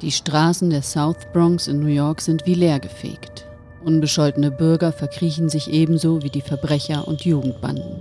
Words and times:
Die 0.00 0.10
Straßen 0.10 0.70
der 0.70 0.82
South 0.82 1.18
Bronx 1.32 1.68
in 1.68 1.80
New 1.80 1.86
York 1.86 2.20
sind 2.20 2.46
wie 2.46 2.54
leergefegt. 2.54 3.46
Unbescholtene 3.84 4.50
Bürger 4.50 4.92
verkriechen 4.92 5.48
sich 5.48 5.70
ebenso 5.70 6.22
wie 6.22 6.30
die 6.30 6.40
Verbrecher 6.40 7.06
und 7.06 7.24
Jugendbanden. 7.24 7.96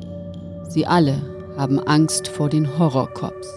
Sie 0.67 0.87
alle 0.87 1.21
haben 1.57 1.79
Angst 1.79 2.27
vor 2.27 2.49
den 2.49 2.79
Horrorcops, 2.79 3.47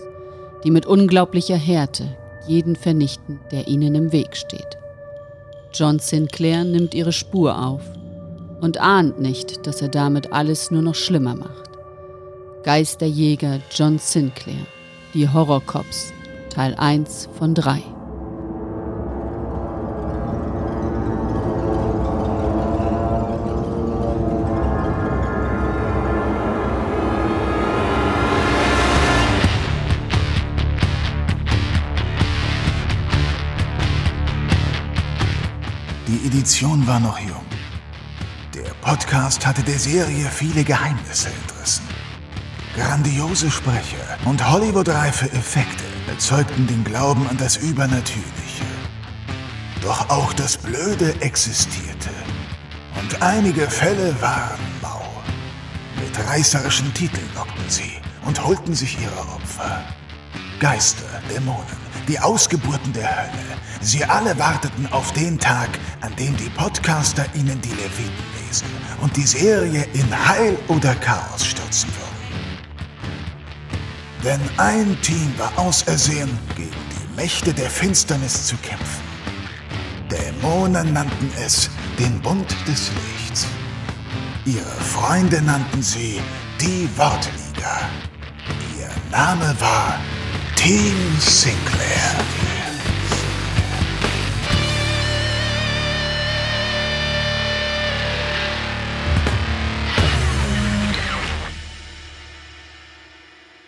die 0.64 0.70
mit 0.70 0.86
unglaublicher 0.86 1.56
Härte 1.56 2.04
jeden 2.46 2.76
vernichten, 2.76 3.40
der 3.50 3.68
ihnen 3.68 3.94
im 3.94 4.12
Weg 4.12 4.36
steht. 4.36 4.76
John 5.72 5.98
Sinclair 5.98 6.64
nimmt 6.64 6.94
ihre 6.94 7.12
Spur 7.12 7.58
auf 7.58 7.82
und 8.60 8.78
ahnt 8.78 9.20
nicht, 9.20 9.66
dass 9.66 9.82
er 9.82 9.88
damit 9.88 10.32
alles 10.32 10.70
nur 10.70 10.82
noch 10.82 10.94
schlimmer 10.94 11.34
macht. 11.34 11.70
Geisterjäger 12.62 13.60
John 13.70 13.98
Sinclair, 13.98 14.66
die 15.14 15.28
Horrorcops, 15.28 16.12
Teil 16.50 16.74
1 16.74 17.28
von 17.38 17.54
3. 17.54 17.95
Die 36.46 36.50
Edition 36.50 36.86
war 36.86 37.00
noch 37.00 37.18
jung. 37.18 37.44
Der 38.54 38.70
Podcast 38.80 39.44
hatte 39.44 39.64
der 39.64 39.80
Serie 39.80 40.26
viele 40.30 40.62
Geheimnisse 40.62 41.28
entrissen. 41.28 41.84
Grandiose 42.76 43.50
Sprecher 43.50 44.16
und 44.26 44.48
Hollywood-reife 44.48 45.26
Effekte 45.32 45.82
erzeugten 46.06 46.68
den 46.68 46.84
Glauben 46.84 47.26
an 47.26 47.36
das 47.36 47.56
Übernatürliche. 47.56 48.64
Doch 49.82 50.08
auch 50.08 50.32
das 50.34 50.56
Blöde 50.56 51.20
existierte. 51.20 52.10
Und 53.00 53.20
einige 53.22 53.68
Fälle 53.68 54.14
waren 54.22 54.60
mau. 54.80 55.02
Mit 56.00 56.28
reißerischen 56.28 56.94
Titeln 56.94 57.28
lockten 57.34 57.68
sie 57.68 57.94
und 58.24 58.44
holten 58.44 58.72
sich 58.72 58.96
ihre 59.00 59.18
Opfer. 59.34 59.82
Geister, 60.60 61.20
Dämonen, 61.28 61.66
die 62.06 62.20
Ausgeburten 62.20 62.92
der 62.92 63.16
Hölle. 63.16 63.56
Sie 63.86 64.04
alle 64.04 64.36
warteten 64.36 64.88
auf 64.90 65.12
den 65.12 65.38
Tag, 65.38 65.68
an 66.00 66.12
dem 66.16 66.36
die 66.36 66.48
Podcaster 66.48 67.24
ihnen 67.34 67.60
die 67.60 67.68
Leviten 67.68 68.24
lesen 68.44 68.66
und 69.00 69.16
die 69.16 69.22
Serie 69.22 69.86
in 69.92 70.28
Heil 70.28 70.58
oder 70.66 70.92
Chaos 70.96 71.46
stürzen 71.46 71.88
würden. 71.90 72.58
Denn 74.24 74.40
ein 74.56 75.00
Team 75.02 75.32
war 75.38 75.56
ausersehen, 75.56 76.36
gegen 76.56 76.72
die 76.72 77.14
Mächte 77.14 77.54
der 77.54 77.70
Finsternis 77.70 78.48
zu 78.48 78.56
kämpfen. 78.56 79.04
Dämonen 80.10 80.92
nannten 80.92 81.30
es 81.40 81.70
den 81.96 82.20
Bund 82.22 82.56
des 82.66 82.90
Lichts. 82.90 83.46
Ihre 84.46 84.64
Freunde 84.64 85.40
nannten 85.42 85.80
sie 85.80 86.20
die 86.60 86.88
Wortliga. 86.96 87.82
Ihr 88.76 88.90
Name 89.12 89.54
war 89.60 90.00
Team 90.56 91.16
Sinclair. 91.20 92.35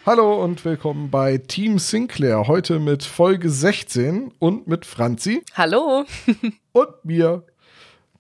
Hallo 0.09 0.42
und 0.42 0.64
willkommen 0.64 1.11
bei 1.11 1.37
Team 1.37 1.78
Sinclair. 1.78 2.48
Heute 2.48 2.78
mit 2.78 3.05
Folge 3.05 3.51
16 3.51 4.33
und 4.39 4.67
mit 4.67 4.87
Franzi 4.87 5.45
Hallo. 5.53 6.06
und 6.73 7.05
mir. 7.05 7.45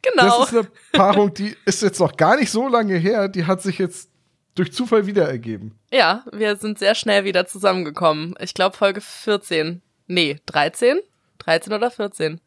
Genau. 0.02 0.38
Das 0.38 0.52
ist 0.52 0.58
eine 0.58 0.68
Paarung, 0.92 1.32
die 1.32 1.56
ist 1.64 1.80
jetzt 1.80 1.98
noch 1.98 2.18
gar 2.18 2.36
nicht 2.36 2.50
so 2.50 2.68
lange 2.68 2.96
her. 2.96 3.28
Die 3.28 3.46
hat 3.46 3.62
sich 3.62 3.78
jetzt 3.78 4.10
durch 4.54 4.70
Zufall 4.70 5.06
wieder 5.06 5.30
ergeben. 5.30 5.78
Ja, 5.90 6.26
wir 6.30 6.56
sind 6.56 6.78
sehr 6.78 6.94
schnell 6.94 7.24
wieder 7.24 7.46
zusammengekommen. 7.46 8.34
Ich 8.38 8.52
glaube 8.52 8.76
Folge 8.76 9.00
14. 9.00 9.80
Nee, 10.08 10.36
13? 10.44 10.98
13 11.38 11.72
oder 11.72 11.90
14. 11.90 12.38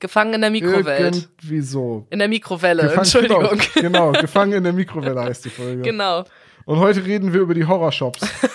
Gefangen 0.00 0.34
in 0.34 0.42
der 0.42 0.50
Mikrowelt. 0.50 1.16
Irgendwie 1.16 1.62
so. 1.62 2.06
In 2.10 2.18
der 2.18 2.28
Mikrowelle, 2.28 2.82
Gefangen- 2.82 2.98
Entschuldigung. 2.98 3.58
Genau, 3.74 4.10
genau, 4.10 4.12
gefangen 4.20 4.52
in 4.52 4.64
der 4.64 4.74
Mikrowelle 4.74 5.22
heißt 5.22 5.46
die 5.46 5.50
Folge. 5.50 5.80
genau. 5.80 6.26
Und 6.64 6.78
heute 6.78 7.04
reden 7.04 7.32
wir 7.32 7.40
über 7.40 7.54
die 7.54 7.66
Horrorshops. 7.66 8.20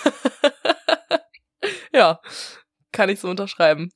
Ja, 1.98 2.20
kann 2.92 3.08
ich 3.08 3.18
so 3.18 3.28
unterschreiben. 3.28 3.90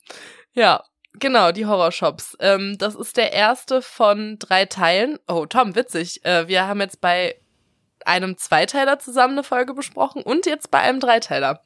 Ja, 0.54 0.82
genau, 1.14 1.52
die 1.52 1.66
Horrorshops. 1.66 2.36
Ähm, 2.40 2.76
das 2.78 2.96
ist 2.96 3.16
der 3.16 3.32
erste 3.32 3.80
von 3.80 4.40
drei 4.40 4.66
Teilen. 4.66 5.20
Oh, 5.28 5.46
Tom, 5.46 5.76
witzig. 5.76 6.24
Äh, 6.24 6.48
wir 6.48 6.66
haben 6.66 6.80
jetzt 6.80 7.00
bei 7.00 7.36
einem 8.04 8.36
Zweiteiler 8.36 8.98
zusammen 8.98 9.34
eine 9.34 9.44
Folge 9.44 9.74
besprochen 9.74 10.22
und 10.22 10.46
jetzt 10.46 10.72
bei 10.72 10.80
einem 10.80 10.98
Dreiteiler. 10.98 11.62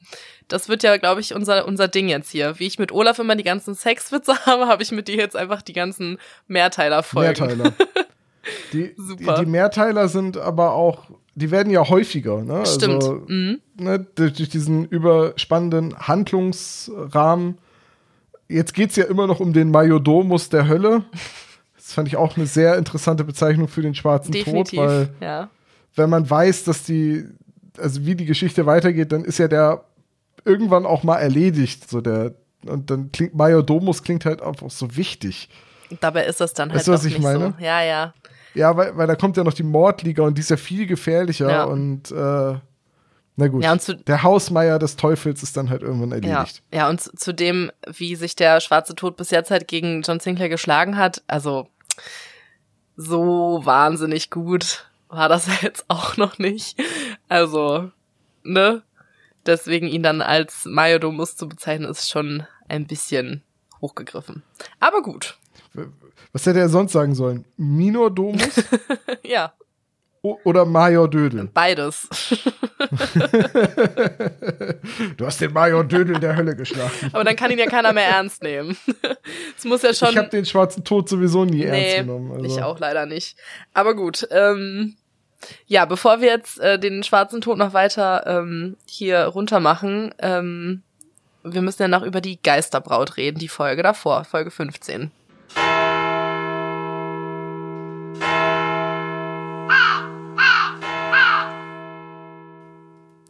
Das 0.47 0.69
wird 0.69 0.83
ja, 0.83 0.97
glaube 0.97 1.21
ich, 1.21 1.33
unser, 1.33 1.65
unser 1.65 1.87
Ding 1.87 2.07
jetzt 2.07 2.29
hier. 2.29 2.59
Wie 2.59 2.67
ich 2.67 2.77
mit 2.77 2.91
Olaf 2.91 3.17
immer 3.17 3.35
die 3.35 3.43
ganzen 3.43 3.73
Sexwitze 3.73 4.35
habe, 4.45 4.67
habe 4.67 4.83
ich 4.83 4.91
mit 4.91 5.07
dir 5.07 5.15
jetzt 5.15 5.35
einfach 5.35 5.63
die 5.63 5.73
ganzen 5.73 6.19
Mehrteiler-Folgen. 6.45 7.47
Mehrteiler. 7.47 7.71
Die, 7.71 8.03
die, 8.73 8.93
Super. 8.97 9.39
die 9.39 9.45
Mehrteiler 9.45 10.07
sind 10.07 10.37
aber 10.37 10.73
auch, 10.73 11.05
die 11.35 11.51
werden 11.51 11.71
ja 11.71 11.87
häufiger. 11.87 12.43
Ne? 12.43 12.65
Stimmt. 12.65 12.95
Also, 12.95 13.21
mhm. 13.27 13.59
ne, 13.79 14.05
durch, 14.15 14.33
durch 14.33 14.49
diesen 14.49 14.85
überspannenden 14.85 15.97
Handlungsrahmen. 15.97 17.57
Jetzt 18.49 18.73
geht 18.73 18.91
es 18.91 18.95
ja 18.95 19.05
immer 19.05 19.27
noch 19.27 19.39
um 19.39 19.53
den 19.53 19.71
Majordomus 19.71 20.49
der 20.49 20.67
Hölle. 20.67 21.03
Das 21.75 21.93
fand 21.93 22.07
ich 22.07 22.17
auch 22.17 22.35
eine 22.35 22.45
sehr 22.45 22.77
interessante 22.77 23.23
Bezeichnung 23.23 23.67
für 23.67 23.81
den 23.81 23.95
schwarzen 23.95 24.31
Definitiv. 24.31 24.79
Tod, 24.79 24.87
weil 24.87 25.09
ja. 25.21 25.49
wenn 25.95 26.09
man 26.09 26.29
weiß, 26.29 26.65
dass 26.65 26.83
die, 26.83 27.25
also 27.77 28.05
wie 28.05 28.15
die 28.15 28.25
Geschichte 28.25 28.65
weitergeht, 28.65 29.11
dann 29.11 29.23
ist 29.23 29.37
ja 29.37 29.47
der 29.47 29.85
irgendwann 30.43 30.85
auch 30.85 31.03
mal 31.03 31.17
erledigt. 31.17 31.89
So 31.89 32.01
der, 32.01 32.33
und 32.65 32.89
dann 32.89 33.11
klingt 33.11 33.35
Majordomus 33.35 34.03
klingt 34.03 34.25
halt 34.25 34.41
einfach 34.41 34.69
so 34.69 34.95
wichtig. 34.95 35.49
Dabei 36.01 36.25
ist 36.25 36.41
das 36.41 36.53
dann 36.53 36.69
halt 36.69 36.79
Weißt 36.79 36.87
du, 36.87 36.91
was 36.91 37.05
ich 37.05 37.13
nicht 37.13 37.23
meine? 37.23 37.55
so. 37.57 37.63
Ja, 37.63 37.81
ja. 37.81 38.13
Ja, 38.57 38.75
weil, 38.75 38.97
weil 38.97 39.07
da 39.07 39.15
kommt 39.15 39.37
ja 39.37 39.43
noch 39.43 39.53
die 39.53 39.63
Mordliga 39.63 40.23
und 40.23 40.35
die 40.37 40.41
ist 40.41 40.49
ja 40.49 40.57
viel 40.57 40.87
gefährlicher 40.87 41.49
Ja. 41.49 41.63
und 41.65 42.11
äh, 42.11 42.55
na 43.39 43.47
gut. 43.49 43.63
Ja, 43.63 43.71
und 43.73 43.81
zu- 43.81 43.95
der 43.95 44.23
Hausmeier 44.23 44.79
des 44.79 44.95
Teufels 44.95 45.43
ist 45.43 45.55
dann 45.57 45.69
halt 45.69 45.83
irgendwann 45.83 46.09
Ja, 46.23 46.39
erledigt. 46.39 46.63
ja, 46.73 46.89
und 46.89 46.99
zu, 46.99 47.11
zu 47.15 47.33
dem, 47.33 47.71
wie 47.87 48.15
sich 48.15 48.35
der 48.35 48.59
schwarze 48.61 48.95
Tod 48.95 49.15
bis 49.15 49.29
jetzt 49.29 49.51
halt 49.51 49.67
gegen 49.67 50.01
John 50.01 50.19
Sinclair 50.19 50.49
geschlagen 50.49 50.97
hat, 50.97 51.21
also 51.27 51.67
so 52.95 53.61
wahnsinnig 53.63 54.29
gut 54.29 54.89
war 55.09 55.29
das 55.29 55.47
jetzt 55.61 55.85
auch 55.87 56.17
noch 56.17 56.37
nicht. 56.39 56.77
Also, 57.29 57.91
ne? 58.43 58.81
Deswegen 59.45 59.87
ihn 59.87 60.03
dann 60.03 60.21
als 60.21 60.65
Majordomus 60.65 61.37
zu 61.37 61.47
bezeichnen, 61.47 61.89
ist 61.89 62.09
schon 62.09 62.45
ein 62.67 62.85
bisschen 62.85 63.43
hochgegriffen. 63.81 64.43
Aber 64.81 65.01
gut. 65.01 65.37
Was 66.33 66.45
hätte 66.45 66.59
er 66.59 66.69
sonst 66.69 66.91
sagen 66.93 67.15
sollen? 67.15 67.45
Minor 67.57 68.11
Domus 68.13 68.63
ja, 69.23 69.53
o- 70.21 70.37
oder 70.43 70.65
Major 70.65 71.09
Dödel? 71.09 71.49
beides. 71.53 72.07
Du 75.17 75.25
hast 75.25 75.41
den 75.41 75.51
Major 75.53 75.83
Dödel 75.83 76.19
der 76.19 76.35
Hölle 76.35 76.55
geschlagen. 76.55 76.91
Aber 77.11 77.23
dann 77.23 77.35
kann 77.35 77.51
ihn 77.51 77.59
ja 77.59 77.65
keiner 77.67 77.93
mehr 77.93 78.07
ernst 78.07 78.43
nehmen. 78.43 78.77
Es 79.57 79.65
muss 79.65 79.81
ja 79.81 79.93
schon. 79.93 80.09
Ich 80.09 80.17
habe 80.17 80.29
den 80.29 80.45
schwarzen 80.45 80.83
Tod 80.83 81.09
sowieso 81.09 81.43
nie 81.45 81.63
ernst 81.63 81.81
Nee, 81.81 81.97
genommen. 82.01 82.31
Also. 82.31 82.45
ich 82.45 82.63
auch 82.63 82.79
leider 82.79 83.05
nicht. 83.05 83.35
Aber 83.73 83.95
gut, 83.95 84.27
ähm, 84.31 84.95
ja, 85.65 85.85
bevor 85.85 86.21
wir 86.21 86.27
jetzt 86.29 86.59
äh, 86.59 86.77
den 86.79 87.03
schwarzen 87.03 87.41
Tod 87.41 87.57
noch 87.57 87.73
weiter 87.73 88.23
ähm, 88.27 88.77
hier 88.85 89.21
runter 89.25 89.59
machen, 89.59 90.13
ähm, 90.19 90.83
wir 91.43 91.61
müssen 91.61 91.81
ja 91.81 91.87
noch 91.87 92.03
über 92.03 92.21
die 92.21 92.41
Geisterbraut 92.41 93.17
reden, 93.17 93.39
die 93.39 93.47
Folge 93.47 93.81
davor, 93.83 94.23
Folge 94.25 94.51
15. 94.51 95.11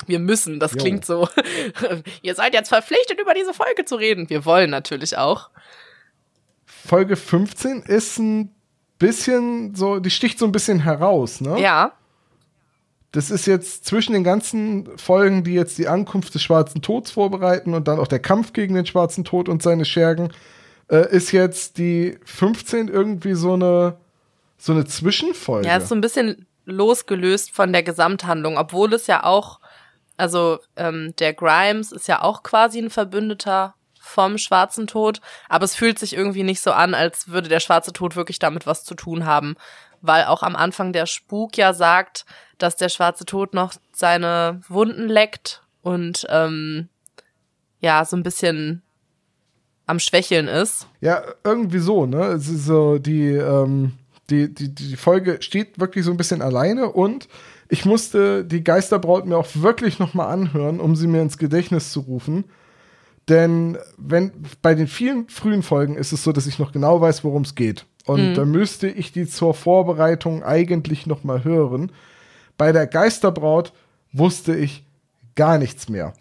Wir 0.08 0.20
müssen, 0.20 0.60
das 0.60 0.72
Jo. 0.74 0.78
klingt 0.80 1.06
so. 1.06 1.28
Ihr 2.22 2.36
seid 2.36 2.54
jetzt 2.54 2.70
verpflichtet, 2.70 3.20
über 3.20 3.34
diese 3.34 3.54
Folge 3.54 3.86
zu 3.86 3.96
reden. 3.96 4.30
Wir 4.30 4.46
wollen 4.46 4.70
natürlich 4.70 5.18
auch. 5.18 5.50
Folge 6.66 7.16
15 7.16 7.82
ist 7.84 8.18
ein 8.18 8.54
bisschen 9.00 9.76
so, 9.76 10.00
die 10.00 10.10
sticht 10.10 10.40
so 10.40 10.46
ein 10.46 10.52
bisschen 10.52 10.80
heraus, 10.80 11.42
ne? 11.42 11.60
Ja, 11.60 11.92
Das 13.12 13.30
ist 13.32 13.46
jetzt 13.46 13.86
zwischen 13.86 14.14
den 14.14 14.24
ganzen 14.24 14.98
Folgen, 14.98 15.44
die 15.44 15.54
jetzt 15.54 15.78
die 15.78 15.88
Ankunft 15.88 16.34
des 16.34 16.42
Schwarzen 16.44 16.82
Tods 16.82 17.12
vorbereiten 17.12 17.74
und 17.74 17.88
dann 17.88 18.00
auch 18.00 18.08
der 18.08 18.20
Kampf 18.20 18.54
gegen 18.54 18.76
den 18.76 18.86
Schwarzen 18.86 19.24
Tod 19.24 19.50
und 19.50 19.62
seine 19.62 19.86
Schergen, 19.86 20.30
äh, 20.90 21.10
ist 21.14 21.32
jetzt 21.32 21.78
die 21.78 22.18
15 22.26 22.88
irgendwie 22.88 23.34
so 23.34 23.54
eine, 23.54 23.98
so 24.58 24.72
eine 24.74 24.86
Zwischenfolge. 24.86 25.68
Ja, 25.68 25.78
ist 25.78 25.90
so 25.90 25.96
ein 25.96 26.02
bisschen 26.02 26.46
losgelöst 26.66 27.52
von 27.52 27.72
der 27.72 27.84
Gesamthandlung, 27.84 28.58
obwohl 28.58 28.94
es 28.94 29.08
ja 29.08 29.24
auch, 29.24 29.60
also 30.18 30.60
ähm, 30.76 31.14
der 31.20 31.34
Grimes 31.34 31.92
ist 31.92 32.08
ja 32.08 32.22
auch 32.22 32.44
quasi 32.44 32.80
ein 32.80 32.90
Verbündeter 32.90 33.76
vom 34.00 34.38
schwarzen 34.38 34.88
Tod, 34.88 35.22
aber 35.50 35.66
es 35.66 35.76
fühlt 35.76 36.00
sich 36.00 36.16
irgendwie 36.16 36.44
nicht 36.44 36.62
so 36.62 36.72
an, 36.72 36.94
als 36.94 37.28
würde 37.28 37.50
der 37.50 37.60
schwarze 37.60 37.94
Tod 37.94 38.16
wirklich 38.16 38.40
damit 38.40 38.66
was 38.66 38.84
zu 38.84 38.96
tun 38.96 39.26
haben, 39.26 39.56
weil 40.02 40.26
auch 40.26 40.44
am 40.44 40.56
Anfang 40.56 40.94
der 40.94 41.06
Spuk 41.06 41.58
ja 41.58 41.74
sagt, 41.74 42.26
dass 42.58 42.76
der 42.76 42.90
schwarze 42.90 43.26
Tod 43.26 43.54
noch 43.54 43.74
seine 43.92 44.62
Wunden 44.68 45.08
leckt 45.08 45.64
und 45.82 46.26
ähm, 46.30 46.90
ja, 47.80 48.04
so 48.06 48.16
ein 48.18 48.24
bisschen 48.24 48.82
am 49.86 50.00
Schwächeln 50.00 50.48
ist. 50.48 50.88
Ja, 51.02 51.24
irgendwie 51.44 51.80
so, 51.80 52.06
ne? 52.06 52.26
Es 52.28 52.50
ist 52.50 52.66
so, 52.66 52.98
die, 52.98 53.30
ähm, 53.30 53.94
die, 54.30 54.54
die, 54.54 54.74
die 54.74 54.96
Folge 54.96 55.38
steht 55.42 55.80
wirklich 55.80 56.04
so 56.04 56.12
ein 56.12 56.18
bisschen 56.18 56.42
alleine 56.42 56.90
und 56.90 57.28
ich 57.70 57.86
musste 57.86 58.46
die 58.46 58.64
Geisterbraut 58.64 59.26
mir 59.26 59.38
auch 59.38 59.48
wirklich 59.54 60.00
nochmal 60.00 60.32
anhören, 60.32 60.80
um 60.80 60.96
sie 60.96 61.08
mir 61.08 61.22
ins 61.22 61.38
Gedächtnis 61.38 61.92
zu 61.92 62.02
rufen. 62.02 62.46
Denn 63.30 63.78
wenn 63.98 64.32
bei 64.62 64.74
den 64.74 64.88
vielen 64.88 65.28
frühen 65.28 65.64
Folgen 65.64 65.96
ist 65.96 66.14
es 66.14 66.24
so, 66.24 66.32
dass 66.32 66.48
ich 66.48 66.60
noch 66.60 66.72
genau 66.72 67.02
weiß, 67.02 67.24
worum 67.24 67.42
es 67.42 67.56
geht. 67.56 67.86
Und 68.06 68.30
mhm. 68.30 68.34
da 68.36 68.46
müsste 68.46 68.88
ich 68.88 69.12
die 69.12 69.28
zur 69.28 69.54
Vorbereitung 69.54 70.44
eigentlich 70.44 71.06
nochmal 71.08 71.44
hören. 71.44 71.92
Bei 72.58 72.72
der 72.72 72.88
Geisterbraut 72.88 73.74
wusste 74.14 74.56
ich 74.56 74.86
gar 75.36 75.58
nichts 75.58 75.90
mehr. 75.90 76.14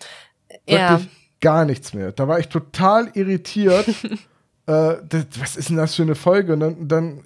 Ja. 0.68 0.98
Wirklich 0.98 1.10
gar 1.40 1.64
nichts 1.64 1.94
mehr. 1.94 2.10
Da 2.10 2.26
war 2.26 2.40
ich 2.40 2.48
total 2.48 3.10
irritiert. 3.14 3.86
äh, 4.66 4.96
das, 5.08 5.26
was 5.38 5.56
ist 5.56 5.68
denn 5.68 5.76
das 5.76 5.94
für 5.94 6.02
eine 6.02 6.16
Folge? 6.16 6.54
Und 6.54 6.60
dann, 6.60 6.88
dann 6.88 7.24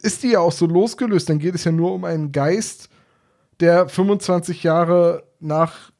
ist 0.00 0.22
die 0.22 0.30
ja 0.30 0.40
auch 0.40 0.52
so 0.52 0.64
losgelöst. 0.64 1.28
Dann 1.28 1.38
geht 1.38 1.54
es 1.54 1.64
ja 1.64 1.72
nur 1.72 1.92
um 1.92 2.04
einen 2.04 2.32
Geist, 2.32 2.88
der 3.60 3.88
25 3.88 4.62
Jahre 4.62 5.24
nach 5.40 5.90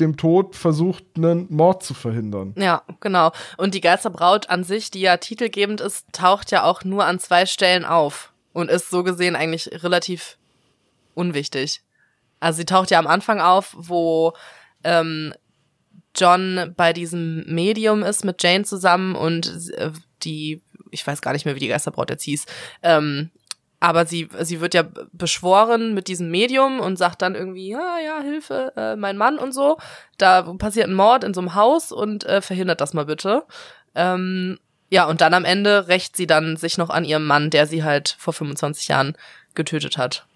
dem 0.00 0.16
Tod 0.16 0.54
versucht, 0.54 1.04
einen 1.16 1.46
Mord 1.50 1.82
zu 1.82 1.92
verhindern. 1.92 2.54
Ja, 2.56 2.82
genau. 3.00 3.32
Und 3.56 3.74
die 3.74 3.80
Geisterbraut 3.80 4.48
an 4.48 4.62
sich, 4.62 4.90
die 4.90 5.00
ja 5.00 5.16
titelgebend 5.16 5.80
ist, 5.80 6.06
taucht 6.12 6.50
ja 6.52 6.62
auch 6.62 6.84
nur 6.84 7.04
an 7.04 7.18
zwei 7.18 7.46
Stellen 7.46 7.84
auf 7.84 8.32
und 8.52 8.70
ist 8.70 8.90
so 8.90 9.02
gesehen 9.02 9.34
eigentlich 9.34 9.82
relativ 9.82 10.36
unwichtig. 11.14 11.82
Also 12.40 12.58
sie 12.58 12.64
taucht 12.64 12.90
ja 12.90 12.98
am 13.00 13.08
Anfang 13.08 13.40
auf, 13.40 13.74
wo 13.76 14.34
ähm, 14.84 15.34
John 16.16 16.72
bei 16.76 16.92
diesem 16.92 17.44
Medium 17.46 18.02
ist 18.02 18.24
mit 18.24 18.42
Jane 18.42 18.64
zusammen 18.64 19.16
und 19.16 19.72
äh, 19.74 19.90
die, 20.22 20.62
ich 20.90 21.04
weiß 21.04 21.20
gar 21.20 21.32
nicht 21.32 21.44
mehr, 21.44 21.56
wie 21.56 21.60
die 21.60 21.68
Geisterbraut 21.68 22.10
jetzt 22.10 22.24
hieß, 22.24 22.46
ähm, 22.82 23.30
aber 23.80 24.06
sie, 24.06 24.28
sie 24.40 24.60
wird 24.60 24.74
ja 24.74 24.84
beschworen 25.12 25.94
mit 25.94 26.08
diesem 26.08 26.30
Medium 26.30 26.80
und 26.80 26.96
sagt 26.96 27.22
dann 27.22 27.34
irgendwie, 27.34 27.68
ja, 27.68 27.98
ja, 28.04 28.20
Hilfe, 28.20 28.72
äh, 28.76 28.96
mein 28.96 29.16
Mann 29.16 29.38
und 29.38 29.52
so. 29.52 29.78
Da 30.16 30.42
passiert 30.54 30.88
ein 30.88 30.94
Mord 30.94 31.22
in 31.22 31.32
so 31.32 31.40
einem 31.40 31.54
Haus 31.54 31.92
und 31.92 32.24
äh, 32.24 32.42
verhindert 32.42 32.80
das 32.80 32.92
mal 32.92 33.06
bitte. 33.06 33.44
Ähm, 33.94 34.58
ja, 34.90 35.06
und 35.06 35.20
dann 35.20 35.34
am 35.34 35.44
Ende 35.44 35.86
rächt 35.88 36.16
sie 36.16 36.26
dann 36.26 36.56
sich 36.56 36.76
noch 36.78 36.90
an 36.90 37.04
ihrem 37.04 37.26
Mann, 37.26 37.50
der 37.50 37.66
sie 37.66 37.84
halt 37.84 38.16
vor 38.18 38.32
25 38.32 38.88
Jahren 38.88 39.16
getötet 39.54 39.96
hat. 39.96 40.26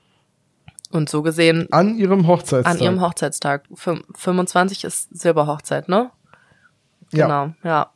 Und 0.90 1.08
so 1.08 1.22
gesehen. 1.22 1.66
An 1.72 1.96
ihrem 1.96 2.26
Hochzeitstag. 2.26 2.74
An 2.74 2.80
ihrem 2.80 3.00
Hochzeitstag. 3.00 3.64
25 3.74 4.84
ist 4.84 5.08
Silberhochzeit, 5.18 5.88
ne? 5.88 6.10
Ja. 7.12 7.26
Genau, 7.26 7.54
ja. 7.64 7.90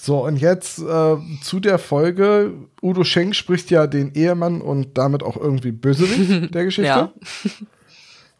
So, 0.00 0.24
und 0.24 0.36
jetzt 0.36 0.78
äh, 0.78 1.16
zu 1.42 1.60
der 1.60 1.78
Folge. 1.78 2.54
Udo 2.82 3.02
Schenk 3.04 3.34
spricht 3.34 3.70
ja 3.70 3.86
den 3.86 4.14
Ehemann 4.14 4.60
und 4.60 4.96
damit 4.96 5.22
auch 5.22 5.36
irgendwie 5.36 5.72
Bösewicht 5.72 6.54
der 6.54 6.64
Geschichte. 6.64 6.88
ja. 6.88 7.12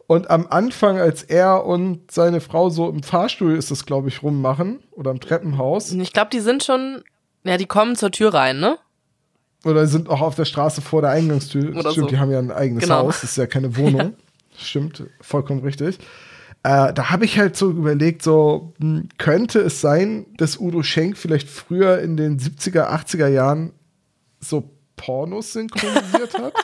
Und 0.08 0.31
am 0.31 0.46
Anfang, 0.49 0.99
als 0.99 1.22
er 1.22 1.66
und 1.66 2.10
seine 2.10 2.40
Frau 2.40 2.70
so 2.70 2.88
im 2.88 3.02
Fahrstuhl 3.02 3.55
ist 3.55 3.70
das, 3.70 3.84
glaube 3.84 4.08
ich, 4.08 4.22
rummachen 4.22 4.78
oder 4.93 5.10
im 5.10 5.20
Treppenhaus. 5.20 5.93
Ich 5.93 6.14
glaube, 6.14 6.31
die 6.32 6.40
sind 6.40 6.64
schon, 6.64 7.02
ja, 7.44 7.58
die 7.58 7.66
kommen 7.66 7.94
zur 7.94 8.11
Tür 8.11 8.32
rein, 8.32 8.58
ne? 8.58 8.78
Oder 9.66 9.87
sind 9.87 10.08
auch 10.08 10.22
auf 10.22 10.34
der 10.34 10.46
Straße 10.46 10.81
vor 10.81 11.02
der 11.02 11.11
Eingangstür. 11.11 11.76
Oder 11.76 11.90
Stimmt, 11.90 11.94
so. 11.94 12.06
die 12.06 12.19
haben 12.19 12.31
ja 12.31 12.38
ein 12.38 12.50
eigenes 12.50 12.84
Genau. 12.84 13.00
Haus, 13.00 13.20
das 13.20 13.32
ist 13.32 13.37
ja 13.37 13.46
keine 13.46 13.76
Wohnung. 13.76 14.00
Ja. 14.00 14.11
Stimmt, 14.58 15.02
vollkommen 15.20 15.61
richtig. 15.61 15.99
Äh, 16.64 16.93
da 16.93 17.10
habe 17.10 17.25
ich 17.25 17.38
halt 17.38 17.56
so 17.56 17.70
überlegt, 17.70 18.22
so 18.22 18.75
hm, 18.81 19.08
könnte 19.19 19.60
es 19.60 19.81
sein, 19.81 20.26
dass 20.37 20.58
Udo 20.58 20.82
Schenk 20.82 21.16
vielleicht 21.16 21.49
früher 21.49 22.00
in 22.00 22.16
den 22.16 22.38
70er, 22.38 22.88
80er 22.90 23.28
Jahren 23.28 23.72
so 24.40 24.70
Pornos 24.96 25.52
synchronisiert 25.52 26.34
hat? 26.34 26.55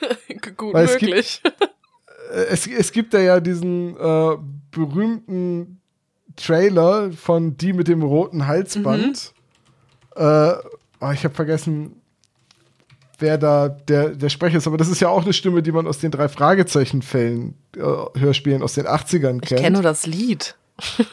Gut 0.56 0.74
Weil 0.74 0.86
es 0.86 0.96
gibt- 0.96 1.10
möglich. 1.12 1.42
Äh, 2.32 2.44
es, 2.50 2.66
es 2.66 2.92
gibt 2.92 3.12
da 3.14 3.18
ja 3.18 3.40
diesen 3.40 3.96
äh, 3.96 4.36
berühmten 4.70 5.80
Trailer 6.36 7.12
von 7.12 7.56
Die 7.56 7.72
mit 7.72 7.86
dem 7.88 8.02
roten 8.02 8.46
Halsband. 8.46 9.32
Äh, 10.16 10.52
oh, 11.00 11.10
ich 11.12 11.24
habe 11.24 11.34
vergessen, 11.34 12.00
wer 13.24 13.38
da 13.38 13.68
der, 13.68 14.10
der 14.10 14.28
Sprecher 14.28 14.58
ist, 14.58 14.66
aber 14.66 14.76
das 14.76 14.88
ist 14.88 15.00
ja 15.00 15.08
auch 15.08 15.24
eine 15.24 15.32
Stimme, 15.32 15.62
die 15.62 15.72
man 15.72 15.86
aus 15.86 15.98
den 15.98 16.10
drei 16.10 16.28
Fragezeichen-Fällen, 16.28 17.54
äh, 17.76 17.80
Hörspielen 18.20 18.62
aus 18.62 18.74
den 18.74 18.86
80ern 18.86 19.40
Ich 19.42 19.48
kennt. 19.48 19.60
kenne 19.62 19.74
nur 19.74 19.82
das 19.82 20.06
Lied. 20.06 20.54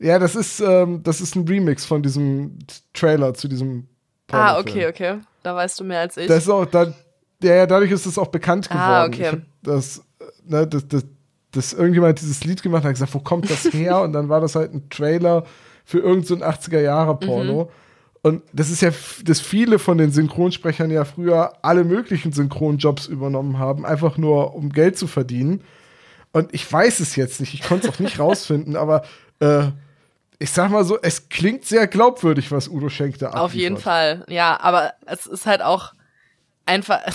Ja, 0.00 0.18
das 0.18 0.34
ist, 0.34 0.60
ähm, 0.60 1.02
das 1.02 1.20
ist 1.20 1.34
ein 1.34 1.46
Remix 1.48 1.86
von 1.86 2.02
diesem 2.02 2.58
Trailer 2.92 3.32
zu 3.32 3.48
diesem 3.48 3.86
Ah, 4.30 4.58
okay, 4.58 4.88
okay. 4.88 5.20
Da 5.42 5.54
weißt 5.54 5.80
du 5.80 5.84
mehr 5.84 6.00
als 6.00 6.16
ich. 6.16 6.26
Das 6.26 6.42
ist 6.42 6.48
auch, 6.50 6.66
da, 6.66 6.92
ja, 7.42 7.54
ja, 7.54 7.66
dadurch 7.66 7.90
ist 7.92 8.04
es 8.04 8.18
auch 8.18 8.26
bekannt 8.26 8.68
geworden. 8.68 8.84
Ah, 8.84 9.06
okay. 9.06 9.30
Ich 9.36 9.40
das, 9.62 10.02
ne, 10.44 10.66
das, 10.66 10.88
das, 10.88 11.04
das 11.52 11.72
irgendjemand 11.72 12.20
dieses 12.20 12.44
Lied 12.44 12.62
gemacht 12.62 12.84
hat, 12.84 12.90
gesagt, 12.90 13.14
wo 13.14 13.20
kommt 13.20 13.48
das 13.48 13.72
her? 13.72 14.00
Und 14.02 14.12
dann 14.12 14.28
war 14.28 14.40
das 14.40 14.56
halt 14.56 14.74
ein 14.74 14.90
Trailer 14.90 15.44
für 15.84 16.00
irgendein 16.00 16.24
so 16.24 16.34
ein 16.34 16.42
80er-Jahre-Porno. 16.42 17.64
Mhm. 17.64 17.68
Und 18.24 18.40
das 18.54 18.70
ist 18.70 18.80
ja, 18.80 18.90
dass 19.22 19.38
viele 19.38 19.78
von 19.78 19.98
den 19.98 20.10
Synchronsprechern 20.10 20.90
ja 20.90 21.04
früher 21.04 21.58
alle 21.60 21.84
möglichen 21.84 22.32
Synchronjobs 22.32 23.06
übernommen 23.06 23.58
haben, 23.58 23.84
einfach 23.84 24.16
nur 24.16 24.54
um 24.54 24.70
Geld 24.70 24.96
zu 24.96 25.06
verdienen. 25.06 25.62
Und 26.32 26.54
ich 26.54 26.72
weiß 26.72 27.00
es 27.00 27.16
jetzt 27.16 27.38
nicht, 27.40 27.52
ich 27.52 27.60
konnte 27.60 27.86
es 27.86 27.94
auch 27.94 27.98
nicht 27.98 28.18
rausfinden, 28.18 28.76
aber 28.76 29.04
äh, 29.40 29.64
ich 30.38 30.50
sag 30.52 30.70
mal 30.70 30.84
so, 30.84 30.98
es 31.02 31.28
klingt 31.28 31.66
sehr 31.66 31.86
glaubwürdig, 31.86 32.50
was 32.50 32.66
Udo 32.66 32.88
Schenk 32.88 33.18
da 33.18 33.28
Auf 33.32 33.52
jeden 33.52 33.76
abliefert. 33.76 33.82
Fall. 33.82 34.24
Ja, 34.34 34.58
aber 34.58 34.94
es 35.04 35.26
ist 35.26 35.44
halt 35.44 35.60
auch 35.60 35.92
einfach. 36.64 37.00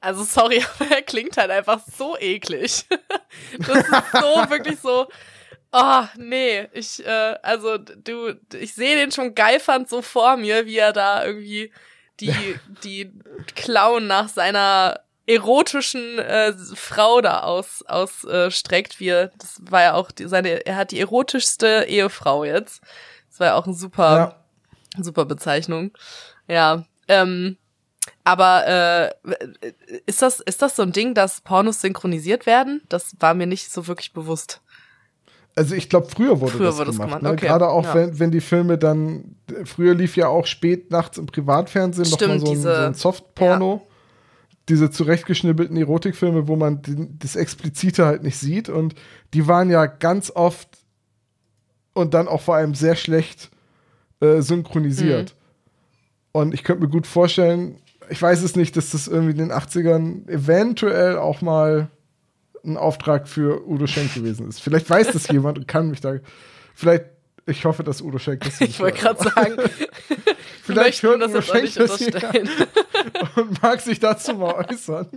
Also 0.00 0.24
sorry, 0.24 0.64
aber 0.80 0.90
er 0.90 1.02
klingt 1.02 1.36
halt 1.36 1.50
einfach 1.50 1.80
so 1.96 2.16
eklig. 2.18 2.86
Das 3.58 3.78
ist 3.78 3.86
so 4.12 4.50
wirklich 4.50 4.80
so. 4.80 5.06
Oh, 5.72 6.04
nee, 6.16 6.68
ich, 6.72 7.04
äh, 7.06 7.36
also 7.42 7.78
du, 7.78 8.34
ich 8.54 8.74
sehe 8.74 8.96
den 8.96 9.12
schon 9.12 9.34
geifernd 9.34 9.88
so 9.88 10.02
vor 10.02 10.36
mir, 10.36 10.66
wie 10.66 10.78
er 10.78 10.92
da 10.92 11.24
irgendwie 11.24 11.72
die, 12.18 12.34
die 12.84 13.12
Klauen 13.54 14.06
nach 14.06 14.28
seiner 14.28 15.00
erotischen 15.26 16.18
äh, 16.18 16.52
Frau 16.74 17.20
da 17.20 17.40
aus, 17.40 17.84
ausstreckt. 17.86 18.98
Wie 18.98 19.08
er, 19.08 19.28
das 19.38 19.60
war 19.60 19.82
ja 19.82 19.94
auch 19.94 20.10
die, 20.10 20.26
seine, 20.26 20.66
er 20.66 20.76
hat 20.76 20.90
die 20.90 21.00
erotischste 21.00 21.86
Ehefrau 21.88 22.44
jetzt. 22.44 22.82
Das 23.30 23.38
war 23.38 23.46
ja 23.48 23.54
auch 23.54 23.66
ein 23.66 23.74
super, 23.74 24.16
Ja. 24.16 24.36
Super 25.00 25.24
Bezeichnung. 25.24 25.92
Ja. 26.48 26.84
Ähm, 27.06 27.58
aber 28.24 28.66
äh, 28.66 29.10
ist 30.06 30.20
das 30.22 30.40
ist 30.40 30.62
das 30.62 30.74
so 30.74 30.82
ein 30.82 30.92
Ding, 30.92 31.14
dass 31.14 31.40
Pornos 31.42 31.80
synchronisiert 31.80 32.44
werden? 32.46 32.82
Das 32.88 33.14
war 33.20 33.34
mir 33.34 33.46
nicht 33.46 33.72
so 33.72 33.86
wirklich 33.86 34.12
bewusst. 34.12 34.60
Also 35.56 35.74
ich 35.74 35.88
glaube, 35.88 36.06
früher 36.08 36.40
wurde 36.40 36.52
Früher 36.52 36.66
das 36.66 36.76
wurde 36.76 36.86
das 36.86 36.96
gemacht. 36.96 37.08
gemacht, 37.18 37.22
ne? 37.22 37.30
okay, 37.30 37.46
Gerade 37.46 37.68
auch, 37.68 37.84
ja. 37.84 37.94
wenn, 37.94 38.18
wenn 38.18 38.30
die 38.30 38.40
Filme 38.40 38.78
dann, 38.78 39.36
früher 39.64 39.94
lief 39.94 40.16
ja 40.16 40.28
auch 40.28 40.46
spät 40.46 40.90
nachts 40.90 41.18
im 41.18 41.26
Privatfernsehen 41.26 42.08
noch 42.08 42.16
Stimmt, 42.16 42.34
mal 42.34 42.40
so 42.40 42.46
ein, 42.46 42.52
diese- 42.54 42.74
so 42.76 42.80
ein 42.82 42.94
Softporno. 42.94 43.86
Diese 44.68 44.90
zurechtgeschnibbelten 44.90 45.76
Erotikfilme, 45.76 46.46
wo 46.46 46.54
man 46.54 46.80
den, 46.82 47.18
das 47.18 47.34
Explizite 47.34 48.06
halt 48.06 48.22
nicht 48.22 48.38
sieht. 48.38 48.68
Und 48.68 48.94
die 49.34 49.48
waren 49.48 49.68
ja 49.68 49.86
ganz 49.86 50.30
oft 50.30 50.68
und 51.92 52.14
dann 52.14 52.28
auch 52.28 52.40
vor 52.40 52.54
allem 52.54 52.74
sehr 52.74 52.94
schlecht 52.94 53.50
äh, 54.20 54.40
synchronisiert. 54.42 55.34
Mhm. 55.34 55.36
Und 56.32 56.54
ich 56.54 56.62
könnte 56.62 56.84
mir 56.84 56.88
gut 56.90 57.08
vorstellen, 57.08 57.76
ich 58.10 58.22
weiß 58.22 58.42
es 58.42 58.54
nicht, 58.54 58.76
dass 58.76 58.90
das 58.90 59.08
irgendwie 59.08 59.32
in 59.32 59.38
den 59.38 59.52
80ern 59.52 60.28
eventuell 60.28 61.18
auch 61.18 61.42
mal 61.42 61.88
ein 62.64 62.76
Auftrag 62.76 63.28
für 63.28 63.66
Udo 63.66 63.86
Schenk 63.86 64.14
gewesen 64.14 64.48
ist. 64.48 64.60
Vielleicht 64.60 64.88
weiß 64.88 65.12
das 65.12 65.28
jemand 65.32 65.58
und 65.58 65.68
kann 65.68 65.88
mich 65.88 66.00
da. 66.00 66.16
Vielleicht, 66.74 67.06
ich 67.46 67.64
hoffe, 67.64 67.82
dass 67.82 68.02
Udo 68.02 68.18
Schenk 68.18 68.44
das 68.44 68.60
nicht 68.60 68.70
Ich 68.74 68.80
wollte 68.80 68.98
gerade 68.98 69.22
sagen, 69.22 69.56
Vielleicht 70.62 71.02
hört 71.02 71.20
das 71.20 71.30
Udo 71.30 71.38
jetzt 71.38 71.48
Schenk 71.48 71.74
das 71.74 71.98
hier 71.98 72.68
und 73.36 73.62
mag 73.62 73.80
sich 73.80 73.98
dazu 73.98 74.34
mal 74.34 74.66
äußern. 74.70 75.08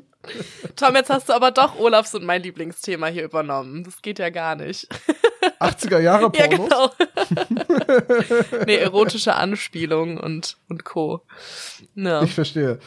Tom, 0.75 0.95
jetzt 0.95 1.09
hast 1.09 1.29
du 1.29 1.33
aber 1.33 1.51
doch 1.51 1.77
Olafs 1.77 2.15
und 2.15 2.23
mein 2.23 2.41
Lieblingsthema 2.41 3.07
hier 3.07 3.23
übernommen. 3.23 3.83
Das 3.83 4.01
geht 4.01 4.19
ja 4.19 4.29
gar 4.29 4.55
nicht. 4.55 4.88
80er 5.63 6.00
Jahre 6.00 6.32
Ja, 6.36 6.48
Pornos. 6.48 6.70
genau. 6.70 6.91
nee, 8.65 8.75
erotische 8.77 9.36
Anspielung 9.36 10.17
und, 10.17 10.58
und 10.70 10.84
Co. 10.86 11.22
Ja. 11.96 12.22
Ich 12.24 12.34
verstehe. 12.34 12.79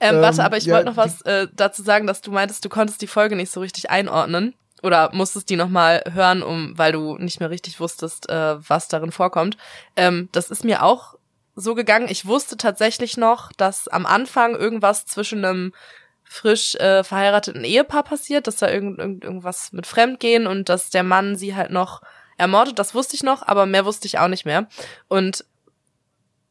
Ähm, 0.00 0.16
Ähm, 0.16 0.22
warte, 0.22 0.44
aber 0.44 0.56
ich 0.56 0.64
ja, 0.64 0.74
wollte 0.74 0.86
noch 0.90 0.96
was 0.96 1.22
äh, 1.22 1.48
dazu 1.54 1.82
sagen, 1.82 2.06
dass 2.06 2.20
du 2.20 2.30
meintest, 2.30 2.64
du 2.64 2.68
konntest 2.68 3.02
die 3.02 3.06
Folge 3.06 3.36
nicht 3.36 3.50
so 3.52 3.60
richtig 3.60 3.90
einordnen. 3.90 4.54
oder 4.82 5.10
musstest 5.12 5.50
die 5.50 5.56
nochmal 5.56 6.02
hören, 6.12 6.42
um, 6.42 6.72
weil 6.78 6.92
du 6.92 7.18
nicht 7.18 7.38
mehr 7.40 7.50
richtig 7.50 7.80
wusstest, 7.80 8.28
äh, 8.30 8.56
was 8.68 8.88
darin 8.88 9.12
vorkommt. 9.12 9.56
Ähm, 9.96 10.28
das 10.32 10.50
ist 10.50 10.64
mir 10.64 10.82
auch 10.82 11.14
so 11.54 11.74
gegangen. 11.74 12.06
Ich 12.08 12.24
wusste 12.26 12.56
tatsächlich 12.56 13.16
noch, 13.18 13.52
dass 13.52 13.88
am 13.88 14.06
Anfang 14.06 14.54
irgendwas 14.56 15.04
zwischen 15.04 15.44
einem 15.44 15.72
frisch 16.24 16.76
äh, 16.76 17.02
verheirateten 17.04 17.64
Ehepaar 17.64 18.04
passiert, 18.04 18.46
dass 18.46 18.56
da 18.56 18.70
irgend, 18.70 18.98
irgend, 19.00 19.24
irgendwas 19.24 19.72
mit 19.72 19.86
Fremdgehen 19.86 20.46
und 20.46 20.68
dass 20.68 20.88
der 20.88 21.02
Mann 21.02 21.34
sie 21.36 21.56
halt 21.56 21.72
noch 21.72 22.00
ermordet. 22.40 22.78
Das 22.78 22.94
wusste 22.94 23.14
ich 23.14 23.22
noch, 23.22 23.46
aber 23.46 23.66
mehr 23.66 23.84
wusste 23.84 24.06
ich 24.06 24.18
auch 24.18 24.28
nicht 24.28 24.44
mehr. 24.44 24.66
Und 25.08 25.44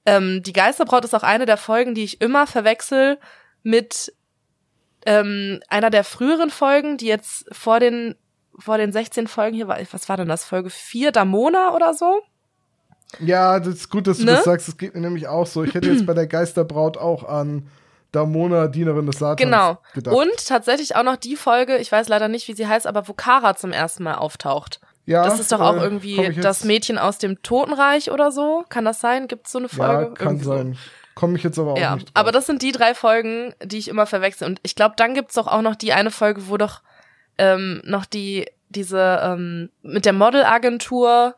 ähm, 0.06 0.42
die 0.44 0.54
Geisterbraut 0.54 1.04
ist 1.04 1.14
auch 1.14 1.24
eine 1.24 1.46
der 1.46 1.58
Folgen, 1.58 1.94
die 1.96 2.04
ich 2.04 2.22
immer 2.22 2.48
verwechsel 2.48 3.20
mit 3.64 4.14
ähm, 5.06 5.60
einer 5.68 5.90
der 5.90 6.04
früheren 6.04 6.50
Folgen, 6.50 6.98
die 6.98 7.08
jetzt 7.08 7.46
vor 7.54 7.80
den 7.80 8.16
vor 8.58 8.78
den 8.78 8.92
16 8.92 9.28
Folgen 9.28 9.56
hier 9.56 9.70
war, 9.70 9.78
was 9.92 10.10
war 10.10 10.18
denn 10.18 10.28
das, 10.28 10.44
Folge 10.44 10.70
4, 10.70 11.14
Damona 11.14 11.74
oder 11.74 11.94
so? 11.94 12.22
Ja, 13.20 13.58
das 13.60 13.76
ist 13.76 13.90
gut, 13.90 14.06
dass 14.06 14.18
du 14.18 14.26
Ne? 14.26 14.34
das 14.34 14.44
sagst. 14.44 14.68
Das 14.68 14.78
geht 14.78 14.94
mir 14.94 15.00
nämlich 15.02 15.28
auch 15.30 15.48
so. 15.48 15.64
Ich 15.64 15.74
hätte 15.74 15.90
jetzt 15.90 16.06
bei 16.06 16.14
der 16.14 16.28
Geisterbraut 16.28 16.98
auch 16.98 17.24
an 17.24 17.68
Damona, 18.12 18.68
Dienerin 18.68 19.06
des 19.06 19.18
Satans, 19.20 19.38
Genau. 19.40 19.78
gedacht. 19.94 20.14
Und 20.14 20.46
tatsächlich 20.48 20.96
auch 20.98 21.04
noch 21.04 21.16
die 21.16 21.38
Folge, 21.38 21.78
ich 21.78 21.90
weiß 21.90 22.10
leider 22.10 22.28
nicht, 22.28 22.48
wie 22.50 22.54
sie 22.54 22.68
heißt, 22.68 22.86
aber 22.86 23.08
wo 23.08 23.14
Kara 23.14 23.56
zum 23.56 23.72
ersten 23.72 24.04
Mal 24.04 24.16
auftaucht. 24.16 24.82
Ja, 25.10 25.24
das 25.26 25.40
ist 25.40 25.52
doch 25.52 25.60
auch 25.60 25.76
äh, 25.78 25.82
irgendwie 25.84 26.32
das 26.42 26.64
Mädchen 26.64 26.98
aus 26.98 27.18
dem 27.18 27.42
Totenreich 27.42 28.12
oder 28.12 28.32
so. 28.32 28.64
Kann 28.70 28.86
das 28.86 29.02
sein? 29.02 29.28
Gibt 29.28 29.46
es 29.48 29.52
so 29.52 29.58
eine 29.60 29.70
Folge? 29.70 30.04
Ja, 30.04 30.10
kann 30.10 30.28
Irgendwie 30.28 30.46
so. 30.46 30.54
sein. 30.56 30.78
Komme 31.16 31.38
ich 31.38 31.44
jetzt 31.44 31.60
aber 31.60 31.74
auch 31.74 31.78
Ja, 31.78 31.96
nicht 31.96 32.08
drauf. 32.08 32.12
aber 32.16 32.32
das 32.32 32.46
sind 32.46 32.62
die 32.62 32.72
drei 32.72 32.94
Folgen, 32.96 33.54
die 33.64 33.78
ich 33.78 33.88
immer 33.90 34.06
verwechsel. 34.06 34.48
Und 34.48 34.60
ich 34.64 34.76
glaube, 34.76 34.94
dann 34.98 35.14
gibt's 35.16 35.36
doch 35.36 35.48
auch 35.48 35.62
noch 35.62 35.76
die 35.76 35.92
eine 35.94 36.12
Folge, 36.12 36.48
wo 36.48 36.56
doch 36.58 36.82
ähm, 37.38 37.82
noch 37.84 38.06
die, 38.06 38.46
diese, 38.70 39.20
ähm, 39.24 39.70
mit 39.82 40.06
der 40.06 40.14
Modelagentur 40.14 41.36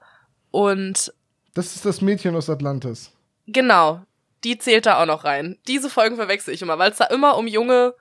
und 0.51 1.13
Das 1.53 1.75
ist 1.75 1.85
das 1.85 2.01
Mädchen 2.01 2.35
aus 2.35 2.49
Atlantis. 2.49 3.11
genau, 3.47 4.01
die 4.43 4.57
zählt 4.57 4.85
da 4.87 5.01
auch 5.01 5.05
noch 5.05 5.23
rein. 5.23 5.57
Diese 5.67 5.89
Folgen 5.89 6.15
verwechsel 6.15 6.53
ich 6.53 6.61
immer, 6.61 6.77
weil 6.79 6.91
es 6.91 6.97
da 6.97 7.05
immer 7.05 7.37
um 7.37 7.47
junge 7.47 7.93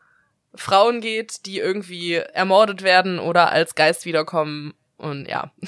Frauen 0.55 1.01
geht, 1.01 1.45
die 1.47 1.59
irgendwie 1.59 2.15
ermordet 2.15 2.83
werden 2.83 3.19
oder 3.19 3.51
als 3.51 3.75
Geist 3.75 4.05
wiederkommen. 4.07 4.75
Und 5.01 5.27
ja. 5.29 5.51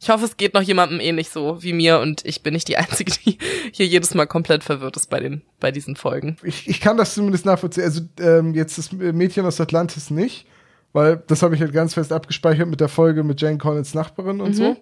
Ich 0.00 0.10
hoffe, 0.10 0.24
es 0.24 0.36
geht 0.36 0.52
noch 0.54 0.62
jemandem 0.62 0.98
ähnlich 0.98 1.28
so 1.30 1.62
wie 1.62 1.72
mir 1.72 2.00
und 2.00 2.24
ich 2.24 2.42
bin 2.42 2.54
nicht 2.54 2.66
die 2.66 2.76
Einzige, 2.76 3.12
die 3.24 3.38
hier 3.70 3.86
jedes 3.86 4.14
Mal 4.14 4.26
komplett 4.26 4.64
verwirrt 4.64 4.96
ist 4.96 5.08
bei 5.08 5.20
den, 5.20 5.42
bei 5.60 5.70
diesen 5.70 5.94
Folgen. 5.94 6.36
Ich, 6.42 6.66
ich 6.68 6.80
kann 6.80 6.96
das 6.96 7.14
zumindest 7.14 7.46
nachvollziehen. 7.46 7.84
Also 7.84 8.00
ähm, 8.18 8.52
jetzt 8.52 8.78
das 8.78 8.90
Mädchen 8.90 9.46
aus 9.46 9.60
Atlantis 9.60 10.10
nicht, 10.10 10.48
weil 10.92 11.22
das 11.28 11.42
habe 11.42 11.54
ich 11.54 11.60
halt 11.60 11.72
ganz 11.72 11.94
fest 11.94 12.10
abgespeichert 12.12 12.66
mit 12.66 12.80
der 12.80 12.88
Folge 12.88 13.22
mit 13.22 13.40
Jane 13.40 13.58
Collins 13.58 13.94
Nachbarin 13.94 14.40
und 14.40 14.50
Mhm. 14.50 14.54
so. 14.54 14.76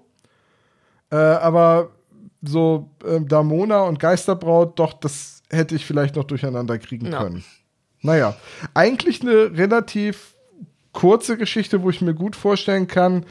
Äh, 1.11 1.17
aber 1.17 1.91
so 2.41 2.89
ähm, 3.07 3.29
Damona 3.29 3.83
und 3.83 3.99
Geisterbraut, 3.99 4.79
doch, 4.79 4.95
das 4.95 5.43
hätte 5.51 5.75
ich 5.75 5.85
vielleicht 5.85 6.17
noch 6.17 6.25
durcheinander 6.25 6.79
kriegen 6.79 7.13
Ja. 7.13 7.23
können. 7.25 7.45
Naja, 8.01 8.39
eigentlich 8.73 9.21
eine 9.21 9.55
relativ 9.55 10.35
kurze 10.93 11.37
Geschichte, 11.37 11.83
wo 11.83 11.91
ich 11.91 12.01
mir 12.01 12.15
gut 12.15 12.37
vorstellen 12.37 12.87
kann, 12.87 13.25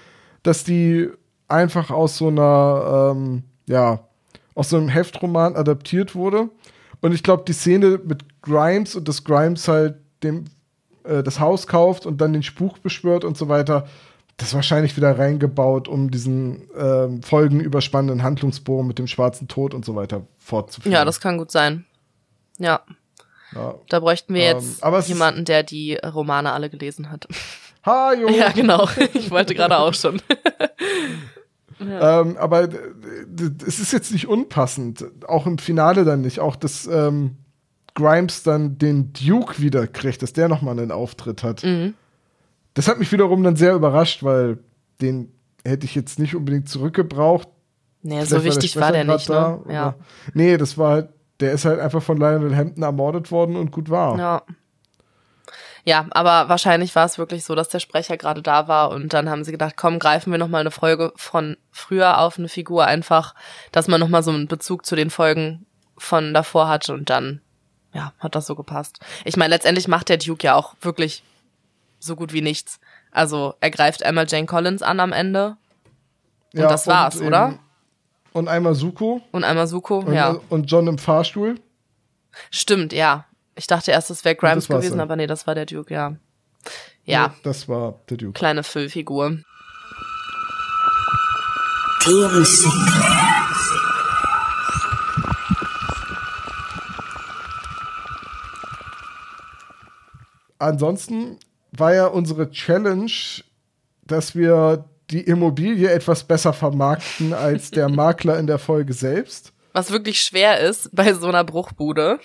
dass 0.44 0.64
die 0.64 1.10
einfach 1.48 1.90
aus 1.92 2.18
so 2.18 2.28
einer, 2.28 3.14
ähm, 3.16 3.44
ja, 3.68 4.00
aus 4.56 4.70
so 4.70 4.78
einem 4.78 4.90
Heftroman 4.90 5.56
adaptiert 5.56 6.16
wurde. 6.16 6.50
Und 7.02 7.14
ich 7.14 7.24
glaube, 7.24 7.44
die 7.48 7.54
Szene 7.54 8.00
mit 8.04 8.42
Grimes 8.42 8.96
und 8.96 9.08
dass 9.08 9.24
Grimes 9.24 9.68
halt 9.68 9.96
dem 10.24 10.46
äh, 11.04 11.24
das 11.24 11.40
Haus 11.40 11.68
kauft 11.68 12.06
und 12.06 12.20
dann 12.22 12.34
den 12.34 12.44
Spuk 12.44 12.82
beschwört 12.82 13.24
und 13.24 13.38
so 13.38 13.50
weiter, 13.50 13.88
das 14.38 14.54
wahrscheinlich 14.54 14.96
wieder 14.96 15.18
reingebaut, 15.18 15.88
um 15.88 16.12
diesen 16.12 16.70
ähm, 16.78 17.22
folgenüberspannenden 17.24 18.24
Handlungsbogen 18.24 18.88
mit 18.88 18.98
dem 18.98 19.08
schwarzen 19.08 19.48
Tod 19.48 19.74
und 19.74 19.84
so 19.84 19.96
weiter 19.96 20.22
fortzuführen. 20.38 20.94
Ja, 20.94 21.04
das 21.04 21.20
kann 21.20 21.38
gut 21.38 21.52
sein. 21.52 21.86
Ja, 22.58 22.82
Ja. 23.56 23.76
da 23.90 24.00
bräuchten 24.00 24.34
wir 24.34 24.42
Ähm, 24.44 24.58
jetzt 24.58 24.84
ist- 24.84 25.08
jemanden, 25.10 25.46
der 25.46 25.64
die 25.64 25.96
Romane 25.96 26.52
alle 26.54 26.70
gelesen 26.70 27.10
hat. 27.12 27.28
Ha, 27.86 28.14
Junge! 28.14 28.38
Ja, 28.38 28.50
genau. 28.52 28.90
Ich 29.14 29.32
wollte 29.32 29.56
gerade 29.56 29.78
auch 29.80 29.94
schon. 29.94 30.22
Ähm, 31.82 32.36
aber 32.38 32.68
d- 32.68 32.78
es 33.66 33.80
ist 33.80 33.94
jetzt 33.94 34.12
nicht 34.12 34.28
unpassend. 34.28 35.06
Auch 35.28 35.46
im 35.46 35.58
Finale 35.58 36.04
dann 36.04 36.20
nicht. 36.22 36.40
Auch 36.42 36.58
dass 36.58 36.88
ähm, 36.88 37.38
Grimes 37.96 38.44
dann 38.44 38.78
den 38.78 39.14
Duke 39.14 39.62
wieder 39.62 39.88
kriegt, 39.88 40.22
dass 40.22 40.34
der 40.34 40.50
nochmal 40.50 40.78
einen 40.78 40.92
Auftritt 40.92 41.42
hat. 41.42 41.64
Mhm. 41.64 41.94
Das 42.74 42.90
hat 42.90 43.00
mich 43.00 43.12
wiederum 43.14 43.44
dann 43.44 43.56
sehr 43.56 43.74
überrascht, 43.76 44.24
weil 44.24 44.60
den 45.02 45.32
hätte 45.64 45.86
ich 45.86 45.96
jetzt 45.96 46.20
nicht 46.20 46.36
unbedingt 46.36 46.68
zurückgebraucht. 46.68 47.48
Nee, 48.02 48.16
Vielleicht 48.16 48.30
so 48.32 48.44
wichtig 48.44 48.76
war 48.76 48.92
der 48.92 49.04
Sprecher 49.04 49.14
nicht, 49.18 49.28
grad 49.28 49.66
ne? 49.68 49.74
Ja. 49.74 49.96
Nee, 50.34 50.58
das 50.58 50.78
war 50.78 50.92
halt, 50.92 51.10
der 51.40 51.54
ist 51.54 51.66
halt 51.66 51.80
einfach 51.80 52.02
von 52.02 52.18
Lionel 52.18 52.56
Hampton 52.56 52.84
ermordet 52.84 53.32
worden 53.32 53.56
und 53.56 53.72
gut 53.72 53.90
war. 53.90 54.18
Ja. 54.18 54.42
Ja, 55.86 56.06
aber 56.12 56.50
wahrscheinlich 56.50 56.94
war 56.96 57.06
es 57.06 57.18
wirklich 57.18 57.46
so, 57.46 57.56
dass 57.56 57.70
der 57.70 57.80
Sprecher 57.80 58.18
gerade 58.18 58.42
da 58.42 58.68
war 58.68 58.92
und 58.92 59.14
dann 59.14 59.30
haben 59.30 59.44
sie 59.44 59.52
gedacht, 59.52 59.76
komm, 59.78 59.98
greifen 59.98 60.30
wir 60.32 60.38
noch 60.38 60.50
mal 60.50 60.60
eine 60.60 60.72
Folge 60.72 61.14
von 61.16 61.58
früher 61.72 62.20
auf 62.20 62.38
eine 62.38 62.50
Figur 62.50 62.86
einfach, 62.86 63.34
dass 63.72 63.88
man 63.88 64.00
noch 64.00 64.10
mal 64.10 64.22
so 64.22 64.32
einen 64.32 64.48
Bezug 64.48 64.86
zu 64.86 64.96
den 64.96 65.10
Folgen 65.10 65.66
von 65.98 66.34
davor 66.34 66.68
hat 66.68 66.90
und 66.90 67.10
dann 67.10 67.42
ja, 67.94 68.14
hat 68.20 68.36
das 68.36 68.46
so 68.46 68.56
gepasst. 68.56 69.00
Ich 69.26 69.38
meine, 69.38 69.54
letztendlich 69.54 69.88
macht 69.88 70.10
der 70.10 70.18
Duke 70.18 70.46
ja 70.46 70.56
auch 70.56 70.76
wirklich 70.82 71.24
so 71.98 72.16
gut 72.16 72.34
wie 72.34 72.42
nichts. 72.42 72.80
Also, 73.12 73.56
er 73.60 73.72
greift 73.72 74.04
einmal 74.04 74.28
Jane 74.28 74.46
Collins 74.46 74.84
an 74.84 75.00
am 75.00 75.12
Ende 75.12 75.58
und 76.54 76.62
das 76.62 76.88
war's, 76.88 77.16
eben- 77.18 77.28
oder? 77.28 77.60
Und 78.34 78.48
einmal 78.48 78.76
Suko 78.76 79.22
Und 79.32 79.44
einmal 79.44 79.68
Suko, 79.68 80.00
und, 80.00 80.14
ja. 80.14 80.40
und 80.50 80.66
John 80.72 80.88
im 80.88 80.98
Fahrstuhl. 80.98 81.56
Stimmt, 82.52 82.94
ja. 82.94 83.26
Ich 83.56 83.68
dachte 83.68 83.92
erst, 83.92 84.10
es 84.10 84.24
wäre 84.24 84.36
Grimes 84.36 84.68
das 84.68 84.78
gewesen, 84.78 85.00
aber 85.00 85.16
nee, 85.16 85.28
das 85.28 85.48
war 85.48 85.56
der 85.56 85.66
Duke, 85.66 85.94
ja. 85.94 86.16
Ja, 87.04 87.34
Das 87.44 87.68
war 87.68 88.00
der 88.10 88.18
Duke. 88.18 88.34
kleine 88.34 88.64
Füllfigur. 88.64 89.40
Ansonsten 100.58 101.38
war 101.72 101.94
ja 101.94 102.08
unsere 102.08 102.50
Challenge, 102.52 103.12
dass 104.04 104.36
wir 104.36 104.86
die 105.12 105.22
Immobilie 105.22 105.90
etwas 105.90 106.24
besser 106.24 106.54
vermarkten 106.54 107.34
als 107.34 107.72
der 107.72 107.90
Makler 107.90 108.40
in 108.40 108.48
der 108.48 108.60
Folge 108.60 108.94
selbst. 108.94 109.54
Was 109.74 109.92
wirklich 109.92 110.22
schwer 110.22 110.60
ist 110.60 110.90
bei 110.96 111.14
so 111.14 111.28
einer 111.28 111.44
Bruchbude. 111.44 112.20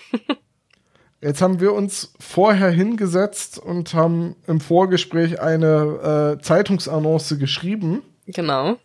Jetzt 1.21 1.41
haben 1.41 1.59
wir 1.59 1.73
uns 1.73 2.13
vorher 2.19 2.69
hingesetzt 2.69 3.57
und 3.57 3.93
haben 3.93 4.35
im 4.47 4.59
Vorgespräch 4.59 5.39
eine 5.41 6.37
äh, 6.37 6.41
Zeitungsannonce 6.41 7.37
geschrieben. 7.37 8.01
Genau. 8.27 8.77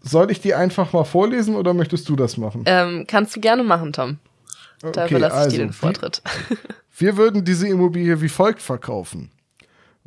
Soll 0.00 0.30
ich 0.30 0.40
die 0.40 0.54
einfach 0.54 0.92
mal 0.92 1.04
vorlesen 1.04 1.54
oder 1.54 1.74
möchtest 1.74 2.08
du 2.08 2.16
das 2.16 2.36
machen? 2.38 2.64
Ähm, 2.66 3.04
kannst 3.06 3.36
du 3.36 3.40
gerne 3.40 3.62
machen, 3.62 3.92
Tom. 3.92 4.18
Da 4.80 4.88
Okay, 4.88 5.10
überlasse 5.10 5.36
ich 5.36 5.42
also, 5.42 5.56
dir 5.56 5.62
den 5.64 5.72
Vortritt. 5.72 6.22
Wir 6.98 7.16
würden 7.16 7.44
diese 7.44 7.68
Immobilie 7.68 8.20
wie 8.22 8.28
folgt 8.28 8.62
verkaufen. 8.62 9.30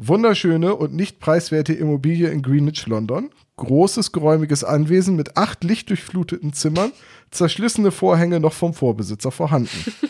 Wunderschöne 0.01 0.75
und 0.75 0.93
nicht 0.93 1.19
preiswerte 1.19 1.73
Immobilie 1.73 2.29
in 2.29 2.41
Greenwich, 2.41 2.87
London. 2.87 3.31
Großes, 3.57 4.13
geräumiges 4.13 4.63
Anwesen 4.63 5.17
mit 5.17 5.35
acht 5.35 5.65
lichtdurchfluteten 5.65 6.53
Zimmern, 6.53 6.93
zerschlissene 7.31 7.91
Vorhänge 7.91 8.39
noch 8.39 8.53
vom 8.53 8.73
Vorbesitzer 8.73 9.31
vorhanden. 9.31 9.69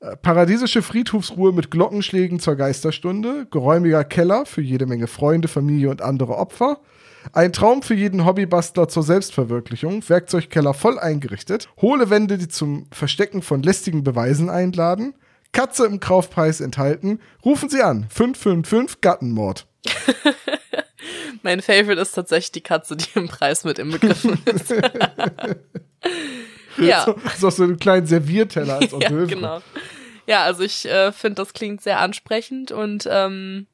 Äh, 0.00 0.16
Paradiesische 0.16 0.80
Friedhofsruhe 0.80 1.52
mit 1.52 1.72
Glockenschlägen 1.72 2.38
zur 2.38 2.54
Geisterstunde, 2.54 3.48
geräumiger 3.50 4.04
Keller 4.04 4.46
für 4.46 4.60
jede 4.60 4.86
Menge 4.86 5.08
Freunde, 5.08 5.48
Familie 5.48 5.90
und 5.90 6.02
andere 6.02 6.36
Opfer, 6.36 6.78
ein 7.32 7.52
Traum 7.52 7.82
für 7.82 7.94
jeden 7.94 8.24
Hobbybastler 8.24 8.86
zur 8.86 9.02
Selbstverwirklichung, 9.02 10.08
Werkzeugkeller 10.08 10.72
voll 10.72 11.00
eingerichtet, 11.00 11.68
hohle 11.82 12.10
Wände, 12.10 12.38
die 12.38 12.46
zum 12.46 12.86
Verstecken 12.92 13.42
von 13.42 13.60
lästigen 13.60 14.04
Beweisen 14.04 14.50
einladen, 14.50 15.14
Katze 15.52 15.86
im 15.86 16.00
Kaufpreis 16.00 16.60
enthalten, 16.60 17.20
rufen 17.44 17.68
Sie 17.68 17.82
an, 17.82 18.06
555 18.10 19.00
Gattenmord. 19.00 19.66
mein 21.42 21.62
Favorite 21.62 22.00
ist 22.00 22.12
tatsächlich 22.12 22.52
die 22.52 22.60
Katze, 22.60 22.96
die 22.96 23.06
im 23.14 23.28
Preis 23.28 23.64
mit 23.64 23.78
inbegriffen 23.78 24.40
ist. 24.44 24.70
ja. 26.78 27.04
So, 27.04 27.16
so, 27.38 27.50
so 27.50 27.62
einen 27.64 27.78
kleinen 27.78 28.06
Servierteller 28.06 28.76
als 28.76 28.92
ja, 29.00 29.08
genau. 29.24 29.60
Ja, 30.26 30.42
also 30.44 30.62
ich 30.62 30.84
äh, 30.86 31.10
finde, 31.12 31.36
das 31.36 31.54
klingt 31.54 31.80
sehr 31.80 32.00
ansprechend 32.00 32.70
und 32.70 33.08
ähm, 33.10 33.66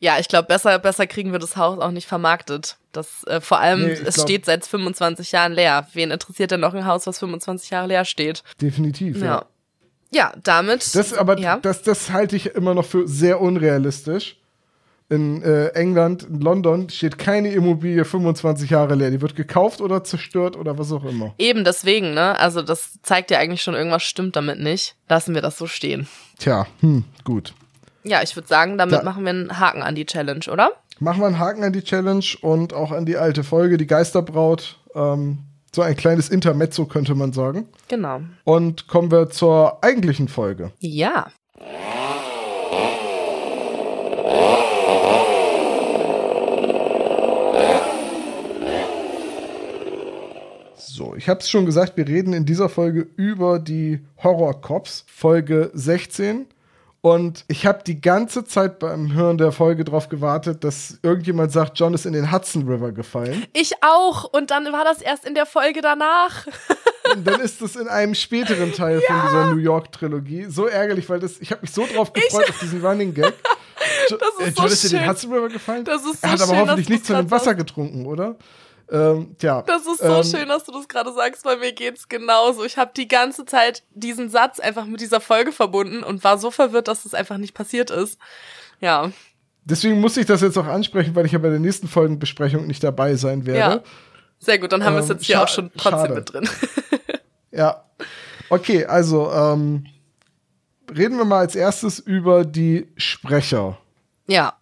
ja, 0.00 0.18
ich 0.18 0.28
glaube, 0.28 0.46
besser, 0.46 0.78
besser 0.78 1.06
kriegen 1.06 1.32
wir 1.32 1.40
das 1.40 1.56
Haus 1.56 1.80
auch 1.80 1.90
nicht 1.90 2.06
vermarktet. 2.06 2.76
Das, 2.92 3.24
äh, 3.24 3.40
vor 3.40 3.58
allem, 3.58 3.84
Nee, 3.84 3.92
es 3.92 4.14
glaub- 4.14 4.26
steht 4.26 4.44
seit 4.46 4.64
25 4.64 5.32
Jahren 5.32 5.52
leer. 5.52 5.88
Wen 5.92 6.12
interessiert 6.12 6.52
denn 6.52 6.60
noch 6.60 6.72
ein 6.72 6.86
Haus, 6.86 7.06
was 7.06 7.18
25 7.18 7.70
Jahre 7.70 7.88
leer 7.88 8.04
steht? 8.04 8.44
Definitiv, 8.62 9.18
ja. 9.18 9.24
Ja. 9.24 9.46
Ja, 10.10 10.32
damit. 10.42 10.94
Das 10.94 11.12
aber, 11.12 11.38
ja. 11.38 11.58
das, 11.58 11.82
das 11.82 12.10
halte 12.12 12.36
ich 12.36 12.46
immer 12.54 12.74
noch 12.74 12.84
für 12.86 13.06
sehr 13.06 13.40
unrealistisch. 13.40 14.36
in 15.10 15.42
äh, 15.42 15.68
England, 15.68 16.24
in 16.24 16.40
London, 16.40 16.88
steht 16.90 17.18
keine 17.18 17.50
Immobilie 17.52 18.04
25 18.04 18.68
Jahre 18.70 18.94
leer. 18.94 19.10
Die 19.10 19.22
wird 19.22 19.36
gekauft 19.36 19.80
oder 19.80 20.04
zerstört 20.04 20.56
oder 20.56 20.78
was 20.78 20.92
auch 20.92 21.04
immer. 21.04 21.34
Eben 21.38 21.64
deswegen, 21.64 22.12
ne? 22.14 22.38
Also 22.38 22.60
das 22.62 22.98
zeigt 23.02 23.30
ja 23.30 23.38
eigentlich 23.38 23.62
schon, 23.62 23.74
irgendwas 23.74 24.02
stimmt 24.02 24.36
damit 24.36 24.60
nicht. 24.60 24.96
Lassen 25.08 25.34
wir 25.34 25.40
das 25.42 25.56
so 25.56 25.66
stehen. 25.66 26.06
Tja, 26.38 26.66
hm, 26.80 27.04
gut. 27.24 27.54
Ja, 28.04 28.22
ich 28.22 28.36
würde 28.36 28.48
sagen, 28.48 28.76
damit 28.78 29.00
Da- 29.00 29.02
machen 29.02 29.24
wir 29.24 29.30
einen 29.30 29.58
Haken 29.58 29.82
an 29.82 29.94
die 29.94 30.06
Challenge, 30.06 30.44
oder? 30.52 30.72
Machen 31.00 31.20
wir 31.20 31.26
einen 31.26 31.38
Haken 31.38 31.64
an 31.64 31.72
die 31.72 31.82
Challenge 31.82 32.24
und 32.42 32.72
auch 32.74 32.92
an 32.92 33.06
die 33.06 33.16
alte 33.16 33.44
Folge, 33.44 33.76
die 33.78 33.86
Geisterbraut. 33.86 34.78
Ähm, 34.94 35.38
so 35.74 35.82
ein 35.82 35.96
kleines 35.96 36.28
Intermezzo 36.28 36.86
könnte 36.86 37.14
man 37.14 37.32
sagen. 37.32 37.68
Genau. 37.88 38.20
Und 38.44 38.88
kommen 38.88 39.10
wir 39.10 39.30
zur 39.30 39.82
eigentlichen 39.84 40.28
Folge. 40.28 40.72
Ja. 40.80 41.30
So, 50.76 51.14
ich 51.14 51.28
habe 51.28 51.40
es 51.40 51.48
schon 51.48 51.64
gesagt, 51.64 51.96
wir 51.96 52.08
reden 52.08 52.32
in 52.32 52.44
dieser 52.44 52.68
Folge 52.68 53.06
über 53.16 53.60
die 53.60 54.00
Horror 54.22 54.60
Cops, 54.60 55.04
Folge 55.06 55.70
16. 55.72 56.46
Und 57.00 57.44
ich 57.46 57.64
habe 57.64 57.84
die 57.86 58.00
ganze 58.00 58.44
Zeit 58.44 58.80
beim 58.80 59.12
Hören 59.12 59.38
der 59.38 59.52
Folge 59.52 59.84
darauf 59.84 60.08
gewartet, 60.08 60.64
dass 60.64 60.98
irgendjemand 61.02 61.52
sagt, 61.52 61.78
John 61.78 61.94
ist 61.94 62.06
in 62.06 62.12
den 62.12 62.32
Hudson 62.32 62.68
River 62.68 62.90
gefallen. 62.90 63.46
Ich 63.52 63.72
auch. 63.82 64.24
Und 64.24 64.50
dann 64.50 64.64
war 64.72 64.84
das 64.84 65.00
erst 65.00 65.24
in 65.24 65.34
der 65.34 65.46
Folge 65.46 65.80
danach. 65.80 66.46
Und 67.14 67.26
dann 67.26 67.40
ist 67.40 67.62
es 67.62 67.76
in 67.76 67.88
einem 67.88 68.14
späteren 68.14 68.72
Teil 68.72 69.00
von 69.00 69.16
dieser 69.26 69.54
New 69.54 69.60
York 69.60 69.92
Trilogie 69.92 70.46
so 70.50 70.66
ärgerlich, 70.66 71.08
weil 71.08 71.20
das, 71.20 71.40
ich 71.40 71.50
habe 71.50 71.62
mich 71.62 71.70
so 71.70 71.86
drauf 71.86 72.12
gefreut 72.12 72.50
auf 72.50 72.58
diesen 72.58 72.84
Running 72.84 73.14
Gag. 73.14 73.32
Jo 74.10 74.16
Das 74.16 74.28
ist 74.40 74.40
äh, 74.40 74.50
so 74.50 74.62
John 74.62 74.72
ist 74.72 74.84
in 74.84 74.98
den. 74.98 75.08
Hudson 75.08 75.32
River 75.32 75.48
gefallen. 75.48 75.84
Das 75.84 76.04
ist 76.04 76.22
er 76.22 76.32
hat 76.32 76.38
so 76.38 76.44
aber 76.44 76.54
schön, 76.54 76.60
hoffentlich 76.62 76.88
nichts 76.88 77.06
von 77.06 77.16
dem 77.16 77.30
Wasser 77.30 77.54
getrunken, 77.54 78.06
oder? 78.06 78.34
Ähm, 78.90 79.36
tja. 79.38 79.62
Das 79.66 79.86
ist 79.86 79.98
so 79.98 80.16
ähm, 80.16 80.24
schön, 80.24 80.48
dass 80.48 80.64
du 80.64 80.72
das 80.72 80.88
gerade 80.88 81.12
sagst, 81.12 81.44
weil 81.44 81.58
mir 81.58 81.72
geht's 81.72 82.08
genauso. 82.08 82.64
Ich 82.64 82.78
habe 82.78 82.90
die 82.96 83.06
ganze 83.08 83.44
Zeit 83.44 83.82
diesen 83.90 84.30
Satz 84.30 84.60
einfach 84.60 84.86
mit 84.86 85.00
dieser 85.00 85.20
Folge 85.20 85.52
verbunden 85.52 86.02
und 86.02 86.24
war 86.24 86.38
so 86.38 86.50
verwirrt, 86.50 86.88
dass 86.88 87.04
es 87.04 87.12
einfach 87.14 87.36
nicht 87.38 87.54
passiert 87.54 87.90
ist. 87.90 88.18
Ja, 88.80 89.10
Deswegen 89.64 90.00
muss 90.00 90.16
ich 90.16 90.24
das 90.24 90.40
jetzt 90.40 90.56
auch 90.56 90.64
ansprechen, 90.66 91.14
weil 91.14 91.26
ich 91.26 91.32
ja 91.32 91.38
bei 91.38 91.50
der 91.50 91.58
nächsten 91.58 91.88
Folgenbesprechung 91.88 92.66
nicht 92.66 92.82
dabei 92.82 93.16
sein 93.16 93.44
werde. 93.44 93.58
ja. 93.76 93.82
Sehr 94.38 94.58
gut, 94.58 94.72
dann 94.72 94.82
haben 94.82 94.94
wir 94.94 95.00
es 95.00 95.10
Ähm, 95.10 95.16
jetzt 95.16 95.26
hier 95.26 95.42
auch 95.42 95.48
schon 95.48 95.70
trotzdem 95.76 96.00
schade. 96.00 96.14
mit 96.14 96.32
drin. 96.32 96.48
Ja. 97.50 97.84
Okay, 98.50 98.86
also 98.86 99.30
ähm, 99.32 99.84
reden 100.96 101.18
wir 101.18 101.24
mal 101.26 101.40
als 101.40 101.54
erstes 101.54 101.98
über 101.98 102.44
die 102.46 102.88
Sprecher. 102.96 103.76
ja. 104.26 104.54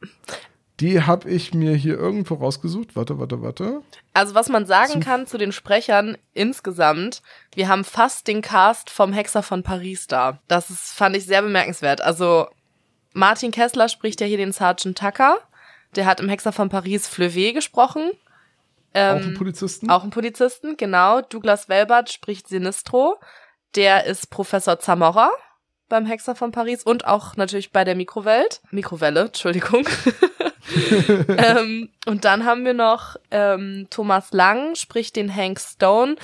Die 0.80 1.02
habe 1.02 1.30
ich 1.30 1.54
mir 1.54 1.75
hier 1.75 1.95
irgendwo 1.99 2.35
rausgesucht. 2.35 2.97
Warte, 2.97 3.18
warte, 3.18 3.40
warte. 3.40 3.83
Also 4.12 4.35
was 4.35 4.49
man 4.49 4.66
sagen 4.66 5.00
kann 5.00 5.26
zu 5.26 5.38
den 5.38 5.52
Sprechern 5.52 6.18
insgesamt, 6.35 7.23
wir 7.54 7.68
haben 7.68 7.85
fast 7.85 8.28
den 8.28 8.42
Cast 8.42 8.90
vom 8.90 9.12
Hexer 9.12 9.42
von 9.42 9.62
Paris 9.62 10.06
da. 10.06 10.38
Das 10.49 10.68
ist, 10.68 10.92
fand 10.92 11.16
ich 11.16 11.25
sehr 11.25 11.40
bemerkenswert. 11.40 12.02
Also 12.02 12.49
Martin 13.14 13.52
Kessler 13.52 13.88
spricht 13.88 14.21
ja 14.21 14.26
hier 14.26 14.37
den 14.37 14.52
Sergeant 14.52 14.99
Tucker. 14.99 15.38
Der 15.95 16.04
hat 16.04 16.21
im 16.21 16.28
Hexer 16.28 16.52
von 16.52 16.68
Paris 16.68 17.09
Fleuvet 17.09 17.54
gesprochen. 17.54 18.11
Ähm, 18.92 19.16
auch 19.16 19.23
ein 19.23 19.35
Polizisten. 19.35 19.90
Auch 19.90 20.04
ein 20.04 20.11
Polizisten, 20.11 20.76
genau. 20.76 21.23
Douglas 21.23 21.71
Welbert 21.71 22.12
spricht 22.12 22.49
Sinistro. 22.49 23.18
Der 23.75 24.04
ist 24.04 24.28
Professor 24.28 24.78
Zamora 24.78 25.30
beim 25.88 26.04
Hexer 26.04 26.35
von 26.35 26.52
Paris 26.52 26.83
und 26.83 27.06
auch 27.06 27.37
natürlich 27.37 27.73
bei 27.73 27.85
der 27.85 27.95
Mikrowelt. 27.95 28.61
Mikrowelle, 28.71 29.26
Entschuldigung. 29.26 29.87
ähm, 31.28 31.88
und 32.06 32.25
dann 32.25 32.44
haben 32.44 32.64
wir 32.64 32.75
noch 32.75 33.16
ähm, 33.30 33.87
Thomas 33.90 34.32
Lang, 34.32 34.75
spricht 34.75 35.16
den 35.16 35.35
Hank 35.35 35.61
Stone. 35.61 36.16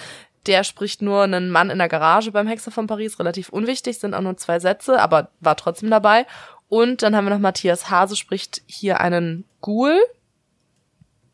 Der 0.46 0.64
spricht 0.64 1.02
nur 1.02 1.22
einen 1.22 1.50
Mann 1.50 1.70
in 1.70 1.78
der 1.78 1.88
Garage 1.88 2.32
beim 2.32 2.48
Hexer 2.48 2.72
von 2.72 2.88
Paris, 2.88 3.18
relativ 3.18 3.48
unwichtig, 3.50 3.98
sind 3.98 4.14
auch 4.14 4.20
nur 4.20 4.36
zwei 4.36 4.58
Sätze, 4.58 5.00
aber 5.00 5.28
war 5.40 5.56
trotzdem 5.56 5.88
dabei. 5.90 6.26
Und 6.68 7.02
dann 7.02 7.14
haben 7.14 7.26
wir 7.26 7.30
noch 7.30 7.38
Matthias 7.38 7.90
Hase, 7.90 8.16
spricht 8.16 8.62
hier 8.66 9.00
einen 9.00 9.44
Ghoul. 9.60 10.00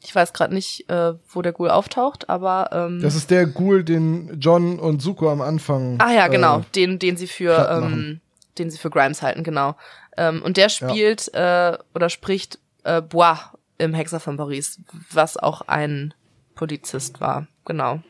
Ich 0.03 0.14
weiß 0.14 0.33
gerade 0.33 0.53
nicht, 0.53 0.88
äh, 0.90 1.14
wo 1.29 1.42
der 1.42 1.53
Ghoul 1.53 1.71
auftaucht, 1.71 2.29
aber 2.29 2.71
ähm, 2.73 3.01
das 3.01 3.14
ist 3.14 3.31
der 3.31 3.47
Ghoul, 3.47 3.83
den 3.83 4.38
John 4.40 4.79
und 4.79 5.01
Zuko 5.01 5.31
am 5.31 5.40
Anfang. 5.40 5.97
Ah 6.01 6.12
ja, 6.12 6.29
genau, 6.29 6.61
Äh, 6.61 6.64
den, 6.75 6.99
den 6.99 7.16
sie 7.16 7.27
für, 7.27 7.68
ähm, 7.71 8.21
den 8.59 8.71
sie 8.71 8.79
für 8.79 8.90
Grimes 8.90 9.23
halten, 9.23 9.42
genau. 9.42 9.75
Ähm, 10.16 10.42
und 10.42 10.57
der 10.57 10.68
spielt 10.68 11.33
äh, 11.35 11.79
oder 11.94 12.11
spricht 12.11 12.59
äh, 12.88 13.03
Bois 13.03 13.37
im 13.79 13.94
Hexer 13.94 14.20
von 14.20 14.37
Paris, 14.37 14.81
was 15.12 15.37
auch 15.37 15.62
ein 15.62 16.14
Polizist 16.55 17.20
war, 17.20 17.46
genau. 17.64 18.01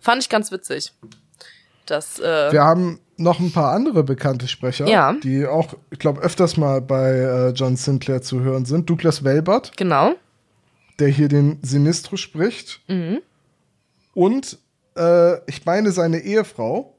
Fand 0.00 0.22
ich 0.22 0.28
ganz 0.28 0.52
witzig. 0.52 0.92
Das, 1.86 2.20
äh, 2.20 2.52
wir 2.52 2.62
haben 2.62 3.00
noch 3.16 3.40
ein 3.40 3.52
paar 3.52 3.72
andere 3.72 4.04
bekannte 4.04 4.46
Sprecher, 4.48 4.86
Ja. 4.86 5.12
die 5.12 5.46
auch, 5.46 5.74
ich 5.90 5.98
glaube, 5.98 6.20
öfters 6.20 6.56
mal 6.56 6.80
bei 6.80 7.10
äh, 7.10 7.48
John 7.50 7.76
Sinclair 7.76 8.22
zu 8.22 8.40
hören 8.40 8.64
sind. 8.64 8.88
Douglas 8.88 9.24
Welbert, 9.24 9.76
genau. 9.76 10.14
der 10.98 11.08
hier 11.08 11.28
den 11.28 11.58
Sinistro 11.62 12.16
spricht. 12.16 12.80
Mhm. 12.88 13.20
Und 14.14 14.58
äh, 14.96 15.38
ich 15.50 15.64
meine 15.66 15.92
seine 15.92 16.18
Ehefrau, 16.20 16.96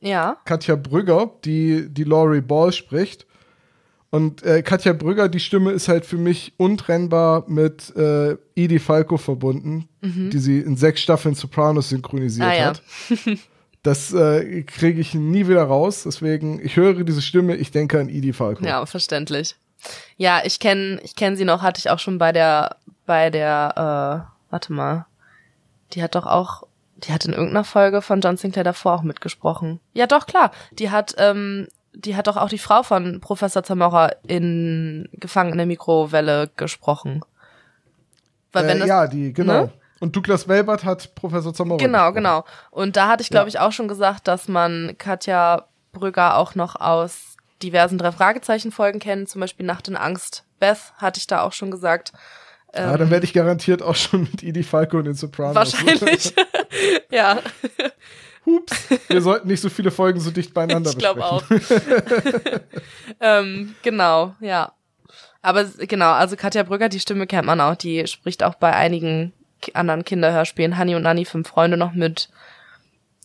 Ja. 0.00 0.36
Katja 0.44 0.76
Brügger, 0.76 1.30
die 1.44 1.88
die 1.88 2.04
Laurie 2.04 2.40
Ball 2.40 2.72
spricht. 2.72 3.25
Und 4.16 4.42
äh, 4.42 4.62
Katja 4.62 4.92
Brügger, 4.92 5.28
die 5.28 5.40
Stimme 5.40 5.72
ist 5.72 5.88
halt 5.88 6.06
für 6.06 6.16
mich 6.16 6.54
untrennbar 6.56 7.44
mit 7.48 7.94
äh, 7.96 8.36
Edie 8.54 8.78
Falco 8.78 9.16
verbunden, 9.18 9.88
die 10.02 10.38
sie 10.38 10.60
in 10.60 10.76
sechs 10.76 11.00
Staffeln 11.00 11.34
Sopranos 11.34 11.88
synchronisiert 11.90 12.46
Mhm. 12.46 12.52
Ah, 12.52 12.56
ja. 12.56 12.66
hat. 12.66 12.82
Das 13.82 14.12
äh, 14.12 14.62
kriege 14.62 15.00
ich 15.00 15.14
nie 15.14 15.46
wieder 15.48 15.64
raus. 15.64 16.04
Deswegen, 16.04 16.60
ich 16.64 16.76
höre 16.76 17.04
diese 17.04 17.22
Stimme, 17.22 17.56
ich 17.56 17.70
denke 17.72 18.00
an 18.00 18.08
Edie 18.08 18.32
Falco. 18.32 18.64
Ja, 18.64 18.84
verständlich. 18.86 19.56
Ja, 20.16 20.40
ich 20.44 20.58
kenne 20.60 20.98
ich 21.04 21.14
kenn 21.16 21.36
sie 21.36 21.44
noch, 21.44 21.62
hatte 21.62 21.78
ich 21.78 21.90
auch 21.90 21.98
schon 21.98 22.18
bei 22.18 22.32
der, 22.32 22.76
bei 23.04 23.30
der, 23.30 24.26
äh, 24.30 24.50
warte 24.50 24.72
mal, 24.72 25.06
die 25.92 26.02
hat 26.02 26.14
doch 26.14 26.26
auch, 26.26 26.64
die 26.96 27.12
hat 27.12 27.24
in 27.26 27.32
irgendeiner 27.32 27.64
Folge 27.64 28.00
von 28.02 28.20
John 28.20 28.36
Sinclair 28.36 28.64
davor 28.64 28.94
auch 28.94 29.02
mitgesprochen. 29.02 29.78
Ja, 29.92 30.06
doch, 30.06 30.26
klar. 30.26 30.50
Die 30.72 30.90
hat, 30.90 31.14
ähm, 31.18 31.68
die 31.96 32.14
hat 32.14 32.26
doch 32.26 32.36
auch 32.36 32.48
die 32.48 32.58
Frau 32.58 32.82
von 32.82 33.20
Professor 33.20 33.62
Zamora 33.62 34.10
in 34.26 35.08
Gefangen 35.12 35.52
in 35.52 35.58
der 35.58 35.66
Mikrowelle 35.66 36.50
gesprochen. 36.56 37.22
Äh, 38.52 38.78
das, 38.78 38.88
ja, 38.88 39.06
die, 39.06 39.32
genau. 39.32 39.64
ne? 39.64 39.72
Und 39.98 40.14
Douglas 40.14 40.46
Welbert 40.46 40.84
hat 40.84 41.14
Professor 41.14 41.54
Zamora. 41.54 41.78
Genau, 41.78 42.12
gesprochen. 42.12 42.14
genau. 42.14 42.44
Und 42.70 42.96
da 42.96 43.08
hatte 43.08 43.22
ich, 43.22 43.30
glaube 43.30 43.46
Ja. 43.46 43.48
ich, 43.48 43.58
auch 43.60 43.72
schon 43.72 43.88
gesagt, 43.88 44.28
dass 44.28 44.46
man 44.46 44.94
Katja 44.98 45.66
Brügger 45.92 46.36
auch 46.36 46.54
noch 46.54 46.76
aus 46.76 47.36
diversen 47.62 47.96
drei 47.96 48.12
Fragezeichen 48.12 48.72
Folgen 48.72 48.98
kennt, 48.98 49.30
zum 49.30 49.40
Beispiel 49.40 49.64
Nacht 49.64 49.88
in 49.88 49.96
Angst. 49.96 50.44
Beth 50.60 50.92
hatte 50.98 51.18
ich 51.18 51.26
da 51.26 51.40
auch 51.40 51.52
schon 51.52 51.70
gesagt. 51.70 52.12
Ja, 52.74 52.94
dann 52.98 53.08
werde 53.10 53.24
ich 53.24 53.32
garantiert 53.32 53.80
auch 53.82 53.94
schon 53.94 54.22
mit 54.22 54.42
Edie 54.42 54.62
Falco 54.62 54.98
in 54.98 55.06
den 55.06 55.14
Sopranos. 55.14 55.54
Wahrscheinlich. 55.54 56.34
ja, 57.10 57.38
Hups, 58.46 58.88
wir 59.08 59.20
sollten 59.20 59.48
nicht 59.48 59.60
so 59.60 59.68
viele 59.68 59.90
Folgen 59.90 60.20
so 60.20 60.30
dicht 60.30 60.54
beieinander 60.54 60.90
ich 60.90 60.98
glaube 60.98 61.22
besprechen. 61.48 61.82
auch. 62.54 62.60
ähm, 63.20 63.74
genau, 63.82 64.34
ja. 64.40 64.72
Aber 65.42 65.64
genau, 65.64 66.12
also 66.12 66.36
Katja 66.36 66.62
Brügger, 66.62 66.88
die 66.88 67.00
Stimme 67.00 67.26
kennt 67.26 67.46
man 67.46 67.60
auch. 67.60 67.74
Die 67.74 68.06
spricht 68.06 68.42
auch 68.42 68.54
bei 68.54 68.72
einigen 68.72 69.32
anderen 69.74 70.04
Kinderhörspielen, 70.04 70.78
Honey 70.78 70.94
und 70.94 71.02
Nanny, 71.02 71.24
Fünf 71.24 71.48
Freunde 71.48 71.76
noch 71.76 71.92
mit. 71.92 72.28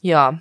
Ja, 0.01 0.39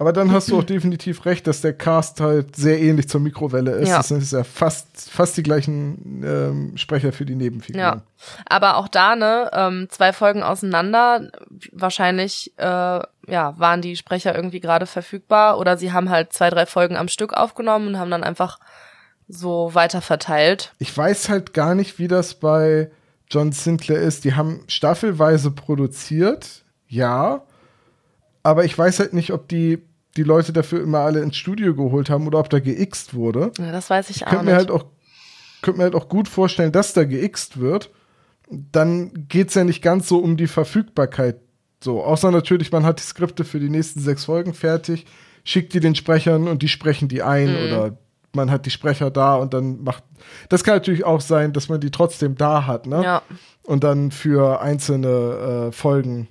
Aber 0.00 0.14
dann 0.14 0.32
hast 0.32 0.48
du 0.50 0.58
auch 0.58 0.64
definitiv 0.64 1.26
recht, 1.26 1.46
dass 1.46 1.60
der 1.60 1.74
Cast 1.74 2.20
halt 2.22 2.56
sehr 2.56 2.80
ähnlich 2.80 3.06
zur 3.08 3.20
Mikrowelle 3.20 3.72
ist. 3.72 3.88
Ja. 3.90 3.98
Das 3.98 4.08
sind 4.08 4.32
ja 4.32 4.44
fast, 4.44 5.10
fast 5.10 5.36
die 5.36 5.42
gleichen 5.42 6.22
ähm, 6.24 6.76
Sprecher 6.78 7.12
für 7.12 7.26
die 7.26 7.34
Nebenfiguren. 7.34 7.78
Ja. 7.84 8.02
Aber 8.46 8.78
auch 8.78 8.88
da, 8.88 9.14
ne, 9.14 9.50
ähm, 9.52 9.88
zwei 9.90 10.14
Folgen 10.14 10.42
auseinander, 10.42 11.30
wahrscheinlich, 11.72 12.54
äh, 12.56 13.00
ja, 13.30 13.58
waren 13.58 13.82
die 13.82 13.96
Sprecher 13.96 14.34
irgendwie 14.34 14.60
gerade 14.60 14.86
verfügbar 14.86 15.58
oder 15.58 15.76
sie 15.76 15.92
haben 15.92 16.10
halt 16.10 16.32
zwei, 16.32 16.50
drei 16.50 16.66
Folgen 16.66 16.96
am 16.96 17.08
Stück 17.08 17.32
aufgenommen 17.32 17.88
und 17.88 17.98
haben 17.98 18.10
dann 18.10 18.24
einfach 18.24 18.58
so 19.28 19.74
weiter 19.74 20.00
verteilt. 20.00 20.74
Ich 20.78 20.96
weiß 20.96 21.28
halt 21.28 21.54
gar 21.54 21.74
nicht, 21.74 21.98
wie 21.98 22.08
das 22.08 22.34
bei 22.34 22.90
John 23.30 23.52
Sinclair 23.52 24.00
ist. 24.00 24.24
Die 24.24 24.34
haben 24.34 24.64
staffelweise 24.66 25.52
produziert, 25.52 26.64
ja. 26.88 27.42
Aber 28.42 28.64
ich 28.64 28.76
weiß 28.76 28.98
halt 28.98 29.12
nicht, 29.12 29.32
ob 29.32 29.48
die 29.48 29.82
die 30.16 30.24
Leute 30.24 30.52
dafür 30.52 30.82
immer 30.82 30.98
alle 30.98 31.20
ins 31.20 31.36
Studio 31.36 31.74
geholt 31.74 32.10
haben 32.10 32.26
oder 32.26 32.40
ob 32.40 32.50
da 32.50 32.58
geixt 32.58 33.14
wurde. 33.14 33.52
Ja, 33.58 33.70
das 33.70 33.90
weiß 33.90 34.10
ich 34.10 34.26
auch 34.26 34.30
könnte 34.30 34.44
nicht. 34.44 34.52
mir 34.52 34.58
halt 34.58 34.70
auch 34.70 34.86
könnte 35.62 35.78
mir 35.78 35.84
halt 35.84 35.94
auch 35.94 36.08
gut 36.08 36.26
vorstellen, 36.26 36.72
dass 36.72 36.92
da 36.92 37.04
geixt 37.04 37.60
wird. 37.60 37.90
Dann 38.50 39.26
geht's 39.28 39.54
ja 39.54 39.62
nicht 39.62 39.82
ganz 39.82 40.08
so 40.08 40.18
um 40.18 40.36
die 40.36 40.48
Verfügbarkeit. 40.48 41.40
So, 41.82 42.02
außer 42.02 42.30
natürlich, 42.30 42.72
man 42.72 42.84
hat 42.84 42.98
die 42.98 43.04
Skripte 43.04 43.44
für 43.44 43.58
die 43.60 43.70
nächsten 43.70 44.00
sechs 44.00 44.24
Folgen 44.26 44.52
fertig, 44.54 45.06
schickt 45.44 45.72
die 45.72 45.80
den 45.80 45.94
Sprechern 45.94 46.46
und 46.48 46.62
die 46.62 46.68
sprechen 46.68 47.08
die 47.08 47.22
ein 47.22 47.48
Mhm. 47.50 47.56
oder 47.66 47.96
man 48.32 48.50
hat 48.50 48.66
die 48.66 48.70
Sprecher 48.70 49.10
da 49.10 49.34
und 49.36 49.54
dann 49.54 49.82
macht. 49.82 50.04
Das 50.48 50.62
kann 50.62 50.74
natürlich 50.74 51.04
auch 51.04 51.20
sein, 51.20 51.52
dass 51.52 51.68
man 51.68 51.80
die 51.80 51.90
trotzdem 51.90 52.36
da 52.36 52.66
hat, 52.66 52.86
ne? 52.86 53.02
Ja. 53.02 53.22
Und 53.62 53.82
dann 53.82 54.10
für 54.10 54.60
einzelne 54.60 55.68
äh, 55.68 55.72
Folgen, 55.72 56.28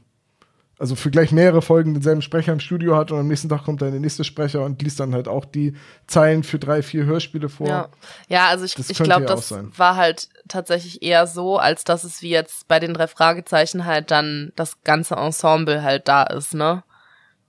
also 0.80 0.96
für 0.96 1.12
gleich 1.12 1.34
mehrere 1.34 1.62
Folgen 1.62 1.94
denselben 1.94 2.22
Sprecher 2.22 2.54
im 2.54 2.62
Studio 2.62 2.96
hat 2.96 3.12
und 3.12 3.20
am 3.20 3.28
nächsten 3.28 3.50
Tag 3.50 3.66
kommt 3.66 3.82
dann 3.82 3.92
der 3.92 4.00
nächste 4.00 4.24
Sprecher 4.24 4.64
und 4.64 4.82
liest 4.82 5.00
dann 5.02 5.14
halt 5.14 5.28
auch 5.28 5.44
die 5.44 5.76
Zeilen 6.08 6.44
für 6.44 6.58
drei, 6.58 6.82
vier 6.82 7.04
Hörspiele 7.06 7.50
vor. 7.50 7.68
Ja, 7.68 7.90
ja 8.30 8.48
also 8.48 8.64
ich, 8.64 8.80
ich 8.90 8.98
glaube, 8.98 9.26
das 9.26 9.54
war 9.78 9.98
halt 9.98 10.30
tatsächlich 10.48 11.04
eher 11.04 11.28
so, 11.28 11.58
als 11.58 11.84
dass 11.84 12.06
es 12.06 12.22
wie 12.22 12.30
jetzt 12.30 12.68
bei 12.70 12.80
den 12.80 12.94
drei 12.94 13.08
Fragezeichen 13.08 13.86
halt 13.86 14.10
dann 14.10 14.54
das 14.56 14.82
ganze 14.84 15.16
Ensemble 15.16 15.84
halt 15.84 16.08
da 16.08 16.24
ist, 16.24 16.54
ne? 16.54 16.84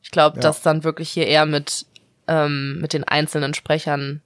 Ich 0.03 0.11
glaube, 0.11 0.37
Ja. 0.37 0.43
dass 0.43 0.63
dann 0.63 0.83
wirklich 0.83 1.11
hier 1.11 1.27
eher 1.29 1.47
mit, 1.47 1.87
ähm, 2.27 2.81
mit 2.81 2.93
den 2.93 3.05
einzelnen 3.05 3.55
Sprechern 3.55 4.23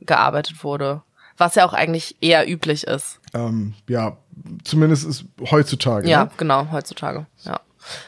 gearbeitet 0.00 0.64
wurde. 0.64 1.02
Was 1.36 1.54
ja 1.54 1.66
auch 1.66 1.72
eigentlich 1.72 2.16
eher 2.20 2.48
üblich 2.48 2.86
ist. 2.86 3.20
Ähm, 3.34 3.74
ja, 3.88 4.16
zumindest 4.64 5.04
ist 5.04 5.24
heutzutage. 5.50 6.08
Ja, 6.08 6.24
Ne? 6.24 6.30
genau, 6.36 6.70
heutzutage. 6.70 7.26
Ja. 7.44 7.60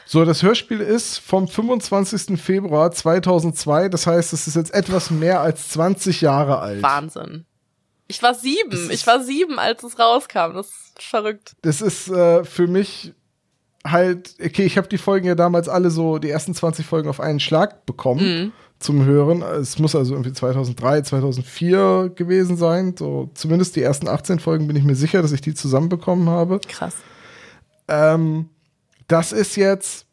So, 0.05 0.25
das 0.25 0.43
Hörspiel 0.43 0.79
ist 0.79 1.19
vom 1.19 1.47
25. 1.47 2.41
Februar 2.41 2.91
2002. 2.91 3.89
Das 3.89 4.07
heißt, 4.07 4.33
es 4.33 4.47
ist 4.47 4.55
jetzt 4.55 4.73
etwas 4.73 5.11
mehr 5.11 5.41
als 5.41 5.69
20 5.69 6.21
Jahre 6.21 6.59
alt. 6.59 6.81
Wahnsinn. 6.81 7.45
Ich 8.07 8.21
war 8.21 8.35
sieben. 8.35 8.91
Ich 8.91 9.05
war 9.07 9.23
sieben, 9.23 9.59
als 9.59 9.83
es 9.83 9.97
rauskam. 9.97 10.53
Das 10.53 10.67
ist 10.67 11.03
verrückt. 11.03 11.53
Das 11.61 11.81
ist 11.81 12.07
äh, 12.09 12.43
für 12.43 12.67
mich 12.67 13.13
halt, 13.85 14.35
okay, 14.43 14.65
ich 14.65 14.77
habe 14.77 14.87
die 14.87 14.97
Folgen 14.97 15.27
ja 15.27 15.35
damals 15.35 15.69
alle 15.69 15.89
so, 15.89 16.17
die 16.17 16.29
ersten 16.29 16.53
20 16.53 16.85
Folgen 16.85 17.09
auf 17.09 17.19
einen 17.19 17.39
Schlag 17.39 17.85
bekommen 17.85 18.53
zum 18.79 19.05
Hören. 19.05 19.41
Es 19.41 19.79
muss 19.79 19.95
also 19.95 20.13
irgendwie 20.13 20.33
2003, 20.33 21.01
2004 21.01 22.11
gewesen 22.15 22.57
sein. 22.57 22.95
So, 22.97 23.31
zumindest 23.33 23.75
die 23.75 23.81
ersten 23.81 24.07
18 24.07 24.39
Folgen 24.39 24.67
bin 24.67 24.75
ich 24.75 24.83
mir 24.83 24.95
sicher, 24.95 25.21
dass 25.21 25.31
ich 25.31 25.41
die 25.41 25.53
zusammenbekommen 25.53 26.29
habe. 26.29 26.59
Krass. 26.67 26.95
Ähm, 27.87 28.49
das 29.07 29.31
ist 29.31 29.55
jetzt 29.55 30.05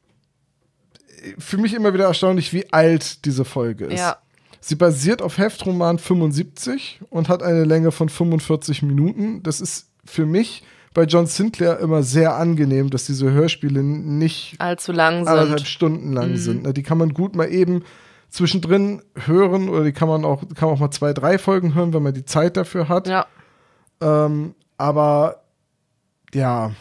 für 1.38 1.56
mich 1.58 1.74
immer 1.74 1.94
wieder 1.94 2.04
erstaunlich, 2.06 2.52
wie 2.52 2.72
alt 2.72 3.24
diese 3.24 3.44
Folge 3.44 3.86
ist. 3.86 4.00
Ja. 4.00 4.18
Sie 4.60 4.74
basiert 4.76 5.22
auf 5.22 5.38
Heftroman 5.38 5.98
75 5.98 7.00
und 7.10 7.28
hat 7.28 7.42
eine 7.42 7.64
Länge 7.64 7.90
von 7.92 8.08
45 8.08 8.82
Minuten. 8.82 9.42
Das 9.42 9.60
ist 9.60 9.88
für 10.04 10.26
mich 10.26 10.62
bei 10.94 11.04
John 11.04 11.26
Sinclair 11.26 11.78
immer 11.78 12.02
sehr 12.02 12.36
angenehm, 12.36 12.90
dass 12.90 13.04
diese 13.06 13.30
Hörspiele 13.30 13.82
nicht 13.82 14.56
Allzu 14.60 14.92
lang 14.92 15.26
anderthalb 15.26 15.60
sind. 15.60 15.68
Stunden 15.68 16.12
lang 16.12 16.32
Mhm. 16.32 16.36
sind. 16.36 16.76
Die 16.76 16.82
kann 16.82 16.98
man 16.98 17.14
gut 17.14 17.34
mal 17.34 17.46
eben 17.50 17.82
zwischendrin 18.28 19.02
hören 19.26 19.68
oder 19.68 19.84
die 19.84 19.92
kann 19.92 20.08
man 20.08 20.24
auch, 20.24 20.42
kann 20.54 20.68
auch 20.68 20.78
mal 20.78 20.90
zwei, 20.90 21.12
drei 21.12 21.38
Folgen 21.38 21.74
hören, 21.74 21.92
wenn 21.92 22.02
man 22.02 22.14
die 22.14 22.24
Zeit 22.24 22.56
dafür 22.56 22.88
hat. 22.88 23.08
Ja. 23.08 23.26
Ähm, 24.00 24.54
aber 24.76 25.42
ja. 26.34 26.72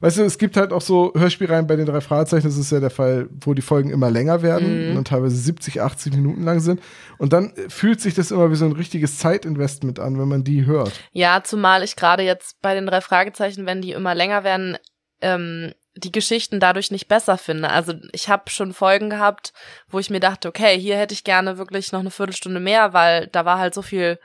Weißt 0.00 0.18
du, 0.18 0.22
es 0.22 0.38
gibt 0.38 0.56
halt 0.56 0.72
auch 0.72 0.80
so 0.80 1.12
Hörspielreihen 1.16 1.66
bei 1.66 1.76
den 1.76 1.86
drei 1.86 2.00
Fragezeichen, 2.00 2.46
das 2.46 2.56
ist 2.56 2.72
ja 2.72 2.80
der 2.80 2.90
Fall, 2.90 3.28
wo 3.40 3.54
die 3.54 3.62
Folgen 3.62 3.90
immer 3.90 4.10
länger 4.10 4.42
werden 4.42 4.88
und 4.88 4.94
dann 4.94 5.04
teilweise 5.04 5.36
70, 5.36 5.80
80 5.80 6.14
Minuten 6.14 6.42
lang 6.42 6.60
sind. 6.60 6.80
Und 7.18 7.32
dann 7.32 7.52
fühlt 7.68 8.00
sich 8.00 8.14
das 8.14 8.30
immer 8.30 8.50
wie 8.50 8.56
so 8.56 8.64
ein 8.64 8.72
richtiges 8.72 9.18
Zeitinvestment 9.18 9.98
an, 9.98 10.18
wenn 10.18 10.28
man 10.28 10.44
die 10.44 10.66
hört. 10.66 10.92
Ja, 11.12 11.42
zumal 11.44 11.82
ich 11.82 11.96
gerade 11.96 12.22
jetzt 12.22 12.60
bei 12.60 12.74
den 12.74 12.86
drei 12.86 13.00
Fragezeichen, 13.00 13.66
wenn 13.66 13.82
die 13.82 13.92
immer 13.92 14.14
länger 14.14 14.44
werden, 14.44 14.76
ähm, 15.20 15.72
die 15.96 16.12
Geschichten 16.12 16.58
dadurch 16.58 16.90
nicht 16.90 17.08
besser 17.08 17.38
finde. 17.38 17.70
Also 17.70 17.94
ich 18.12 18.28
habe 18.28 18.50
schon 18.50 18.72
Folgen 18.72 19.10
gehabt, 19.10 19.52
wo 19.88 19.98
ich 19.98 20.10
mir 20.10 20.20
dachte, 20.20 20.48
okay, 20.48 20.78
hier 20.78 20.96
hätte 20.96 21.14
ich 21.14 21.24
gerne 21.24 21.56
wirklich 21.56 21.92
noch 21.92 22.00
eine 22.00 22.10
Viertelstunde 22.10 22.60
mehr, 22.60 22.92
weil 22.92 23.28
da 23.28 23.44
war 23.44 23.58
halt 23.58 23.74
so 23.74 23.82
viel 23.82 24.18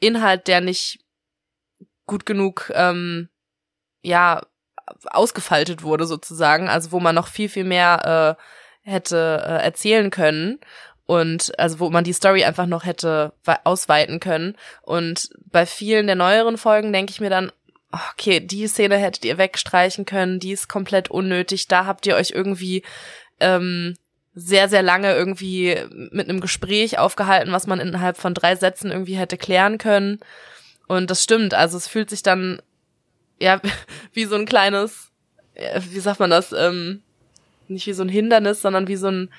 Inhalt, 0.00 0.46
der 0.48 0.60
nicht 0.60 1.00
gut 2.06 2.24
genug, 2.24 2.72
ähm, 2.74 3.28
ja, 4.00 4.42
ausgefaltet 5.10 5.82
wurde 5.82 6.06
sozusagen. 6.06 6.68
Also 6.68 6.92
wo 6.92 7.00
man 7.00 7.14
noch 7.14 7.28
viel, 7.28 7.48
viel 7.48 7.64
mehr 7.64 8.36
äh, 8.84 8.90
hätte 8.90 9.42
äh, 9.44 9.64
erzählen 9.64 10.10
können. 10.10 10.58
Und 11.06 11.58
also 11.58 11.80
wo 11.80 11.88
man 11.88 12.04
die 12.04 12.12
Story 12.12 12.44
einfach 12.44 12.66
noch 12.66 12.84
hätte 12.84 13.32
wei- 13.44 13.60
ausweiten 13.64 14.20
können. 14.20 14.56
Und 14.82 15.30
bei 15.46 15.64
vielen 15.64 16.06
der 16.06 16.16
neueren 16.16 16.58
Folgen 16.58 16.92
denke 16.92 17.12
ich 17.12 17.20
mir 17.20 17.30
dann, 17.30 17.50
okay, 17.90 18.40
die 18.40 18.66
Szene 18.66 18.98
hättet 18.98 19.24
ihr 19.24 19.38
wegstreichen 19.38 20.04
können, 20.04 20.40
die 20.40 20.52
ist 20.52 20.68
komplett 20.68 21.10
unnötig, 21.10 21.68
da 21.68 21.86
habt 21.86 22.06
ihr 22.06 22.16
euch 22.16 22.32
irgendwie 22.32 22.82
ähm, 23.40 23.96
sehr, 24.34 24.68
sehr 24.68 24.82
lange 24.82 25.14
irgendwie 25.14 25.74
mit 26.10 26.28
einem 26.28 26.40
Gespräch 26.40 26.98
aufgehalten, 26.98 27.50
was 27.52 27.66
man 27.66 27.80
innerhalb 27.80 28.18
von 28.18 28.34
drei 28.34 28.56
Sätzen 28.56 28.90
irgendwie 28.90 29.16
hätte 29.16 29.38
klären 29.38 29.78
können. 29.78 30.20
Und 30.86 31.10
das 31.10 31.24
stimmt, 31.24 31.54
also 31.54 31.78
es 31.78 31.88
fühlt 31.88 32.10
sich 32.10 32.22
dann, 32.22 32.60
ja, 33.38 33.60
wie 34.12 34.24
so 34.24 34.36
ein 34.36 34.46
kleines, 34.46 35.10
äh, 35.54 35.80
wie 35.90 36.00
sagt 36.00 36.20
man 36.20 36.30
das, 36.30 36.52
ähm, 36.52 37.02
nicht 37.68 37.86
wie 37.86 37.92
so 37.92 38.02
ein 38.02 38.08
Hindernis, 38.08 38.62
sondern 38.62 38.88
wie 38.88 38.96
so 38.96 39.08
ein, 39.08 39.30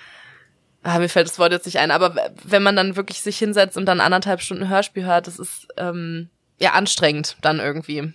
ah, 0.83 0.99
mir 0.99 1.09
fällt 1.09 1.27
das 1.27 1.39
Wort 1.39 1.51
jetzt 1.51 1.65
nicht 1.65 1.79
ein, 1.79 1.91
aber 1.91 2.15
wenn 2.43 2.63
man 2.63 2.75
dann 2.75 2.95
wirklich 2.95 3.21
sich 3.21 3.37
hinsetzt 3.37 3.77
und 3.77 3.85
dann 3.85 4.01
anderthalb 4.01 4.41
Stunden 4.41 4.69
Hörspiel 4.69 5.05
hört, 5.05 5.27
das 5.27 5.39
ist, 5.39 5.67
ähm, 5.77 6.29
ja, 6.59 6.73
anstrengend 6.73 7.37
dann 7.41 7.59
irgendwie. 7.59 8.13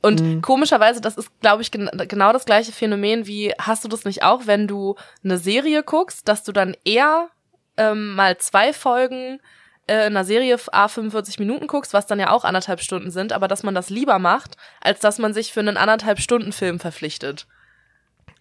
Und 0.00 0.40
komischerweise, 0.42 1.00
das 1.00 1.16
ist, 1.16 1.28
glaube 1.40 1.62
ich, 1.62 1.70
gen 1.70 1.90
genau 2.08 2.32
das 2.32 2.44
gleiche 2.44 2.72
Phänomen 2.72 3.26
wie, 3.26 3.52
hast 3.58 3.84
du 3.84 3.88
das 3.88 4.04
nicht 4.04 4.22
auch, 4.22 4.46
wenn 4.46 4.68
du 4.68 4.94
eine 5.24 5.38
Serie 5.38 5.82
guckst, 5.82 6.28
dass 6.28 6.44
du 6.44 6.52
dann 6.52 6.76
eher 6.84 7.28
ähm, 7.76 8.14
mal 8.14 8.38
zwei 8.38 8.72
Folgen 8.72 9.40
äh, 9.86 10.06
in 10.06 10.16
einer 10.16 10.24
Serie 10.24 10.58
A 10.72 10.88
45 10.88 11.38
Minuten 11.38 11.66
guckst, 11.66 11.92
was 11.92 12.06
dann 12.06 12.18
ja 12.18 12.30
auch 12.30 12.44
anderthalb 12.44 12.80
Stunden 12.80 13.10
sind, 13.10 13.32
aber 13.32 13.48
dass 13.48 13.62
man 13.62 13.74
das 13.74 13.90
lieber 13.90 14.18
macht, 14.18 14.56
als 14.80 15.00
dass 15.00 15.18
man 15.18 15.34
sich 15.34 15.52
für 15.52 15.60
einen 15.60 15.76
anderthalb 15.76 16.18
Stunden 16.20 16.52
Film 16.52 16.78
verpflichtet. 16.80 17.46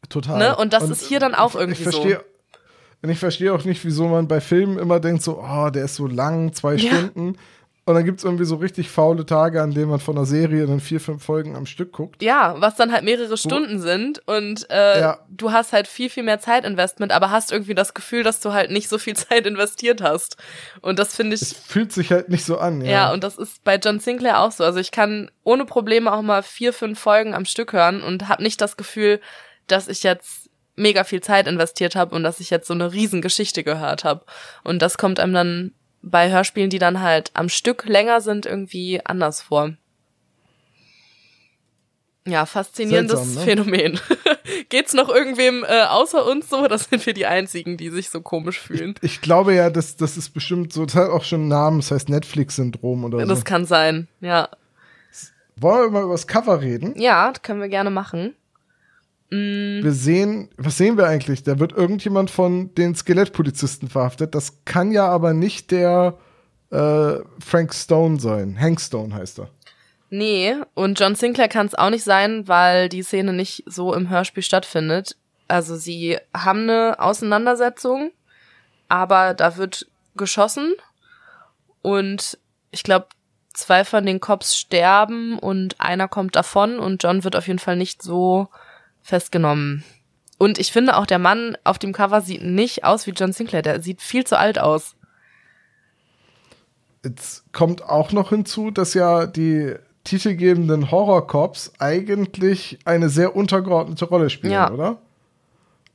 Total. 0.10 0.38
Ne? 0.38 0.56
Und 0.56 0.74
das 0.74 0.90
ist 0.90 1.04
hier 1.08 1.20
dann 1.20 1.36
auch 1.36 1.56
irgendwie 1.56 1.82
ich 1.82 1.90
verstehe, 1.90 2.24
Und 3.02 3.10
ich 3.10 3.20
verstehe 3.20 3.54
auch 3.54 3.64
nicht, 3.64 3.84
wieso 3.86 4.08
man 4.08 4.28
bei 4.28 4.42
Filmen 4.42 4.78
immer 4.78 5.00
denkt, 5.00 5.24
so, 5.24 5.42
oh, 5.42 5.70
der 5.70 5.86
ist 5.86 5.96
so 5.96 6.08
lang, 6.08 6.54
zwei 6.54 6.76
Ja. 6.76 6.90
Stunden. 6.90 7.38
Und 7.86 7.96
dann 7.96 8.06
gibt 8.06 8.20
es 8.20 8.24
irgendwie 8.24 8.46
so 8.46 8.56
richtig 8.56 8.90
faule 8.90 9.26
Tage, 9.26 9.62
an 9.62 9.74
denen 9.74 9.90
man 9.90 10.00
von 10.00 10.16
einer 10.16 10.26
Serie 10.26 10.66
dann 10.68 10.80
vier, 10.80 11.02
fünf 11.02 11.22
Folgen 11.22 11.58
am 11.58 11.66
Stück 11.66 11.92
guckt. 11.92 12.22
Ja, 12.24 12.56
was 12.60 12.76
dann 12.76 12.94
halt 12.94 13.04
mehrere 13.04 13.36
Stunden 13.38 13.82
sind 13.82 14.26
und 14.26 14.70
äh, 14.70 15.02
Ja. 15.02 15.20
du 15.30 15.52
hast 15.52 15.74
halt 15.74 15.88
viel, 15.90 16.10
viel 16.10 16.24
mehr 16.24 16.40
Zeitinvestment, 16.40 17.12
aber 17.12 17.30
hast 17.30 17.52
irgendwie 17.52 17.76
das 17.76 17.94
Gefühl, 17.94 18.24
dass 18.24 18.40
du 18.40 18.54
halt 18.54 18.72
nicht 18.72 18.88
so 18.88 18.98
viel 18.98 19.16
Zeit 19.18 19.46
investiert 19.46 20.02
hast. 20.02 20.38
Und 20.82 20.98
das 20.98 21.14
finde 21.14 21.36
ich, 21.36 21.42
Es 21.42 21.52
fühlt 21.54 21.92
sich 21.92 22.12
halt 22.12 22.30
nicht 22.30 22.46
so 22.46 22.58
an. 22.58 22.80
Ja, 22.82 22.92
ja. 22.92 23.14
und 23.14 23.22
das 23.24 23.38
ist 23.38 23.62
bei 23.66 23.76
John 23.76 24.00
Sinclair 24.00 24.40
auch 24.40 24.54
so. 24.54 24.64
Also 24.64 24.80
ich 24.80 24.92
kann 24.92 25.30
ohne 25.44 25.66
Probleme 25.66 26.14
auch 26.14 26.22
mal 26.22 26.42
vier, 26.42 26.72
fünf 26.72 26.98
Folgen 27.00 27.34
am 27.34 27.44
Stück 27.44 27.74
hören 27.74 28.02
und 28.02 28.30
habe 28.30 28.44
nicht 28.44 28.62
das 28.62 28.78
Gefühl, 28.78 29.20
dass 29.68 29.90
ich 29.90 30.04
jetzt 30.04 30.50
mega 30.78 31.04
viel 31.04 31.20
Zeit 31.22 31.48
investiert 31.48 31.98
habe 31.98 32.16
und 32.16 32.24
dass 32.24 32.40
ich 32.40 32.50
jetzt 32.50 32.68
so 32.68 32.74
eine 32.74 32.94
Riesengeschichte 32.94 33.66
gehört 33.66 34.06
habe. 34.06 34.24
Und 34.64 34.82
das 34.82 34.98
kommt 34.98 35.20
einem 35.20 35.34
dann 35.34 35.72
bei 36.04 36.32
Hörspielen, 36.32 36.70
die 36.70 36.80
dann 36.80 37.02
halt 37.02 37.32
am 37.34 37.50
Stück 37.50 37.86
länger 37.86 38.22
sind, 38.22 38.46
irgendwie 38.46 39.04
anders 39.04 39.42
vor. 39.42 39.74
Ja, 42.26 42.46
faszinierendes 42.46 43.20
Seltsam, 43.20 43.36
ne? 43.36 43.42
Phänomen. 43.42 44.00
Geht's 44.70 44.94
noch 44.94 45.10
irgendwem 45.10 45.66
äh, 45.68 45.84
außer 45.84 46.26
uns 46.26 46.50
so 46.50 46.60
oder 46.60 46.78
sind 46.78 47.06
wir 47.06 47.14
die 47.14 47.26
einzigen, 47.26 47.76
die 47.76 47.90
sich 47.90 48.10
so 48.10 48.22
komisch 48.22 48.60
fühlen? 48.60 48.96
Ich 49.02 49.20
glaube 49.22 49.54
ja, 49.54 49.70
dass 49.70 49.98
das 49.98 50.16
ist 50.16 50.30
bestimmt 50.30 50.72
so, 50.72 50.86
das 50.86 50.96
hat 50.96 51.10
auch 51.10 51.24
schon 51.24 51.42
einen 51.42 51.50
Namen, 51.50 51.80
das 51.80 51.92
heißt 51.92 52.10
Netflix-Syndrom 52.10 53.04
oder 53.04 53.20
so. 53.20 53.26
Das 53.26 53.44
kann 53.44 53.66
sein, 53.66 54.08
ja. 54.22 54.50
Wollen 55.58 55.88
wir 55.88 55.90
mal 55.92 56.04
über 56.04 56.14
das 56.14 56.28
Cover 56.28 56.62
reden? 56.62 56.94
Ja, 56.98 57.32
das 57.32 57.42
können 57.42 57.60
wir 57.60 57.70
gerne 57.70 57.90
machen. 57.90 58.36
Wir 59.36 59.92
sehen, 59.94 60.50
was 60.58 60.78
sehen 60.78 60.96
wir 60.96 61.08
eigentlich? 61.08 61.42
Da 61.42 61.58
wird 61.58 61.72
irgendjemand 61.72 62.30
von 62.30 62.76
den 62.76 62.94
Skelettpolizisten 62.94 63.90
verhaftet. 63.90 64.36
Das 64.36 64.64
kann 64.66 64.92
ja 64.92 65.08
aber 65.08 65.34
nicht 65.34 65.72
der 65.72 66.18
äh, 66.70 67.16
Frank 67.40 67.74
Stone 67.74 68.20
sein. 68.20 68.60
Hank 68.60 68.80
Stone 68.80 69.16
heißt 69.16 69.40
er. 69.40 69.50
Nee, 70.12 70.56
und 70.76 71.00
John 71.00 71.16
Sinclair 71.16 71.48
kann 71.48 71.66
es 71.66 71.74
auch 71.74 71.90
nicht 71.90 72.04
sein, 72.04 72.48
weil 72.48 72.90
die 72.90 73.02
Szene 73.02 73.34
nicht 73.34 73.64
so 73.66 73.96
im 73.96 74.10
Hörspiel 74.10 74.44
stattfindet. 74.44 75.18
Also 75.48 75.76
sie 75.78 76.20
haben 76.36 76.70
eine 76.70 77.00
Auseinandersetzung, 77.00 78.12
aber 78.88 79.34
da 79.34 79.58
wird 79.58 79.88
geschossen 80.16 80.74
und 81.82 82.38
ich 82.70 82.84
glaube, 82.84 83.08
zwei 83.56 83.84
von 83.84 84.06
den 84.06 84.20
Cops 84.20 84.56
sterben 84.56 85.40
und 85.40 85.80
einer 85.82 86.08
kommt 86.08 86.36
davon 86.36 86.78
und 86.78 87.02
John 87.02 87.24
wird 87.24 87.36
auf 87.36 87.48
jeden 87.48 87.60
Fall 87.60 87.76
nicht 87.76 88.04
so 88.04 88.50
festgenommen. 89.04 89.84
Und 90.40 90.58
ich 90.58 90.72
finde 90.72 90.98
auch, 90.98 91.06
der 91.06 91.20
Mann 91.20 91.58
auf 91.64 91.78
dem 91.78 91.94
Cover 91.94 92.22
sieht 92.22 92.44
nicht 92.44 92.84
aus 92.84 93.06
wie 93.06 93.12
John 93.12 93.32
Sinclair, 93.34 93.62
der 93.62 93.82
sieht 93.82 94.02
viel 94.02 94.26
zu 94.26 94.38
alt 94.38 94.58
aus. 94.60 94.96
Jetzt 97.04 97.44
kommt 97.52 97.84
auch 97.84 98.12
noch 98.12 98.30
hinzu, 98.30 98.72
dass 98.72 98.94
ja 98.94 99.26
die 99.28 99.74
titelgebenden 100.06 100.92
Horror-Cops 100.92 101.74
eigentlich 101.80 102.80
eine 102.86 103.10
sehr 103.10 103.36
untergeordnete 103.36 104.06
Rolle 104.06 104.30
spielen, 104.30 104.54
Ja. 104.54 104.72
oder? 104.72 104.98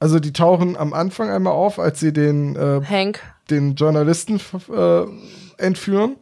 Also 0.00 0.20
die 0.20 0.32
tauchen 0.32 0.76
am 0.76 0.92
Anfang 0.92 1.28
einmal 1.28 1.54
auf, 1.54 1.78
als 1.78 1.98
sie 2.00 2.12
den, 2.12 2.54
äh, 2.56 2.80
Hank, 2.84 3.20
den 3.50 3.74
Journalisten 3.74 4.40
äh, 4.72 5.04
entführen. 5.62 6.16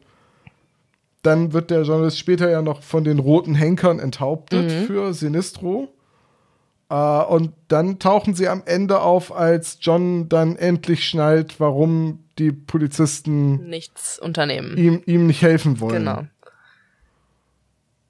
Dann 1.22 1.52
wird 1.52 1.70
der 1.70 1.82
Journalist 1.82 2.18
später 2.18 2.48
ja 2.48 2.62
noch 2.62 2.82
von 2.82 3.04
den 3.04 3.18
roten 3.18 3.54
Henkern 3.54 3.98
enthauptet 3.98 4.70
Mhm. 4.70 4.86
für 4.86 5.12
Sinistro. 5.12 5.88
Äh, 6.88 6.94
und 6.94 7.52
dann 7.68 7.98
tauchen 7.98 8.34
sie 8.34 8.48
am 8.48 8.62
Ende 8.64 9.00
auf, 9.00 9.34
als 9.34 9.78
John 9.80 10.28
dann 10.28 10.56
endlich 10.56 11.08
schnallt, 11.08 11.58
warum 11.58 12.24
die 12.38 12.52
Polizisten 12.52 13.68
Nichts 13.68 14.18
unternehmen. 14.18 14.76
ihm, 14.76 15.02
ihm 15.06 15.26
nicht 15.26 15.42
helfen 15.42 15.80
wollen. 15.80 16.04
Genau. 16.04 16.22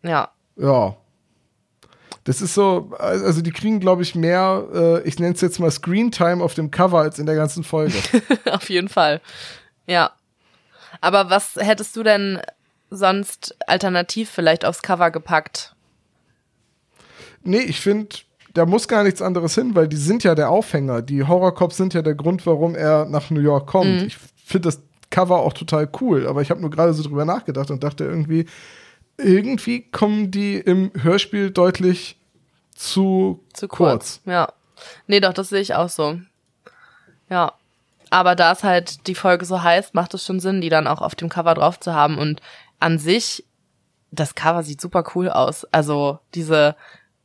Ja. 0.02 0.30
Ja. 0.56 0.96
Das 2.24 2.42
ist 2.42 2.54
so, 2.54 2.90
also 2.98 3.40
die 3.40 3.52
kriegen, 3.52 3.78
glaube 3.78 4.02
ich, 4.02 4.16
mehr, 4.16 4.66
äh, 4.74 5.02
ich 5.08 5.20
nenne 5.20 5.34
es 5.34 5.40
jetzt 5.40 5.60
mal 5.60 5.70
Screen 5.70 6.10
Time 6.10 6.42
auf 6.42 6.54
dem 6.54 6.72
Cover 6.72 6.98
als 6.98 7.20
in 7.20 7.26
der 7.26 7.36
ganzen 7.36 7.62
Folge. 7.62 7.94
Auf 8.50 8.68
jeden 8.68 8.88
Fall. 8.88 9.20
Ja. 9.86 10.10
Aber 11.00 11.30
was 11.30 11.54
hättest 11.54 11.94
du 11.94 12.02
denn 12.02 12.40
sonst 12.90 13.54
alternativ 13.68 14.28
vielleicht 14.28 14.64
aufs 14.64 14.82
Cover 14.82 15.12
gepackt? 15.12 15.76
nee, 17.46 17.58
ich 17.58 17.80
finde, 17.80 18.08
da 18.56 18.64
muss 18.64 18.88
gar 18.88 19.02
nichts 19.02 19.20
anderes 19.20 19.54
hin, 19.54 19.74
weil 19.74 19.86
die 19.86 19.96
sind 19.96 20.24
ja 20.24 20.34
der 20.34 20.48
Aufhänger. 20.48 21.02
Die 21.02 21.24
Horrorcops 21.24 21.76
sind 21.76 21.92
ja 21.92 22.00
der 22.00 22.14
Grund, 22.14 22.46
warum 22.46 22.74
er 22.74 23.04
nach 23.04 23.28
New 23.30 23.40
York 23.40 23.66
kommt. 23.66 24.00
Mhm. 24.00 24.06
Ich 24.06 24.16
finde 24.44 24.68
das 24.68 24.80
Cover 25.10 25.40
auch 25.40 25.52
total 25.52 25.88
cool, 26.00 26.26
aber 26.26 26.40
ich 26.40 26.50
habe 26.50 26.60
nur 26.60 26.70
gerade 26.70 26.94
so 26.94 27.02
drüber 27.02 27.26
nachgedacht 27.26 27.70
und 27.70 27.84
dachte 27.84 28.04
irgendwie, 28.04 28.46
irgendwie 29.18 29.82
kommen 29.90 30.30
die 30.30 30.56
im 30.56 30.90
Hörspiel 30.98 31.50
deutlich 31.50 32.18
zu, 32.74 33.44
Zu 33.52 33.68
kurz. 33.68 34.20
Ja. 34.24 34.48
Nee, 35.06 35.20
doch, 35.20 35.34
das 35.34 35.50
sehe 35.50 35.60
ich 35.60 35.74
auch 35.74 35.90
so. 35.90 36.18
Ja. 37.28 37.52
Aber 38.08 38.36
da 38.36 38.52
es 38.52 38.62
halt 38.62 39.06
die 39.06 39.14
Folge 39.14 39.44
so 39.44 39.62
heißt, 39.62 39.94
macht 39.94 40.14
es 40.14 40.24
schon 40.24 40.40
Sinn, 40.40 40.60
die 40.60 40.68
dann 40.68 40.86
auch 40.86 41.02
auf 41.02 41.14
dem 41.14 41.28
Cover 41.28 41.54
drauf 41.54 41.78
zu 41.78 41.92
haben. 41.92 42.18
Und 42.18 42.40
an 42.78 42.98
sich, 42.98 43.44
das 44.12 44.34
Cover 44.34 44.62
sieht 44.62 44.80
super 44.80 45.04
cool 45.14 45.28
aus. 45.28 45.64
Also 45.72 46.20
diese 46.34 46.76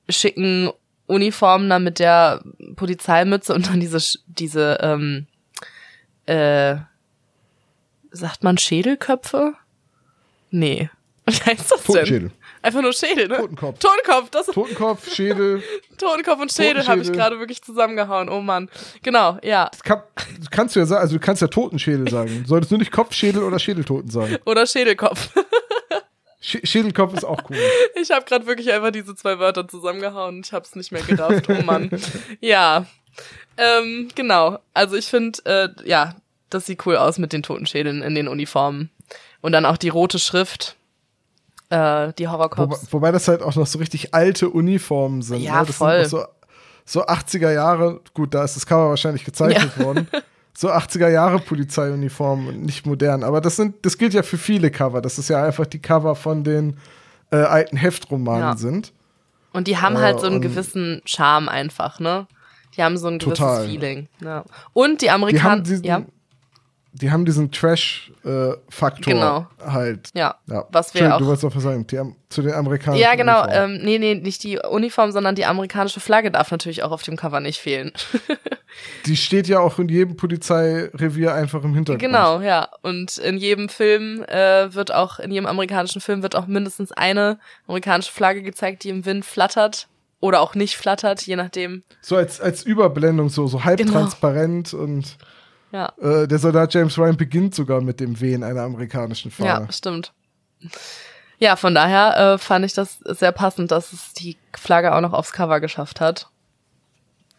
schicken 0.10 0.72
Uniformen 1.12 1.70
da 1.70 1.80
mit 1.80 2.00
der 2.00 2.42
Polizeimütze 2.76 3.54
und 3.54 3.68
dann 3.68 3.80
diese, 3.80 4.00
diese, 4.28 4.78
ähm, 4.82 5.28
äh, 6.26 6.76
sagt 8.12 8.44
man 8.44 8.58
Schädelköpfe? 8.58 9.54
Nee. 10.50 10.90
Wie 11.26 11.34
heißt 11.34 11.72
das 11.72 11.84
denn? 11.84 11.94
Totenschädel. 11.94 12.32
Einfach 12.64 12.82
nur 12.82 12.94
Schädel, 12.94 13.28
ne? 13.28 13.38
Totenkopf. 13.38 13.80
Totenkopf, 13.80 14.30
das 14.30 14.48
ist 14.48 14.54
Totenkopf, 14.54 15.14
Schädel. 15.14 15.64
Totenkopf 15.98 16.42
und 16.42 16.52
Schädel 16.52 16.88
habe 16.88 17.02
ich 17.02 17.12
gerade 17.12 17.40
wirklich 17.40 17.64
zusammengehauen. 17.64 18.30
Oh 18.30 18.42
Mann. 18.42 18.70
Genau, 19.02 19.40
ja. 19.42 19.70
Das 19.72 19.82
kann, 19.82 20.02
kannst 20.52 20.76
du 20.76 20.80
ja 20.80 20.86
sagen, 20.86 21.02
also 21.02 21.16
du 21.16 21.20
kannst 21.20 21.42
ja 21.42 21.48
Totenschädel 21.48 22.10
sagen. 22.10 22.42
Du 22.44 22.48
solltest 22.48 22.72
nur 22.72 22.78
nicht 22.78 22.92
Kopfschädel 22.92 23.44
oder 23.44 23.58
Schädeltoten 23.58 24.12
sagen. 24.12 24.38
Oder 24.46 24.68
Schädelkopf. 24.68 25.30
Sch 26.42 26.58
Schädelkopf 26.64 27.14
ist 27.14 27.24
auch 27.24 27.40
cool. 27.50 27.58
Ich 28.02 28.10
habe 28.12 28.26
gerade 28.26 28.48
wirklich 28.48 28.72
einfach 28.72 28.92
diese 28.92 29.16
zwei 29.16 29.38
Wörter 29.40 29.68
zusammengehauen 29.68 30.38
und 30.38 30.46
ich 30.48 30.54
habe 30.54 30.66
es 30.66 30.76
nicht 30.76 30.92
mehr 30.92 31.04
gerafft. 31.04 31.48
Oh 31.50 31.62
Mann. 31.64 31.90
Ja. 32.42 32.86
Ähm, 33.58 34.10
genau. 34.16 34.58
Also 34.74 34.96
ich 34.96 35.06
finde, 35.06 35.40
äh, 35.46 35.70
ja, 35.88 36.16
das 36.50 36.66
sieht 36.66 36.86
cool 36.86 36.98
aus 36.98 37.20
mit 37.20 37.34
den 37.34 37.44
Totenschädeln 37.44 38.02
in 38.02 38.16
den 38.16 38.28
Uniformen. 38.28 38.90
Und 39.42 39.52
dann 39.52 39.66
auch 39.66 39.78
die 39.78 39.90
rote 39.90 40.18
Schrift. 40.18 40.76
Äh, 41.70 42.14
die 42.14 42.28
Horrorcops. 42.28 42.92
wobei 42.92 43.12
das 43.12 43.28
halt 43.28 43.42
auch 43.42 43.56
noch 43.56 43.68
so 43.68 43.80
richtig 43.80 44.14
alte 44.14 44.50
Uniformen 44.50 45.22
sind. 45.22 45.42
Ja, 45.42 45.62
ne? 45.62 45.68
Das 45.68 45.78
voll. 45.78 46.00
sind 46.02 46.10
so, 46.10 46.26
so 46.86 47.06
80er 47.06 47.52
Jahre, 47.52 48.02
gut, 48.14 48.34
da 48.34 48.44
ist 48.44 48.56
das 48.56 48.66
Cover 48.66 48.90
wahrscheinlich 48.90 49.24
gezeichnet 49.24 49.78
worden. 49.80 50.08
So 50.54 50.70
80er 50.70 51.08
Jahre 51.10 51.40
Polizeiuniformen 51.40 52.48
und 52.48 52.62
nicht 52.64 52.86
modern. 52.86 53.24
Aber 53.24 53.42
das 53.42 53.56
sind, 53.56 53.76
das 53.86 53.98
gilt 53.98 54.14
ja 54.14 54.22
für 54.24 54.38
viele 54.38 54.70
Cover. 54.72 55.02
Das 55.02 55.18
ist 55.18 55.30
ja 55.30 55.44
einfach 55.44 55.66
die 55.66 55.80
Cover 55.80 56.16
von 56.16 56.44
den 56.44 56.78
äh, 57.32 57.38
alten 57.38 57.78
Heftromanen 57.78 58.42
Ja. 58.42 58.58
sind. 58.58 58.92
Und 59.54 59.68
die 59.68 59.78
haben 59.78 59.96
Äh, 59.96 60.00
halt 60.00 60.20
so 60.20 60.28
einen 60.28 60.42
gewissen 60.42 61.02
Charme 61.06 61.50
einfach, 61.50 62.00
ne? 62.00 62.28
Die 62.78 62.84
haben 62.84 62.98
so 62.98 63.08
ein 63.08 63.20
gewisses 63.20 63.40
Total. 63.40 63.66
Feeling. 63.68 64.08
Ja. 64.22 64.44
Und 64.74 65.02
die 65.02 65.06
Die 65.06 65.12
haben 65.12 65.24
Amerikaner. 65.24 65.62
diesen, 65.62 65.84
Ja, 65.86 66.02
die 66.94 67.10
haben 67.12 67.24
diesen 67.26 67.52
Trash-Faktor 67.52 69.14
Genau. 69.14 69.48
halt. 69.66 70.10
ja. 70.14 70.36
Ja. 70.48 70.66
Was 70.72 70.94
wir 70.94 71.16
auch 71.16 71.20
Du 71.20 71.26
wolltest 71.26 71.46
auch 71.46 71.56
was 71.56 71.64
sagen, 71.64 71.88
die 71.88 71.98
haben, 72.00 72.16
zu 72.30 72.42
den 72.42 72.54
Amerikanern. 72.54 73.00
Ja, 73.00 73.16
genau. 73.16 73.46
Ähm, 73.48 73.80
nee, 73.82 73.98
nee, 73.98 74.16
nicht 74.16 74.44
die 74.44 74.58
Uniform, 74.60 75.12
sondern 75.12 75.36
die 75.36 75.46
amerikanische 75.46 76.00
Flagge 76.00 76.32
darf 76.32 76.52
natürlich 76.52 76.84
auch 76.84 76.92
auf 76.92 77.04
dem 77.04 77.16
Cover 77.16 77.40
nicht 77.40 77.60
fehlen. 77.60 77.92
Die 79.06 79.18
steht 79.18 79.50
ja 79.50 79.60
auch 79.60 79.80
in 79.80 79.90
jedem 79.90 80.16
Polizeirevier 80.16 81.34
einfach 81.34 81.62
im 81.66 81.74
Hintergrund. 81.76 82.02
genau, 82.02 82.40
ja. 82.40 82.70
Und 82.82 83.18
in 83.18 83.36
jedem 83.38 83.68
Film 83.68 84.24
äh, 84.24 84.74
wird 84.74 84.94
auch, 84.94 85.20
in 85.20 85.30
jedem 85.32 85.46
amerikanischen 85.46 86.00
Film 86.00 86.24
wird 86.24 86.38
auch 86.38 86.48
mindestens 86.48 86.94
eine 86.94 87.38
amerikanische 87.68 88.12
Flagge 88.14 88.44
gezeigt, 88.44 88.86
die 88.86 88.90
im 88.90 89.06
Wind 89.06 89.26
flattert. 89.26 89.88
Oder 90.22 90.40
auch 90.40 90.54
nicht 90.56 90.78
flattert, 90.78 91.24
je 91.24 91.36
nachdem. 91.36 91.82
So 92.00 92.16
als, 92.16 92.40
als 92.40 92.62
Überblendung, 92.64 93.28
so, 93.30 93.48
so 93.48 93.64
halb 93.64 93.80
Genau. 93.80 93.92
transparent 93.94 94.72
und 94.74 95.18
Ja, 95.72 95.94
äh, 96.02 96.28
der 96.28 96.38
Soldat 96.40 96.74
James 96.74 96.98
Ryan 96.98 97.16
beginnt 97.18 97.56
sogar 97.56 97.82
mit 97.82 98.00
dem 98.00 98.20
Wehen 98.20 98.44
einer 98.44 98.62
amerikanischen 98.64 99.32
Fahne. 99.32 99.66
ja, 99.68 99.72
stimmt. 99.72 100.12
Ja, 101.40 101.56
von 101.56 101.74
daher 101.74 102.34
äh, 102.34 102.38
fand 102.38 102.66
ich 102.66 102.74
das 102.74 103.00
sehr 103.00 103.32
passend, 103.32 103.72
dass 103.72 103.94
es 103.94 104.14
die 104.14 104.38
Flagge 104.56 104.94
auch 104.94 105.02
noch 105.02 105.14
aufs 105.14 105.32
Cover 105.32 105.60
geschafft 105.60 106.00
hat. 106.02 106.30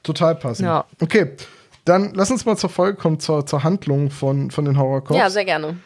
Total 0.02 0.34
passend. 0.34 0.66
Ja. 0.66 0.84
Okay, 1.00 1.32
dann 1.84 2.12
lass 2.14 2.30
uns 2.30 2.44
mal 2.44 2.56
zur 2.56 2.70
Folge 2.70 2.98
kommen, 2.98 3.20
zur, 3.20 3.46
zur 3.46 3.62
Handlung 3.62 4.10
von, 4.10 4.50
von 4.50 4.64
den 4.64 4.76
Horrorcops. 4.78 5.16
Ja, 5.18 5.30
sehr 5.30 5.44
gerne. 5.44 5.76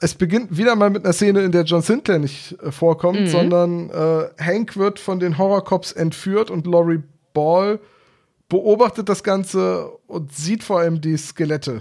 es 0.00 0.14
beginnt 0.14 0.56
wieder 0.56 0.76
mal 0.76 0.90
mit 0.90 1.04
einer 1.04 1.12
Szene, 1.12 1.40
in 1.42 1.50
der 1.52 1.64
John 1.64 1.82
Sinclair 1.82 2.18
nicht 2.20 2.52
äh, 2.62 2.70
vorkommt, 2.70 3.20
Mhm. 3.20 3.26
sondern 3.26 3.90
äh, 3.90 4.28
Hank 4.40 4.76
wird 4.76 5.00
von 5.00 5.18
den 5.18 5.38
Horrorcops 5.38 5.90
entführt 5.92 6.50
und 6.50 6.66
Laurie 6.66 7.02
Ball 7.34 7.80
beobachtet 8.52 9.08
das 9.08 9.24
Ganze 9.24 9.88
und 10.06 10.30
sieht 10.34 10.62
vor 10.62 10.80
allem 10.80 11.00
die 11.00 11.16
Skelette. 11.16 11.80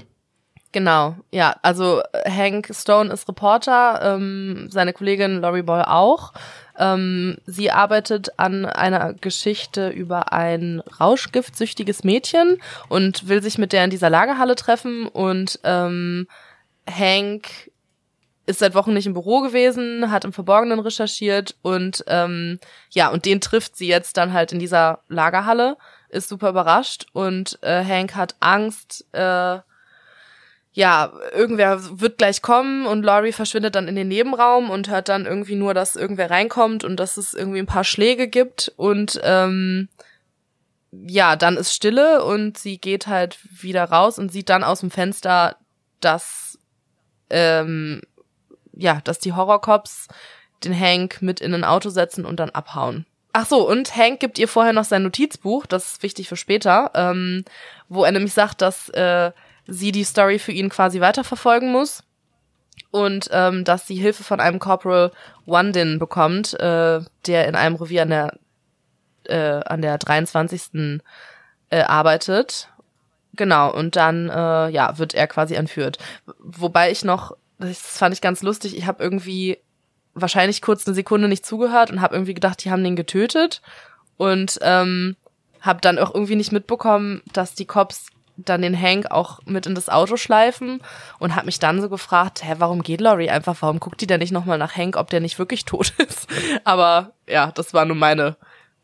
Genau, 0.71 1.17
ja, 1.29 1.53
also 1.63 2.01
äh, 2.13 2.31
Hank 2.31 2.69
Stone 2.73 3.11
ist 3.11 3.27
Reporter, 3.27 3.99
ähm, 4.01 4.69
seine 4.71 4.93
Kollegin 4.93 5.41
Laurie 5.41 5.63
Ball 5.63 5.83
auch. 5.83 6.31
Ähm, 6.79 7.35
sie 7.45 7.71
arbeitet 7.71 8.39
an 8.39 8.65
einer 8.65 9.13
Geschichte 9.13 9.89
über 9.89 10.31
ein 10.31 10.81
rauschgiftsüchtiges 10.97 12.05
Mädchen 12.05 12.57
und 12.87 13.27
will 13.27 13.43
sich 13.43 13.57
mit 13.57 13.73
der 13.73 13.83
in 13.83 13.89
dieser 13.89 14.09
Lagerhalle 14.09 14.55
treffen 14.55 15.07
und 15.07 15.59
ähm, 15.65 16.25
Hank 16.89 17.49
ist 18.45 18.59
seit 18.59 18.75
Wochen 18.75 18.93
nicht 18.93 19.07
im 19.07 19.13
Büro 19.13 19.41
gewesen, 19.41 20.09
hat 20.09 20.23
im 20.23 20.31
Verborgenen 20.31 20.79
recherchiert 20.79 21.57
und 21.63 22.05
ähm, 22.07 22.59
ja, 22.91 23.09
und 23.09 23.25
den 23.25 23.41
trifft 23.41 23.75
sie 23.75 23.87
jetzt 23.87 24.15
dann 24.15 24.31
halt 24.31 24.53
in 24.53 24.59
dieser 24.59 25.03
Lagerhalle, 25.09 25.75
ist 26.11 26.29
super 26.29 26.49
überrascht 26.49 27.07
und 27.13 27.57
äh, 27.61 27.83
Hank 27.83 28.15
hat 28.15 28.35
Angst, 28.39 29.05
äh, 29.13 29.59
ja, 30.73 31.11
irgendwer 31.33 31.99
wird 31.99 32.17
gleich 32.17 32.41
kommen 32.41 32.85
und 32.85 33.03
Laurie 33.03 33.33
verschwindet 33.33 33.75
dann 33.75 33.89
in 33.89 33.95
den 33.95 34.07
Nebenraum 34.07 34.69
und 34.69 34.89
hört 34.89 35.09
dann 35.09 35.25
irgendwie 35.25 35.55
nur, 35.55 35.73
dass 35.73 35.97
irgendwer 35.97 36.29
reinkommt 36.29 36.83
und 36.83 36.97
dass 36.97 37.17
es 37.17 37.33
irgendwie 37.33 37.59
ein 37.59 37.65
paar 37.65 37.83
Schläge 37.83 38.27
gibt 38.27 38.71
und 38.77 39.19
ähm, 39.23 39.89
ja, 40.91 41.35
dann 41.35 41.57
ist 41.57 41.73
Stille 41.73 42.23
und 42.23 42.57
sie 42.57 42.77
geht 42.77 43.07
halt 43.07 43.37
wieder 43.61 43.85
raus 43.85 44.19
und 44.19 44.31
sieht 44.31 44.49
dann 44.49 44.63
aus 44.63 44.81
dem 44.81 44.91
Fenster, 44.91 45.55
dass 45.99 46.59
ähm, 47.29 48.01
ja, 48.73 48.99
dass 49.03 49.19
die 49.19 49.33
Horrorcops 49.33 50.07
den 50.63 50.77
Hank 50.77 51.21
mit 51.21 51.39
in 51.39 51.53
ein 51.53 51.63
Auto 51.63 51.89
setzen 51.89 52.25
und 52.25 52.39
dann 52.39 52.49
abhauen. 52.51 53.05
Ach 53.33 53.45
so, 53.45 53.67
und 53.67 53.95
Hank 53.95 54.19
gibt 54.19 54.39
ihr 54.39 54.47
vorher 54.47 54.73
noch 54.73 54.83
sein 54.83 55.03
Notizbuch, 55.03 55.65
das 55.65 55.93
ist 55.93 56.03
wichtig 56.03 56.27
für 56.27 56.35
später, 56.35 56.91
ähm, 56.95 57.45
wo 57.87 58.03
er 58.03 58.11
nämlich 58.11 58.33
sagt, 58.33 58.61
dass 58.61 58.89
äh, 58.89 59.31
sie 59.67 59.91
die 59.91 60.03
Story 60.03 60.37
für 60.37 60.51
ihn 60.51 60.69
quasi 60.69 60.99
weiterverfolgen 60.99 61.71
muss 61.71 62.03
und 62.91 63.29
ähm, 63.31 63.63
dass 63.63 63.87
sie 63.87 63.95
Hilfe 63.95 64.23
von 64.23 64.39
einem 64.39 64.59
Corporal 64.59 65.11
Wandin 65.45 65.97
bekommt, 65.97 66.53
äh, 66.59 66.99
der 67.25 67.47
in 67.47 67.55
einem 67.55 67.75
Revier 67.75 68.03
an 68.03 68.09
der 68.09 68.33
äh, 69.25 69.63
an 69.65 69.81
der 69.81 69.97
23. 69.97 70.99
Äh, 71.69 71.81
arbeitet. 71.83 72.67
Genau, 73.33 73.71
und 73.73 73.95
dann 73.95 74.29
äh, 74.29 74.69
ja, 74.69 74.97
wird 74.97 75.13
er 75.13 75.27
quasi 75.27 75.53
entführt. 75.53 75.97
Wobei 76.39 76.91
ich 76.91 77.05
noch, 77.05 77.37
das 77.59 77.79
fand 77.79 78.13
ich 78.13 78.21
ganz 78.21 78.41
lustig, 78.41 78.75
ich 78.75 78.87
habe 78.87 79.01
irgendwie 79.01 79.57
wahrscheinlich 80.13 80.61
kurz 80.61 80.87
eine 80.87 80.95
Sekunde 80.95 81.27
nicht 81.27 81.45
zugehört 81.45 81.91
und 81.91 82.01
habe 82.01 82.15
irgendwie 82.15 82.33
gedacht, 82.33 82.63
die 82.63 82.71
haben 82.71 82.83
den 82.83 82.95
getötet 82.95 83.61
und 84.17 84.59
ähm, 84.61 85.15
habe 85.61 85.81
dann 85.81 85.99
auch 85.99 86.13
irgendwie 86.13 86.35
nicht 86.35 86.51
mitbekommen, 86.51 87.21
dass 87.33 87.55
die 87.55 87.65
Cops 87.65 88.07
dann 88.37 88.61
den 88.61 88.79
Hank 88.79 89.11
auch 89.11 89.39
mit 89.45 89.65
in 89.65 89.75
das 89.75 89.89
Auto 89.89 90.17
schleifen 90.17 90.81
und 91.19 91.35
habe 91.35 91.45
mich 91.45 91.59
dann 91.59 91.81
so 91.81 91.89
gefragt, 91.89 92.43
hä, 92.43 92.55
warum 92.57 92.81
geht 92.81 93.01
Laurie 93.01 93.29
einfach, 93.29 93.57
warum 93.59 93.79
guckt 93.79 94.01
die 94.01 94.07
denn 94.07 94.19
nicht 94.19 94.31
nochmal 94.31 94.57
nach 94.57 94.75
Hank, 94.75 94.97
ob 94.97 95.09
der 95.09 95.19
nicht 95.19 95.37
wirklich 95.37 95.65
tot 95.65 95.93
ist? 95.97 96.27
Aber 96.63 97.11
ja, 97.27 97.51
das 97.51 97.73
war 97.73 97.85
nur 97.85 97.95
meine 97.95 98.35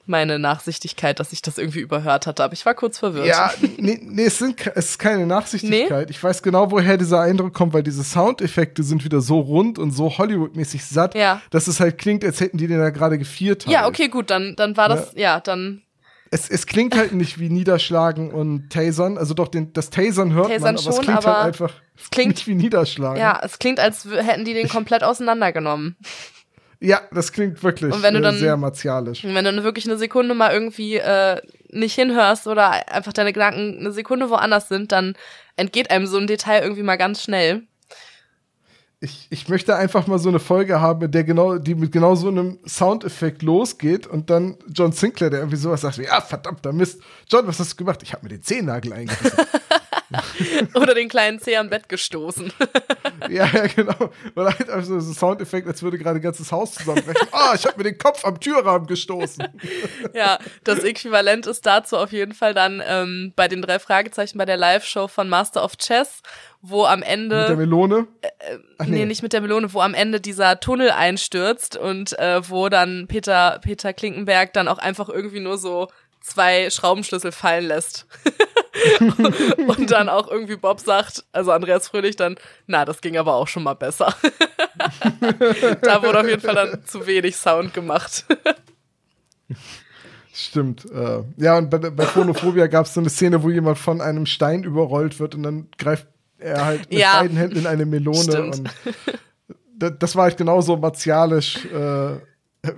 meine 0.08 0.40
Nachsichtigkeit, 0.40 1.20
dass 1.20 1.34
ich 1.34 1.42
das 1.42 1.58
irgendwie 1.58 1.80
überhört 1.80 2.28
hatte, 2.28 2.44
aber 2.44 2.54
ich 2.54 2.66
war 2.66 2.74
kurz 2.74 2.98
verwirrt. 2.98 3.28
Ja, 3.28 3.52
nee, 3.78 4.00
nee 4.02 4.26
es, 4.26 4.40
sind, 4.40 4.66
es 4.76 4.92
ist 4.92 5.00
keine 5.00 5.26
Nachsichtigkeit. 5.26 6.08
Nee? 6.08 6.12
Ich 6.12 6.24
weiß 6.24 6.44
genau, 6.44 6.72
woher 6.72 6.98
dieser 6.98 7.22
Eindruck 7.22 7.54
kommt, 7.54 7.74
weil 7.74 7.84
diese 7.84 8.04
Soundeffekte 8.04 8.84
sind 8.84 9.04
wieder 9.04 9.22
so 9.22 9.40
rund 9.40 9.80
und 9.80 9.92
so 9.92 10.18
Hollywood-mäßig 10.18 10.86
satt, 10.86 11.16
ja. 11.16 11.42
dass 11.52 11.68
es 11.68 11.80
halt 11.80 11.98
klingt, 11.98 12.24
als 12.24 12.40
hätten 12.40 12.58
die 12.58 12.68
den 12.68 12.80
da 12.80 12.90
gerade 12.90 13.18
geviert. 13.18 13.66
Halt. 13.66 13.74
Ja, 13.74 13.88
okay, 13.88 14.08
gut, 14.08 14.30
dann, 14.30 14.56
dann 14.56 14.78
war 14.78 14.90
das, 14.90 15.14
ja, 15.14 15.22
ja 15.22 15.40
dann. 15.40 15.84
Es, 16.30 16.50
es 16.50 16.66
klingt 16.66 16.96
halt 16.96 17.14
nicht 17.14 17.40
wie 17.40 17.50
Niederschlagen 17.50 18.32
und 18.32 18.70
Tasern. 18.70 19.18
Also 19.18 19.34
doch, 19.34 19.48
den, 19.48 19.72
das 19.72 19.90
Tasern 19.90 20.34
hört 20.34 20.50
Tasern 20.50 20.62
man, 20.62 20.76
aber 20.76 20.84
schon, 20.84 20.94
es 20.94 21.00
klingt 21.00 21.26
halt 21.26 21.46
einfach 21.46 21.74
es 21.96 22.10
klingt, 22.10 22.36
nicht 22.36 22.48
wie 22.48 22.56
Niederschlagen. 22.56 23.20
Ja, 23.20 23.40
es 23.44 23.60
klingt, 23.60 23.80
als 23.80 24.06
hätten 24.06 24.46
die 24.46 24.54
den 24.54 24.70
komplett 24.70 25.04
auseinandergenommen. 25.04 25.98
Ja, 26.80 27.02
das 27.12 27.32
klingt 27.32 27.64
wirklich 27.64 27.94
und 27.94 28.04
wenn 28.04 28.14
du 28.14 28.20
äh, 28.20 28.24
dann, 28.24 28.38
sehr 28.38 28.56
martialisch. 28.56 29.24
Und 29.24 29.34
wenn 29.34 29.46
du 29.46 29.64
wirklich 29.64 29.86
eine 29.86 29.98
Sekunde 29.98 30.36
mal 30.36 30.54
irgendwie 30.54 30.98
äh, 30.98 31.42
nicht 31.72 31.96
hinhörst 31.96 32.48
oder 32.48 32.92
einfach 32.92 33.14
deine 33.14 33.34
Gedanken 33.34 33.80
eine 33.80 33.92
Sekunde 33.92 34.30
woanders 34.30 34.68
sind, 34.68 34.92
dann 34.92 35.16
entgeht 35.56 35.90
einem 35.90 36.06
so 36.06 36.18
ein 36.18 36.28
Detail 36.28 36.62
irgendwie 36.62 36.84
mal 36.84 36.98
ganz 36.98 37.24
schnell. 37.24 37.64
Ich, 39.00 39.28
ich 39.30 39.48
möchte 39.48 39.76
einfach 39.76 40.08
mal 40.08 40.18
so 40.18 40.30
eine 40.30 40.40
Folge 40.40 40.82
haben, 40.82 41.12
der 41.12 41.24
genau, 41.24 41.58
die 41.60 41.76
mit 41.76 41.92
genau 41.92 42.16
so 42.16 42.30
einem 42.30 42.60
Soundeffekt 42.66 43.44
losgeht 43.44 44.08
und 44.08 44.30
dann 44.32 44.58
John 44.74 44.92
Sinclair, 44.92 45.30
der 45.30 45.40
irgendwie 45.40 45.58
sowas 45.58 45.82
sagt 45.82 46.00
wie, 46.00 46.06
ja, 46.06 46.20
verdammter 46.20 46.74
Mist. 46.74 47.02
John, 47.30 47.46
was 47.46 47.60
hast 47.60 47.74
du 47.74 47.76
gemacht? 47.78 48.02
Ich 48.02 48.14
habe 48.14 48.24
mir 48.24 48.30
den 48.30 48.42
Zehennagel 48.42 48.94
eingerissen. 48.94 49.38
Oder 50.76 50.94
den 50.94 51.10
kleinen 51.10 51.40
Zeh 51.40 51.58
am 51.58 51.70
Bett 51.70 51.90
gestoßen. 51.90 52.52
ja, 53.30 53.48
ja, 53.48 53.68
genau. 53.68 54.12
Oder 54.36 54.58
halt 54.58 54.70
also 54.70 55.00
so 55.00 55.12
ein 55.12 55.14
Soundeffekt, 55.14 55.68
als 55.68 55.82
würde 55.82 55.98
gerade 55.98 56.20
ein 56.20 56.22
ganzes 56.22 56.52
Haus 56.52 56.74
zusammenbrechen. 56.74 57.28
Ah, 57.32 57.52
oh, 57.52 57.56
ich 57.56 57.66
habe 57.66 57.78
mir 57.78 57.84
den 57.84 57.98
Kopf 57.98 58.26
am 58.26 58.40
Türrahmen 58.40 58.88
gestoßen. 58.88 59.48
ja, 60.14 60.40
das 60.64 60.84
Äquivalent 60.84 61.48
ist 61.48 61.66
dazu 61.66 61.98
auf 61.98 62.12
jeden 62.12 62.34
Fall 62.34 62.54
dann 62.54 62.82
ähm, 62.86 63.34
bei 63.36 63.48
den 63.48 63.62
drei 63.62 63.80
Fragezeichen 63.80 64.38
bei 64.38 64.46
der 64.46 64.58
Live-Show 64.58 65.08
von 65.08 65.30
Master 65.30 65.64
of 65.64 65.78
Chess, 65.78 66.22
wo 66.62 66.86
am 66.86 67.04
Ende. 67.04 67.40
Mit 67.40 67.50
der 67.50 67.58
Melone? 67.58 68.08
Äh, 68.22 68.30
Ach, 68.78 68.86
nee. 68.86 69.00
nee. 69.00 69.06
nicht 69.06 69.24
mit 69.24 69.34
der 69.34 69.42
Melone, 69.42 69.74
wo 69.74 69.82
am 69.82 69.94
Ende 69.94 70.20
dieser 70.20 70.60
Tunnel 70.60 70.92
einstürzt 70.92 71.78
und 71.78 72.18
äh, 72.20 72.48
wo 72.50 72.70
dann 72.70 73.08
Peter, 73.08 73.60
Peter 73.62 73.94
Klinkenberg 73.94 74.54
dann 74.54 74.68
auch 74.68 74.78
einfach 74.78 75.10
irgendwie 75.10 75.40
nur 75.40 75.58
so 75.58 75.88
zwei 76.22 76.70
Schraubenschlüssel 76.70 77.32
fallen 77.32 77.68
lässt. 77.68 78.06
und 79.68 79.92
dann 79.92 80.10
auch 80.10 80.30
irgendwie 80.30 80.56
Bob 80.56 80.80
sagt, 80.80 81.26
also 81.32 81.52
Andreas 81.52 81.88
Fröhlich 81.88 82.16
dann, 82.16 82.36
na, 82.66 82.86
das 82.86 83.02
ging 83.02 83.18
aber 83.18 83.36
auch 83.36 83.48
schon 83.48 83.64
mal 83.64 83.74
besser. 83.74 84.14
da 85.82 86.04
wurde 86.04 86.20
auf 86.20 86.28
jeden 86.28 86.42
Fall 86.42 86.56
dann 86.56 86.86
zu 86.86 87.06
wenig 87.08 87.36
Sound 87.36 87.74
gemacht. 87.74 88.26
Stimmt. 90.34 90.86
Äh, 90.92 91.24
ja, 91.38 91.58
und 91.58 91.70
bei, 91.70 91.78
bei 91.78 92.06
Phonophobia 92.06 92.68
gab 92.68 92.86
es 92.86 92.94
so 92.94 93.00
eine 93.00 93.10
Szene, 93.10 93.42
wo 93.44 93.50
jemand 93.50 93.78
von 93.78 94.02
einem 94.02 94.26
Stein 94.26 94.64
überrollt 94.64 95.20
wird 95.20 95.36
und 95.36 95.44
dann 95.44 95.70
greift 95.78 96.08
er 96.38 96.66
halt 96.66 96.90
mit 96.90 97.00
ja. 97.00 97.20
beiden 97.20 97.38
Händen 97.38 97.58
in 97.58 97.68
eine 97.68 97.86
Melone. 97.86 98.18
Stimmt. 98.18 98.58
Und 99.82 100.02
das 100.02 100.16
war 100.16 100.24
halt 100.24 100.38
genauso 100.38 100.78
martialisch. 100.78 101.66
Äh, 101.66 102.18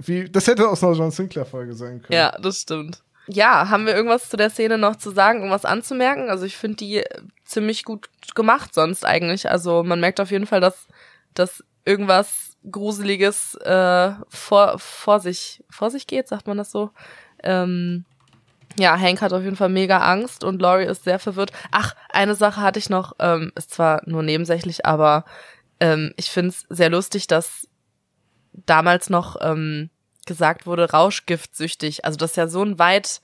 wie, 0.01 0.29
das 0.29 0.47
hätte 0.47 0.67
aus 0.67 0.83
einer 0.83 0.93
John 0.93 1.11
Sinclair-Folge 1.11 1.73
sein 1.73 2.01
können. 2.01 2.17
Ja, 2.17 2.37
das 2.39 2.61
stimmt 2.61 3.01
ja, 3.31 3.69
haben 3.69 3.85
wir 3.85 3.95
irgendwas 3.95 4.29
zu 4.29 4.37
der 4.37 4.49
Szene 4.49 4.77
noch 4.77 4.95
zu 4.95 5.11
sagen, 5.11 5.39
irgendwas 5.39 5.65
anzumerken? 5.65 6.29
Also 6.29 6.45
ich 6.45 6.57
finde 6.57 6.77
die 6.77 7.03
ziemlich 7.45 7.85
gut 7.85 8.09
gemacht 8.33 8.73
sonst 8.73 9.05
eigentlich. 9.05 9.49
Also 9.49 9.83
man 9.83 9.99
merkt 9.99 10.19
auf 10.19 10.31
jeden 10.31 10.47
Fall, 10.47 10.61
dass, 10.61 10.87
dass 11.35 11.63
irgendwas 11.85 12.57
Gruseliges 12.69 13.55
äh, 13.55 14.11
vor, 14.27 14.79
vor, 14.79 15.19
sich, 15.19 15.63
vor 15.69 15.91
sich 15.91 16.07
geht, 16.07 16.27
sagt 16.27 16.47
man 16.47 16.57
das 16.57 16.71
so. 16.71 16.89
Ähm, 17.43 18.05
ja, 18.77 18.97
Hank 18.97 19.21
hat 19.21 19.33
auf 19.33 19.43
jeden 19.43 19.55
Fall 19.55 19.69
mega 19.69 19.99
Angst 19.99 20.43
und 20.43 20.61
Laurie 20.61 20.85
ist 20.85 21.03
sehr 21.03 21.19
verwirrt. 21.19 21.51
Ach, 21.71 21.95
eine 22.09 22.35
Sache 22.35 22.61
hatte 22.61 22.79
ich 22.79 22.89
noch, 22.89 23.13
ähm, 23.19 23.51
ist 23.55 23.71
zwar 23.71 24.01
nur 24.05 24.23
nebensächlich, 24.23 24.85
aber 24.85 25.25
ähm, 25.79 26.13
ich 26.17 26.29
finde 26.31 26.49
es 26.49 26.65
sehr 26.69 26.89
lustig, 26.89 27.27
dass 27.27 27.67
damals 28.53 29.09
noch 29.09 29.37
ähm, 29.41 29.89
gesagt 30.29 30.65
wurde, 30.65 30.91
rauschgiftsüchtig. 30.91 32.05
Also 32.05 32.15
das 32.15 32.31
ist 32.31 32.37
ja 32.37 32.47
so 32.47 32.63
ein 32.63 32.79
weit, 32.79 33.19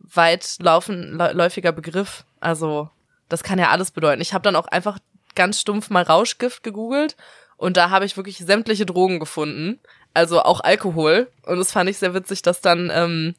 weit 0.00 0.56
laufen, 0.58 1.12
läufiger 1.12 1.70
Begriff. 1.70 2.24
Also 2.40 2.90
das 3.28 3.44
kann 3.44 3.60
ja 3.60 3.70
alles 3.70 3.92
bedeuten. 3.92 4.20
Ich 4.20 4.34
habe 4.34 4.42
dann 4.42 4.56
auch 4.56 4.66
einfach 4.66 4.98
ganz 5.36 5.60
stumpf 5.60 5.90
mal 5.90 6.02
Rauschgift 6.02 6.64
gegoogelt 6.64 7.16
und 7.56 7.76
da 7.76 7.90
habe 7.90 8.04
ich 8.04 8.16
wirklich 8.16 8.38
sämtliche 8.38 8.86
Drogen 8.86 9.20
gefunden. 9.20 9.78
Also 10.14 10.42
auch 10.42 10.60
Alkohol. 10.60 11.30
Und 11.46 11.58
das 11.58 11.70
fand 11.70 11.88
ich 11.88 11.98
sehr 11.98 12.14
witzig, 12.14 12.42
dass 12.42 12.60
dann, 12.60 12.90
ähm, 12.92 13.34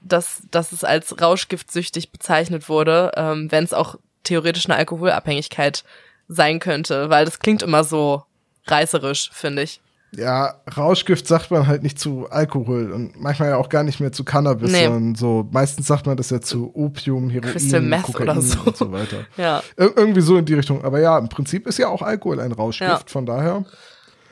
dass, 0.00 0.42
dass 0.50 0.72
es 0.72 0.84
als 0.84 1.20
rauschgiftsüchtig 1.20 2.12
bezeichnet 2.12 2.68
wurde, 2.68 3.12
ähm, 3.16 3.50
wenn 3.50 3.64
es 3.64 3.74
auch 3.74 3.96
theoretisch 4.22 4.66
eine 4.66 4.76
Alkoholabhängigkeit 4.76 5.84
sein 6.28 6.60
könnte, 6.60 7.10
weil 7.10 7.24
das 7.24 7.40
klingt 7.40 7.62
immer 7.62 7.82
so 7.82 8.24
reißerisch, 8.66 9.30
finde 9.32 9.62
ich. 9.62 9.80
Ja, 10.16 10.54
Rauschgift 10.76 11.28
sagt 11.28 11.52
man 11.52 11.68
halt 11.68 11.84
nicht 11.84 11.98
zu 11.98 12.28
Alkohol 12.30 12.90
und 12.90 13.20
manchmal 13.20 13.50
ja 13.50 13.56
auch 13.56 13.68
gar 13.68 13.84
nicht 13.84 14.00
mehr 14.00 14.10
zu 14.10 14.24
Cannabis, 14.24 14.72
nee. 14.72 14.84
sondern 14.84 15.14
so. 15.14 15.48
Meistens 15.52 15.86
sagt 15.86 16.06
man 16.06 16.16
das 16.16 16.30
ja 16.30 16.40
zu 16.40 16.74
Opium, 16.74 17.30
Heroin, 17.30 17.52
Crystal 17.52 17.80
Meth 17.80 18.02
Kokain 18.02 18.28
oder 18.28 18.42
so. 18.42 18.58
und 18.60 18.76
so 18.76 18.90
weiter. 18.90 19.18
ja. 19.36 19.62
Ir 19.76 19.92
irgendwie 19.96 20.20
so 20.20 20.36
in 20.36 20.44
die 20.44 20.54
Richtung. 20.54 20.82
Aber 20.84 20.98
ja, 21.00 21.16
im 21.16 21.28
Prinzip 21.28 21.66
ist 21.68 21.78
ja 21.78 21.88
auch 21.88 22.02
Alkohol 22.02 22.40
ein 22.40 22.50
Rauschgift, 22.50 22.90
ja. 22.90 23.02
von 23.06 23.24
daher. 23.24 23.64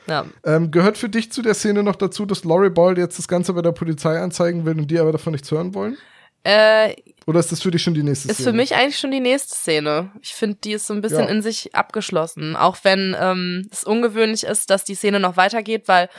Ja. 0.07 0.25
Ähm, 0.43 0.71
gehört 0.71 0.97
für 0.97 1.07
dich 1.07 1.31
zu 1.31 1.41
der 1.41 1.53
Szene 1.53 1.83
noch 1.83 1.95
dazu, 1.95 2.25
dass 2.25 2.43
Laurie 2.43 2.69
Ball 2.69 2.97
jetzt 2.97 3.17
das 3.17 3.27
Ganze 3.27 3.53
bei 3.53 3.61
der 3.61 3.71
Polizei 3.71 4.19
anzeigen 4.19 4.65
will 4.65 4.77
und 4.77 4.91
die 4.91 4.99
aber 4.99 5.11
davon 5.11 5.31
nichts 5.31 5.49
hören 5.51 5.73
wollen? 5.75 5.97
Äh, 6.43 6.95
Oder 7.25 7.39
ist 7.39 7.51
das 7.51 7.61
für 7.61 7.71
dich 7.71 7.83
schon 7.83 7.93
die 7.93 8.03
nächste 8.03 8.29
ist 8.29 8.35
Szene? 8.35 8.47
Ist 8.47 8.51
für 8.51 8.55
mich 8.55 8.75
eigentlich 8.75 8.97
schon 8.97 9.11
die 9.11 9.19
nächste 9.19 9.55
Szene. 9.55 10.11
Ich 10.21 10.33
finde, 10.33 10.57
die 10.63 10.73
ist 10.73 10.87
so 10.87 10.93
ein 10.93 11.01
bisschen 11.01 11.25
ja. 11.25 11.29
in 11.29 11.41
sich 11.41 11.75
abgeschlossen. 11.75 12.55
Auch 12.55 12.77
wenn 12.83 13.15
ähm, 13.19 13.67
es 13.71 13.83
ungewöhnlich 13.83 14.43
ist, 14.43 14.69
dass 14.69 14.83
die 14.83 14.95
Szene 14.95 15.19
noch 15.19 15.37
weitergeht, 15.37 15.87
weil 15.87 16.09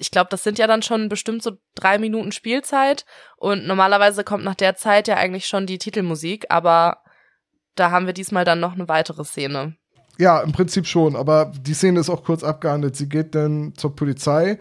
ich 0.00 0.10
glaube, 0.10 0.28
das 0.30 0.44
sind 0.44 0.58
ja 0.58 0.66
dann 0.66 0.82
schon 0.82 1.08
bestimmt 1.08 1.42
so 1.42 1.52
drei 1.74 1.98
Minuten 1.98 2.32
Spielzeit. 2.32 3.04
Und 3.36 3.66
normalerweise 3.66 4.24
kommt 4.24 4.44
nach 4.44 4.54
der 4.54 4.76
Zeit 4.76 5.08
ja 5.08 5.16
eigentlich 5.16 5.46
schon 5.46 5.66
die 5.66 5.78
Titelmusik, 5.78 6.46
aber 6.48 6.98
da 7.74 7.90
haben 7.90 8.06
wir 8.06 8.12
diesmal 8.12 8.44
dann 8.44 8.60
noch 8.60 8.74
eine 8.74 8.88
weitere 8.88 9.24
Szene. 9.24 9.76
Ja, 10.18 10.40
im 10.40 10.52
Prinzip 10.52 10.86
schon, 10.86 11.14
aber 11.14 11.52
die 11.60 11.74
Szene 11.74 12.00
ist 12.00 12.10
auch 12.10 12.24
kurz 12.24 12.42
abgehandelt. 12.42 12.96
Sie 12.96 13.08
geht 13.08 13.34
dann 13.34 13.74
zur 13.76 13.94
Polizei 13.94 14.58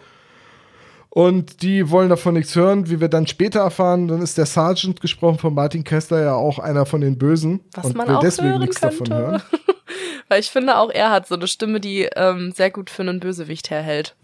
und 1.18 1.64
die 1.64 1.90
wollen 1.90 2.10
davon 2.10 2.36
nichts 2.36 2.56
hören. 2.56 2.92
Wie 2.92 3.02
wir 3.02 3.08
dann 3.08 3.26
später 3.26 3.62
erfahren, 3.62 4.08
dann 4.08 4.22
ist 4.22 4.38
der 4.38 4.46
Sergeant 4.46 5.02
gesprochen 5.02 5.40
von 5.40 5.52
Martin 5.52 5.84
Kessler 5.84 6.22
ja 6.22 6.36
auch 6.36 6.60
einer 6.60 6.86
von 6.86 7.02
den 7.02 7.18
Bösen. 7.18 7.62
Was 7.74 7.88
und 7.88 7.98
man 7.98 8.08
will 8.08 8.18
auch 8.18 8.20
deswegen 8.20 8.60
nichts 8.60 8.80
könnte. 8.80 9.04
davon 9.06 9.18
hören. 9.18 9.42
Weil 10.28 10.42
ich 10.42 10.52
finde, 10.52 10.78
auch 10.78 10.92
er 10.92 11.10
hat 11.10 11.28
so 11.28 11.34
eine 11.34 11.48
Stimme, 11.48 11.80
die 11.80 12.08
ähm, 12.16 12.52
sehr 12.52 12.70
gut 12.70 12.92
für 12.92 13.02
einen 13.02 13.20
Bösewicht 13.20 13.72
herhält. 13.72 14.16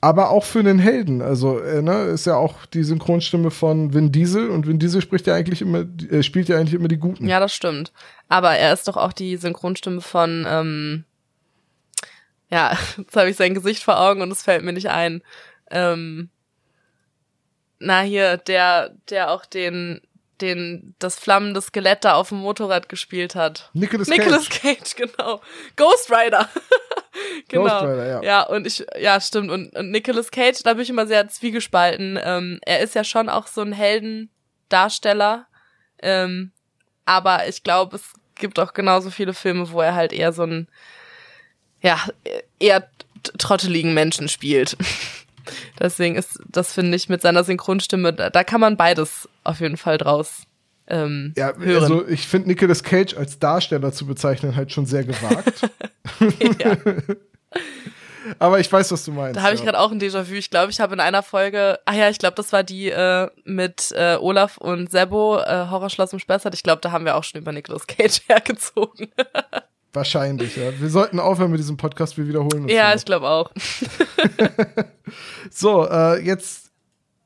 Aber 0.00 0.30
auch 0.30 0.44
für 0.44 0.60
einen 0.60 0.78
Helden. 0.78 1.20
Also, 1.20 1.58
äh, 1.58 1.82
ne, 1.82 2.04
ist 2.04 2.24
ja 2.24 2.36
auch 2.36 2.64
die 2.64 2.82
Synchronstimme 2.82 3.50
von 3.50 3.92
Vin 3.92 4.10
Diesel 4.10 4.48
und 4.48 4.66
Vin 4.66 4.78
Diesel 4.78 5.02
spricht 5.02 5.26
ja 5.26 5.34
eigentlich 5.34 5.60
immer, 5.60 5.84
äh, 6.10 6.22
spielt 6.22 6.48
ja 6.48 6.56
eigentlich 6.56 6.72
immer 6.72 6.88
die 6.88 6.96
Guten. 6.96 7.28
Ja, 7.28 7.40
das 7.40 7.54
stimmt. 7.54 7.92
Aber 8.30 8.52
er 8.52 8.72
ist 8.72 8.88
doch 8.88 8.96
auch 8.96 9.12
die 9.12 9.36
Synchronstimme 9.36 10.00
von, 10.00 10.46
ähm, 10.48 11.04
ja, 12.48 12.72
jetzt 12.96 13.14
habe 13.14 13.28
ich 13.28 13.36
sein 13.36 13.52
Gesicht 13.52 13.82
vor 13.82 14.00
Augen 14.00 14.22
und 14.22 14.32
es 14.32 14.42
fällt 14.42 14.64
mir 14.64 14.72
nicht 14.72 14.88
ein 14.88 15.20
ähm, 15.74 16.30
na 17.78 18.00
hier, 18.00 18.38
der, 18.38 18.94
der 19.10 19.30
auch 19.30 19.44
den, 19.44 20.00
den, 20.40 20.94
das 20.98 21.18
flammende 21.18 21.60
Skelett 21.60 22.04
da 22.04 22.14
auf 22.14 22.30
dem 22.30 22.38
Motorrad 22.38 22.88
gespielt 22.88 23.34
hat. 23.34 23.70
Nicholas 23.74 24.08
Cage. 24.08 24.18
Nicholas 24.18 24.48
Cage, 24.48 24.94
genau. 24.96 25.40
Ghost 25.76 26.10
Rider. 26.10 26.48
genau. 27.48 27.64
Ghost 27.64 27.82
Rider, 27.82 28.06
ja. 28.06 28.22
Ja, 28.22 28.42
und 28.42 28.66
ich, 28.66 28.84
ja, 28.98 29.20
stimmt. 29.20 29.50
Und, 29.50 29.74
und 29.76 29.90
Nicolas 29.90 30.30
Cage, 30.30 30.62
da 30.62 30.74
bin 30.74 30.82
ich 30.82 30.90
immer 30.90 31.06
sehr 31.06 31.28
zwiegespalten. 31.28 32.18
Ähm, 32.22 32.58
er 32.62 32.80
ist 32.80 32.94
ja 32.94 33.04
schon 33.04 33.28
auch 33.28 33.46
so 33.46 33.60
ein 33.60 33.72
Heldendarsteller. 33.72 35.46
Ähm, 36.02 36.52
aber 37.04 37.48
ich 37.48 37.62
glaube, 37.62 37.96
es 37.96 38.12
gibt 38.34 38.58
auch 38.58 38.72
genauso 38.72 39.10
viele 39.10 39.34
Filme, 39.34 39.70
wo 39.70 39.80
er 39.80 39.94
halt 39.94 40.12
eher 40.12 40.32
so 40.32 40.44
ein, 40.44 40.68
ja, 41.82 41.98
eher 42.58 42.88
trotteligen 43.38 43.94
Menschen 43.94 44.28
spielt. 44.28 44.76
Deswegen 45.78 46.16
ist 46.16 46.40
das, 46.48 46.72
finde 46.72 46.96
ich, 46.96 47.08
mit 47.08 47.22
seiner 47.22 47.44
Synchronstimme, 47.44 48.12
da, 48.12 48.30
da, 48.30 48.44
kann 48.44 48.60
man 48.60 48.76
beides 48.76 49.28
auf 49.42 49.60
jeden 49.60 49.76
Fall 49.76 49.98
draus 49.98 50.44
ähm, 50.86 51.32
ja, 51.36 51.54
hören. 51.56 51.82
Also 51.82 52.08
ich 52.08 52.26
finde 52.26 52.48
Nicolas 52.48 52.82
Cage 52.82 53.14
als 53.14 53.38
Darsteller 53.38 53.92
zu 53.92 54.06
bezeichnen 54.06 54.56
halt 54.56 54.72
schon 54.72 54.86
sehr 54.86 55.04
gewagt. 55.04 55.70
ja. 56.60 56.76
Aber 58.38 58.58
ich 58.58 58.72
weiß, 58.72 58.90
was 58.90 59.04
du 59.04 59.12
meinst. 59.12 59.36
Da 59.36 59.42
habe 59.42 59.54
ich 59.54 59.62
gerade 59.62 59.78
auch 59.78 59.92
ein 59.92 60.00
Déjà-vu. 60.00 60.34
Ich 60.34 60.50
glaube, 60.50 60.70
ich 60.70 60.80
habe 60.80 60.94
in 60.94 61.00
einer 61.00 61.22
Folge, 61.22 61.78
ah 61.84 61.94
ja, 61.94 62.08
ich 62.08 62.18
glaube, 62.18 62.36
das 62.36 62.52
war 62.52 62.62
die 62.62 62.88
äh, 62.88 63.28
mit 63.44 63.92
äh, 63.92 64.16
Olaf 64.16 64.56
und 64.58 64.90
Sebo, 64.90 65.38
äh, 65.38 65.66
Horrorschloss 65.70 66.12
im 66.12 66.18
Spessart. 66.18 66.54
Ich 66.54 66.62
glaube, 66.62 66.80
da 66.80 66.90
haben 66.90 67.04
wir 67.04 67.16
auch 67.16 67.24
schon 67.24 67.40
über 67.40 67.52
Nicolas 67.52 67.86
Cage 67.86 68.22
hergezogen. 68.28 69.08
Wahrscheinlich, 69.94 70.56
ja. 70.56 70.72
Wir 70.78 70.90
sollten 70.90 71.20
aufhören 71.20 71.50
mit 71.50 71.60
diesem 71.60 71.76
Podcast, 71.76 72.18
wir 72.18 72.26
wiederholen 72.28 72.64
uns. 72.64 72.72
Ja, 72.72 72.94
ich 72.94 73.04
glaube 73.04 73.28
auch. 73.28 73.50
so, 75.50 75.88
äh, 75.88 76.20
jetzt 76.24 76.70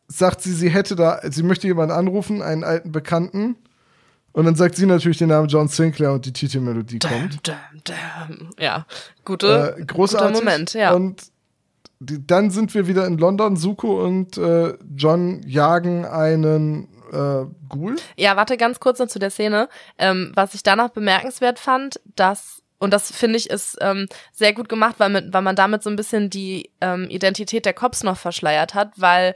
sagt 0.09 0.43
sie, 0.43 0.53
sie 0.53 0.69
hätte 0.71 0.97
da, 0.97 1.21
sie 1.31 1.43
möchte 1.43 1.67
jemanden 1.67 1.93
anrufen, 1.93 2.43
einen 2.43 2.65
alten 2.65 2.93
Bekannten. 2.93 3.57
Und 4.33 4.45
dann 4.45 4.55
sagt 4.55 4.77
sie 4.77 4.87
natürlich 4.87 5.19
den 5.19 5.31
Namen 5.31 5.49
John 5.49 5.69
Sinclair 5.69 6.13
und 6.13 6.25
die 6.27 6.33
Titelmelodie 6.33 6.99
kommt. 6.99 7.41
Damn, 7.49 7.57
damn. 7.85 8.51
Ja, 8.59 8.87
gute, 9.25 9.75
Äh, 9.79 9.85
großartig. 9.85 10.35
guter 10.35 10.45
Moment, 10.45 10.75
ja. 10.75 10.93
Und 10.93 11.23
die, 12.01 12.25
dann 12.25 12.51
sind 12.51 12.75
wir 12.75 12.87
wieder 12.87 13.07
in 13.07 13.19
London. 13.19 13.57
Suko 13.57 14.05
und 14.05 14.37
äh, 14.39 14.75
John 14.95 15.43
jagen 15.45 16.05
einen 16.05 16.85
äh, 17.11 17.47
Ghoul. 17.69 17.97
Ja, 18.17 18.37
warte 18.37 18.57
ganz 18.57 18.79
kurz 18.79 18.99
noch 19.01 19.09
zu 19.09 19.19
der 19.19 19.31
Szene. 19.31 19.69
Ähm, 19.99 20.31
was 20.35 20.55
ich 20.55 20.63
danach 20.63 20.91
bemerkenswert 20.91 21.59
fand, 21.59 22.01
dass, 22.15 22.58
und 22.79 22.93
das 22.93 23.11
finde 23.11 23.37
ich 23.37 23.51
ist 23.51 23.77
ähm, 23.81 24.07
sehr 24.33 24.53
gut 24.53 24.69
gemacht, 24.69 24.97
weil, 24.99 25.11
mit, 25.11 25.33
weil 25.33 25.43
man 25.43 25.57
damit 25.57 25.83
so 25.83 25.91
ein 25.91 25.97
bisschen 25.97 26.31
die 26.31 26.71
ähm, 26.81 27.09
Identität 27.11 27.67
der 27.67 27.75
Cops 27.75 28.03
noch 28.03 28.17
verschleiert 28.17 28.75
hat, 28.75 28.93
weil 28.97 29.35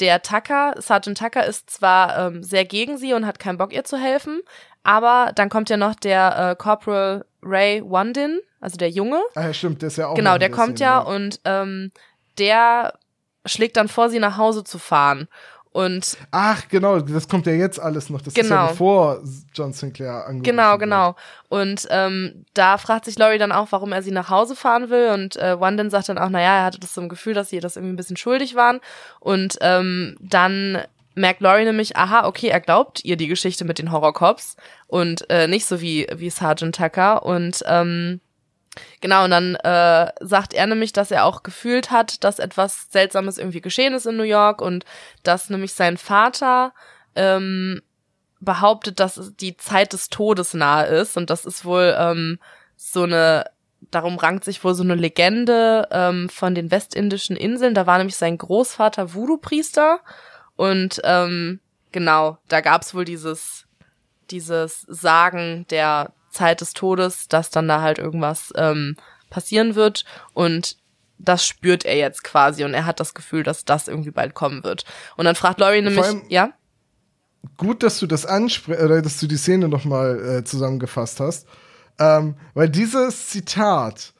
der 0.00 0.22
Tucker, 0.22 0.74
Sergeant 0.78 1.18
Tucker 1.18 1.44
ist 1.44 1.70
zwar 1.70 2.18
ähm, 2.18 2.42
sehr 2.42 2.64
gegen 2.64 2.98
sie 2.98 3.14
und 3.14 3.26
hat 3.26 3.38
keinen 3.38 3.58
Bock, 3.58 3.72
ihr 3.72 3.84
zu 3.84 3.96
helfen, 3.96 4.40
aber 4.82 5.32
dann 5.34 5.48
kommt 5.48 5.70
ja 5.70 5.76
noch 5.76 5.94
der 5.94 6.50
äh, 6.50 6.56
Corporal 6.56 7.24
Ray 7.42 7.82
Wandin, 7.84 8.40
also 8.60 8.76
der 8.76 8.90
Junge. 8.90 9.22
Ah 9.34 9.46
ja, 9.46 9.54
stimmt, 9.54 9.82
der 9.82 9.88
ist 9.88 9.96
ja 9.96 10.08
auch. 10.08 10.14
Genau, 10.14 10.38
der 10.38 10.50
kommt 10.50 10.78
Szene, 10.78 10.90
ja 10.90 10.98
und 10.98 11.40
ähm, 11.44 11.92
der 12.38 12.94
schlägt 13.46 13.76
dann 13.76 13.88
vor, 13.88 14.08
sie 14.08 14.18
nach 14.18 14.36
Hause 14.36 14.64
zu 14.64 14.78
fahren. 14.78 15.28
Und 15.74 16.16
Ach, 16.30 16.68
genau, 16.68 17.00
das 17.00 17.26
kommt 17.28 17.46
ja 17.46 17.52
jetzt 17.52 17.80
alles 17.80 18.08
noch. 18.08 18.20
Das 18.22 18.28
ist 18.28 18.36
ja 18.36 18.42
Genau. 18.44 18.68
bevor 18.68 19.18
John 19.54 19.72
Sinclair 19.72 20.24
angerufen 20.24 20.44
Genau, 20.44 20.70
wird. 20.70 20.80
genau. 20.82 21.16
Und 21.48 21.88
ähm, 21.90 22.44
da 22.54 22.78
fragt 22.78 23.06
sich 23.06 23.18
Laurie 23.18 23.38
dann 23.38 23.50
auch, 23.50 23.66
warum 23.72 23.90
er 23.90 24.00
sie 24.00 24.12
nach 24.12 24.30
Hause 24.30 24.54
fahren 24.54 24.88
will. 24.88 25.10
Und 25.10 25.34
äh, 25.36 25.58
Wanden 25.58 25.90
sagt 25.90 26.08
dann 26.08 26.18
auch, 26.18 26.28
naja, 26.28 26.58
er 26.58 26.64
hatte 26.66 26.78
das 26.78 26.94
so 26.94 27.00
im 27.00 27.08
Gefühl, 27.08 27.34
dass 27.34 27.48
sie 27.48 27.58
das 27.58 27.74
irgendwie 27.74 27.94
ein 27.94 27.96
bisschen 27.96 28.16
schuldig 28.16 28.54
waren. 28.54 28.78
Und 29.18 29.58
ähm, 29.62 30.16
dann 30.20 30.78
merkt 31.16 31.40
Laurie 31.40 31.64
nämlich, 31.64 31.96
aha, 31.96 32.24
okay, 32.28 32.48
er 32.50 32.60
glaubt 32.60 33.04
ihr 33.04 33.16
die 33.16 33.26
Geschichte 33.28 33.64
mit 33.64 33.80
den 33.80 33.90
Horrorcops 33.90 34.54
und 34.86 35.28
äh, 35.28 35.48
nicht 35.48 35.66
so 35.66 35.80
wie, 35.80 36.06
wie 36.14 36.30
Sergeant 36.30 36.76
Tucker. 36.76 37.26
Und 37.26 37.64
ähm, 37.66 38.20
Genau, 39.00 39.24
und 39.24 39.30
dann 39.30 39.54
äh, 39.56 40.10
sagt 40.20 40.54
er 40.54 40.66
nämlich, 40.66 40.92
dass 40.92 41.10
er 41.10 41.24
auch 41.24 41.42
gefühlt 41.42 41.90
hat, 41.90 42.24
dass 42.24 42.38
etwas 42.38 42.88
Seltsames 42.90 43.38
irgendwie 43.38 43.60
geschehen 43.60 43.94
ist 43.94 44.06
in 44.06 44.16
New 44.16 44.24
York 44.24 44.60
und 44.60 44.84
dass 45.22 45.50
nämlich 45.50 45.74
sein 45.74 45.96
Vater 45.96 46.72
ähm, 47.14 47.82
behauptet, 48.40 49.00
dass 49.00 49.32
die 49.36 49.56
Zeit 49.56 49.92
des 49.92 50.08
Todes 50.08 50.54
nahe 50.54 50.86
ist. 50.86 51.16
Und 51.16 51.30
das 51.30 51.44
ist 51.44 51.64
wohl 51.64 51.94
ähm, 51.98 52.38
so 52.76 53.04
eine, 53.04 53.50
darum 53.90 54.16
rankt 54.18 54.44
sich 54.44 54.62
wohl 54.64 54.74
so 54.74 54.82
eine 54.82 54.94
Legende 54.94 55.88
ähm, 55.90 56.28
von 56.28 56.54
den 56.54 56.70
westindischen 56.70 57.36
Inseln. 57.36 57.74
Da 57.74 57.86
war 57.86 57.98
nämlich 57.98 58.16
sein 58.16 58.38
Großvater 58.38 59.14
Voodoo-Priester. 59.14 60.00
Und 60.56 61.00
ähm, 61.04 61.60
genau, 61.92 62.38
da 62.48 62.60
gab's 62.60 62.94
wohl 62.94 63.04
dieses, 63.04 63.66
dieses 64.30 64.82
Sagen 64.88 65.66
der 65.70 66.12
Zeit 66.34 66.60
des 66.60 66.72
Todes, 66.72 67.28
dass 67.28 67.50
dann 67.50 67.68
da 67.68 67.80
halt 67.80 67.98
irgendwas 67.98 68.52
ähm, 68.56 68.96
passieren 69.30 69.74
wird. 69.74 70.04
Und 70.32 70.76
das 71.18 71.46
spürt 71.46 71.84
er 71.84 71.96
jetzt 71.96 72.24
quasi 72.24 72.64
und 72.64 72.74
er 72.74 72.86
hat 72.86 73.00
das 73.00 73.14
Gefühl, 73.14 73.42
dass 73.42 73.64
das 73.64 73.88
irgendwie 73.88 74.10
bald 74.10 74.34
kommen 74.34 74.64
wird. 74.64 74.84
Und 75.16 75.24
dann 75.24 75.34
fragt 75.34 75.60
Laurie 75.60 75.82
nämlich, 75.82 76.06
ja? 76.28 76.50
Gut, 77.56 77.82
dass 77.82 77.98
du 77.98 78.06
das 78.06 78.24
ansprichst, 78.24 78.82
oder 78.82 79.02
dass 79.02 79.18
du 79.20 79.26
die 79.26 79.36
Szene 79.36 79.68
nochmal 79.68 80.38
äh, 80.38 80.44
zusammengefasst 80.44 81.20
hast. 81.20 81.46
Ähm, 81.98 82.36
weil 82.54 82.68
dieses 82.68 83.28
Zitat 83.28 84.13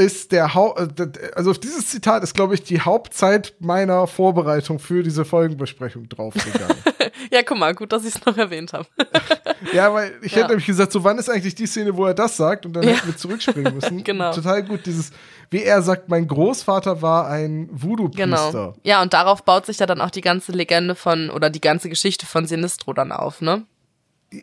ist 0.00 0.32
der 0.32 0.54
Hau 0.54 0.76
äh, 0.76 0.88
also 1.34 1.50
auf 1.50 1.58
dieses 1.58 1.88
Zitat 1.88 2.22
ist, 2.22 2.34
glaube 2.34 2.54
ich, 2.54 2.62
die 2.62 2.80
Hauptzeit 2.80 3.54
meiner 3.60 4.06
Vorbereitung 4.06 4.78
für 4.78 5.02
diese 5.02 5.24
Folgenbesprechung 5.24 6.08
draufgegangen. 6.08 6.76
Ja, 7.32 7.42
guck 7.44 7.58
mal, 7.58 7.74
gut, 7.74 7.92
dass 7.92 8.04
ich 8.04 8.14
es 8.16 8.24
noch 8.26 8.36
erwähnt 8.36 8.72
habe. 8.72 8.86
ja, 9.72 9.92
weil 9.92 10.12
ich 10.22 10.32
Ja. 10.32 10.38
hätte 10.38 10.48
nämlich 10.48 10.66
gesagt, 10.66 10.90
so 10.90 11.04
wann 11.04 11.18
ist 11.18 11.28
eigentlich 11.30 11.54
die 11.54 11.66
Szene, 11.66 11.96
wo 11.96 12.06
er 12.06 12.14
das 12.14 12.36
sagt? 12.36 12.66
Und 12.66 12.72
dann 12.72 12.82
Ja. 12.82 12.90
hätten 12.94 13.06
wir 13.08 13.16
zurückspringen 13.16 13.74
müssen. 13.74 14.02
Genau. 14.04 14.32
Total 14.32 14.62
gut, 14.64 14.86
dieses, 14.86 15.12
wie 15.50 15.62
er 15.62 15.82
sagt, 15.82 16.08
mein 16.08 16.26
Großvater 16.26 17.02
war 17.02 17.28
ein 17.28 17.68
Voodoo-Priester. 17.70 18.50
Genau. 18.50 18.74
Ja, 18.82 19.02
und 19.02 19.12
darauf 19.12 19.44
baut 19.44 19.66
sich 19.66 19.78
ja 19.78 19.86
dann 19.86 20.00
auch 20.00 20.10
die 20.10 20.22
ganze 20.22 20.50
Legende 20.52 20.94
von, 20.96 21.30
oder 21.30 21.50
die 21.50 21.60
ganze 21.60 21.88
Geschichte 21.88 22.26
von 22.26 22.46
Sinistro 22.46 22.92
dann 22.94 23.12
auf, 23.12 23.40
ne? 23.40 23.64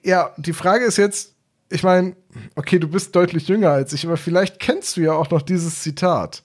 Ja, 0.03 0.31
die 0.37 0.53
Frage 0.53 0.85
ist 0.85 0.97
jetzt, 0.97 1.33
ich 1.69 1.83
meine, 1.83 2.15
okay, 2.55 2.79
du 2.79 2.87
bist 2.87 3.15
deutlich 3.15 3.47
jünger 3.47 3.71
als 3.71 3.93
ich, 3.93 4.05
aber 4.05 4.17
vielleicht 4.17 4.59
kennst 4.59 4.97
du 4.97 5.01
ja 5.01 5.13
auch 5.13 5.29
noch 5.29 5.41
dieses 5.41 5.81
Zitat. 5.81 6.43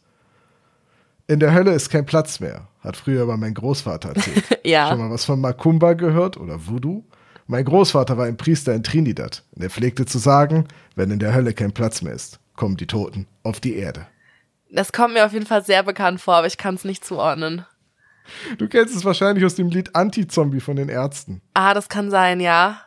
In 1.26 1.40
der 1.40 1.54
Hölle 1.54 1.72
ist 1.72 1.90
kein 1.90 2.06
Platz 2.06 2.40
mehr, 2.40 2.68
hat 2.80 2.96
früher 2.96 3.22
aber 3.22 3.36
mein 3.36 3.54
Großvater 3.54 4.10
erzählt. 4.10 4.44
Ja. 4.64 4.90
Schon 4.90 4.98
mal 4.98 5.10
was 5.10 5.24
von 5.24 5.40
Makumba 5.40 5.94
gehört 5.94 6.36
oder 6.36 6.68
Voodoo? 6.68 7.04
Mein 7.48 7.64
Großvater 7.64 8.16
war 8.16 8.26
ein 8.26 8.36
Priester 8.36 8.72
in 8.74 8.84
Trinidad 8.84 9.42
und 9.56 9.62
er 9.62 9.70
pflegte 9.70 10.06
zu 10.06 10.18
sagen, 10.18 10.68
wenn 10.94 11.10
in 11.10 11.18
der 11.18 11.34
Hölle 11.34 11.52
kein 11.52 11.72
Platz 11.72 12.00
mehr 12.00 12.12
ist, 12.12 12.38
kommen 12.54 12.76
die 12.76 12.86
Toten 12.86 13.26
auf 13.42 13.58
die 13.58 13.74
Erde. 13.74 14.06
Das 14.70 14.92
kommt 14.92 15.14
mir 15.14 15.26
auf 15.26 15.32
jeden 15.32 15.46
Fall 15.46 15.64
sehr 15.64 15.82
bekannt 15.82 16.20
vor, 16.20 16.36
aber 16.36 16.46
ich 16.46 16.58
kann 16.58 16.76
es 16.76 16.84
nicht 16.84 17.04
zuordnen. 17.04 17.66
Du 18.58 18.68
kennst 18.68 18.94
es 18.94 19.04
wahrscheinlich 19.04 19.44
aus 19.44 19.56
dem 19.56 19.68
Lied 19.68 19.94
Anti-Zombie 19.94 20.60
von 20.60 20.76
den 20.76 20.88
Ärzten. 20.88 21.42
Ah, 21.54 21.74
das 21.74 21.88
kann 21.88 22.10
sein, 22.10 22.40
ja. 22.40 22.80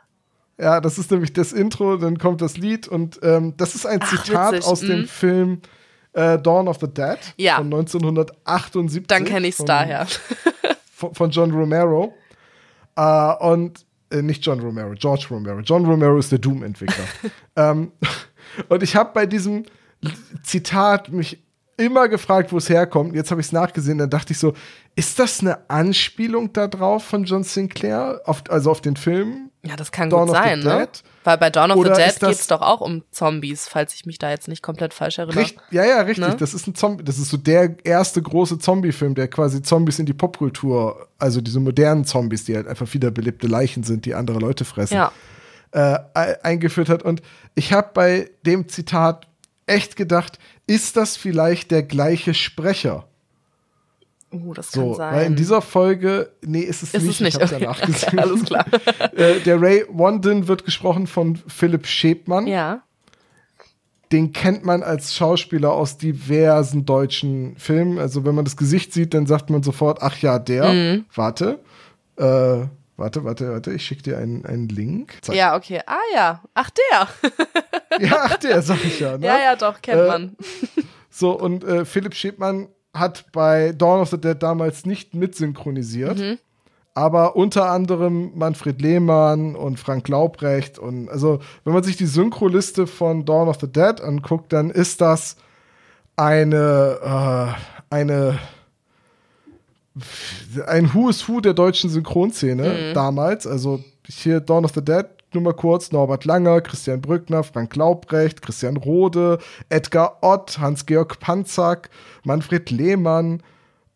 Ja, 0.58 0.80
das 0.80 0.97
ist 0.97 1.12
nämlich 1.12 1.34
das 1.34 1.51
Intro, 1.51 1.97
dann 1.97 2.18
kommt 2.18 2.41
das 2.41 2.58
Lied 2.58 2.88
und 2.88 3.20
ähm, 3.24 3.56
das 3.58 3.76
ist 3.76 3.86
ein 3.86 3.99
Ach, 4.01 4.10
Zitat 4.10 4.53
witzig, 4.53 4.72
aus 4.72 4.80
dem 4.80 5.01
mhm. 5.01 5.08
Film 5.08 5.62
äh, 6.14 6.39
Dawn 6.39 6.68
of 6.68 6.78
the 6.80 6.88
Dead 6.88 7.20
Ja. 7.38 7.58
von 7.58 7.66
1978. 7.66 9.08
Dann 9.08 9.26
kenne 9.26 9.47
ich 9.47 9.60
es 9.60 9.66
daher. 9.66 10.08
Von, 10.97 11.14
von 11.14 11.30
John 11.30 11.51
Romero. 11.51 12.14
Äh, 12.95 13.34
und 13.39 13.86
äh, 14.10 14.22
nicht 14.22 14.45
John 14.45 14.62
Romero, 14.62 14.93
George 14.93 15.28
Romero. 15.30 15.60
John 15.60 15.86
Romero 15.86 16.18
ist 16.18 16.32
der 16.32 16.39
Doom-Entwickler. 16.39 17.03
ähm, 17.58 17.91
und 18.70 18.82
ich 18.82 18.95
habe 18.95 19.12
bei 19.14 19.26
diesem 19.26 19.66
Zitat 20.41 21.12
mich 21.12 21.43
immer 21.78 22.08
gefragt, 22.08 22.53
wo 22.53 22.58
es 22.58 22.70
herkommt. 22.70 23.16
Jetzt 23.16 23.32
habe 23.32 23.41
ich 23.41 23.47
es 23.47 23.51
nachgesehen, 23.51 23.97
dann 23.97 24.10
dachte 24.10 24.32
ich 24.32 24.39
so, 24.39 24.53
ist 24.95 25.20
das 25.20 25.41
eine 25.41 25.70
Anspielung 25.70 26.53
da 26.53 26.68
drauf 26.68 27.03
von 27.03 27.26
John 27.26 27.43
Sinclair, 27.43 28.22
auf, 28.24 28.43
also 28.49 28.72
auf 28.72 28.80
den 28.80 28.95
Film? 28.95 29.51
Ja, 29.66 29.76
das 29.76 29.91
kann 29.91 30.09
Dawn 30.09 30.28
gut 30.28 30.36
sein, 30.36 30.59
ne? 30.59 30.88
Weil 31.24 31.38
bei 31.39 31.49
Dawn 31.49 31.72
of 31.72 31.78
Oder 31.78 31.95
the 31.95 32.01
Dead 32.03 32.16
das- 32.22 32.30
geht's 32.30 32.47
doch 32.47 32.61
auch 32.61 32.82
um 32.82 33.03
Zombies, 33.11 33.68
falls 33.68 33.95
ich 33.95 34.05
mich 34.05 34.20
da 34.20 34.30
jetzt 34.30 34.47
nicht 34.47 34.61
komplett 34.61 34.93
falsch 34.93 35.18
erinnere. 35.18 35.39
Richt, 35.39 35.57
ja, 35.72 35.84
ja, 35.84 36.01
richtig. 36.01 36.28
Ne? 36.28 36.36
Das 36.38 36.53
ist 36.53 36.68
ein 36.68 36.76
Zombie, 36.76 37.03
das 37.03 37.18
ist 37.18 37.30
so 37.32 37.38
der 37.38 37.76
erste 37.84 38.22
große 38.22 38.59
Zombie-Film, 38.59 39.16
der 39.16 39.28
quasi 39.28 39.61
Zombies 39.63 39.97
in 39.97 40.05
die 40.05 40.13
Popkultur, 40.13 41.07
also 41.18 41.41
diese 41.41 41.59
modernen 41.59 42.05
Zombies, 42.05 42.43
die 42.45 42.55
halt 42.55 42.68
einfach 42.68 42.93
wiederbelebte 42.93 43.47
Leichen 43.47 43.82
sind, 43.84 44.05
die 44.05 44.13
andere 44.13 44.38
Leute 44.39 44.66
fressen, 44.66 44.95
Ja. 44.95 45.11
äh, 45.72 45.97
eingeführt 46.43 46.89
hat. 46.89 47.01
Und 47.01 47.24
ich 47.55 47.74
habe 47.74 47.89
bei 47.93 48.30
dem 48.45 48.68
Zitat 48.70 49.28
echt 49.66 49.95
gedacht, 49.95 50.38
ist 50.68 50.95
das 50.95 51.18
vielleicht 51.18 51.72
der 51.72 51.82
gleiche 51.82 52.36
Sprecher? 52.36 53.07
Uh, 54.44 54.54
das 54.54 54.72
kann 54.72 54.84
So, 54.84 54.94
sein. 54.96 55.14
weil 55.16 55.26
in 55.28 55.36
dieser 55.36 55.62
Folge, 55.62 56.32
nee, 56.42 56.62
ist 56.62 56.84
es 56.84 56.94
ist 56.94 57.04
nicht. 57.04 57.10
es 57.16 57.20
nicht. 57.22 57.36
Ich 57.36 57.42
hab's 57.42 57.54
Okay, 57.54 57.64
danach 57.64 57.82
gesehen. 57.82 58.20
alles 58.20 58.44
klar. 58.46 58.66
äh, 59.16 59.40
der 59.42 59.62
Ray 59.62 59.86
Wandin 59.90 60.48
wird 60.48 60.66
gesprochen 60.66 61.08
von 61.08 61.36
Philipp 61.48 61.86
Schäbmann. 61.88 62.48
ja. 62.48 62.82
den 64.12 64.32
kennt 64.34 64.64
man 64.64 64.84
als 64.84 65.16
Schauspieler 65.16 65.72
aus 65.74 65.98
diversen 65.98 66.86
deutschen 66.86 67.58
Filmen. 67.58 67.98
Also 68.00 68.24
wenn 68.24 68.36
man 68.36 68.46
das 68.46 68.56
Gesicht 68.56 68.94
sieht, 68.94 69.14
dann 69.14 69.26
sagt 69.26 69.50
man 69.50 69.64
sofort, 69.64 70.02
ach 70.02 70.18
ja, 70.20 70.38
der. 70.40 70.72
Mhm. 70.72 71.06
Warte. 71.16 71.60
Äh, 72.18 72.68
warte, 72.98 73.24
warte, 73.26 73.50
warte, 73.52 73.74
ich 73.74 73.84
schicke 73.86 74.04
dir 74.04 74.18
einen, 74.20 74.46
einen 74.46 74.70
Link. 74.70 75.18
Zack. 75.22 75.36
Ja, 75.36 75.56
okay. 75.58 75.82
Ah 75.88 75.98
ja. 76.14 76.42
Ach, 76.54 76.70
der. 76.70 77.08
ja, 78.00 78.18
ach 78.22 78.38
der, 78.38 78.62
sag 78.62 78.86
ich 78.86 79.00
ja. 79.00 79.18
Ne? 79.18 79.26
Ja, 79.26 79.38
ja, 79.40 79.56
doch, 79.56 79.82
kennt 79.82 80.02
Äh, 80.02 80.08
man. 80.08 80.36
So, 81.10 81.32
und 81.32 81.64
äh, 81.64 81.86
Philipp 81.86 82.14
Schäbmann 82.14 82.68
hat 82.96 83.26
bei 83.32 83.74
Dawn 83.74 84.02
of 84.02 84.10
the 84.10 84.20
Dead 84.20 84.41
damals 84.41 84.86
nicht 84.86 85.14
mitsynchronisiert. 85.14 86.18
Mhm. 86.18 86.38
Aber 86.93 87.36
unter 87.36 87.70
anderem 87.70 88.32
Manfred 88.36 88.82
Lehmann 88.82 89.56
und 89.56 89.80
Frank 89.80 90.08
Laubrecht. 90.08 90.80
Und 90.80 91.10
also, 91.10 91.39
wenn 91.66 91.74
man 91.74 91.84
sich 91.84 91.98
die 91.98 92.06
Synchroliste 92.06 92.88
von 92.88 93.26
Dawn 93.26 93.50
of 93.50 93.60
the 93.60 93.68
Dead 93.68 94.00
anguckt, 94.00 94.54
dann 94.54 94.70
ist 94.70 95.02
das 95.02 95.36
eine, 96.16 97.56
äh, 97.91 97.93
eine 97.93 98.39
ein 100.68 100.93
Who 100.93 101.10
is 101.10 101.28
Who 101.28 101.39
der 101.39 101.54
deutschen 101.54 101.89
Synchronszene 101.89 102.93
damals. 102.93 103.48
Also 103.48 103.84
hier 104.08 104.39
Dawn 104.39 104.66
of 104.66 104.74
the 104.76 104.84
Dead, 104.84 105.06
nur 105.36 105.44
mal 105.44 105.54
kurz, 105.54 105.92
Norbert 105.92 106.26
Langer, 106.26 106.62
Christian 106.62 107.02
Brückner, 107.02 107.44
Frank 107.44 107.76
Laubrecht, 107.76 108.42
Christian 108.42 108.78
Rode, 108.78 109.38
Edgar 109.70 110.18
Ott, 110.22 110.58
Hans-Georg 110.58 111.20
Panzak, 111.20 111.90
Manfred 112.24 112.72
Lehmann. 112.72 113.44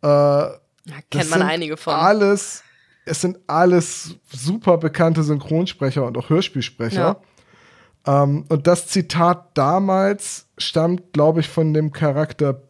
Äh, 0.04 0.08
Ja, 0.08 0.60
kennt 1.10 1.30
man 1.32 1.42
einige 1.42 1.78
von. 1.78 1.94
Alles, 1.94 2.64
es 3.06 3.22
sind 3.22 3.40
alles 3.48 4.16
super 4.32 4.78
bekannte 4.78 5.24
Synchronsprecher 5.24 6.06
und 6.06 6.18
auch 6.18 6.30
Hörspielsprecher. 6.30 7.22
Ähm, 8.06 8.46
und 8.50 8.68
das 8.68 8.88
Zitat 8.88 9.58
damals 9.58 10.48
stammt, 10.58 11.14
glaube 11.14 11.42
ich, 11.42 11.50
von 11.50 11.74
dem 11.74 11.92
Charakter 11.92 12.62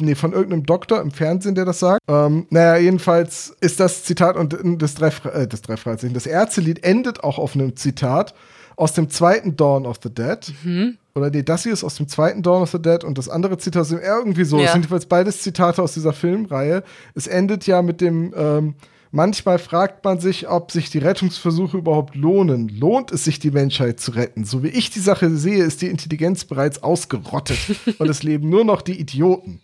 nee, 0.00 0.14
von 0.14 0.32
irgendeinem 0.32 0.64
Doktor 0.64 1.00
im 1.00 1.10
Fernsehen, 1.10 1.54
der 1.54 1.64
das 1.64 1.80
sagt. 1.80 2.00
Ähm, 2.08 2.46
naja, 2.50 2.76
jedenfalls 2.76 3.56
ist 3.60 3.80
das 3.80 4.04
Zitat 4.04 4.36
und 4.36 4.56
das 4.80 4.94
drei, 4.94 5.08
äh, 5.32 5.46
das 5.46 5.62
drei 5.62 5.76
Fragezeichen, 5.76 6.14
das 6.14 6.26
Ärztelied 6.26 6.84
endet 6.84 7.24
auch 7.24 7.38
auf 7.38 7.54
einem 7.54 7.76
Zitat 7.76 8.34
aus 8.76 8.94
dem 8.94 9.10
zweiten 9.10 9.56
Dawn 9.56 9.86
of 9.86 9.98
the 10.02 10.12
Dead. 10.12 10.38
Mhm. 10.64 10.96
Oder 11.14 11.30
nee, 11.30 11.42
das 11.42 11.64
hier 11.64 11.72
ist 11.72 11.84
aus 11.84 11.96
dem 11.96 12.08
zweiten 12.08 12.42
Dawn 12.42 12.62
of 12.62 12.70
the 12.70 12.80
Dead 12.80 13.04
und 13.04 13.18
das 13.18 13.28
andere 13.28 13.58
Zitat 13.58 13.82
ist 13.82 13.92
irgendwie 13.92 14.44
so. 14.44 14.58
Ja. 14.58 14.64
Es 14.64 14.72
sind 14.72 14.82
jedenfalls 14.82 15.06
beides 15.06 15.42
Zitate 15.42 15.82
aus 15.82 15.94
dieser 15.94 16.12
Filmreihe. 16.12 16.82
Es 17.14 17.26
endet 17.26 17.66
ja 17.66 17.82
mit 17.82 18.00
dem, 18.00 18.32
ähm, 18.34 18.74
manchmal 19.10 19.58
fragt 19.58 20.04
man 20.04 20.20
sich, 20.20 20.48
ob 20.48 20.72
sich 20.72 20.88
die 20.88 20.98
Rettungsversuche 20.98 21.76
überhaupt 21.76 22.14
lohnen. 22.14 22.68
Lohnt 22.70 23.12
es 23.12 23.24
sich, 23.24 23.38
die 23.38 23.50
Menschheit 23.50 24.00
zu 24.00 24.12
retten? 24.12 24.44
So 24.44 24.62
wie 24.62 24.68
ich 24.68 24.88
die 24.88 25.00
Sache 25.00 25.30
sehe, 25.36 25.62
ist 25.62 25.82
die 25.82 25.88
Intelligenz 25.88 26.46
bereits 26.46 26.82
ausgerottet 26.82 27.58
und 27.98 28.08
es 28.08 28.22
leben 28.22 28.48
nur 28.48 28.64
noch 28.64 28.80
die 28.80 28.98
Idioten. 28.98 29.60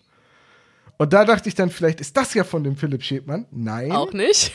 Und 0.99 1.13
da 1.13 1.25
dachte 1.25 1.49
ich 1.49 1.55
dann, 1.55 1.71
vielleicht 1.71 2.01
ist 2.01 2.17
das 2.17 2.35
ja 2.35 2.43
von 2.43 2.65
dem 2.65 2.77
Philipp 2.77 3.05
Schäbmann. 3.05 3.47
Nein. 3.53 3.93
Auch 3.93 4.13
nicht. 4.13 4.53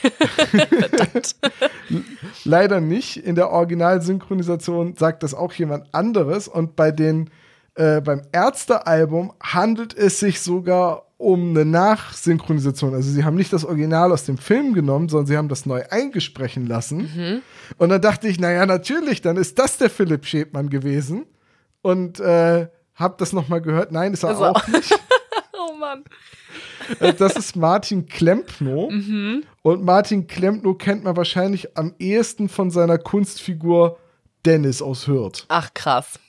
Leider 2.43 2.81
nicht. 2.81 3.15
In 3.15 3.35
der 3.35 3.49
Originalsynchronisation 3.49 4.97
sagt 4.97 5.23
das 5.23 5.33
auch 5.33 5.53
jemand 5.53 5.95
anderes. 5.95 6.49
Und 6.49 6.75
bei 6.75 6.91
den, 6.91 7.29
äh, 7.75 8.01
beim 8.01 8.23
Ärztealbum 8.33 9.31
handelt 9.41 9.97
es 9.97 10.19
sich 10.19 10.41
sogar 10.41 11.07
um 11.17 11.51
eine 11.51 11.63
Nachsynchronisation. 11.63 12.93
Also 12.93 13.09
sie 13.09 13.23
haben 13.23 13.37
nicht 13.37 13.53
das 13.53 13.63
Original 13.63 14.11
aus 14.11 14.25
dem 14.25 14.37
Film 14.37 14.73
genommen, 14.73 15.07
sondern 15.07 15.27
sie 15.27 15.37
haben 15.37 15.47
das 15.47 15.65
neu 15.65 15.83
eingesprechen 15.89 16.67
lassen. 16.67 17.41
Und 17.77 17.87
dann 17.87 18.01
dachte 18.01 18.27
ich, 18.27 18.37
naja, 18.37 18.65
natürlich, 18.65 19.21
dann 19.21 19.37
ist 19.37 19.57
das 19.59 19.77
der 19.77 19.89
Philipp 19.89 20.25
Schäbmann 20.25 20.69
gewesen. 20.69 21.25
Und 21.81 22.19
äh, 22.19 22.67
hab 22.95 23.17
das 23.17 23.31
noch 23.31 23.47
mal 23.47 23.61
gehört. 23.61 23.93
Nein, 23.93 24.11
ist 24.11 24.23
er 24.23 24.31
Ist 24.31 24.39
er 24.41 24.51
auch 24.51 24.67
nicht. 24.67 24.99
Oh 25.69 25.73
Mann. 25.75 26.03
Äh, 26.99 27.13
Das 27.13 27.35
ist 27.35 27.55
Martin 27.55 28.05
Klempno. 28.07 28.89
Mhm. 28.89 29.43
Und 29.61 29.83
Martin 29.83 30.27
Klempno 30.27 30.73
kennt 30.73 31.03
man 31.03 31.15
wahrscheinlich 31.15 31.77
am 31.77 31.93
ehesten 31.99 32.49
von 32.49 32.69
seiner 32.71 32.97
Kunstfigur 32.97 33.97
Dennis 34.45 34.81
aus 34.81 35.07
Hürth. 35.07 35.45
Ach, 35.47 35.73
krass. 35.73 36.19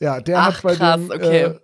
Ja, 0.00 0.20
der 0.20 0.38
Ach, 0.40 0.46
hat 0.56 0.62
bei 0.62 0.74
krass, 0.76 1.00
dem. 1.00 1.10
okay. 1.10 1.42
Äh, 1.44 1.58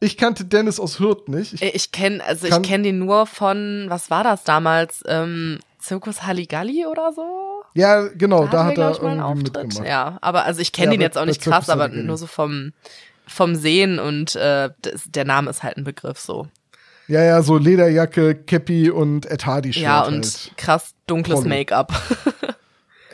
ich 0.00 0.16
kannte 0.16 0.44
Dennis 0.44 0.78
aus 0.80 0.98
Hürth 1.00 1.28
nicht. 1.28 1.54
Ich, 1.54 1.62
Äh, 1.62 1.70
Ich 1.74 1.92
kenne, 1.92 2.22
also 2.24 2.46
ich 2.46 2.52
Kann- 2.52 2.62
kenne 2.62 2.84
den 2.84 2.98
nur 2.98 3.26
von, 3.26 3.86
was 3.88 4.10
war 4.10 4.24
das 4.24 4.44
damals? 4.44 5.02
Ähm, 5.06 5.58
Zirkus 5.78 6.22
Halligalli 6.22 6.86
oder 6.86 7.12
so? 7.12 7.62
ja, 7.74 8.08
genau, 8.08 8.46
da, 8.46 8.58
er, 8.58 8.64
hat 8.64 8.70
er 8.70 8.74
glaub 8.74 8.92
ich, 8.96 9.02
irgendwie 9.02 9.42
mitgemacht. 9.42 9.86
Ja, 9.88 10.18
aber 10.22 10.44
also 10.44 10.60
ich 10.60 10.72
kenne 10.72 10.86
Ja, 10.86 10.90
den 10.92 11.00
jetzt 11.02 11.18
auch 11.18 11.24
nicht 11.26 11.42
krass, 11.42 11.68
aber 11.68 11.88
nur 11.88 12.16
so 12.16 12.26
vom, 12.26 12.72
vom 13.26 13.54
Sehen 13.54 13.98
und 13.98 14.34
äh, 14.36 14.70
das, 14.82 15.04
der 15.06 15.24
Name 15.24 15.50
ist 15.50 15.62
halt 15.62 15.76
ein 15.76 15.84
Begriff 15.84 16.18
so. 16.18 16.48
Ja, 17.06 17.22
ja, 17.22 17.42
so 17.42 17.58
Lederjacke, 17.58 18.34
Cappy 18.34 18.90
und 18.90 19.26
Ed 19.26 19.44
Hardy-Shirt. 19.44 19.82
Ja, 19.82 20.04
und 20.06 20.24
halt. 20.24 20.50
krass 20.56 20.94
dunkles. 21.06 21.44
Make-up. 21.44 21.92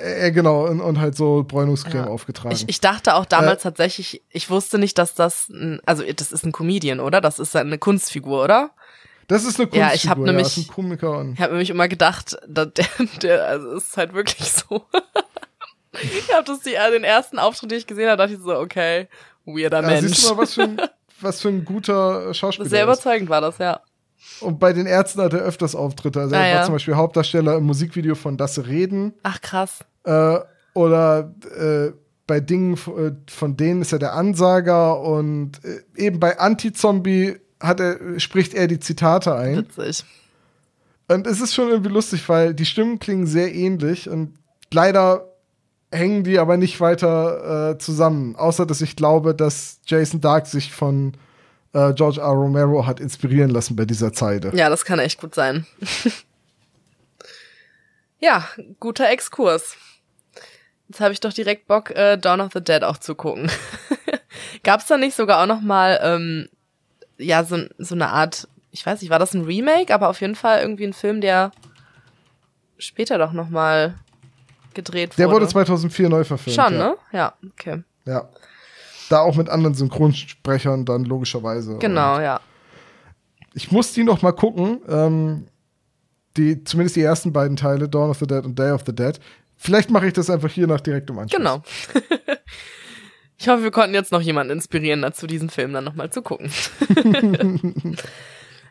Äh, 0.03 0.33
genau, 0.33 0.67
und, 0.67 0.81
und 0.81 0.99
halt 0.99 1.15
so 1.15 1.45
Bräunungscreme 1.47 2.05
Ja. 2.07 2.07
aufgetragen. 2.07 2.55
Ich, 2.55 2.67
ich 2.69 2.81
dachte 2.81 3.15
auch 3.17 3.27
damals 3.27 3.61
Äh, 3.61 3.65
tatsächlich, 3.65 4.23
ich 4.31 4.49
wusste 4.49 4.79
nicht, 4.79 4.97
dass 4.97 5.15
das, 5.15 5.51
ein, 5.51 5.79
also 5.85 6.03
das 6.11 6.33
ist 6.33 6.43
ein 6.47 6.53
Comedian, 6.53 7.01
oder? 7.01 7.21
Das 7.21 7.39
ist 7.39 7.55
eine 7.55 7.77
Kunstfigur, 7.77 8.43
oder? 8.45 8.71
das 9.29 9.43
ist 9.45 9.61
eine 9.61 9.67
Kunstfigur, 9.67 9.89
Ja, 9.89 9.95
ich 9.95 10.09
hab 10.09 10.17
nämlich- 10.17 10.47
ist 10.47 10.57
ein 10.57 10.67
Komiker 10.69 11.19
und 11.19 11.35
Ich 11.35 11.41
habe 11.43 11.53
nämlich 11.53 11.69
immer 11.69 11.87
gedacht, 11.87 12.35
der, 12.47 12.73
der, 13.23 13.45
also 13.47 13.75
es 13.75 13.89
ist 13.89 13.97
halt 13.99 14.15
wirklich 14.15 14.51
so. 14.51 14.87
ich 15.93 16.33
habe 16.35 16.45
das 16.45 16.61
die, 16.61 16.75
äh, 16.77 16.91
den 16.91 17.05
ersten 17.05 17.39
Auftritt, 17.39 17.71
den 17.71 17.79
ich 17.79 17.87
gesehen 17.87 18.09
habe, 18.09 18.17
dachte 18.17 18.33
ich 18.33 18.41
so, 18.41 18.57
okay, 18.59 19.07
weirder 19.45 19.83
ja, 19.83 19.89
Mensch. 19.89 20.09
siehst 20.09 20.29
du 20.31 20.35
mal, 20.35 20.43
was 20.43 20.55
für 20.55 20.63
ein, 20.63 20.81
was 21.21 21.41
für 21.41 21.49
ein 21.49 21.65
guter 21.65 22.33
Schauspieler 22.35 22.69
Sehr 22.69 22.81
er 22.81 22.85
ist. 22.91 22.99
überzeugend 23.01 23.29
war 23.31 23.41
das, 23.41 23.59
ja. 23.59 23.81
Und 24.41 24.59
bei 24.59 24.73
den 24.73 24.87
Ärzten 24.87 25.23
hat 25.23 25.33
er 25.33 25.41
öfters 25.41 25.75
Auftritte. 25.75 26.21
Also 26.21 26.35
Ah, 26.35 26.39
er 26.41 26.53
war 26.55 26.61
ja. 26.61 26.65
zum 26.65 26.75
Beispiel 26.75 26.95
Hauptdarsteller 26.95 27.57
im 27.57 27.65
Musikvideo 27.65 28.15
von 28.15 28.37
Das 28.37 28.67
Reden. 28.67 29.15
Ach 29.23 29.41
krass. 29.41 29.81
Äh, 30.05 30.39
oder 30.75 31.35
äh, 31.59 31.93
bei 32.27 32.41
Dingen 32.41 32.75
äh, 32.75 33.13
von 33.31 33.57
denen 33.57 33.81
ist 33.83 33.93
er 33.93 33.99
der 33.99 34.13
Ansager. 34.15 35.01
Und 35.01 35.65
äh, 35.65 35.81
eben 35.97 36.21
bei 36.21 36.39
Anti-Zombie 36.39 37.37
hat 37.61 37.81
er, 37.81 38.21
spricht 38.21 38.53
er 38.55 38.67
die 38.67 38.79
Zitate 38.79 39.35
ein. 39.35 39.57
Witzig. 39.57 40.05
Und 41.09 41.27
es 41.27 41.41
ist 41.41 41.55
schon 41.55 41.69
irgendwie 41.69 41.91
lustig, 41.91 42.29
weil 42.29 42.55
die 42.55 42.67
Stimmen 42.67 42.99
klingen 42.99 43.27
sehr 43.27 43.53
ähnlich. 43.55 44.09
Und 44.09 44.35
leider 44.73 45.27
hängen 45.93 46.25
die 46.25 46.39
aber 46.39 46.57
nicht 46.57 46.81
weiter 46.81 47.71
äh, 47.71 47.79
zusammen. 47.79 48.37
Außer, 48.37 48.67
dass 48.67 48.81
ich 48.81 48.97
glaube, 48.97 49.35
dass 49.35 49.81
Jason 49.87 50.21
Dark 50.21 50.47
sich 50.47 50.73
von 50.73 51.15
äh, 51.73 51.93
George 51.95 52.21
R. 52.21 52.29
Romero 52.29 52.87
hat 52.87 53.01
inspirieren 53.01 53.51
lassen 53.51 53.77
bei 53.77 53.85
dieser 53.85 54.13
Zeile. 54.13 54.55
Ja, 54.55 54.69
das 54.69 54.85
kann 54.85 54.99
echt 54.99 55.21
gut 55.21 55.35
sein. 55.35 55.67
ja, 58.21 58.47
guter 58.79 59.11
Exkurs. 59.11 59.77
Jetzt 60.89 61.01
habe 61.01 61.13
ich 61.13 61.21
doch 61.21 61.33
direkt 61.33 61.69
Bock, 61.69 61.91
äh, 61.91 62.17
Dawn 62.17 62.41
of 62.41 62.53
the 62.53 62.61
Dead 62.61 62.83
auch 62.83 62.99
zu 62.99 63.15
gucken. 63.15 63.51
Gab's 64.63 64.87
da 64.87 64.97
nicht 64.97 65.15
sogar 65.15 65.43
auch 65.43 65.47
noch 65.47 65.61
mal 65.61 66.01
ähm, 66.03 66.49
ja 67.21 67.45
so, 67.45 67.59
so 67.79 67.95
eine 67.95 68.09
Art, 68.09 68.49
ich 68.71 68.85
weiß 68.85 69.01
nicht, 69.01 69.11
war 69.11 69.19
das 69.19 69.35
ein 69.35 69.45
Remake, 69.45 69.95
aber 69.95 70.09
auf 70.09 70.21
jeden 70.21 70.35
Fall 70.35 70.61
irgendwie 70.61 70.87
ein 70.87 70.93
Film, 70.93 71.21
der 71.21 71.53
später 72.79 73.19
doch 73.19 73.33
noch 73.33 73.49
mal 73.49 73.95
gedreht 74.75 75.19
Der 75.19 75.27
wurde. 75.27 75.43
wurde 75.43 75.49
2004 75.49 76.09
neu 76.09 76.25
verfilmt. 76.25 76.61
Schon, 76.61 76.75
ja. 76.75 76.79
ne? 76.79 76.97
Ja, 77.13 77.35
okay. 77.49 77.83
Ja. 78.05 78.29
Da 79.09 79.21
auch 79.21 79.35
mit 79.37 79.49
anderen 79.49 79.75
Synchronsprechern 79.75 80.85
dann 80.85 81.05
logischerweise. 81.05 81.79
Genau, 81.79 82.17
Und 82.17 82.23
ja. 82.23 82.41
ich 83.55 83.73
muss 83.73 83.93
die 83.93 84.05
noch 84.05 84.23
mal 84.23 84.33
gucken. 84.33 84.81
Ähm, 84.89 85.47
die, 86.37 86.63
zumindest 86.63 86.97
die 86.97 87.03
ersten 87.03 87.33
beiden 87.33 87.57
Teile, 87.57 87.89
Dawn 87.89 88.11
of 88.11 88.19
the 88.19 88.27
Dead 88.27 88.45
und 88.45 88.59
Day 88.59 88.71
of 88.71 88.83
the 88.87 88.95
Dead. 88.95 89.19
Vielleicht 89.57 89.91
mache 89.91 90.07
ich 90.07 90.13
das 90.13 90.31
einfach 90.31 90.51
hier 90.51 90.67
nach 90.67 90.81
direkt 90.81 91.11
im 91.11 91.19
Anschluss. 91.19 91.37
Genau. 91.37 91.63
ich 93.39 93.49
hoffe, 93.49 93.63
wir 93.63 93.71
konnten 93.71 93.95
jetzt 93.95 94.13
noch 94.13 94.21
jemanden 94.23 94.53
inspirieren, 94.53 95.03
dazu 95.03 95.27
diesen 95.27 95.51
Film 95.51 95.73
dann 95.73 95.85
nochmal 95.85 96.11
zu 96.11 96.23
gucken. 96.23 96.51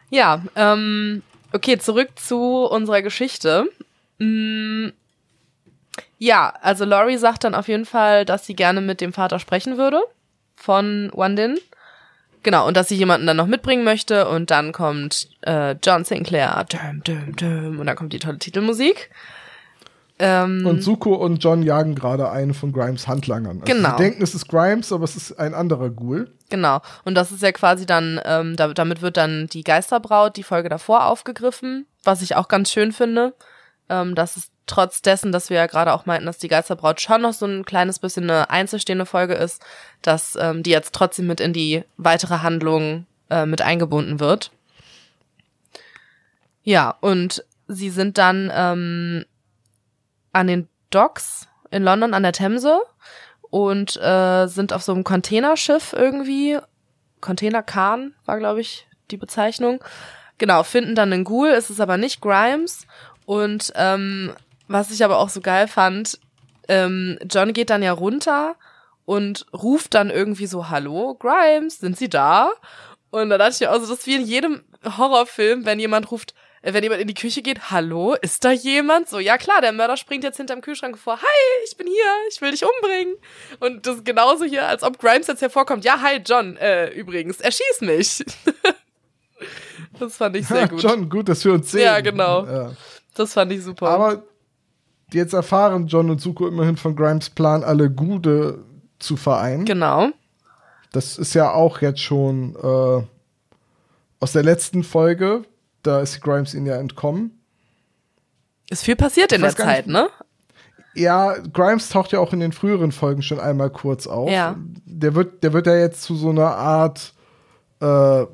ja, 0.09 0.43
ähm, 0.55 1.21
okay, 1.51 1.77
zurück 1.77 2.09
zu 2.15 2.65
unserer 2.65 3.01
Geschichte. 3.01 3.69
Ja, 6.17 6.53
also 6.61 6.85
Laurie 6.85 7.17
sagt 7.17 7.43
dann 7.43 7.55
auf 7.55 7.67
jeden 7.67 7.85
Fall, 7.85 8.25
dass 8.25 8.45
sie 8.45 8.55
gerne 8.55 8.81
mit 8.81 9.01
dem 9.01 9.13
Vater 9.13 9.39
sprechen 9.39 9.77
würde 9.77 9.99
von 10.55 11.09
Wandin. 11.13 11.57
Genau, 12.43 12.67
und 12.67 12.77
dass 12.77 12.87
sie 12.87 12.95
jemanden 12.95 13.27
dann 13.27 13.37
noch 13.37 13.47
mitbringen 13.47 13.83
möchte 13.83 14.27
und 14.29 14.49
dann 14.49 14.71
kommt 14.71 15.29
äh, 15.41 15.75
John 15.83 16.05
Sinclair, 16.05 16.65
dum, 16.69 17.03
dum, 17.03 17.35
dum, 17.35 17.79
und 17.79 17.85
dann 17.85 17.95
kommt 17.97 18.13
die 18.13 18.19
tolle 18.19 18.39
Titelmusik. 18.39 19.09
Ähm, 20.21 20.65
Und 20.65 20.81
Suko 20.83 21.15
und 21.15 21.41
John 21.43 21.63
jagen 21.63 21.95
gerade 21.95 22.29
einen 22.29 22.53
von 22.53 22.73
Grimes 22.73 23.07
Handlangern. 23.07 23.61
Also 23.61 23.73
Genau. 23.73 23.91
Sie 23.97 24.03
denken, 24.03 24.21
es 24.21 24.35
ist 24.35 24.49
Grimes, 24.49 24.91
aber 24.91 25.05
es 25.05 25.15
ist 25.15 25.39
ein 25.39 25.53
anderer 25.53 25.89
Ghoul. 25.89 26.29
Genau. 26.49 26.81
Und 27.05 27.15
das 27.15 27.31
ist 27.31 27.41
ja 27.41 27.53
quasi 27.53 27.85
dann, 27.85 28.19
ähm, 28.25 28.55
da, 28.57 28.67
damit 28.73 29.01
wird 29.01 29.15
dann 29.15 29.47
die 29.47 29.63
Geisterbraut, 29.63 30.35
die 30.35 30.43
Folge 30.43 30.67
davor 30.67 31.05
aufgegriffen, 31.05 31.85
was 32.03 32.21
ich 32.21 32.35
auch 32.35 32.49
ganz 32.49 32.71
schön 32.71 32.91
finde. 32.91 33.33
Ähm, 33.87 34.13
dass 34.13 34.35
es 34.37 34.51
trotz 34.69 35.01
dessen, 35.01 35.31
dass 35.31 35.49
wir 35.49 35.57
ja 35.57 35.67
gerade 35.67 35.93
auch 35.93 36.05
meinten, 36.05 36.25
dass 36.25 36.37
die 36.37 36.47
Geisterbraut 36.47 37.01
schon 37.01 37.21
noch 37.21 37.33
so 37.33 37.45
ein 37.45 37.65
kleines 37.65 37.99
bisschen 37.99 38.29
eine 38.29 38.49
einzelstehende 38.49 39.05
Folge 39.05 39.33
ist, 39.33 39.61
dass 40.01 40.37
ähm, 40.39 40.63
die 40.63 40.69
jetzt 40.69 40.93
trotzdem 40.93 41.27
mit 41.27 41.39
in 41.39 41.53
die 41.53 41.83
weitere 41.97 42.39
Handlung 42.39 43.05
äh, 43.29 43.45
mit 43.45 43.61
eingebunden 43.61 44.19
wird. 44.19 44.51
Ja, 46.63 46.95
und 47.01 47.43
sie 47.67 47.89
sind 47.89 48.17
dann 48.17 48.51
ähm, 48.53 49.25
an 50.33 50.47
den 50.47 50.67
Docks 50.89 51.47
in 51.71 51.83
London 51.83 52.13
an 52.13 52.23
der 52.23 52.33
Themse 52.33 52.81
und 53.49 53.97
äh, 53.97 54.47
sind 54.47 54.73
auf 54.73 54.83
so 54.83 54.93
einem 54.93 55.03
Containerschiff 55.03 55.93
irgendwie. 55.93 56.59
Containerkahn 57.21 58.13
war, 58.25 58.37
glaube 58.37 58.61
ich, 58.61 58.87
die 59.11 59.17
Bezeichnung. 59.17 59.83
Genau, 60.37 60.63
finden 60.63 60.95
dann 60.95 61.11
einen 61.11 61.25
Ghoul, 61.25 61.49
es 61.49 61.69
ist 61.69 61.81
aber 61.81 61.97
nicht 61.97 62.21
Grimes. 62.21 62.87
Und 63.25 63.73
ähm, 63.75 64.33
was 64.69 64.91
ich 64.91 65.03
aber 65.03 65.17
auch 65.17 65.29
so 65.29 65.41
geil 65.41 65.67
fand, 65.67 66.19
ähm, 66.67 67.17
John 67.29 67.53
geht 67.53 67.71
dann 67.71 67.83
ja 67.83 67.91
runter 67.91 68.55
und 69.05 69.47
ruft 69.51 69.95
dann 69.95 70.11
irgendwie 70.11 70.45
so, 70.45 70.69
hallo, 70.69 71.15
Grimes, 71.15 71.79
sind 71.79 71.97
Sie 71.97 72.09
da? 72.09 72.51
Und 73.09 73.31
da 73.31 73.39
dachte 73.39 73.53
ich 73.53 73.59
mir 73.61 73.71
auch 73.71 73.75
so, 73.75 73.81
das 73.81 73.89
ist 73.89 74.05
wie 74.07 74.15
in 74.15 74.25
jedem 74.25 74.63
Horrorfilm, 74.85 75.65
wenn 75.65 75.79
jemand 75.79 76.11
ruft, 76.11 76.35
äh, 76.61 76.73
wenn 76.73 76.83
jemand 76.83 77.01
in 77.01 77.07
die 77.07 77.15
Küche 77.15 77.41
geht, 77.41 77.71
hallo, 77.71 78.13
ist 78.21 78.45
da 78.45 78.51
jemand? 78.51 79.09
So, 79.09 79.17
ja 79.17 79.39
klar, 79.39 79.61
der 79.61 79.71
Mörder 79.71 79.97
springt 79.97 80.23
jetzt 80.23 80.37
hinterm 80.37 80.61
Kühlschrank 80.61 80.99
vor, 80.99 81.17
hi, 81.19 81.65
ich 81.65 81.75
bin 81.75 81.87
hier, 81.87 82.13
ich 82.29 82.39
will 82.39 82.51
dich 82.51 82.63
umbringen. 82.63 83.15
Und 83.59 83.87
das 83.87 83.95
ist 83.97 84.05
genauso 84.05 84.45
hier, 84.45 84.67
als 84.67 84.83
ob 84.83 84.99
Grimes 84.99 85.25
jetzt 85.25 85.41
hervorkommt, 85.41 85.83
ja, 85.83 85.99
hi, 86.01 86.21
John, 86.23 86.55
äh, 86.57 86.89
übrigens, 86.91 87.41
erschieß 87.41 87.81
mich. 87.81 88.23
das 89.99 90.17
fand 90.17 90.35
ich 90.35 90.47
sehr 90.47 90.61
Ja, 90.61 90.67
gut. 90.67 90.83
John, 90.83 91.09
gut, 91.09 91.27
dass 91.29 91.43
wir 91.43 91.53
uns 91.53 91.71
sehen. 91.71 91.81
Ja, 91.81 91.99
genau. 92.01 92.45
Ja. 92.45 92.73
Das 93.15 93.33
fand 93.33 93.51
ich 93.51 93.63
super. 93.63 93.89
Aber 93.89 94.23
jetzt 95.11 95.33
erfahren 95.33 95.87
John 95.87 96.09
und 96.09 96.21
Suko 96.21 96.47
immerhin 96.47 96.77
von 96.77 96.95
Grimes 96.95 97.29
Plan, 97.29 97.63
alle 97.63 97.89
Gude 97.89 98.63
zu 98.99 99.15
vereinen. 99.15 99.65
genau. 99.65 100.09
Das 100.91 101.17
ist 101.19 101.35
ja 101.35 101.51
auch 101.51 101.81
jetzt 101.81 101.99
schon 101.99 102.55
äh, 102.55 103.03
aus 104.19 104.31
der 104.31 104.43
letzten 104.43 104.83
Folge, 104.83 105.43
da 105.83 106.01
ist 106.01 106.21
Grimes 106.21 106.53
ihnen 106.53 106.65
ja 106.65 106.77
entkommen. 106.77 107.39
Ist 108.69 108.83
viel 108.83 108.95
passiert 108.95 109.31
in 109.31 109.41
der 109.41 109.55
Zeit, 109.55 109.87
ne? 109.87 110.09
Ja, 110.95 111.35
Grimes 111.53 111.89
taucht 111.89 112.11
ja 112.11 112.19
auch 112.19 112.33
in 112.33 112.39
den 112.39 112.51
früheren 112.51 112.91
Folgen 112.91 113.21
schon 113.21 113.39
einmal 113.39 113.69
kurz 113.69 114.07
auf. 114.07 114.29
Ja. 114.29 114.55
Der 114.85 115.15
wird, 115.15 115.43
der 115.43 115.53
wird 115.53 115.67
ja 115.67 115.75
jetzt 115.75 116.01
zu 116.01 116.15
so 116.15 116.29
einer 116.29 116.55
Art 116.55 117.13
äh, 117.79 118.25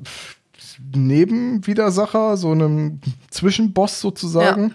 Nebenwidersacher, 0.94 2.36
so 2.36 2.52
einem 2.52 3.00
Zwischenboss 3.30 4.00
sozusagen. 4.00 4.68
Ja. 4.68 4.74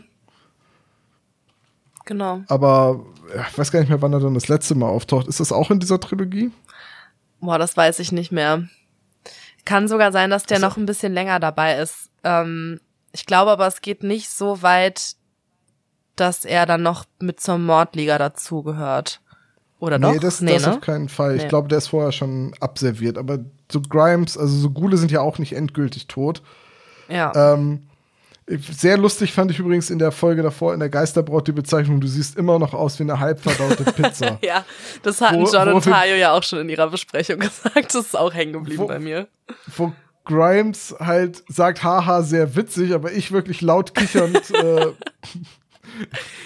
Genau. 2.11 2.41
Aber 2.49 3.05
ich 3.49 3.57
weiß 3.57 3.71
gar 3.71 3.79
nicht 3.79 3.87
mehr, 3.87 4.01
wann 4.01 4.11
er 4.11 4.19
dann 4.19 4.33
das 4.33 4.49
letzte 4.49 4.75
Mal 4.75 4.89
auftaucht. 4.89 5.29
Ist 5.29 5.39
das 5.39 5.53
auch 5.53 5.71
in 5.71 5.79
dieser 5.79 5.97
Trilogie? 5.97 6.51
Boah, 7.39 7.57
das 7.57 7.77
weiß 7.77 7.99
ich 7.99 8.11
nicht 8.11 8.33
mehr. 8.33 8.67
Kann 9.63 9.87
sogar 9.87 10.11
sein, 10.11 10.29
dass 10.29 10.43
der 10.43 10.57
also, 10.57 10.67
noch 10.67 10.75
ein 10.75 10.85
bisschen 10.85 11.13
länger 11.13 11.39
dabei 11.39 11.77
ist. 11.77 12.09
Ähm, 12.25 12.81
ich 13.13 13.25
glaube 13.25 13.51
aber, 13.51 13.65
es 13.65 13.79
geht 13.79 14.03
nicht 14.03 14.29
so 14.29 14.61
weit, 14.61 15.15
dass 16.17 16.43
er 16.43 16.65
dann 16.65 16.83
noch 16.83 17.05
mit 17.21 17.39
zur 17.39 17.57
Mordliga 17.57 18.17
dazugehört. 18.17 19.21
Oder 19.79 19.97
nee, 19.97 20.15
doch? 20.15 20.19
Das, 20.19 20.41
nee, 20.41 20.55
das 20.55 20.65
ne? 20.65 20.73
auf 20.73 20.81
keinen 20.81 21.07
Fall. 21.07 21.37
Nee. 21.37 21.43
Ich 21.43 21.47
glaube, 21.47 21.69
der 21.69 21.77
ist 21.77 21.87
vorher 21.87 22.11
schon 22.11 22.53
abserviert. 22.59 23.17
Aber 23.17 23.39
so 23.71 23.79
Grimes, 23.79 24.37
also 24.37 24.53
so 24.53 24.69
Gule 24.69 24.97
sind 24.97 25.11
ja 25.11 25.21
auch 25.21 25.37
nicht 25.37 25.53
endgültig 25.53 26.07
tot. 26.07 26.41
Ja. 27.07 27.53
Ähm, 27.53 27.87
sehr 28.71 28.97
lustig 28.97 29.33
fand 29.33 29.51
ich 29.51 29.59
übrigens 29.59 29.89
in 29.89 29.99
der 29.99 30.11
Folge 30.11 30.41
davor 30.41 30.73
in 30.73 30.79
der 30.79 30.89
Geisterbraut 30.89 31.47
die 31.47 31.51
Bezeichnung, 31.51 32.01
du 32.01 32.07
siehst 32.07 32.37
immer 32.37 32.59
noch 32.59 32.73
aus 32.73 32.99
wie 32.99 33.03
eine 33.03 33.19
halbverdaute 33.19 33.83
Pizza. 33.83 34.39
ja, 34.43 34.65
das 35.03 35.21
hatten 35.21 35.41
wo, 35.41 35.51
John 35.51 35.73
und 35.73 35.83
Tayo 35.83 36.15
ja 36.15 36.33
auch 36.33 36.43
schon 36.43 36.59
in 36.59 36.69
ihrer 36.69 36.89
Besprechung 36.89 37.39
gesagt. 37.39 37.95
Das 37.95 38.05
ist 38.05 38.17
auch 38.17 38.33
hängen 38.33 38.53
geblieben 38.53 38.83
wo, 38.83 38.87
bei 38.87 38.99
mir. 38.99 39.27
Wo 39.75 39.93
Grimes 40.25 40.95
halt 40.99 41.43
sagt, 41.47 41.83
haha, 41.83 42.21
sehr 42.21 42.55
witzig, 42.55 42.93
aber 42.93 43.11
ich 43.11 43.31
wirklich 43.31 43.61
laut 43.61 43.93
kichernd 43.95 44.51
äh, 44.51 44.87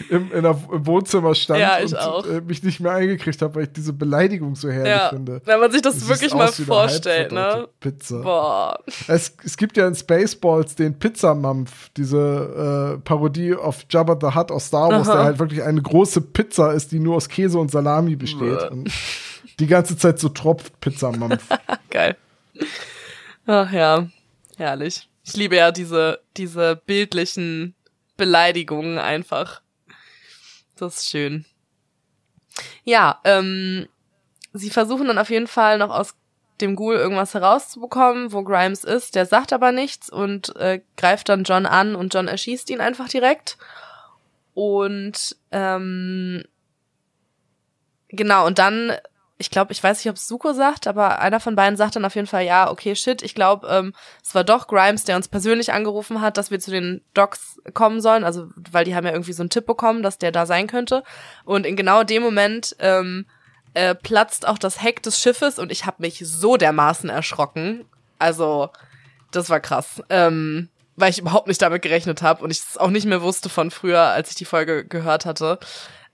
im, 0.09 0.31
in 0.31 0.43
der, 0.43 0.57
im 0.71 0.85
Wohnzimmer 0.85 1.35
stand 1.35 1.59
ja, 1.59 1.77
und 1.77 2.25
äh, 2.25 2.41
mich 2.41 2.63
nicht 2.63 2.79
mehr 2.79 2.93
eingekriegt 2.93 3.41
habe, 3.41 3.55
weil 3.55 3.63
ich 3.63 3.73
diese 3.73 3.93
Beleidigung 3.93 4.55
so 4.55 4.69
herrlich 4.69 4.89
ja, 4.89 5.09
finde. 5.09 5.41
Wenn 5.45 5.59
man 5.59 5.71
sich 5.71 5.81
das, 5.81 5.99
das 5.99 6.07
wirklich 6.07 6.33
mal 6.33 6.51
vorstellt, 6.51 7.31
ne? 7.31 7.67
Pizza. 7.79 8.21
Boah. 8.21 8.79
Es, 9.07 9.35
es 9.43 9.57
gibt 9.57 9.77
ja 9.77 9.87
in 9.87 9.95
Spaceballs 9.95 10.75
den 10.75 10.97
Pizzamampf, 10.97 11.89
diese 11.95 12.97
äh, 12.97 13.01
Parodie 13.03 13.55
auf 13.55 13.85
Jabba 13.89 14.17
the 14.19 14.35
Hutt 14.35 14.51
aus 14.51 14.67
Star 14.67 14.89
Wars, 14.89 15.07
Aha. 15.07 15.15
der 15.15 15.25
halt 15.25 15.39
wirklich 15.39 15.63
eine 15.63 15.81
große 15.81 16.21
Pizza 16.21 16.71
ist, 16.73 16.91
die 16.91 16.99
nur 16.99 17.15
aus 17.15 17.29
Käse 17.29 17.59
und 17.59 17.71
Salami 17.71 18.15
besteht. 18.15 18.71
und 18.71 18.91
die 19.59 19.67
ganze 19.67 19.97
Zeit 19.97 20.19
so 20.19 20.29
tropft 20.29 20.79
Pizzamampf. 20.81 21.43
Geil. 21.89 22.15
Ach 23.45 23.71
ja, 23.71 24.07
herrlich. 24.57 25.07
Ich 25.23 25.35
liebe 25.35 25.55
ja 25.55 25.71
diese, 25.71 26.19
diese 26.37 26.75
bildlichen 26.85 27.73
Beleidigungen 28.17 28.97
einfach. 28.97 29.61
Das 30.75 30.97
ist 30.97 31.09
schön. 31.09 31.45
Ja, 32.83 33.19
ähm, 33.23 33.87
sie 34.53 34.69
versuchen 34.69 35.07
dann 35.07 35.17
auf 35.17 35.29
jeden 35.29 35.47
Fall 35.47 35.77
noch 35.77 35.89
aus 35.89 36.15
dem 36.61 36.75
Ghoul 36.75 36.95
irgendwas 36.95 37.33
herauszubekommen, 37.33 38.31
wo 38.31 38.43
Grimes 38.43 38.83
ist. 38.83 39.15
Der 39.15 39.25
sagt 39.25 39.51
aber 39.51 39.71
nichts 39.71 40.09
und 40.09 40.55
äh, 40.55 40.81
greift 40.95 41.29
dann 41.29 41.43
John 41.43 41.65
an 41.65 41.95
und 41.95 42.13
John 42.13 42.27
erschießt 42.27 42.69
ihn 42.69 42.81
einfach 42.81 43.09
direkt. 43.09 43.57
Und 44.53 45.35
ähm, 45.51 46.43
genau, 48.07 48.47
und 48.47 48.57
dann 48.57 48.93
ich 49.37 49.49
glaube, 49.49 49.73
ich 49.73 49.83
weiß 49.83 49.97
nicht, 49.99 50.09
ob 50.09 50.17
Suko 50.17 50.53
sagt, 50.53 50.87
aber 50.87 51.19
einer 51.19 51.41
von 51.41 51.55
beiden 51.55 51.75
sagt 51.75 51.95
dann 51.95 52.05
auf 52.05 52.15
jeden 52.15 52.27
Fall, 52.27 52.45
ja, 52.45 52.71
okay, 52.71 52.95
shit, 52.95 53.21
ich 53.21 53.35
glaube, 53.35 53.67
ähm, 53.67 53.93
es 54.23 54.33
war 54.33 54.45
doch 54.45 54.67
Grimes, 54.67 55.03
der 55.03 55.17
uns 55.17 55.27
persönlich 55.27 55.73
angerufen 55.73 56.21
hat, 56.21 56.37
dass 56.37 56.51
wir 56.51 56.59
zu 56.59 56.71
den 56.71 57.01
Docs 57.13 57.59
kommen 57.73 57.99
sollen, 57.99 58.23
also 58.23 58.47
weil 58.71 58.85
die 58.85 58.95
haben 58.95 59.05
ja 59.05 59.11
irgendwie 59.11 59.33
so 59.33 59.43
einen 59.43 59.49
Tipp 59.49 59.65
bekommen, 59.65 60.03
dass 60.03 60.17
der 60.17 60.31
da 60.31 60.45
sein 60.45 60.67
könnte. 60.67 61.03
Und 61.43 61.65
in 61.65 61.75
genau 61.75 62.03
dem 62.03 62.23
Moment 62.23 62.77
ähm, 62.79 63.25
äh, 63.73 63.93
platzt 63.93 64.47
auch 64.47 64.57
das 64.57 64.81
Heck 64.81 65.03
des 65.03 65.19
Schiffes 65.19 65.59
und 65.59 65.69
ich 65.69 65.85
habe 65.85 65.97
mich 65.99 66.19
so 66.23 66.55
dermaßen 66.55 67.09
erschrocken. 67.09 67.83
Also, 68.19 68.69
das 69.31 69.49
war 69.49 69.59
krass. 69.59 70.01
Ähm, 70.09 70.69
weil 70.95 71.09
ich 71.09 71.19
überhaupt 71.19 71.47
nicht 71.47 71.61
damit 71.61 71.81
gerechnet 71.81 72.21
habe 72.21 72.41
und 72.41 72.51
ich 72.51 72.59
es 72.59 72.77
auch 72.77 72.89
nicht 72.89 73.05
mehr 73.05 73.21
wusste 73.21 73.49
von 73.49 73.69
früher, 73.69 73.99
als 73.99 74.29
ich 74.29 74.35
die 74.35 74.45
Folge 74.45 74.85
gehört 74.85 75.25
hatte. 75.25 75.59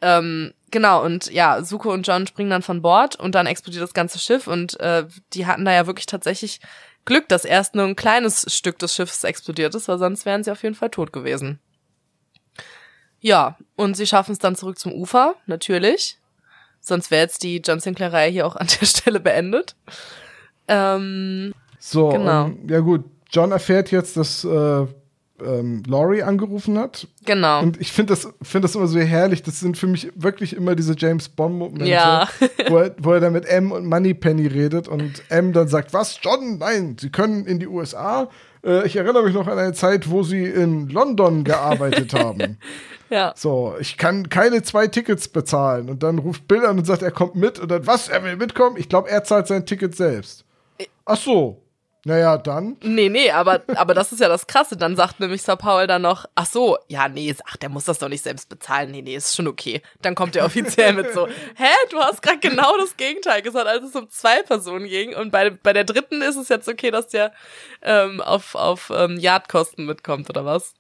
Ähm, 0.02 0.54
genau, 0.72 1.04
und 1.04 1.32
ja, 1.32 1.64
Suko 1.64 1.94
und 1.94 2.08
John 2.08 2.26
springen 2.28 2.50
dann 2.50 2.64
von 2.64 2.82
Bord 2.82 3.16
und 3.16 3.36
dann 3.36 3.46
explodiert 3.46 3.84
das 3.84 3.94
ganze 3.94 4.20
Schiff 4.20 4.48
und 4.48 4.80
äh, 4.80 5.06
die 5.34 5.46
hatten 5.46 5.66
da 5.66 5.72
ja 5.72 5.86
wirklich 5.88 6.08
tatsächlich 6.08 6.60
Glück, 7.06 7.28
dass 7.30 7.46
erst 7.46 7.76
nur 7.76 7.86
ein 7.86 7.96
kleines 7.96 8.46
Stück 8.54 8.80
des 8.80 8.94
Schiffs 8.94 9.24
explodiert 9.24 9.74
ist, 9.76 9.88
weil 9.88 9.98
sonst 9.98 10.26
wären 10.26 10.44
sie 10.44 10.52
auf 10.52 10.64
jeden 10.64 10.76
Fall 10.76 10.90
tot 10.90 11.14
gewesen. 11.14 11.60
Ja, 13.20 13.58
und 13.76 13.96
sie 13.96 14.08
schaffen 14.08 14.32
es 14.32 14.40
dann 14.40 14.56
zurück 14.56 14.80
zum 14.80 14.94
Ufer, 14.94 15.36
natürlich. 15.46 16.18
Sonst 16.80 17.12
wäre 17.12 17.22
jetzt 17.22 17.44
die 17.44 17.58
John 17.58 17.80
Sinclair-Reihe 17.80 18.32
hier 18.32 18.48
auch 18.48 18.56
an 18.56 18.68
der 18.68 18.86
Stelle 18.88 19.20
beendet. 19.20 19.76
Ähm, 20.68 21.54
so, 21.80 22.10
genau. 22.10 22.46
Um, 22.46 22.70
ja 22.70 22.80
gut, 22.80 23.06
John 23.32 23.52
erfährt 23.52 23.92
jetzt, 23.92 24.18
dass 24.18 24.44
äh, 24.44 24.88
ähm, 25.46 25.84
Laurie 25.88 26.24
angerufen 26.24 26.78
hat. 26.78 27.08
Genau. 27.26 27.62
Und 27.62 27.80
ich 27.80 27.92
finde 27.92 28.14
das, 28.14 28.28
find 28.42 28.64
das 28.64 28.76
immer 28.76 28.88
so 28.88 29.00
herrlich. 29.00 29.44
Das 29.44 29.60
sind 29.60 29.78
für 29.78 29.88
mich 29.88 30.12
wirklich 30.16 30.56
immer 30.56 30.76
diese 30.76 30.96
James 30.98 31.30
Bond-Momente, 31.30 31.86
ja. 31.86 32.28
wo, 32.70 32.78
er, 32.78 32.96
wo 32.98 33.14
er 33.14 33.20
dann 33.20 33.34
mit 33.34 33.46
M 33.46 33.72
und 33.72 33.86
Moneypenny 33.86 34.48
redet 34.48 34.88
und 34.88 35.24
M 35.30 35.54
dann 35.54 35.68
sagt, 35.68 35.94
was, 35.94 36.20
John? 36.22 36.58
Nein, 36.58 36.98
Sie 37.00 37.10
können 37.10 37.46
in 37.46 37.60
die 37.60 37.68
USA. 37.68 38.30
Äh, 38.64 38.86
ich 38.86 38.96
erinnere 38.96 39.24
mich 39.24 39.34
noch 39.34 39.48
an 39.48 39.58
eine 39.58 39.74
Zeit, 39.74 40.10
wo 40.10 40.24
Sie 40.24 40.46
in 40.46 40.90
London 40.90 41.44
gearbeitet 41.44 42.14
haben. 42.14 42.58
Ja. 43.12 43.34
So, 43.36 43.76
ich 43.78 43.98
kann 43.98 44.30
keine 44.30 44.64
zwei 44.64 44.88
Tickets 44.88 45.28
bezahlen. 45.28 45.90
Und 45.90 46.02
dann 46.02 46.18
ruft 46.18 46.48
Bill 46.48 46.66
an 46.66 46.80
und 46.80 46.86
sagt, 46.86 47.02
er 47.02 47.12
kommt 47.12 47.36
mit. 47.36 47.60
Und 47.60 47.70
dann, 47.70 47.86
was, 47.86 48.08
er 48.08 48.24
will 48.24 48.38
mitkommen? 48.38 48.78
Ich 48.78 48.88
glaube, 48.88 49.10
er 49.10 49.26
zahlt 49.26 49.48
sein 49.48 49.66
Ticket 49.66 49.98
selbst. 49.98 50.46
Ach 51.04 51.18
so. 51.18 51.62
Naja, 52.04 52.38
dann. 52.38 52.78
Nee, 52.82 53.10
nee, 53.10 53.30
aber, 53.30 53.62
aber 53.76 53.94
das 53.94 54.12
ist 54.12 54.20
ja 54.20 54.28
das 54.28 54.48
Krasse. 54.48 54.76
Dann 54.76 54.96
sagt 54.96 55.20
nämlich 55.20 55.44
Sir 55.44 55.56
Paul 55.56 55.86
dann 55.86 56.02
noch, 56.02 56.26
ach 56.34 56.48
so, 56.48 56.80
ja, 56.88 57.08
nee, 57.08 57.36
ach, 57.46 57.58
der 57.58 57.70
muss 57.70 57.86
das 57.86 58.00
doch 58.00 58.10
nicht 58.10 58.24
selbst 58.24 58.50
bezahlen. 58.50 58.90
Nee, 58.90 59.04
nee, 59.04 59.16
ist 59.16 59.36
schon 59.36 59.48
okay. 59.48 59.82
Dann 60.02 60.16
kommt 60.16 60.36
er 60.36 60.46
offiziell 60.46 60.94
mit 60.94 61.14
so, 61.14 61.28
hä, 61.56 61.70
du 61.92 62.00
hast 62.00 62.24
gerade 62.24 62.40
genau 62.40 62.76
das 62.78 62.98
Gegenteil 62.98 63.44
gesagt, 63.44 63.68
als 63.68 63.84
es 63.84 63.96
um 63.96 64.10
zwei 64.10 64.42
Personen 64.42 64.88
ging. 64.88 65.16
Und 65.16 65.32
bei, 65.32 65.52
bei 65.52 65.74
der 65.74 65.84
dritten 65.84 66.24
ist 66.24 66.38
es 66.38 66.50
jetzt 66.50 66.68
okay, 66.68 66.90
dass 66.90 67.08
der 67.10 67.34
ähm, 67.84 68.20
auf, 68.20 68.56
auf 68.56 68.92
ähm, 68.96 69.20
Yardkosten 69.20 69.86
mitkommt, 69.86 70.28
oder 70.30 70.44
was? 70.44 70.74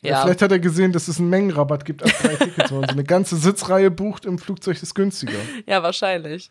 Ja. 0.00 0.10
ja. 0.10 0.22
Vielleicht 0.22 0.42
hat 0.42 0.52
er 0.52 0.58
gesehen, 0.58 0.92
dass 0.92 1.08
es 1.08 1.18
einen 1.18 1.30
Mengenrabatt 1.30 1.84
gibt 1.84 2.02
auf 2.02 2.12
drei 2.20 2.34
Tickets. 2.34 2.70
Wenn 2.70 2.80
man 2.80 2.88
so 2.88 2.94
eine 2.94 3.04
ganze 3.04 3.36
Sitzreihe 3.36 3.90
bucht 3.90 4.24
im 4.24 4.38
Flugzeug 4.38 4.82
ist 4.82 4.94
günstiger. 4.94 5.38
Ja, 5.66 5.82
wahrscheinlich. 5.82 6.50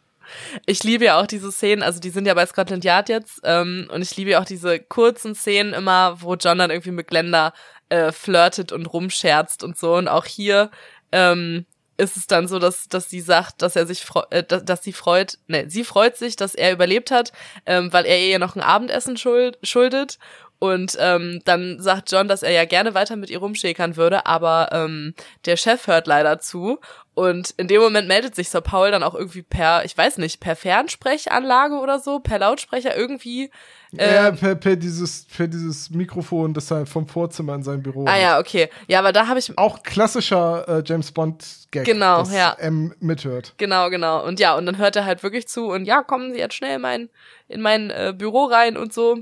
Ich 0.65 0.83
liebe 0.83 1.05
ja 1.05 1.19
auch 1.19 1.27
diese 1.27 1.51
Szenen, 1.51 1.83
also 1.83 1.99
die 1.99 2.09
sind 2.09 2.25
ja 2.25 2.33
bei 2.33 2.45
Scotland 2.45 2.83
Yard 2.83 3.09
jetzt, 3.09 3.41
ähm, 3.43 3.87
und 3.91 4.01
ich 4.01 4.15
liebe 4.15 4.31
ja 4.31 4.41
auch 4.41 4.45
diese 4.45 4.79
kurzen 4.79 5.35
Szenen 5.35 5.73
immer, 5.73 6.21
wo 6.21 6.35
John 6.35 6.57
dann 6.57 6.71
irgendwie 6.71 6.91
mit 6.91 7.07
Glenda 7.07 7.53
äh, 7.89 8.11
flirtet 8.11 8.71
und 8.71 8.85
rumscherzt 8.85 9.63
und 9.63 9.77
so. 9.77 9.95
Und 9.95 10.07
auch 10.07 10.25
hier 10.25 10.71
ähm, 11.11 11.65
ist 11.97 12.15
es 12.15 12.27
dann 12.27 12.47
so, 12.47 12.59
dass, 12.59 12.87
dass 12.87 13.09
sie 13.09 13.21
sagt, 13.21 13.61
dass 13.61 13.75
er 13.75 13.87
sich 13.87 14.05
äh, 14.29 14.43
dass, 14.43 14.63
dass 14.63 14.83
sie 14.83 14.93
freut, 14.93 15.39
ne, 15.47 15.69
sie 15.69 15.83
freut 15.83 16.15
sich, 16.15 16.35
dass 16.35 16.55
er 16.55 16.71
überlebt 16.71 17.11
hat, 17.11 17.31
ähm, 17.65 17.91
weil 17.91 18.05
er 18.05 18.19
ihr 18.19 18.39
noch 18.39 18.55
ein 18.55 18.61
Abendessen 18.61 19.17
schuld, 19.17 19.57
schuldet. 19.63 20.19
Und 20.59 20.97
ähm, 20.99 21.41
dann 21.45 21.79
sagt 21.79 22.11
John, 22.11 22.27
dass 22.27 22.41
er 22.41 22.51
ja 22.51 22.65
gerne 22.65 22.95
weiter 22.95 23.15
mit 23.15 23.29
ihr 23.29 23.39
rumschäkern 23.39 23.95
würde, 23.95 24.25
aber 24.25 24.69
ähm, 24.71 25.13
der 25.45 25.55
Chef 25.55 25.85
hört 25.85 26.07
leider 26.07 26.39
zu 26.39 26.79
und 27.17 27.49
in 27.57 27.67
dem 27.67 27.81
Moment 27.81 28.07
meldet 28.07 28.35
sich 28.35 28.49
Sir 28.49 28.61
Paul 28.61 28.91
dann 28.91 29.01
auch 29.01 29.15
irgendwie 29.15 29.41
per, 29.41 29.83
ich 29.85 29.97
weiß 29.97 30.19
nicht, 30.19 30.39
per 30.39 30.55
Fernsprechanlage 30.55 31.73
oder 31.73 31.97
so, 31.97 32.19
per 32.19 32.37
Lautsprecher 32.37 32.95
irgendwie. 32.95 33.49
Äh, 33.97 34.13
ja, 34.13 34.31
per, 34.31 34.53
per, 34.53 34.75
dieses, 34.75 35.25
per 35.25 35.47
dieses 35.47 35.89
Mikrofon, 35.89 36.53
das 36.53 36.69
er 36.69 36.85
vom 36.85 37.07
Vorzimmer 37.07 37.55
in 37.55 37.63
sein 37.63 37.81
Büro 37.81 38.05
Ah 38.05 38.11
hat. 38.11 38.21
ja, 38.21 38.39
okay. 38.39 38.69
Ja, 38.87 38.99
aber 38.99 39.13
da 39.13 39.25
habe 39.25 39.39
ich. 39.39 39.57
Auch 39.57 39.81
klassischer 39.81 40.67
äh, 40.67 40.83
James 40.85 41.11
Bond-Gag. 41.11 41.85
Genau, 41.85 42.19
dass 42.19 42.35
ja. 42.35 42.55
M 42.59 42.93
mithört. 42.99 43.55
Genau, 43.57 43.89
genau. 43.89 44.23
Und 44.23 44.39
ja, 44.39 44.55
und 44.55 44.67
dann 44.67 44.77
hört 44.77 44.95
er 44.95 45.05
halt 45.05 45.23
wirklich 45.23 45.47
zu 45.47 45.69
und 45.69 45.85
ja, 45.85 46.03
kommen 46.03 46.33
Sie 46.33 46.39
jetzt 46.39 46.53
schnell 46.53 46.75
in 46.75 46.81
mein, 46.81 47.09
in 47.47 47.61
mein 47.61 47.89
äh, 47.89 48.13
Büro 48.15 48.45
rein 48.45 48.77
und 48.77 48.93
so. 48.93 49.17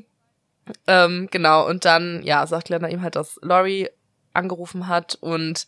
Ähm, 0.88 1.28
genau, 1.32 1.68
und 1.68 1.86
dann, 1.86 2.24
ja, 2.24 2.46
sagt 2.48 2.70
Lena 2.70 2.90
ihm 2.90 3.02
halt, 3.02 3.16
dass 3.16 3.40
Laurie 3.42 3.90
angerufen 4.34 4.88
hat 4.88 5.18
und 5.22 5.68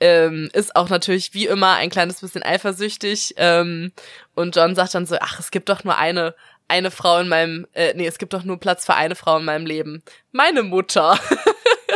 ähm, 0.00 0.50
ist 0.52 0.76
auch 0.76 0.88
natürlich 0.88 1.34
wie 1.34 1.46
immer 1.46 1.74
ein 1.74 1.90
kleines 1.90 2.20
bisschen 2.20 2.42
eifersüchtig. 2.42 3.34
Ähm, 3.36 3.92
und 4.34 4.54
John 4.54 4.74
sagt 4.74 4.94
dann 4.94 5.06
so, 5.06 5.16
ach, 5.20 5.40
es 5.40 5.50
gibt 5.50 5.68
doch 5.68 5.84
nur 5.84 5.96
eine, 5.96 6.34
eine 6.68 6.90
Frau 6.90 7.18
in 7.18 7.28
meinem, 7.28 7.66
äh, 7.72 7.94
nee, 7.94 8.06
es 8.06 8.18
gibt 8.18 8.34
doch 8.34 8.44
nur 8.44 8.60
Platz 8.60 8.84
für 8.84 8.94
eine 8.94 9.14
Frau 9.14 9.38
in 9.38 9.44
meinem 9.44 9.66
Leben. 9.66 10.02
Meine 10.32 10.62
Mutter. 10.62 11.18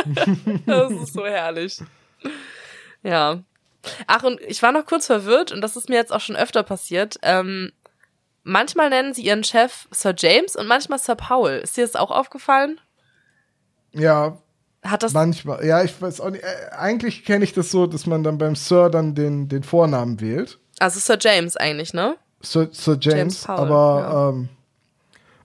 das 0.65 0.91
ist 0.91 1.13
so 1.13 1.25
herrlich. 1.25 1.79
Ja. 3.03 3.43
Ach, 4.07 4.23
und 4.23 4.39
ich 4.41 4.61
war 4.61 4.71
noch 4.71 4.85
kurz 4.85 5.07
verwirrt, 5.07 5.51
und 5.51 5.61
das 5.61 5.75
ist 5.75 5.89
mir 5.89 5.95
jetzt 5.95 6.13
auch 6.13 6.21
schon 6.21 6.35
öfter 6.35 6.63
passiert. 6.63 7.17
Ähm, 7.23 7.71
manchmal 8.43 8.89
nennen 8.89 9.13
sie 9.13 9.23
ihren 9.23 9.43
Chef 9.43 9.87
Sir 9.91 10.13
James 10.17 10.55
und 10.55 10.67
manchmal 10.67 10.99
Sir 10.99 11.15
Paul. 11.15 11.51
Ist 11.63 11.77
dir 11.77 11.85
das 11.85 11.95
auch 11.95 12.11
aufgefallen? 12.11 12.79
Ja, 13.93 14.37
Hat 14.83 15.03
das. 15.03 15.13
manchmal. 15.13 15.65
Ja, 15.65 15.83
ich 15.83 16.01
weiß 16.01 16.21
auch 16.21 16.29
nicht. 16.29 16.43
Äh, 16.43 16.71
eigentlich 16.77 17.25
kenne 17.25 17.43
ich 17.43 17.53
das 17.53 17.71
so, 17.71 17.87
dass 17.87 18.05
man 18.05 18.23
dann 18.23 18.37
beim 18.37 18.55
Sir 18.55 18.89
dann 18.89 19.15
den, 19.15 19.47
den 19.49 19.63
Vornamen 19.63 20.19
wählt. 20.21 20.59
Also 20.79 20.99
Sir 20.99 21.17
James 21.19 21.57
eigentlich, 21.57 21.93
ne? 21.93 22.15
Sir, 22.41 22.69
Sir 22.71 22.97
James, 22.99 23.15
James 23.17 23.43
Powell, 23.43 23.59
aber 23.59 24.31
ähm, 24.33 24.49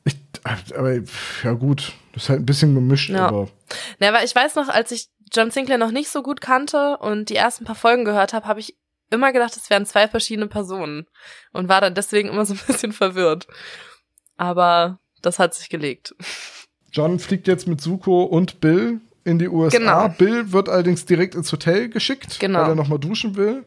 ich, 0.05 0.16
aber 0.44 0.94
ja 1.42 1.53
gut, 1.53 1.92
das 2.14 2.22
ist 2.24 2.28
halt 2.30 2.40
ein 2.40 2.47
bisschen 2.47 2.74
gemischt, 2.74 3.11
Ja. 3.11 3.26
aber 3.28 3.49
Na, 3.99 4.09
aber 4.09 4.24
ich 4.24 4.34
weiß 4.34 4.55
noch, 4.55 4.68
als 4.68 4.92
ich 4.92 5.09
John 5.32 5.51
Sinclair 5.51 5.76
noch 5.76 5.90
nicht 5.90 6.09
so 6.09 6.22
gut 6.22 6.40
kannte 6.40 6.97
und 6.99 7.28
die 7.28 7.36
ersten 7.36 7.64
paar 7.64 7.74
Folgen 7.74 8.05
gehört 8.07 8.32
habe, 8.32 8.47
habe 8.47 8.61
ich 8.61 8.76
immer 9.11 9.32
gedacht, 9.32 9.57
es 9.57 9.70
wären 9.70 9.86
zwei 9.86 10.09
verschiedene 10.09 10.46
Personen 10.48 11.07
und 11.52 11.68
war 11.68 11.80
dann 11.80 11.94
deswegen 11.94 12.28
immer 12.28 12.44
so 12.46 12.54
ein 12.54 12.61
bisschen 12.66 12.92
verwirrt. 12.92 13.46
Aber 14.36 14.98
das 15.22 15.38
hat 15.38 15.54
sich 15.54 15.68
gelegt. 15.68 16.14
John 16.92 17.18
fliegt 17.18 17.48
jetzt 17.48 17.66
mit 17.68 17.80
Suko 17.80 18.24
und 18.24 18.61
Bill 18.61 19.00
in 19.24 19.38
die 19.38 19.48
USA. 19.48 19.78
Genau. 19.78 20.09
Bill 20.09 20.52
wird 20.52 20.68
allerdings 20.68 21.04
direkt 21.04 21.34
ins 21.34 21.50
Hotel 21.52 21.88
geschickt, 21.88 22.38
Genau. 22.40 22.61
weil 22.61 22.68
er 22.70 22.74
nochmal 22.74 22.98
duschen 22.98 23.36
will. 23.36 23.64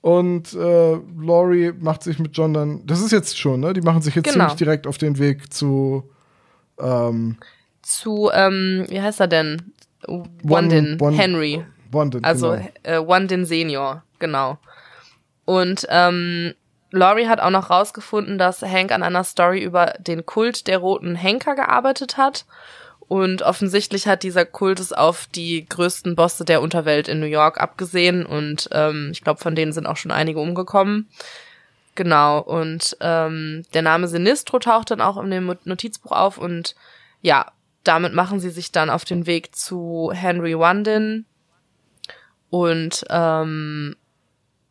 Und 0.00 0.52
äh, 0.54 0.98
Laurie 1.20 1.72
macht 1.72 2.02
sich 2.04 2.18
mit 2.18 2.36
John 2.36 2.54
dann, 2.54 2.86
das 2.86 3.00
ist 3.00 3.10
jetzt 3.10 3.36
schon, 3.38 3.60
ne? 3.60 3.72
Die 3.72 3.80
machen 3.80 4.00
sich 4.02 4.14
jetzt 4.14 4.24
Genau. 4.32 4.44
ziemlich 4.46 4.56
direkt 4.58 4.86
auf 4.86 4.96
den 4.98 5.18
Weg 5.18 5.52
zu 5.52 6.08
ähm, 6.80 7.36
Zu, 7.82 8.30
ähm, 8.32 8.86
wie 8.88 9.00
heißt 9.00 9.20
er 9.20 9.26
denn? 9.28 9.72
Wandin 10.06 10.98
Henry. 11.16 11.64
London. 11.92 12.22
Also 12.22 12.50
genau. 12.52 12.68
äh, 12.84 13.06
Wandin 13.06 13.44
Senior, 13.44 14.04
genau. 14.18 14.58
Und 15.48 15.86
ähm, 15.88 16.52
Laurie 16.90 17.26
hat 17.26 17.40
auch 17.40 17.48
noch 17.48 17.70
rausgefunden, 17.70 18.36
dass 18.36 18.60
Hank 18.60 18.92
an 18.92 19.02
einer 19.02 19.24
Story 19.24 19.62
über 19.62 19.94
den 19.98 20.26
Kult 20.26 20.66
der 20.66 20.76
roten 20.76 21.14
Henker 21.14 21.54
gearbeitet 21.54 22.18
hat. 22.18 22.44
Und 23.00 23.40
offensichtlich 23.40 24.06
hat 24.06 24.24
dieser 24.24 24.44
Kult 24.44 24.78
es 24.78 24.92
auf 24.92 25.26
die 25.34 25.64
größten 25.66 26.16
Bosse 26.16 26.44
der 26.44 26.60
Unterwelt 26.60 27.08
in 27.08 27.18
New 27.18 27.24
York 27.24 27.58
abgesehen. 27.62 28.26
Und 28.26 28.68
ähm, 28.72 29.08
ich 29.10 29.22
glaube, 29.22 29.40
von 29.40 29.54
denen 29.54 29.72
sind 29.72 29.86
auch 29.86 29.96
schon 29.96 30.10
einige 30.10 30.38
umgekommen. 30.38 31.08
Genau. 31.94 32.40
Und 32.40 32.98
ähm, 33.00 33.64
der 33.72 33.80
Name 33.80 34.06
Sinistro 34.06 34.58
taucht 34.58 34.90
dann 34.90 35.00
auch 35.00 35.16
in 35.16 35.30
dem 35.30 35.56
Notizbuch 35.64 36.12
auf. 36.12 36.36
Und 36.36 36.74
ja, 37.22 37.50
damit 37.84 38.12
machen 38.12 38.38
sie 38.38 38.50
sich 38.50 38.70
dann 38.70 38.90
auf 38.90 39.06
den 39.06 39.24
Weg 39.24 39.56
zu 39.56 40.12
Henry 40.12 40.58
Wandin. 40.58 41.24
Und 42.50 43.06
ähm, 43.08 43.96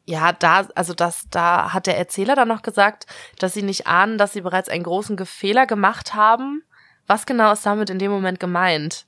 ja, 0.08 0.32
da, 0.32 0.68
also 0.74 0.94
das, 0.94 1.26
da 1.30 1.74
hat 1.74 1.86
der 1.86 1.98
Erzähler 1.98 2.36
dann 2.36 2.48
noch 2.48 2.62
gesagt, 2.62 3.06
dass 3.40 3.54
sie 3.54 3.62
nicht 3.62 3.88
ahnen, 3.88 4.18
dass 4.18 4.32
sie 4.32 4.42
bereits 4.42 4.70
einen 4.70 4.84
großen 4.84 5.18
Fehler 5.26 5.68
gemacht 5.68 6.16
haben. 6.16 6.64
Was 7.08 7.26
genau 7.26 7.52
ist 7.52 7.66
damit 7.66 7.90
in 7.90 8.00
dem 8.00 8.12
Moment 8.12 8.40
gemeint? 8.40 9.06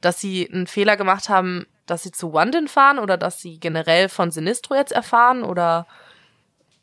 Dass 0.00 0.18
sie 0.18 0.50
einen 0.50 0.66
Fehler 0.66 0.96
gemacht 0.96 1.28
haben, 1.28 1.66
dass 1.84 2.04
sie 2.04 2.10
zu 2.10 2.32
Wandin 2.32 2.68
fahren 2.68 2.98
oder 2.98 3.18
dass 3.18 3.42
sie 3.42 3.60
generell 3.60 4.08
von 4.08 4.30
Sinistro 4.30 4.74
jetzt 4.74 4.92
erfahren 4.92 5.42
oder 5.42 5.86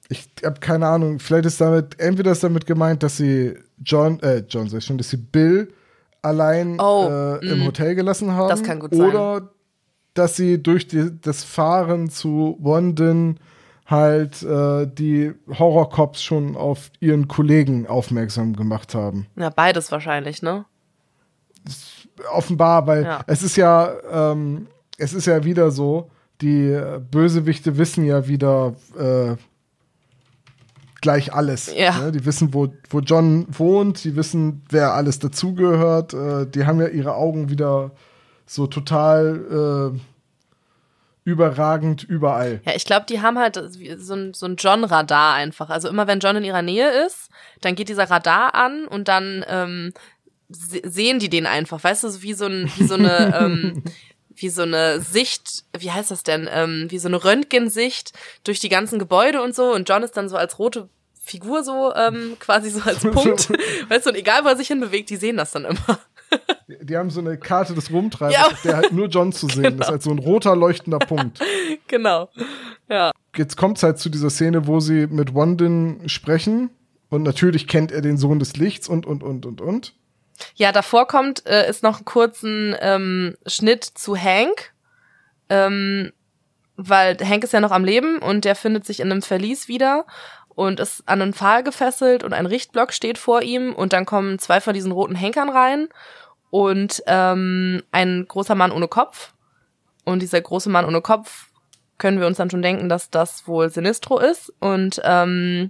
Ich 0.07 0.29
habe 0.45 0.59
keine 0.59 0.87
Ahnung. 0.87 1.17
Vielleicht 1.19 1.47
ist 1.47 1.59
damit, 1.59 1.99
entweder 1.99 2.33
ist 2.33 2.43
damit 2.43 2.67
gemeint, 2.67 3.01
dass 3.01 3.17
sie 3.17 3.57
John, 3.83 4.19
äh, 4.19 4.43
John 4.47 4.69
sag 4.69 4.79
ich 4.79 4.85
schon, 4.85 4.99
dass 4.99 5.09
sie 5.09 5.17
Bill 5.17 5.73
allein 6.21 6.79
Oh, 6.79 7.07
äh, 7.09 7.51
im 7.51 7.63
mm. 7.63 7.65
Hotel 7.65 7.95
gelassen 7.95 8.33
haben. 8.33 8.49
Das 8.49 8.61
kann 8.61 8.79
gut 8.79 8.93
sein. 8.93 9.09
Oder 9.09 9.49
dass 10.17 10.35
sie 10.35 10.61
durch 10.61 10.87
die, 10.87 11.11
das 11.21 11.43
Fahren 11.43 12.09
zu 12.09 12.57
London 12.61 13.39
halt 13.85 14.43
äh, 14.43 14.85
die 14.87 15.31
Horrorcops 15.47 16.21
schon 16.21 16.55
auf 16.57 16.91
ihren 16.99 17.27
Kollegen 17.27 17.87
aufmerksam 17.87 18.55
gemacht 18.55 18.93
haben. 18.95 19.27
ja, 19.37 19.49
beides 19.49 19.91
wahrscheinlich, 19.91 20.41
ne? 20.41 20.65
Offenbar, 22.31 22.87
weil 22.87 23.03
Ja. 23.03 23.21
es 23.27 23.43
ist 23.43 23.55
ja, 23.57 23.91
ähm, 24.11 24.67
es 24.97 25.13
ist 25.13 25.25
ja 25.27 25.43
wieder 25.43 25.71
so, 25.71 26.09
die 26.41 26.79
Bösewichte 27.11 27.77
wissen 27.77 28.05
ja 28.05 28.27
wieder 28.27 28.73
äh, 28.97 29.35
gleich 31.01 31.33
alles. 31.33 31.73
Ja. 31.75 31.97
Ne? 31.99 32.11
Die 32.11 32.25
wissen, 32.25 32.53
wo, 32.53 32.67
wo 32.89 32.99
John 32.99 33.45
wohnt, 33.49 34.03
die 34.03 34.15
wissen, 34.15 34.63
wer 34.69 34.93
alles 34.93 35.19
dazugehört, 35.19 36.13
äh, 36.13 36.45
die 36.47 36.65
haben 36.65 36.79
ja 36.81 36.87
ihre 36.87 37.15
Augen 37.15 37.49
wieder 37.49 37.91
so 38.47 38.65
total 38.65 39.93
äh, 39.93 39.99
überragend 41.23 42.03
überall. 42.03 42.61
Ja, 42.65 42.73
ich 42.73 42.85
glaube, 42.85 43.05
die 43.07 43.21
haben 43.21 43.37
halt 43.37 43.55
so 43.97 44.13
ein, 44.13 44.33
so 44.33 44.45
ein 44.45 44.55
John-Radar 44.55 45.33
einfach. 45.33 45.69
Also 45.69 45.89
immer 45.89 46.07
wenn 46.07 46.19
John 46.19 46.37
in 46.37 46.45
ihrer 46.45 46.61
Nähe 46.61 47.05
ist, 47.05 47.29
dann 47.61 47.75
geht 47.75 47.89
dieser 47.89 48.09
Radar 48.09 48.55
an 48.55 48.87
und 48.87 49.09
dann 49.09 49.45
ähm, 49.47 49.93
se 50.49 50.81
sehen 50.85 51.19
die 51.19 51.29
den 51.29 51.45
einfach, 51.45 51.83
weißt 51.83 52.05
du, 52.05 52.09
so 52.09 52.21
wie 52.21 52.33
so, 52.33 52.45
ein, 52.45 52.71
wie 52.77 52.85
so 52.85 52.95
eine 52.95 53.37
ähm, 53.39 53.83
wie 54.39 54.49
so 54.49 54.61
eine 54.61 55.01
Sicht, 55.01 55.65
wie 55.77 55.91
heißt 55.91 56.11
das 56.11 56.23
denn, 56.23 56.47
ähm, 56.49 56.85
wie 56.89 56.99
so 56.99 57.07
eine 57.07 57.23
Röntgensicht 57.23 58.13
durch 58.43 58.59
die 58.59 58.69
ganzen 58.69 58.99
Gebäude 58.99 59.41
und 59.41 59.55
so 59.55 59.73
und 59.73 59.89
John 59.89 60.03
ist 60.03 60.15
dann 60.15 60.29
so 60.29 60.37
als 60.37 60.59
rote 60.59 60.89
Figur 61.19 61.63
so 61.63 61.93
ähm, 61.95 62.37
quasi 62.39 62.69
so 62.69 62.81
als 62.81 63.01
Punkt, 63.11 63.49
weißt 63.89 64.05
du, 64.05 64.11
und 64.11 64.15
egal 64.15 64.45
wo 64.45 64.47
er 64.47 64.55
sich 64.55 64.67
hinbewegt, 64.67 65.09
die 65.09 65.17
sehen 65.17 65.37
das 65.37 65.51
dann 65.51 65.65
immer. 65.65 65.99
Die, 66.67 66.85
die 66.85 66.97
haben 66.97 67.09
so 67.09 67.19
eine 67.21 67.37
Karte 67.37 67.73
des 67.73 67.91
Rumtreibens, 67.91 68.35
Ja. 68.37 68.47
auf 68.47 68.61
der 68.61 68.75
halt 68.77 68.91
nur 68.91 69.07
John 69.07 69.31
zu 69.31 69.47
sehen 69.47 69.79
ist, 69.79 69.87
als 69.89 70.03
so 70.03 70.11
ein 70.11 70.19
roter 70.19 70.55
leuchtender 70.55 70.99
Punkt. 70.99 71.39
genau. 71.87 72.29
Ja. 72.89 73.11
Jetzt 73.35 73.55
kommt 73.57 73.77
es 73.77 73.83
halt 73.83 73.99
zu 73.99 74.09
dieser 74.09 74.29
Szene, 74.29 74.67
wo 74.67 74.79
sie 74.79 75.07
mit 75.07 75.33
Wandin 75.33 76.01
sprechen. 76.09 76.69
Und 77.09 77.23
natürlich 77.23 77.67
kennt 77.67 77.91
er 77.93 78.01
den 78.01 78.17
Sohn 78.17 78.39
des 78.39 78.57
Lichts 78.57 78.89
und, 78.89 79.05
und, 79.05 79.23
und, 79.23 79.45
und, 79.45 79.61
und. 79.61 79.93
Ja, 80.55 80.71
davor 80.73 81.07
kommt, 81.07 81.45
äh, 81.47 81.69
ist 81.69 81.83
noch 81.83 81.99
ein 81.99 82.05
kurzen 82.05 82.75
ähm, 82.81 83.35
Schnitt 83.45 83.83
zu 83.85 84.15
Hank, 84.17 84.73
ähm, 85.49 86.11
weil 86.75 87.17
Hank 87.17 87.43
ist 87.43 87.53
ja 87.53 87.59
noch 87.61 87.71
am 87.71 87.85
Leben 87.85 88.19
und 88.19 88.45
der 88.45 88.55
findet 88.55 88.85
sich 88.85 88.99
in 88.99 89.09
einem 89.11 89.21
Verlies 89.21 89.67
wieder 89.67 90.05
und 90.57 90.79
ist 90.79 91.03
an 91.05 91.21
einen 91.21 91.33
Pfahl 91.33 91.61
gefesselt 91.61 92.23
und 92.23 92.33
ein 92.33 92.47
Richtblock 92.47 92.91
steht 92.91 93.19
vor 93.19 93.43
ihm 93.43 93.75
und 93.75 93.93
dann 93.93 94.07
kommen 94.07 94.39
zwei 94.39 94.59
von 94.59 94.73
diesen 94.73 94.91
roten 94.91 95.13
Henkern 95.13 95.49
rein 95.49 95.87
und 96.49 97.03
ähm, 97.05 97.83
ein 97.91 98.25
großer 98.27 98.55
Mann 98.55 98.71
ohne 98.71 98.87
Kopf 98.87 99.33
und 100.03 100.19
dieser 100.23 100.41
große 100.41 100.71
Mann 100.71 100.85
ohne 100.85 101.01
Kopf 101.01 101.49
können 101.99 102.19
wir 102.19 102.25
uns 102.25 102.37
dann 102.37 102.49
schon 102.49 102.63
denken, 102.63 102.89
dass 102.89 103.11
das 103.11 103.47
wohl 103.47 103.69
Sinistro 103.69 104.17
ist 104.17 104.51
und 104.59 104.99
ähm, 105.03 105.69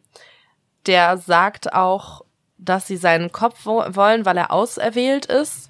der 0.85 1.17
sagt 1.17 1.73
auch, 1.73 2.23
dass 2.57 2.87
sie 2.87 2.97
seinen 2.97 3.33
Kopf 3.33 3.65
wo 3.65 3.83
wollen, 3.89 4.25
weil 4.25 4.37
er 4.37 4.53
auserwählt 4.53 5.25
ist. 5.25 5.69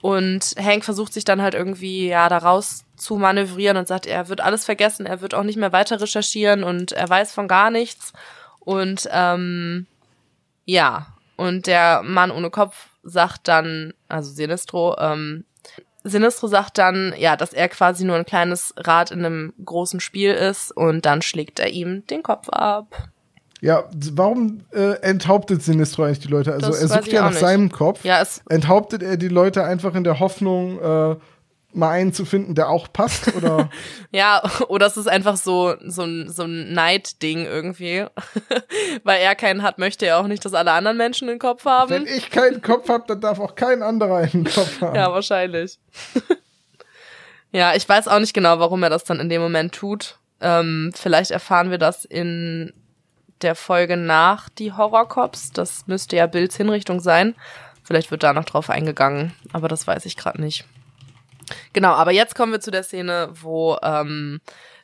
Und 0.00 0.54
Hank 0.58 0.84
versucht 0.84 1.12
sich 1.12 1.24
dann 1.24 1.42
halt 1.42 1.54
irgendwie 1.54 2.08
ja 2.08 2.30
daraus 2.30 2.84
zu 2.96 3.16
manövrieren 3.16 3.76
und 3.76 3.86
sagt, 3.86 4.06
er 4.06 4.28
wird 4.28 4.40
alles 4.40 4.64
vergessen, 4.64 5.04
er 5.04 5.20
wird 5.20 5.34
auch 5.34 5.42
nicht 5.42 5.58
mehr 5.58 5.72
weiter 5.72 6.00
recherchieren 6.00 6.64
und 6.64 6.92
er 6.92 7.08
weiß 7.08 7.32
von 7.32 7.48
gar 7.48 7.70
nichts. 7.70 8.14
Und 8.66 9.08
ähm, 9.12 9.86
ja, 10.64 11.06
und 11.36 11.68
der 11.68 12.02
Mann 12.02 12.32
ohne 12.32 12.50
Kopf 12.50 12.88
sagt 13.04 13.46
dann, 13.46 13.94
also 14.08 14.32
Sinistro, 14.32 14.96
ähm, 14.98 15.44
Sinistro 16.02 16.48
sagt 16.48 16.76
dann, 16.78 17.14
ja, 17.16 17.36
dass 17.36 17.52
er 17.52 17.68
quasi 17.68 18.04
nur 18.04 18.16
ein 18.16 18.26
kleines 18.26 18.74
Rad 18.76 19.12
in 19.12 19.24
einem 19.24 19.54
großen 19.64 20.00
Spiel 20.00 20.32
ist 20.32 20.72
und 20.72 21.06
dann 21.06 21.22
schlägt 21.22 21.60
er 21.60 21.68
ihm 21.70 22.04
den 22.08 22.24
Kopf 22.24 22.48
ab. 22.48 23.08
Ja, 23.60 23.84
warum 24.12 24.62
äh, 24.72 25.00
enthauptet 25.00 25.62
Sinistro 25.62 26.02
eigentlich 26.02 26.18
die 26.18 26.28
Leute? 26.28 26.52
Also 26.52 26.66
Das 26.66 26.80
er 26.82 26.88
sucht 26.88 27.12
ja 27.12 27.22
nach 27.22 27.30
nicht. 27.30 27.38
seinem 27.38 27.70
Kopf. 27.70 28.04
Ja, 28.04 28.20
es 28.20 28.42
Enthauptet 28.48 29.02
er 29.04 29.16
die 29.16 29.28
Leute 29.28 29.62
einfach 29.62 29.94
in 29.94 30.02
der 30.02 30.18
Hoffnung, 30.18 30.80
äh, 30.80 31.16
mal 31.76 31.90
einen 31.90 32.12
zu 32.12 32.24
finden, 32.24 32.54
der 32.54 32.68
auch 32.68 32.92
passt? 32.92 33.34
Oder 33.34 33.70
Ja, 34.10 34.42
oder 34.68 34.86
es 34.86 34.96
ist 34.96 35.08
einfach 35.08 35.36
so, 35.36 35.74
so 35.84 36.02
ein, 36.02 36.30
so 36.30 36.44
ein 36.44 36.72
Neidding 36.72 37.44
irgendwie. 37.44 38.06
Weil 39.04 39.20
er 39.20 39.34
keinen 39.34 39.62
hat, 39.62 39.78
möchte 39.78 40.06
er 40.06 40.18
auch 40.18 40.26
nicht, 40.26 40.44
dass 40.44 40.54
alle 40.54 40.72
anderen 40.72 40.96
Menschen 40.96 41.28
einen 41.28 41.38
Kopf 41.38 41.64
wenn 41.64 41.72
haben. 41.72 42.06
ich 42.06 42.30
keinen 42.30 42.62
Kopf 42.62 42.88
habe, 42.88 43.04
dann 43.06 43.20
darf 43.20 43.38
auch 43.38 43.54
kein 43.54 43.82
anderer 43.82 44.16
einen 44.16 44.44
Kopf 44.44 44.80
haben. 44.80 44.96
Ja, 44.96 45.12
wahrscheinlich. 45.12 45.78
ja, 47.52 47.74
ich 47.74 47.88
weiß 47.88 48.08
auch 48.08 48.20
nicht 48.20 48.34
genau, 48.34 48.58
warum 48.58 48.82
er 48.82 48.90
das 48.90 49.04
dann 49.04 49.20
in 49.20 49.28
dem 49.28 49.42
Moment 49.42 49.74
tut. 49.74 50.18
Ähm, 50.40 50.92
vielleicht 50.94 51.30
erfahren 51.30 51.70
wir 51.70 51.78
das 51.78 52.04
in 52.04 52.72
der 53.42 53.54
Folge 53.54 53.96
nach 53.96 54.48
die 54.48 54.72
Horrorcops. 54.72 55.52
Das 55.52 55.86
müsste 55.86 56.16
ja 56.16 56.26
Bills 56.26 56.56
Hinrichtung 56.56 57.00
sein. 57.00 57.34
Vielleicht 57.82 58.10
wird 58.10 58.22
da 58.22 58.32
noch 58.32 58.44
drauf 58.44 58.70
eingegangen, 58.70 59.32
aber 59.52 59.68
das 59.68 59.86
weiß 59.86 60.06
ich 60.06 60.16
gerade 60.16 60.40
nicht. 60.40 60.64
Genau, 61.72 61.92
aber 61.92 62.10
jetzt 62.12 62.34
kommen 62.34 62.52
wir 62.52 62.60
zu 62.60 62.70
der 62.70 62.82
Szene, 62.82 63.28
wo 63.32 63.76
ähm, 63.82 64.40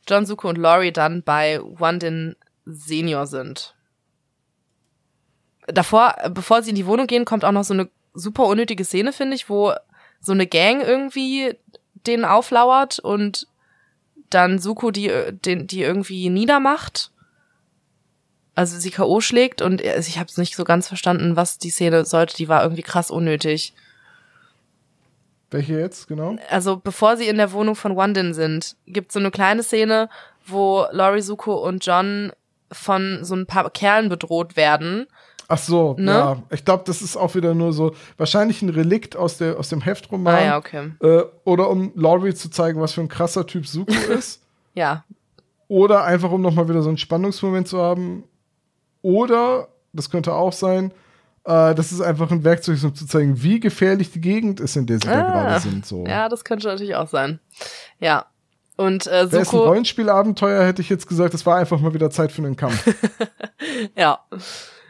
John 0.09 0.27
Suko 0.27 0.49
und 0.49 0.59
Laurie 0.59 0.93
dann 0.93 1.23
bei 1.23 1.61
Wandin 1.63 2.37
Senior 2.65 3.27
sind. 3.27 3.75
Davor, 5.67 6.15
äh, 6.19 6.31
bevor 6.31 6.63
sie 6.63 6.71
in 6.71 6.77
die 6.77 6.87
Wohnung 6.87 7.07
gehen, 7.07 7.25
kommt 7.25 7.45
auch 7.45 7.53
noch 7.53 7.65
so 7.65 7.75
eine 7.75 7.89
super 8.15 8.45
unnötige 8.47 8.85
Szene, 8.85 9.13
finde 9.13 9.37
ich, 9.37 9.49
wo 9.49 9.73
so 10.21 10.33
eine 10.33 10.47
Gang 10.47 10.83
irgendwie 10.83 11.57
denen 12.07 12.25
auflauert 12.25 12.99
und 12.99 13.47
dann 14.31 14.59
Suko 14.59 14.91
die, 14.91 15.09
äh, 15.09 15.33
den, 15.33 15.67
die 15.67 15.83
irgendwie 15.83 16.29
niedermacht. 16.31 17.11
Also 18.55 18.79
sie 18.79 18.91
K.O. 18.91 19.21
schlägt 19.21 19.63
und 19.63 19.81
er- 19.81 19.99
ich 19.99 20.19
habe 20.19 20.29
es 20.29 20.37
nicht 20.37 20.57
so 20.57 20.65
ganz 20.65 20.89
verstanden, 20.89 21.37
was 21.37 21.59
die 21.59 21.71
Szene 21.71 22.05
sollte. 22.05 22.37
Die 22.37 22.49
war 22.49 22.63
irgendwie 22.63 22.83
krass 22.83 23.11
unnötig. 23.11 23.73
Welche 25.53 25.79
jetzt, 25.79 26.09
genau? 26.09 26.37
Also 26.51 26.77
bevor 26.77 27.17
sie 27.17 27.29
in 27.29 27.37
der 27.37 27.53
Wohnung 27.53 27.75
von 27.77 27.97
Wandin 27.97 28.35
sind, 28.35 28.77
gibt 28.87 29.13
so 29.13 29.19
eine 29.21 29.31
kleine 29.31 29.63
Szene, 29.63 30.09
wo 30.47 30.87
Lori, 30.93 31.23
Suko 31.23 31.55
und 31.55 31.85
John 31.85 32.33
von 32.71 33.19
so 33.23 33.35
ein 33.35 33.47
paar 33.47 33.71
Kerlen 33.71 34.09
bedroht 34.09 34.57
werden. 34.57 35.07
Ach 35.49 35.59
so, 35.59 35.95
Ne? 35.99 36.11
ja. 36.11 36.43
Ich 36.51 36.65
glaube, 36.65 36.85
das 36.87 37.03
ist 37.03 37.17
auch 37.17 37.35
wieder 37.35 37.55
nur 37.55 37.75
so, 37.75 37.95
wahrscheinlich 38.17 38.63
ein 38.63 38.71
Relikt 38.71 39.17
aus, 39.17 39.37
der, 39.37 39.59
aus 39.59 39.69
dem 39.69 39.83
Heftroman. 39.83 40.35
Ah 40.35 40.45
ja, 40.45 40.57
okay. 40.57 40.93
äh, 41.01 41.25
oder 41.45 41.69
um 41.69 41.93
Laurie 41.95 42.33
zu 42.33 42.49
zeigen, 42.51 42.81
was 42.81 42.93
für 42.93 43.03
ein 43.03 43.09
krasser 43.09 43.47
Typ 43.47 43.67
Suko 43.67 43.93
ist. 44.17 44.41
Ja, 44.75 45.05
Oder 45.69 46.05
einfach, 46.05 46.31
um 46.31 46.41
nochmal 46.41 46.69
wieder 46.71 46.81
so 46.83 46.89
einen 46.89 46.97
Spannungsmoment 46.99 47.69
zu 47.69 47.79
haben. 47.79 48.25
Oder, 49.03 49.69
das 49.93 50.09
könnte 50.09 50.33
auch 50.33 50.53
sein, 50.55 50.93
äh, 51.45 51.75
das 51.75 51.93
ist 51.93 52.01
einfach 52.01 52.31
ein 52.31 52.45
Werkzeug, 52.45 52.83
um 52.85 52.95
zu 52.95 53.07
zeigen, 53.07 53.43
wie 53.43 53.61
gefährlich 53.61 54.11
die 54.13 54.21
Gegend 54.21 54.61
ist, 54.61 54.77
in 54.77 54.87
der 54.87 54.99
sie 54.99 55.07
da 55.09 55.13
Ah. 55.27 55.33
gerade 55.33 55.61
sind. 55.61 55.87
So. 55.87 56.05
ja, 56.07 56.29
das 56.29 56.45
könnte 56.45 56.67
natürlich 56.69 56.95
auch 56.97 57.09
sein. 57.09 57.41
Ja. 58.01 58.27
Und 58.77 59.07
äh, 59.07 59.11
Wäre 59.11 59.27
es 59.27 59.35
ein 59.35 59.45
Suko, 59.45 59.65
Rollenspielabenteuer, 59.65 60.65
hätte 60.65 60.81
ich 60.83 60.89
jetzt 60.89 61.07
gesagt, 61.07 61.35
es 61.35 61.45
war 61.45 61.57
einfach 61.59 61.79
mal 61.81 61.93
wieder 61.95 62.11
Zeit 62.11 62.33
für 62.33 62.43
einen 62.43 62.57
Kampf. 62.57 62.83
ja. 63.97 64.19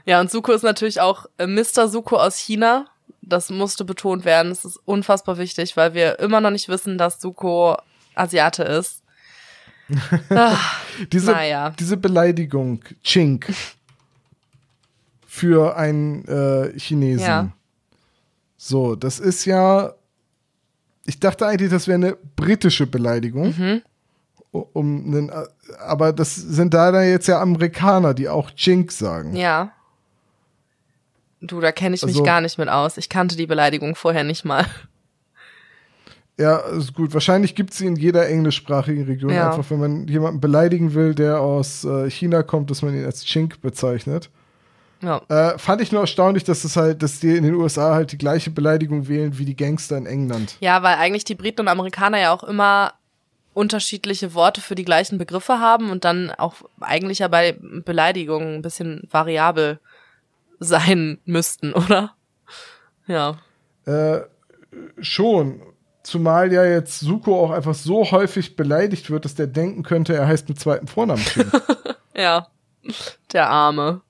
Ja, 0.05 0.21
und 0.21 0.31
Suko 0.31 0.53
ist 0.53 0.63
natürlich 0.63 1.01
auch 1.01 1.27
äh, 1.39 1.47
Mr. 1.47 1.89
Suko 1.89 2.17
aus 2.17 2.37
China. 2.37 2.87
Das 3.23 3.51
musste 3.51 3.85
betont 3.85 4.25
werden. 4.25 4.49
Das 4.51 4.65
ist 4.65 4.79
unfassbar 4.85 5.39
wichtig, 5.39 5.77
weil 5.77 5.95
wir 5.95 6.19
immer 6.21 6.41
noch 6.41 6.51
nicht 6.51 6.69
wissen, 6.69 6.97
dass 6.99 7.21
Suko 7.21 7.77
Asiate 8.15 8.63
ist. 8.65 9.03
Ah, 10.31 10.57
Diese, 11.13 11.33
Naja. 11.33 11.71
diese 11.79 11.97
Beleidigung, 11.97 12.83
Chink, 13.03 13.53
für 15.35 15.77
einen 15.79 16.27
äh, 16.27 16.79
Chinesen. 16.79 17.25
Ja. 17.27 17.49
So, 18.59 18.97
das 18.97 19.19
ist 19.19 19.47
ja. 19.47 19.95
Ich 21.07 21.21
dachte 21.21 21.47
eigentlich, 21.47 21.71
das 21.71 21.89
wäre 21.89 21.95
eine 21.95 22.19
britische 22.37 22.87
Beleidigung. 22.87 23.55
Mhm. 23.57 23.83
Um 24.51 25.07
einen, 25.07 25.31
äh, 25.31 25.45
aber 25.79 26.13
das 26.13 26.35
sind 26.35 26.75
da 26.75 27.03
jetzt 27.03 27.29
ja 27.29 27.41
Amerikaner, 27.41 28.13
die 28.13 28.29
auch 28.29 28.51
Chink 28.51 28.93
sagen. 28.93 29.35
ja. 29.35 29.73
Du, 31.41 31.61
da 31.61 31.73
kenne 31.73 31.95
ich 31.97 32.03
mich 32.05 32.15
Also- 32.17 32.23
gar 32.25 32.41
nicht 32.43 32.57
mit 32.59 32.69
aus. 32.69 32.99
Ich 32.99 33.09
kannte 33.09 33.35
die 33.35 33.47
Beleidigung 33.47 33.95
vorher 33.97 34.23
nicht 34.25 34.45
mal. 34.45 34.65
Ja, 36.39 36.59
ist 36.59 36.95
gut. 36.95 37.13
Wahrscheinlich 37.15 37.55
gibt 37.55 37.73
es 37.73 37.79
sie 37.79 37.87
in 37.87 37.97
jeder 37.97 38.29
englischsprachigen 38.29 39.05
Region. 39.05 39.33
Ja. 39.33 39.51
Einfach, 39.51 39.69
wenn 39.71 39.81
man 39.81 40.09
jemanden 40.09 40.41
beleidigen 40.41 40.95
will, 40.95 41.15
der 41.17 41.41
aus 41.41 41.85
äh, 41.85 42.09
China 42.11 42.43
kommt, 42.43 42.71
dass 42.71 42.83
man 42.83 42.95
ihn 42.95 43.05
als 43.05 43.25
Chink 43.25 43.61
bezeichnet. 43.61 44.31
Ja. 45.03 45.21
Äh, 45.29 45.59
fand 45.59 45.81
ich 45.81 45.93
nur 45.93 46.01
erstaunlich, 46.01 46.45
dass 46.45 46.65
es 46.65 46.77
halt, 46.77 47.03
dass 47.03 47.21
die 47.21 47.37
in 47.37 47.43
den 47.43 47.55
USA 47.55 47.95
halt 47.95 48.13
die 48.13 48.19
gleiche 48.19 48.51
Beleidigung 48.51 49.09
wählen 49.09 49.37
wie 49.37 49.45
die 49.45 49.57
Gangster 49.57 49.97
in 49.97 50.07
England. 50.07 50.57
Ja, 50.61 50.83
weil 50.83 50.97
eigentlich 50.97 51.25
die 51.25 51.35
Briten 51.35 51.63
und 51.63 51.69
Amerikaner 51.69 52.21
ja 52.21 52.33
auch 52.33 52.45
immer 52.45 52.95
unterschiedliche 53.53 54.33
Worte 54.35 54.61
für 54.61 54.75
die 54.75 54.85
gleichen 54.85 55.19
Begriffe 55.19 55.59
haben 55.59 55.91
und 55.91 56.05
dann 56.05 56.31
auch 56.31 56.55
eigentlich 56.81 57.19
ja 57.19 57.29
bei 57.29 57.59
Beleidigungen 57.85 58.57
ein 58.57 58.63
bisschen 58.63 59.07
variabel 59.11 59.79
sein 60.59 61.19
müssten, 61.25 61.73
oder? 61.75 62.15
Ja. 63.07 63.39
Äh, 63.85 64.21
schon. 65.01 65.61
Zumal 66.05 66.53
ja 66.53 66.65
jetzt 66.65 66.99
Suko 66.99 67.45
auch 67.45 67.51
einfach 67.51 67.75
so 67.75 68.11
häufig 68.11 68.57
beleidigt 68.57 69.11
wird, 69.11 69.25
dass 69.25 69.37
der 69.37 69.47
denken 69.47 69.85
könnte, 69.85 70.15
er 70.15 70.27
heißt 70.27 70.49
mit 70.49 70.59
zweiten 70.59 70.87
Vornamen. 70.87 71.25
Ja. 72.15 72.49
Der 73.33 73.49
Arme. 73.49 74.03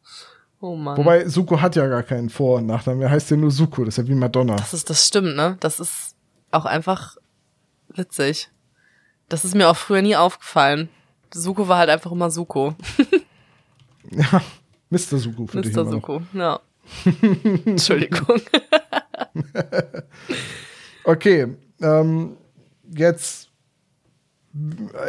Oh 0.62 0.76
Mann. 0.76 0.96
Wobei 0.96 1.26
Suko 1.28 1.60
hat 1.60 1.74
ja 1.74 1.88
gar 1.88 2.04
keinen 2.04 2.30
Vor- 2.30 2.58
und 2.58 2.66
Nachnamen. 2.66 3.02
Er 3.02 3.10
heißt 3.10 3.30
ja 3.32 3.36
nur 3.36 3.50
Suko. 3.50 3.84
Das 3.84 3.98
ist 3.98 4.04
ja 4.04 4.08
wie 4.08 4.14
Madonna. 4.14 4.54
das 4.54 4.72
ist, 4.72 4.88
das 4.88 5.04
stimmt, 5.06 5.34
ne? 5.34 5.56
Das 5.58 5.80
ist 5.80 6.14
auch 6.52 6.64
einfach 6.64 7.16
witzig. 7.88 8.48
Das 9.28 9.44
ist 9.44 9.56
mir 9.56 9.68
auch 9.68 9.76
früher 9.76 10.02
nie 10.02 10.14
aufgefallen. 10.14 10.88
Suko 11.34 11.66
war 11.66 11.78
halt 11.78 11.90
einfach 11.90 12.12
immer 12.12 12.30
Suko. 12.30 12.74
Ja, 14.10 14.42
Mr. 14.90 15.18
Suko 15.18 15.46
für 15.46 15.62
dich 15.62 15.72
Mr. 15.72 15.82
immer 15.82 15.90
noch. 15.90 16.00
Suko, 16.00 16.22
ja. 16.34 16.60
Entschuldigung. 17.64 18.40
Okay, 21.04 21.48
ähm, 21.80 22.36
jetzt, 22.94 23.48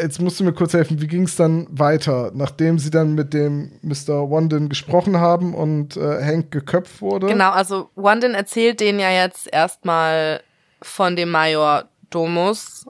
jetzt 0.02 0.22
musst 0.22 0.40
du 0.40 0.44
mir 0.44 0.54
kurz 0.54 0.74
helfen. 0.74 1.02
Wie 1.02 1.08
ging 1.08 1.24
es 1.24 1.36
dann 1.36 1.68
weiter, 1.70 2.32
nachdem 2.34 2.80
sie 2.80 2.90
dann 2.90 3.14
mit 3.14 3.34
dem 3.34 3.74
Mr. 3.82 4.30
Wandin 4.30 4.70
gesprochen 4.70 5.18
haben 5.18 5.54
und 5.54 5.98
äh, 5.98 6.24
Hank 6.24 6.52
geköpft 6.52 7.02
wurde? 7.02 7.28
Genau, 7.28 7.52
also 7.52 7.90
Wandin 7.96 8.34
erzählt 8.34 8.80
denen 8.80 9.00
ja 9.00 9.12
jetzt 9.12 9.52
erstmal 9.52 10.42
von 10.82 11.16
dem 11.16 11.30
Major 11.30 11.86
Domus, 12.10 12.86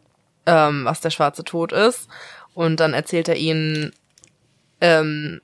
ähm, 0.46 0.86
was 0.86 1.02
der 1.02 1.10
schwarze 1.10 1.44
Tod 1.44 1.72
ist. 1.72 2.08
Und 2.54 2.80
dann 2.80 2.94
erzählt 2.94 3.28
er 3.28 3.36
ihnen, 3.36 3.92
ähm, 4.80 5.42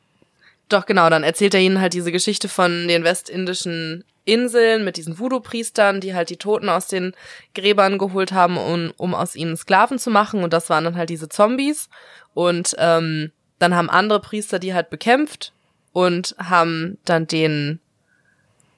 doch 0.70 0.86
genau, 0.86 1.09
dann 1.09 1.24
erzählt 1.24 1.53
er 1.53 1.59
ihnen 1.59 1.82
halt 1.82 1.93
diese 1.93 2.11
Geschichte 2.11 2.47
von 2.47 2.88
den 2.88 3.03
westindischen 3.03 4.03
Inseln 4.26 4.84
mit 4.84 4.97
diesen 4.97 5.17
Voodoo-Priestern, 5.17 6.01
die 6.01 6.13
halt 6.13 6.30
die 6.30 6.38
Toten 6.38 6.70
aus 6.70 6.88
den 6.88 7.13
Gräbern 7.55 7.97
geholt 7.97 8.32
haben, 8.32 8.57
um, 8.57 8.93
um 8.97 9.15
aus 9.15 9.36
ihnen 9.36 9.57
Sklaven 9.57 9.97
zu 9.97 10.11
machen. 10.11 10.43
Und 10.43 10.53
das 10.53 10.70
waren 10.70 10.84
dann 10.84 10.95
halt 10.95 11.09
diese 11.09 11.30
Zombies. 11.30 11.89
Und 12.36 12.76
ähm, 12.78 13.32
dann 13.57 13.76
haben 13.76 13.89
andere 13.89 14.20
Priester 14.20 14.59
die 14.59 14.74
halt 14.74 14.89
bekämpft 14.89 15.53
und 15.91 16.36
haben 16.38 16.97
dann 17.05 17.28
den 17.28 17.80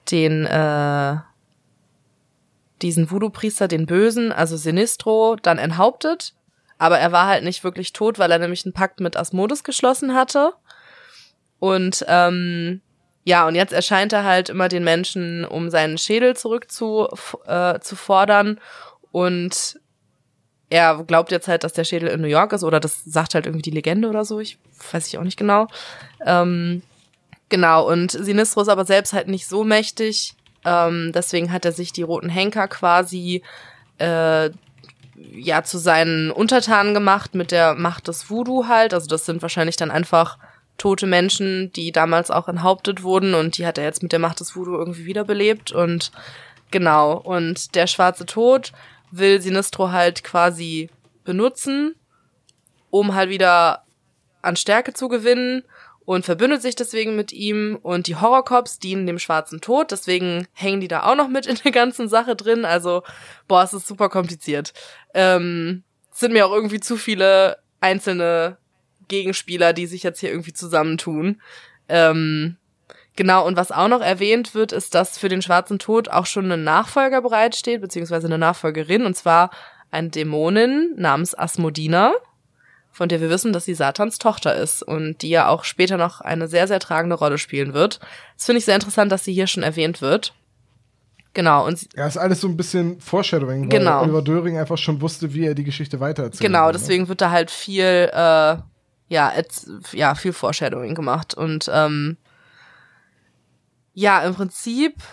den 0.10 0.46
äh, 0.46 1.18
diesen 2.82 3.12
Voodoo-Priester, 3.12 3.68
den 3.68 3.86
Bösen, 3.86 4.32
also 4.32 4.58
Sinistro, 4.58 5.36
dann 5.42 5.58
enthauptet. 5.58 6.34
Aber 6.80 6.98
er 6.98 7.12
war 7.12 7.28
halt 7.28 7.44
nicht 7.44 7.64
wirklich 7.64 7.94
tot, 7.94 8.18
weil 8.18 8.32
er 8.32 8.40
nämlich 8.40 8.66
einen 8.66 8.74
Pakt 8.74 9.00
mit 9.00 9.16
Asmodes 9.16 9.64
geschlossen 9.64 10.16
hatte. 10.16 10.54
Und 11.62 12.04
ähm, 12.10 12.82
ja, 13.24 13.48
und 13.48 13.56
jetzt 13.56 13.72
erscheint 13.72 14.12
er 14.12 14.26
halt 14.26 14.50
immer 14.50 14.68
den 14.68 14.84
Menschen, 14.84 15.46
um 15.46 15.70
seinen 15.70 15.98
Schädel 15.98 16.36
zurück 16.36 16.70
zu, 16.70 17.08
äh, 17.46 17.80
zu 17.80 17.96
fordern. 17.96 18.60
Und 19.14 19.80
er 20.70 21.02
glaubt 21.06 21.32
jetzt 21.32 21.48
halt, 21.48 21.64
dass 21.64 21.72
der 21.72 21.86
Schädel 21.86 22.10
in 22.10 22.20
New 22.20 22.28
York 22.28 22.52
ist, 22.52 22.66
oder 22.66 22.82
das 22.82 23.06
sagt 23.06 23.36
halt 23.36 23.46
irgendwie 23.46 23.62
die 23.62 23.72
Legende 23.72 24.10
oder 24.10 24.26
so. 24.26 24.42
Ich 24.42 24.58
weiß 24.92 25.08
ich 25.08 25.18
auch 25.18 25.24
nicht 25.24 25.38
genau. 25.38 25.68
Ähm, 26.26 26.82
Genau, 27.52 27.86
und 27.86 28.12
Sinistro 28.12 28.62
ist 28.62 28.70
aber 28.70 28.86
selbst 28.86 29.12
halt 29.12 29.28
nicht 29.28 29.46
so 29.46 29.66
mächtig. 29.66 30.36
Ähm, 30.64 31.12
deswegen 31.14 31.52
hat 31.52 31.66
er 31.66 31.74
sich 31.74 31.92
die 31.92 32.02
roten 32.02 32.30
Henker 32.30 32.70
quasi 32.70 33.44
äh, 33.98 34.50
ja 35.16 35.62
zu 35.62 35.78
seinen 35.78 36.32
Untertanen 36.32 36.94
gemacht 36.94 37.36
mit 37.36 37.52
der 37.52 37.76
Macht 37.76 38.08
des 38.08 38.30
Voodoo 38.30 38.70
halt. 38.70 38.94
Also 38.94 39.08
das 39.08 39.26
sind 39.26 39.42
wahrscheinlich 39.42 39.76
dann 39.76 39.92
einfach 39.92 40.38
tote 40.78 41.06
Menschen, 41.08 41.72
die 41.74 41.92
damals 41.92 42.32
auch 42.32 42.48
enthauptet 42.48 43.04
wurden 43.04 43.34
und 43.34 43.58
die 43.58 43.66
hat 43.66 43.78
er 43.78 43.84
jetzt 43.84 44.02
mit 44.02 44.12
der 44.12 44.20
Macht 44.20 44.40
des 44.40 44.56
Voodoo 44.56 44.78
irgendwie 44.78 45.06
wiederbelebt 45.06 45.72
und 45.72 46.12
genau. 46.72 47.18
Und 47.18 47.76
der 47.76 47.88
schwarze 47.88 48.26
Tod 48.26 48.72
will 49.12 49.42
Sinistro 49.42 49.92
halt 49.92 50.24
quasi 50.24 50.90
benutzen, 51.24 51.96
um 52.90 53.14
halt 53.14 53.30
wieder 53.30 53.84
an 54.42 54.56
Stärke 54.56 54.94
zu 54.94 55.08
gewinnen 55.08 55.64
und 56.06 56.26
verbündet 56.26 56.62
sich 56.62 56.76
deswegen 56.76 57.16
mit 57.16 57.32
ihm 57.32 57.78
und 57.82 58.08
die 58.08 58.16
Horrorcops 58.16 58.80
dienen 58.80 59.06
dem 59.06 59.20
schwarzen 59.20 59.62
Tod, 59.62 59.92
deswegen 59.92 60.48
hängen 60.54 60.82
die 60.82 60.88
da 60.88 61.04
auch 61.04 61.16
noch 61.16 61.28
mit 61.28 61.46
in 61.46 61.58
der 61.64 61.72
ganzen 61.72 62.10
Sache 62.10 62.36
drin. 62.36 62.66
Also, 62.66 63.04
boah, 63.48 63.64
es 63.64 63.74
ist 63.74 63.88
super 63.88 64.10
kompliziert. 64.10 64.74
Ähm, 65.14 65.84
sind 66.12 66.34
mir 66.34 66.46
auch 66.46 66.52
irgendwie 66.52 66.80
zu 66.80 66.98
viele 66.98 67.58
einzelne 67.80 68.58
Gegenspieler, 69.12 69.74
die 69.74 69.86
sich 69.86 70.02
jetzt 70.04 70.20
hier 70.22 70.30
irgendwie 70.32 70.54
zusammentun. 70.54 71.42
Ähm, 71.90 72.56
genau, 73.16 73.46
und 73.46 73.58
was 73.58 73.72
auch 73.72 73.88
noch 73.90 74.02
erwähnt 74.02 74.56
wird, 74.56 74.72
ist, 74.72 74.96
dass 74.96 75.18
für 75.20 75.30
den 75.30 75.42
schwarzen 75.42 75.78
Tod 75.78 76.10
auch 76.10 76.26
schon 76.26 76.52
ein 76.52 76.64
Nachfolger 76.64 77.22
bereitsteht, 77.22 77.82
beziehungsweise 77.82 78.28
eine 78.28 78.38
Nachfolgerin, 78.38 79.06
und 79.06 79.16
zwar 79.16 79.52
eine 79.92 80.10
Dämonin 80.10 80.94
namens 80.98 81.38
Asmodina 81.38 82.14
von 82.94 83.08
der 83.08 83.22
wir 83.22 83.30
wissen, 83.30 83.54
dass 83.54 83.64
sie 83.64 83.74
Satans 83.74 84.18
Tochter 84.18 84.54
ist 84.54 84.84
und 84.84 85.22
die 85.22 85.30
ja 85.30 85.48
auch 85.48 85.64
später 85.64 85.96
noch 85.96 86.20
eine 86.20 86.50
sehr, 86.50 86.68
sehr 86.68 86.80
tragende 86.82 87.16
Rolle 87.16 87.38
spielen 87.38 87.74
wird. 87.74 88.02
Das 88.36 88.46
finde 88.48 88.60
ich 88.60 88.66
sehr 88.66 88.76
interessant, 88.76 89.10
dass 89.14 89.24
sie 89.24 89.32
hier 89.34 89.48
schon 89.48 89.64
erwähnt 89.64 90.02
wird. 90.02 90.34
Genau, 91.34 91.66
und 91.66 91.80
sie- 91.80 91.88
Ja, 91.96 92.06
ist 92.06 92.18
alles 92.18 92.42
so 92.42 92.50
ein 92.50 92.58
bisschen 92.58 93.00
Foreshadowing, 93.00 93.62
weil 93.72 93.80
Genau. 93.80 94.02
Oliver 94.02 94.22
Döring 94.22 94.58
einfach 94.58 94.78
schon 94.78 95.00
wusste, 95.00 95.34
wie 95.34 95.46
er 95.46 95.56
die 95.56 95.64
Geschichte 95.64 96.02
weitererzählt. 96.02 96.42
genau, 96.42 96.70
deswegen 96.74 97.08
wird 97.08 97.22
da 97.22 97.32
halt 97.32 97.50
viel, 97.50 97.86
äh, 98.14 98.58
ja, 99.12 99.30
et, 99.36 99.68
ja, 99.92 100.16
viel 100.16 100.32
Foreshadowing 100.32 100.96
gemacht. 100.96 101.34
Und 101.34 101.70
ähm, 101.74 102.16
ja, 103.94 104.22
im 104.22 104.34
Prinzip 104.34 105.04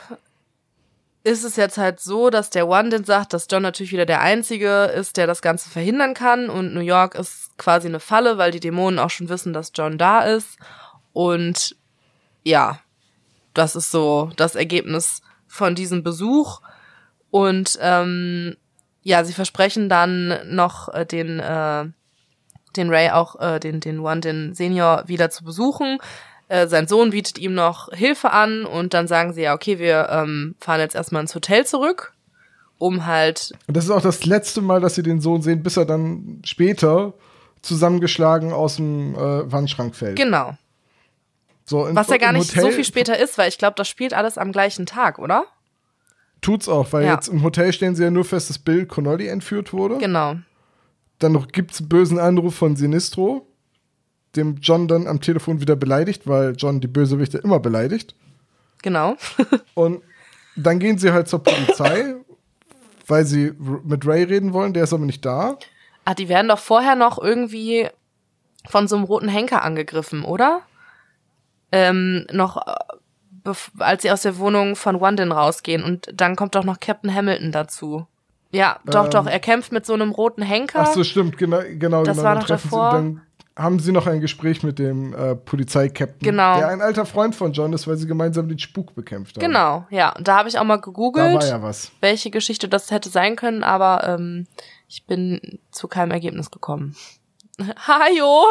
ist 1.25 1.43
es 1.43 1.57
jetzt 1.57 1.79
halt 1.79 1.99
so, 1.99 2.31
dass 2.31 2.49
der 2.49 2.69
Wandin 2.69 3.03
sagt, 3.03 3.33
dass 3.33 3.49
John 3.51 3.65
natürlich 3.65 3.91
wieder 3.91 4.07
der 4.07 4.21
Einzige 4.21 4.85
ist, 4.85 5.17
der 5.17 5.27
das 5.27 5.43
Ganze 5.43 5.69
verhindern 5.69 6.15
kann. 6.15 6.49
Und 6.49 6.75
New 6.75 6.81
York 6.81 7.17
ist 7.17 7.59
quasi 7.59 7.89
eine 7.89 7.99
Falle, 7.99 8.39
weil 8.39 8.53
die 8.53 8.61
Dämonen 8.61 9.01
auch 9.01 9.11
schon 9.11 9.29
wissen, 9.29 9.53
dass 9.53 9.73
John 9.75 9.99
da 9.99 10.21
ist. 10.21 10.59
Und 11.13 11.75
ja, 12.45 12.79
das 13.53 13.75
ist 13.75 13.91
so 13.91 14.31
das 14.37 14.55
Ergebnis 14.55 15.23
von 15.49 15.75
diesem 15.75 16.05
Besuch. 16.05 16.61
Und 17.33 17.77
ähm, 17.83 18.57
ja, 19.03 19.25
sie 19.25 19.33
versprechen 19.33 19.89
dann 19.89 20.55
noch 20.55 20.89
äh, 20.95 21.05
den, 21.05 21.41
äh, 21.41 21.87
den 22.79 22.91
Ray 22.91 23.11
auch, 23.11 23.39
äh, 23.41 23.61
den, 23.61 23.81
den 23.81 24.01
One, 24.01 24.21
den 24.21 24.55
Senior 24.55 25.05
wieder 25.07 25.31
zu 25.31 25.45
besuchen. 25.45 25.99
Äh, 26.49 26.67
sein 26.67 26.89
Sohn 26.89 27.11
bietet 27.11 27.39
ihm 27.39 27.55
noch 27.55 27.93
Hilfe 27.93 28.33
an 28.33 28.65
und 28.65 28.95
dann 28.95 29.07
sagen 29.07 29.35
sie 29.35 29.43
ja, 29.43 29.55
okay, 29.55 29.79
wir 29.79 30.09
ähm, 30.11 30.55
fahren 30.61 30.81
jetzt 30.81 30.95
erstmal 30.95 31.21
ins 31.23 31.35
Hotel 31.35 31.67
zurück, 31.67 32.15
um 32.79 33.05
halt. 33.05 33.53
Und 33.67 33.77
das 33.77 33.85
ist 33.85 33.91
auch 33.91 34.01
das 34.01 34.25
letzte 34.25 34.63
Mal, 34.63 34.81
dass 34.81 34.95
sie 34.95 35.03
den 35.03 35.21
Sohn 35.21 35.43
sehen, 35.43 35.63
bis 35.63 35.77
er 35.77 35.85
dann 35.85 36.41
später 36.45 37.13
zusammengeschlagen 37.61 38.53
aus 38.53 38.77
dem 38.77 39.15
äh, 39.15 39.53
Wandschrank 39.53 39.95
fällt. 39.95 40.17
Genau. 40.17 40.57
So, 41.65 41.85
in, 41.87 41.95
Was 41.97 42.09
ja 42.09 42.17
gar 42.17 42.33
nicht 42.33 42.49
Hotel 42.51 42.63
so 42.63 42.71
viel 42.71 42.85
später 42.85 43.19
ist, 43.19 43.37
weil 43.37 43.49
ich 43.51 43.59
glaube, 43.59 43.75
das 43.77 43.89
spielt 43.89 44.15
alles 44.15 44.39
am 44.39 44.53
gleichen 44.53 44.87
Tag, 44.87 45.19
oder? 45.19 45.45
Tut's 46.41 46.69
auch, 46.69 46.93
weil 46.93 47.05
Ja. 47.05 47.15
jetzt 47.15 47.29
im 47.29 47.43
Hotel 47.43 47.73
stellen 47.75 47.95
sie 47.95 48.05
ja 48.05 48.11
nur 48.11 48.25
fest, 48.25 48.49
dass 48.49 48.59
Bill 48.59 48.87
Connolly 48.87 49.27
entführt 49.27 49.73
wurde. 49.75 49.99
Genau. 49.99 50.37
Dann 51.19 51.33
noch 51.33 51.49
gibt's 51.49 51.81
einen 51.81 51.89
bösen 51.89 52.19
Anruf 52.19 52.55
von 52.55 52.77
Sinistro, 52.77 53.47
dem 54.37 54.57
John 54.61 54.89
dann 54.89 55.07
am 55.07 55.21
Telefon 55.21 55.61
wieder 55.61 55.77
beleidigt, 55.77 56.27
weil 56.27 56.55
John 56.57 56.81
die 56.81 56.89
Bösewichte 56.89 57.39
immer 57.39 57.59
beleidigt. 57.59 58.15
Genau. 58.83 59.17
Und 59.75 60.03
dann 60.57 60.79
gehen 60.79 60.99
sie 60.99 61.13
halt 61.13 61.29
zur 61.29 61.43
Polizei, 61.43 62.15
weil 63.07 63.25
sie 63.25 63.53
mit 63.85 64.07
Ray 64.07 64.25
reden 64.25 64.53
wollen, 64.53 64.73
der 64.73 64.85
ist 64.85 64.93
aber 64.93 65.07
nicht 65.07 65.25
da. 65.25 65.59
Ah, 66.05 66.15
die 66.15 66.29
werden 66.29 66.49
doch 66.49 66.59
vorher 66.59 66.95
noch 66.95 67.19
irgendwie 67.19 67.89
von 68.69 68.89
so 68.89 68.97
einem 68.97 69.05
roten 69.05 69.29
Henker 69.29 69.63
angegriffen, 69.63 70.25
oder? 70.25 70.63
Ähm, 71.71 72.27
noch, 72.33 72.57
äh, 72.57 73.53
als 73.79 74.03
sie 74.03 74.11
aus 74.11 74.23
der 74.23 74.39
Wohnung 74.39 74.77
von 74.77 75.01
Wandin 75.01 75.33
rausgehen 75.33 75.83
und 75.83 76.09
dann 76.13 76.37
kommt 76.37 76.55
doch 76.55 76.65
noch 76.65 76.81
Captain 76.81 77.15
Hamilton 77.15 77.53
dazu. 77.53 78.07
Ja, 78.51 78.79
doch, 78.87 79.05
Ähm, 79.07 79.11
doch, 79.11 79.27
er 79.27 79.41
kämpft 79.41 79.73
mit 79.73 79.85
so 79.85 79.93
einem 79.95 80.11
roten 80.11 80.43
Henker. 80.43 80.81
Ach 80.83 80.93
so, 80.95 81.05
stimmt, 81.05 81.37
genau, 81.37 81.61
genau, 81.79 82.03
Das 82.03 82.17
genau. 82.17 82.27
war 82.29 82.35
dann 82.35 82.41
noch 82.43 82.49
davor. 82.49 82.91
Sie, 82.93 82.97
dann 82.97 83.23
haben 83.57 83.79
sie 83.81 83.93
noch 83.93 84.07
ein 84.07 84.21
Gespräch 84.21 84.63
mit 84.63 84.79
dem 84.79 85.13
äh, 85.15 85.35
Polizeikapitän, 85.35 86.21
Genau. 86.31 86.57
der 86.59 86.69
ein 86.69 86.81
alter 86.81 87.05
Freund 87.05 87.35
von 87.35 87.53
John 87.53 87.73
ist, 87.73 87.87
weil 87.89 87.97
sie 87.97 88.07
gemeinsam 88.07 88.49
den 88.49 88.59
Spuk 88.59 88.95
bekämpft 88.95 89.37
haben. 89.37 89.45
Genau, 89.45 89.87
ja. 89.91 90.15
Und 90.17 90.29
da 90.29 90.37
habe 90.39 90.49
ich 90.49 90.59
auch 90.59 90.65
mal 90.65 90.77
Da 90.77 90.83
gegoogelt, 90.83 91.35
war 91.35 91.45
ja 91.47 91.61
was. 91.63 91.91
welche 92.01 92.31
Geschichte 92.31 92.69
das 92.69 92.91
hätte 92.91 93.09
sein 93.11 93.35
können, 93.37 93.65
aber 93.65 94.05
ähm, 94.07 94.47
ich 94.87 95.05
bin 95.07 95.59
zu 95.73 95.89
keinem 95.89 96.13
Ergebnis 96.13 96.51
gekommen. 96.51 96.95
Hajo! 97.87 98.45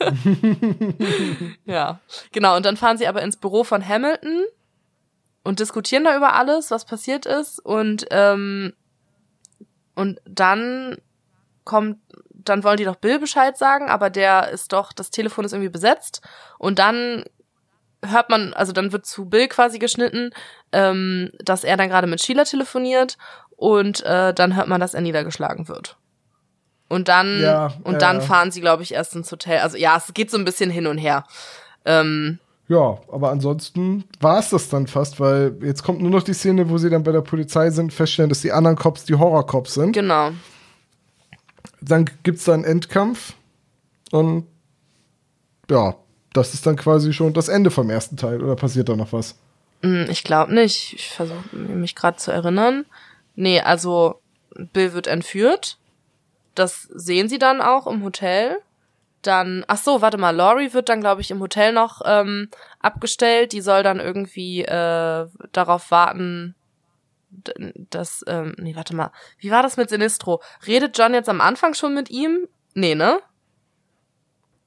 ja, 1.64 2.00
genau. 2.32 2.56
Und 2.56 2.66
dann 2.66 2.76
fahren 2.76 2.98
sie 2.98 3.06
aber 3.06 3.22
ins 3.22 3.36
Büro 3.36 3.64
von 3.64 3.86
Hamilton 3.86 4.44
und 5.44 5.60
diskutieren 5.60 6.04
da 6.04 6.16
über 6.16 6.34
alles, 6.34 6.70
was 6.70 6.84
passiert 6.84 7.26
ist. 7.26 7.58
Und, 7.64 8.06
ähm, 8.10 8.72
und 10.00 10.18
dann 10.24 10.96
kommt, 11.64 11.98
dann 12.30 12.64
wollen 12.64 12.78
die 12.78 12.86
doch 12.86 12.96
Bill 12.96 13.18
Bescheid 13.18 13.58
sagen, 13.58 13.90
aber 13.90 14.08
der 14.08 14.48
ist 14.48 14.72
doch, 14.72 14.94
das 14.94 15.10
Telefon 15.10 15.44
ist 15.44 15.52
irgendwie 15.52 15.68
besetzt. 15.68 16.22
Und 16.58 16.78
dann 16.78 17.24
hört 18.02 18.30
man, 18.30 18.54
also 18.54 18.72
dann 18.72 18.92
wird 18.92 19.04
zu 19.04 19.26
Bill 19.26 19.46
quasi 19.46 19.78
geschnitten, 19.78 20.30
ähm, 20.72 21.30
dass 21.38 21.64
er 21.64 21.76
dann 21.76 21.90
gerade 21.90 22.06
mit 22.06 22.22
Sheila 22.22 22.44
telefoniert 22.44 23.18
und 23.56 24.02
äh, 24.06 24.32
dann 24.32 24.56
hört 24.56 24.68
man, 24.68 24.80
dass 24.80 24.94
er 24.94 25.02
niedergeschlagen 25.02 25.68
wird. 25.68 25.98
Und 26.88 27.08
dann 27.08 27.42
Ja, 27.42 27.74
und 27.84 27.92
ja, 27.92 27.98
dann 27.98 28.22
fahren 28.22 28.50
sie, 28.50 28.62
glaube 28.62 28.82
ich, 28.82 28.94
erst 28.94 29.14
ins 29.14 29.30
Hotel. 29.30 29.58
Also 29.58 29.76
ja, 29.76 29.98
es 29.98 30.14
geht 30.14 30.30
so 30.30 30.38
ein 30.38 30.46
bisschen 30.46 30.70
hin 30.70 30.86
und 30.86 30.96
her. 30.96 31.24
Ähm, 31.84 32.38
Ja, 32.70 33.00
aber 33.10 33.30
ansonsten 33.32 34.04
war 34.20 34.38
es 34.38 34.50
das 34.50 34.68
dann 34.68 34.86
fast, 34.86 35.18
weil 35.18 35.58
jetzt 35.62 35.82
kommt 35.82 36.00
nur 36.00 36.10
noch 36.12 36.22
die 36.22 36.34
Szene, 36.34 36.70
wo 36.70 36.78
sie 36.78 36.88
dann 36.88 37.02
bei 37.02 37.10
der 37.10 37.20
Polizei 37.20 37.68
sind, 37.70 37.92
feststellen, 37.92 38.28
dass 38.28 38.42
die 38.42 38.52
anderen 38.52 38.76
Cops 38.76 39.04
die 39.04 39.16
Horror-Cops 39.16 39.74
sind. 39.74 39.92
genau. 39.92 40.30
Dann 41.80 42.08
gibt's 42.22 42.44
da 42.44 42.52
einen 42.54 42.62
Endkampf 42.64 43.32
und 44.12 44.46
ja, 45.68 45.96
das 46.32 46.54
ist 46.54 46.64
dann 46.66 46.76
quasi 46.76 47.12
schon 47.12 47.32
das 47.32 47.48
Ende 47.48 47.70
vom 47.72 47.90
ersten 47.90 48.16
Teil. 48.16 48.40
Oder 48.42 48.54
passiert 48.54 48.88
da 48.88 48.94
noch 48.96 49.12
was? 49.12 49.36
Hm, 49.82 50.06
Ich 50.08 50.22
glaube 50.22 50.54
nicht. 50.54 50.92
Ich 50.94 51.08
versuche 51.08 51.56
mich 51.56 51.94
gerade 51.96 52.18
zu 52.18 52.30
erinnern. 52.30 52.84
Nee, 53.34 53.60
also 53.62 54.20
Bill 54.72 54.92
wird 54.92 55.06
entführt. 55.08 55.78
Das 56.54 56.82
sehen 56.94 57.28
sie 57.28 57.38
dann 57.38 57.60
auch 57.60 57.86
im 57.86 58.04
Hotel. 58.04 58.58
Dann, 59.22 59.64
ach 59.68 59.78
so, 59.78 60.00
warte 60.00 60.16
mal, 60.18 60.34
Laurie 60.34 60.72
wird 60.72 60.88
dann, 60.88 61.00
glaube 61.00 61.20
ich, 61.20 61.30
im 61.30 61.40
Hotel 61.40 61.72
noch 61.72 62.00
ähm, 62.04 62.48
abgestellt. 62.78 63.52
Die 63.52 63.60
soll 63.60 63.82
dann 63.82 64.00
irgendwie 64.00 64.62
äh, 64.62 65.26
darauf 65.52 65.90
warten, 65.90 66.54
dass, 67.90 68.24
ähm, 68.26 68.54
nee, 68.58 68.74
warte 68.74 68.96
mal, 68.96 69.12
wie 69.38 69.50
war 69.50 69.62
das 69.62 69.76
mit 69.76 69.90
Sinistro? 69.90 70.42
Redet 70.66 70.96
John 70.98 71.14
jetzt 71.14 71.28
am 71.28 71.40
Anfang 71.40 71.74
schon 71.74 71.94
mit 71.94 72.10
ihm? 72.10 72.48
Nee, 72.74 72.94
ne? 72.94 73.20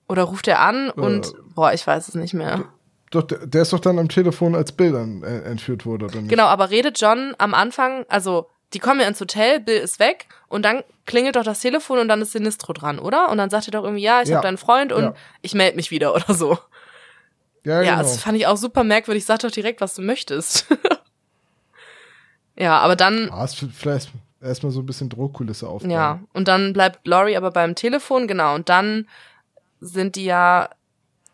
Oder 0.08 0.24
ruft 0.24 0.47
er 0.47 0.60
an 0.60 0.89
und, 0.89 1.34
boah, 1.56 1.74
ich 1.74 1.86
weiß 1.86 2.08
es 2.08 2.16
nicht 2.16 2.34
mehr. 2.34 2.66
Doch, 3.10 3.24
der, 3.24 3.45
der 3.45 3.62
ist 3.62 3.74
doch 3.74 3.80
dann 3.80 3.99
am 3.99 4.10
Telefon, 4.10 4.56
als 4.56 4.72
Bill 4.72 4.91
dann 4.91 5.24
äh, 5.24 5.41
entführt 5.41 5.86
wurde, 5.86 6.06
oder 6.06 6.18
nicht? 6.18 6.30
Genau, 6.30 6.45
aber 6.45 6.70
redet 6.70 6.99
John 6.99 7.36
am 7.38 7.54
Anfang, 7.54 8.06
also 8.10 8.49
die 8.74 8.80
kommen 8.80 9.00
ja 9.00 9.08
ins 9.08 9.20
Hotel, 9.22 9.60
Bill 9.60 9.78
ist 9.78 10.00
weg 10.00 10.28
und 10.48 10.64
dann 10.64 10.84
klingelt 11.06 11.36
doch 11.36 11.44
das 11.44 11.60
Telefon 11.60 12.00
und 12.00 12.08
dann 12.08 12.22
ist 12.22 12.32
Sinistro 12.32 12.74
dran, 12.74 13.00
oder? 13.00 13.30
Und 13.30 13.38
dann 13.38 13.50
sagt 13.50 13.68
er 13.68 13.72
doch 13.72 13.84
irgendwie, 13.84 14.04
ja, 14.04 14.22
ich 14.22 14.30
Ja. 14.30 14.38
habe 14.38 14.48
deinen 14.48 14.58
Freund 14.58 14.92
und 14.92 15.04
Ja. 15.04 15.14
ich 15.42 15.54
melde 15.54 15.76
mich 15.76 15.92
wieder 15.92 16.14
oder 16.16 16.34
so. 16.34 16.58
Ja, 17.66 17.82
Ja, 17.82 17.92
genau. 17.96 17.98
das 18.00 18.22
fand 18.22 18.38
ich 18.38 18.48
auch 18.48 18.58
super 18.58 18.84
merkwürdig. 18.84 19.26
Sag 19.26 19.40
doch 19.40 19.52
direkt, 19.52 19.80
was 19.82 19.94
du 19.96 20.02
möchtest. 20.02 20.68
ja, 22.58 22.78
aber 22.80 22.96
dann, 22.96 23.30
Ah, 23.32 23.44
ist 23.46 23.56
vielleicht 23.74 24.10
erstmal 24.42 24.72
so 24.72 24.82
ein 24.82 24.86
bisschen 24.86 25.10
Drohkulisse 25.10 25.68
aufbauen. 25.68 25.90
ja, 25.92 26.20
und 26.34 26.48
dann 26.48 26.74
bleibt 26.74 27.08
Laurie 27.08 27.38
aber 27.38 27.52
beim 27.52 27.76
Telefon, 27.76 28.28
genau, 28.28 28.56
und 28.56 28.70
dann 28.70 29.08
sind 29.80 30.16
die 30.16 30.26
ja 30.26 30.70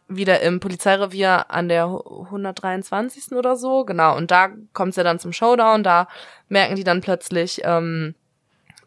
wieder 0.09 0.41
im 0.41 0.59
Polizeirevier 0.59 1.51
an 1.51 1.69
der 1.69 1.85
123. 1.85 3.33
oder 3.33 3.55
so, 3.55 3.85
genau, 3.85 4.17
und 4.17 4.31
da 4.31 4.49
kommt's 4.73 4.97
ja 4.97 5.03
dann 5.03 5.19
zum 5.19 5.31
Showdown, 5.31 5.83
da 5.83 6.07
merken 6.49 6.75
die 6.75 6.83
dann 6.83 7.01
plötzlich, 7.01 7.61
ähm, 7.63 8.15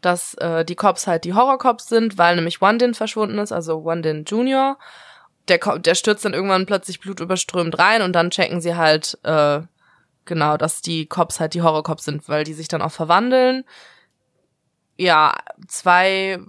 dass 0.01 0.33
äh, 0.35 0.65
die 0.65 0.75
Cops 0.75 1.07
halt 1.07 1.23
die 1.23 1.33
Horrorcops 1.33 1.87
sind, 1.87 2.17
weil 2.17 2.35
nämlich 2.35 2.61
Wandin 2.61 2.93
verschwunden 2.93 3.39
ist, 3.39 3.51
also 3.51 3.85
Wandin 3.85 4.25
Junior. 4.25 4.77
Der, 5.47 5.57
der 5.57 5.95
stürzt 5.95 6.25
dann 6.25 6.33
irgendwann 6.33 6.65
plötzlich 6.65 6.99
blutüberströmt 6.99 7.77
rein 7.79 8.01
und 8.01 8.13
dann 8.13 8.29
checken 8.29 8.61
sie 8.61 8.75
halt, 8.75 9.17
äh, 9.23 9.61
genau, 10.25 10.57
dass 10.57 10.81
die 10.81 11.05
Cops 11.05 11.39
halt 11.39 11.53
die 11.53 11.61
Horrorcops 11.61 12.05
sind, 12.05 12.29
weil 12.29 12.43
die 12.43 12.53
sich 12.53 12.67
dann 12.67 12.81
auch 12.81 12.91
verwandeln. 12.91 13.63
Ja, 14.97 15.35
zwei 15.67 16.39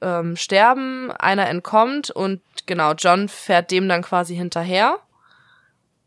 ähm, 0.00 0.36
sterben, 0.36 1.10
einer 1.12 1.48
entkommt 1.48 2.10
und 2.10 2.40
genau, 2.66 2.92
John 2.92 3.28
fährt 3.28 3.70
dem 3.70 3.88
dann 3.88 4.02
quasi 4.02 4.34
hinterher. 4.34 4.98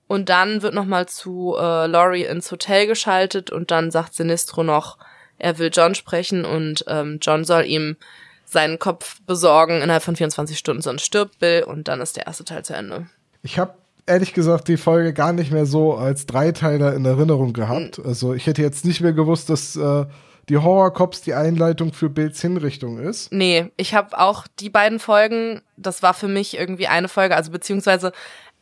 Und 0.08 0.30
dann 0.30 0.62
wird 0.62 0.74
nochmal 0.74 1.08
zu 1.08 1.56
äh, 1.58 1.88
Laurie 1.88 2.26
ins 2.26 2.52
Hotel 2.52 2.88
geschaltet 2.88 3.52
und 3.52 3.72
dann 3.72 3.90
sagt 3.90 4.14
Sinistro 4.14 4.64
noch, 4.64 4.98
er 5.40 5.58
will 5.58 5.72
John 5.74 5.96
sprechen 5.96 6.46
und 6.46 6.86
ähm, 6.88 7.20
John 7.22 7.46
soll 7.46 7.66
ihm 7.66 7.98
seinen 8.46 8.80
Kopf 8.80 9.22
besorgen 9.26 9.82
innerhalb 9.82 10.04
von 10.04 10.16
24 10.16 10.58
Stunden, 10.58 10.82
sonst 10.82 11.04
stirbt 11.04 11.40
Bill 11.40 11.64
und 11.64 11.88
dann 11.88 12.02
ist 12.02 12.18
der 12.18 12.28
erste 12.28 12.46
Teil 12.46 12.64
zu 12.64 12.74
Ende. 12.74 13.08
Ich 13.42 13.58
habe 13.58 13.74
ehrlich 14.06 14.34
gesagt 14.34 14.68
die 14.68 14.78
Folge 14.78 15.14
gar 15.14 15.34
nicht 15.34 15.52
mehr 15.52 15.66
so 15.66 15.96
als 15.96 16.26
Dreiteiler 16.26 16.94
in 16.94 17.06
Erinnerung 17.06 17.54
gehabt. 17.54 17.98
Hm. 17.98 18.06
Also 18.06 18.34
ich 18.34 18.48
hätte 18.48 18.62
jetzt 18.62 18.86
nicht 18.86 19.02
mehr 19.02 19.14
gewusst, 19.14 19.50
dass 19.50 19.76
äh, 19.76 20.06
die 20.50 20.58
Horror 20.58 20.94
Cops 20.94 21.22
die 21.22 21.34
Einleitung 21.34 21.94
für 21.94 22.10
Bills 22.10 22.42
Hinrichtung 22.42 23.00
ist. 23.00 23.32
Nee, 23.32 23.72
ich 23.78 23.94
habe 23.94 24.18
auch 24.20 24.46
die 24.60 24.70
beiden 24.70 25.00
Folgen, 25.00 25.62
das 25.78 26.04
war 26.04 26.14
für 26.14 26.28
mich 26.28 26.58
irgendwie 26.58 26.88
eine 26.88 27.08
Folge, 27.08 27.36
also 27.36 27.52
beziehungsweise 27.52 28.12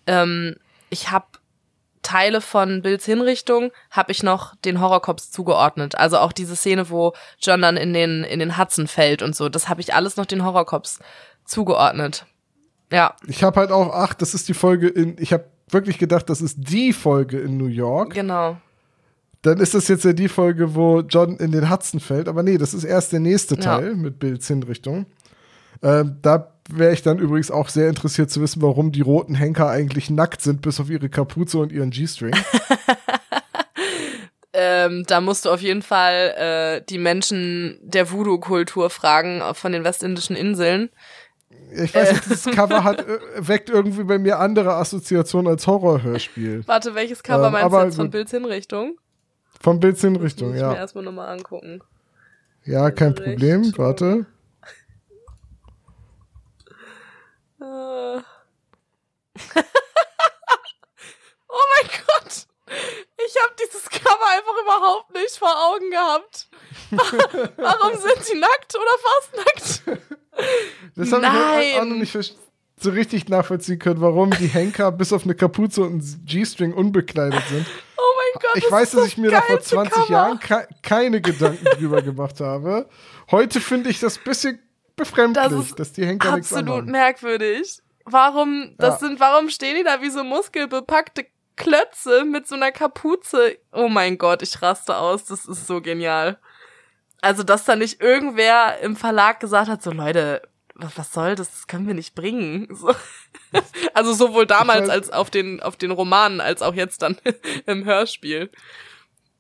ähm, 0.08 0.56
ich 0.90 1.12
habe 1.12 1.26
Teile 2.04 2.42
von 2.42 2.82
Bills 2.82 3.06
Hinrichtung 3.06 3.72
habe 3.92 4.12
ich 4.12 4.24
noch 4.24 4.56
den 4.56 4.82
Horrorcops 4.82 5.32
zugeordnet. 5.32 5.96
Also 5.96 6.18
auch 6.18 6.32
diese 6.32 6.56
Szene, 6.56 6.90
wo 6.90 7.14
John 7.40 7.62
dann 7.62 7.78
in 7.78 7.94
den 7.94 8.24
in 8.24 8.40
den 8.40 8.58
Hudson 8.58 8.88
fällt 8.88 9.22
und 9.22 9.36
so, 9.36 9.50
das 9.50 9.70
habe 9.70 9.82
ich 9.82 9.94
alles 9.94 10.18
noch 10.18 10.26
den 10.26 10.44
Horrorcops 10.44 11.00
zugeordnet. 11.46 12.26
Ja, 12.92 13.16
Ich 13.28 13.44
habe 13.44 13.60
halt 13.60 13.72
auch, 13.72 13.94
ach, 13.94 14.14
das 14.14 14.34
ist 14.34 14.50
die 14.50 14.54
Folge 14.54 14.88
in, 14.88 15.16
ich 15.20 15.32
habe 15.32 15.46
wirklich 15.70 15.98
gedacht, 15.98 16.30
das 16.30 16.42
ist 16.42 16.58
die 16.58 16.92
Folge 16.92 17.40
in 17.40 17.58
New 17.58 17.68
York. 17.68 18.14
genau. 18.14 18.58
Dann 19.42 19.60
ist 19.60 19.74
das 19.74 19.88
jetzt 19.88 20.06
ja 20.06 20.14
die 20.14 20.28
Folge, 20.28 20.76
wo 20.76 21.00
John 21.02 21.38
in 21.38 21.52
den 21.52 21.70
Hudson 21.70 22.00
fällt. 22.00 22.28
Aber 22.28 22.44
nee, 22.44 22.58
das 22.58 22.74
ist 22.74 22.84
erst 22.84 23.12
der 23.12 23.20
nächste 23.20 23.56
Ja. 23.56 23.62
Teil 23.62 23.96
mit 23.96 24.20
Bills 24.20 24.48
Hinrichtung. 24.48 25.08
Ähm, 25.82 26.18
da 26.22 26.54
wäre 26.70 26.94
ich 26.94 27.02
dann 27.02 27.18
übrigens 27.18 27.50
auch 27.50 27.70
sehr 27.70 27.89
interessiert 27.89 28.30
zu 28.30 28.42
wissen, 28.42 28.62
warum 28.62 28.92
die 28.92 29.02
roten 29.02 29.34
Henker 29.34 29.68
eigentlich 29.70 30.10
nackt 30.12 30.42
sind, 30.42 30.62
bis 30.62 30.80
auf 30.80 30.89
ihre 30.89 31.10
Kapuze 31.10 31.58
und 31.58 31.72
ihren 31.72 31.89
G-String. 31.89 32.36
Ähm, 34.54 35.06
da 35.08 35.22
musst 35.22 35.46
du 35.46 35.50
auf 35.50 35.62
jeden 35.62 35.82
Fall 35.82 36.36
äh, 36.82 36.86
die 36.89 36.98
Menschen 36.98 37.80
der 37.82 38.12
Voodoo-Kultur 38.12 38.89
fragen 38.89 39.39
äh, 39.39 39.54
von 39.54 39.72
den 39.72 39.86
westindischen 39.86 40.36
Inseln. 40.36 40.89
Ich 41.74 41.96
weiß 41.96 42.12
nicht, 42.12 42.26
dieses 42.26 42.46
Cover 42.46 42.84
hat, 42.84 43.00
äh, 43.08 43.20
weckt 43.38 43.70
irgendwie 43.70 44.04
bei 44.04 44.18
mir 44.20 44.39
andere 44.39 44.74
Assoziationen 44.74 45.50
als 45.50 45.68
Horrorhörspiel. 45.68 46.64
Warte, 46.66 46.96
welches 46.96 47.24
Cover 47.24 47.48
Ähm, 47.48 47.54
meinst 47.54 47.74
du 47.74 47.80
jetzt 47.80 47.96
von. 47.96 48.10
Bills 48.10 48.32
Hinrichtung? 48.32 48.98
Von 49.62 49.80
Bills 49.80 50.01
Hinrichtung, 50.01 50.49
Muss 50.49 50.57
ich 50.57 50.64
mir 50.64 50.70
ja. 50.72 50.76
erstmal 50.76 51.03
nochmal 51.03 51.30
angucken. 51.30 51.82
Ja, 52.64 52.89
kein 52.91 53.14
Problem. 53.16 53.72
Warte. 53.78 54.26
Äh. 57.59 57.64
oh 57.64 58.22
mein 61.76 61.89
Gott. 62.07 62.47
Ich 63.18 63.36
habe 63.41 63.53
dieses 63.64 63.89
Cover 63.89 64.28
einfach 64.32 64.57
überhaupt 64.64 65.14
nicht 65.14 65.38
vor 65.38 65.53
Augen 65.70 65.91
gehabt. 65.91 66.49
Warum 67.57 67.97
sind 67.97 68.24
sie 68.24 68.39
nackt 68.39 68.76
oder 68.76 68.97
fast 68.99 69.36
nackt? 69.38 69.99
Das 70.95 71.12
habe 71.12 71.64
ich 71.64 71.80
auch 71.80 71.86
noch 71.86 71.95
nicht 71.97 72.12
so 72.82 72.90
richtig 72.92 73.30
nachvollziehen 73.30 73.80
können, 73.80 74.02
warum 74.02 74.32
die 74.32 74.48
Henker 74.48 74.92
bis 74.92 75.14
auf 75.14 75.24
eine 75.24 75.36
Kapuze 75.36 75.82
und 75.82 75.98
ein 76.04 76.26
G-String 76.26 76.74
unbekleidet 76.74 77.42
sind. 77.50 77.66
Oh 77.98 78.02
mein 78.18 78.42
Gott. 78.42 78.52
Ich 78.56 78.64
das 78.64 78.72
weiß, 78.72 78.92
dass 78.92 79.08
ich 79.08 79.18
mir 79.18 79.32
da 79.32 79.42
vor 79.42 79.60
20 79.62 79.94
Cover. 79.94 80.12
Jahren 80.12 80.40
ke 80.40 80.68
keine 80.82 81.22
Gedanken 81.22 81.64
drüber 81.78 82.02
gemacht 82.02 82.40
habe. 82.40 82.88
Heute 83.30 83.62
finde 83.62 83.90
ich 83.90 84.00
das 84.00 84.18
ein 84.18 84.24
bisschen 84.24 84.60
befremdlich, 84.96 85.48
das 85.50 85.76
dass 85.76 85.94
die 85.94 86.06
Henker 86.06 86.36
nichts 86.36 86.52
Absolut 86.52 86.70
anhaben. 86.74 86.92
merkwürdig. 86.92 87.80
Warum, 88.06 88.74
das 88.78 89.00
Ja. 89.02 89.08
sind, 89.08 89.20
warum 89.20 89.50
stehen 89.50 89.76
die 89.76 89.84
da 89.84 90.02
wie 90.02 90.10
so 90.10 90.24
muskelbepackte 90.24 91.26
Klötze 91.56 92.26
mit 92.26 92.48
so 92.48 92.56
einer 92.56 92.72
Kapuze? 92.72 93.58
Oh 93.72 93.88
mein 93.88 94.18
Gott, 94.18 94.42
ich 94.42 94.62
raste 94.62 94.98
aus, 94.98 95.26
das 95.26 95.46
ist 95.46 95.68
so 95.68 95.82
genial. 95.82 96.40
Also, 97.22 97.44
dass 97.44 97.66
da 97.66 97.76
nicht 97.76 98.02
irgendwer 98.02 98.80
im 98.80 98.96
Verlag 98.96 99.40
gesagt 99.40 99.70
hat, 99.70 99.84
so 99.84 99.92
Leute, 99.92 100.42
was, 100.96 101.14
soll 101.14 101.36
das? 101.36 101.52
Das 101.52 101.68
können 101.68 101.88
wir 101.88 101.94
nicht 101.94 102.16
bringen. 102.16 102.68
So. 102.82 102.94
Also 103.94 104.14
sowohl 104.14 104.46
damals 104.46 104.90
als 104.90 105.10
auf 105.10 105.30
den, 105.30 105.62
auf 105.62 105.76
den 105.76 105.92
Romanen, 105.92 106.40
als 106.40 106.62
auch 106.62 106.74
jetzt 106.74 107.02
dann 107.02 107.18
im 107.66 107.86
Hörspiel. 107.86 108.50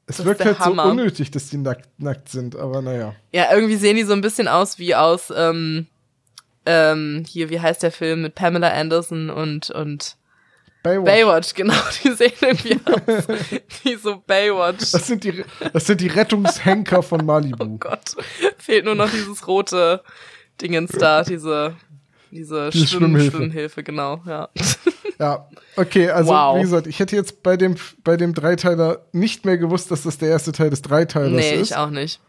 Es 0.05 0.17
das 0.17 0.25
wirkt 0.25 0.43
halt 0.43 0.59
Hammer. 0.59 0.83
so 0.83 0.89
unnötig, 0.89 1.31
dass 1.31 1.49
die 1.49 1.57
nackt, 1.57 1.87
nackt 1.97 2.29
sind, 2.29 2.55
aber 2.55 2.81
naja. 2.81 3.15
Ja, 3.31 3.53
irgendwie 3.53 3.77
sehen 3.77 3.95
die 3.95 4.03
so 4.03 4.13
ein 4.13 4.21
bisschen 4.21 4.47
aus 4.47 4.79
wie 4.79 4.95
aus, 4.95 5.31
ähm, 5.35 5.87
ähm, 6.65 7.23
hier, 7.27 7.49
wie 7.49 7.59
heißt 7.59 7.83
der 7.83 7.91
Film 7.91 8.21
mit 8.21 8.35
Pamela 8.35 8.69
Anderson 8.69 9.29
und, 9.29 9.69
und 9.71 10.17
Baywatch. 10.83 11.05
Baywatch, 11.05 11.53
genau, 11.55 11.75
die 12.03 12.11
sehen 12.11 12.33
irgendwie 12.41 12.79
aus 12.85 13.27
wie 13.83 13.95
so 13.95 14.17
Baywatch. 14.25 14.91
Das 14.91 15.07
sind 15.07 15.23
die, 15.23 15.43
das 15.73 15.85
sind 15.85 16.01
die 16.01 16.07
Rettungshenker 16.07 17.03
von 17.03 17.25
Malibu. 17.25 17.63
Oh 17.63 17.77
Gott, 17.77 18.15
fehlt 18.57 18.85
nur 18.85 18.95
noch 18.95 19.09
dieses 19.09 19.47
rote 19.47 20.03
Dingens 20.61 20.91
da, 20.91 21.23
diese, 21.23 21.75
diese 22.31 22.69
Diese 22.71 22.87
Schwimm 22.87 22.99
Schwimmhilfe. 23.01 23.37
Schwimmhilfe, 23.37 23.83
genau, 23.83 24.21
ja. 24.25 24.49
Ja, 25.19 25.47
okay, 25.75 26.09
also 26.09 26.31
Wow. 26.31 26.57
wie 26.57 26.61
gesagt, 26.61 26.87
ich 26.87 26.99
hätte 26.99 27.15
jetzt 27.15 27.43
bei 27.43 27.57
dem, 27.57 27.75
bei 28.03 28.17
dem 28.17 28.33
Dreiteiler 28.33 29.05
nicht 29.11 29.45
mehr 29.45 29.57
gewusst, 29.57 29.91
dass 29.91 30.03
das 30.03 30.17
der 30.17 30.29
erste 30.29 30.51
Teil 30.51 30.69
des 30.69 30.81
Dreiteilers 30.81 31.31
Nee, 31.31 31.55
ist. 31.61 31.71
ich 31.71 31.75
auch 31.77 31.89
nicht. 31.91 32.19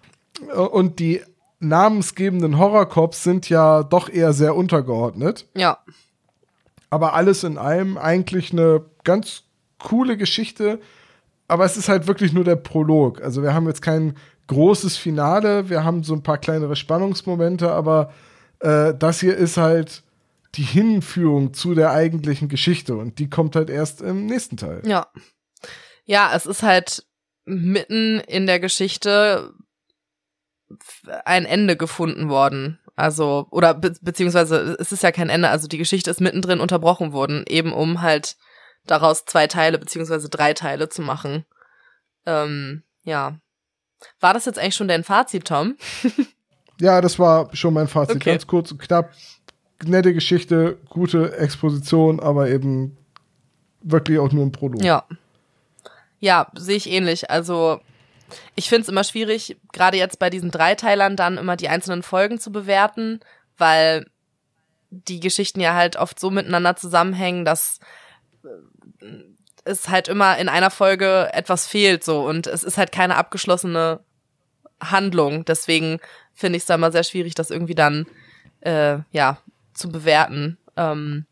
Und 0.70 0.98
die 0.98 1.22
namensgebenden 1.60 2.58
Horrorcops 2.58 3.22
sind 3.22 3.48
ja 3.48 3.82
doch 3.82 4.08
eher 4.08 4.32
sehr 4.32 4.56
untergeordnet. 4.56 5.46
Ja, 5.54 5.78
Aber 6.90 7.14
alles 7.14 7.44
in 7.44 7.56
allem 7.56 7.96
eigentlich 7.96 8.52
eine 8.52 8.82
ganz 9.04 9.44
coole 9.78 10.16
Geschichte. 10.16 10.78
Aber 11.48 11.64
es 11.64 11.76
ist 11.76 11.88
halt 11.88 12.06
wirklich 12.06 12.32
nur 12.32 12.44
der 12.44 12.56
Prolog. 12.56 13.22
Also 13.22 13.42
wir 13.42 13.54
haben 13.54 13.66
jetzt 13.66 13.80
kein 13.82 14.16
großes 14.46 14.96
Finale, 14.96 15.68
wir 15.68 15.84
haben 15.84 16.02
so 16.02 16.14
ein 16.14 16.22
paar 16.22 16.38
kleinere 16.38 16.76
Spannungsmomente, 16.76 17.70
aber 17.70 18.12
äh, 18.60 18.94
das 18.94 19.20
hier 19.20 19.36
ist 19.36 19.56
halt 19.56 20.02
die 20.54 20.62
Hinführung 20.62 21.54
zu 21.54 21.74
der 21.74 21.92
eigentlichen 21.92 22.48
Geschichte 22.48 22.96
und 22.96 23.18
die 23.18 23.30
kommt 23.30 23.56
halt 23.56 23.70
erst 23.70 24.02
im 24.02 24.26
nächsten 24.26 24.56
Teil. 24.56 24.82
ja. 24.84 25.06
Ja, 26.04 26.32
es 26.34 26.46
ist 26.46 26.64
halt 26.64 27.06
mitten 27.44 28.18
in 28.20 28.46
der 28.46 28.58
Geschichte 28.58 29.54
ein 31.24 31.44
Ende 31.44 31.76
gefunden 31.76 32.28
worden. 32.28 32.80
Also, 32.94 33.46
oder 33.50 33.74
be 33.74 33.94
beziehungsweise 34.00 34.76
es 34.78 34.92
ist 34.92 35.02
ja 35.02 35.12
kein 35.12 35.30
Ende, 35.30 35.48
also 35.48 35.68
die 35.68 35.78
Geschichte 35.78 36.10
ist 36.10 36.20
mittendrin 36.20 36.60
unterbrochen 36.60 37.12
worden, 37.12 37.44
eben 37.48 37.72
um 37.72 38.02
halt 38.02 38.36
daraus 38.84 39.24
zwei 39.24 39.46
Teile 39.46 39.78
beziehungsweise 39.78 40.28
drei 40.28 40.54
Teile 40.54 40.88
zu 40.88 41.02
machen. 41.02 41.44
Ähm, 42.26 42.82
ja. 43.04 43.38
War 44.20 44.34
das 44.34 44.44
jetzt 44.44 44.58
eigentlich 44.58 44.76
schon 44.76 44.88
dein 44.88 45.04
Fazit, 45.04 45.46
Tom? 45.46 45.76
Ja, 46.80 47.00
das 47.00 47.18
war 47.18 47.54
schon 47.54 47.74
mein 47.74 47.86
Fazit. 47.86 48.16
Okay. 48.16 48.30
Ganz 48.30 48.46
kurz 48.46 48.72
und 48.72 48.78
knapp. 48.78 49.12
Nette 49.84 50.14
Geschichte, 50.14 50.78
gute 50.88 51.36
Exposition, 51.36 52.18
aber 52.20 52.48
eben 52.48 52.96
wirklich 53.82 54.18
auch 54.18 54.32
nur 54.32 54.44
ein 54.44 54.52
Prolog. 54.52 54.82
Ja. 54.82 55.04
Ja, 56.18 56.48
sehe 56.54 56.76
ich 56.76 56.88
ähnlich. 56.88 57.30
Also, 57.30 57.80
ich 58.54 58.68
finde 58.68 58.82
es 58.82 58.88
immer 58.88 59.04
schwierig, 59.04 59.56
gerade 59.72 59.96
jetzt 59.96 60.18
bei 60.18 60.30
diesen 60.30 60.50
Dreiteilern 60.50 61.16
dann 61.16 61.36
immer 61.36 61.56
die 61.56 61.68
einzelnen 61.68 62.02
Folgen 62.02 62.38
zu 62.38 62.52
bewerten, 62.52 63.20
weil 63.58 64.06
die 64.90 65.20
Geschichten 65.20 65.60
ja 65.60 65.74
halt 65.74 65.96
oft 65.96 66.20
so 66.20 66.30
miteinander 66.30 66.76
zusammenhängen, 66.76 67.44
dass 67.44 67.80
äh, 68.44 69.06
es 69.64 69.88
halt 69.88 70.08
immer 70.08 70.38
in 70.38 70.48
einer 70.48 70.70
Folge 70.70 71.30
etwas 71.32 71.66
fehlt 71.66 72.04
so 72.04 72.26
und 72.26 72.46
es 72.46 72.62
ist 72.62 72.78
halt 72.78 72.92
keine 72.92 73.16
abgeschlossene 73.16 74.00
Handlung. 74.80 75.44
Deswegen 75.44 76.00
finde 76.32 76.56
ich 76.56 76.62
es 76.62 76.66
da 76.66 76.74
immer 76.74 76.92
sehr 76.92 77.04
schwierig, 77.04 77.34
das 77.34 77.50
irgendwie 77.50 77.74
dann 77.74 78.06
äh, 78.60 78.98
ja 79.12 79.38
zu 79.74 79.88
bewerten. 79.88 80.58
Ähm, 80.76 81.26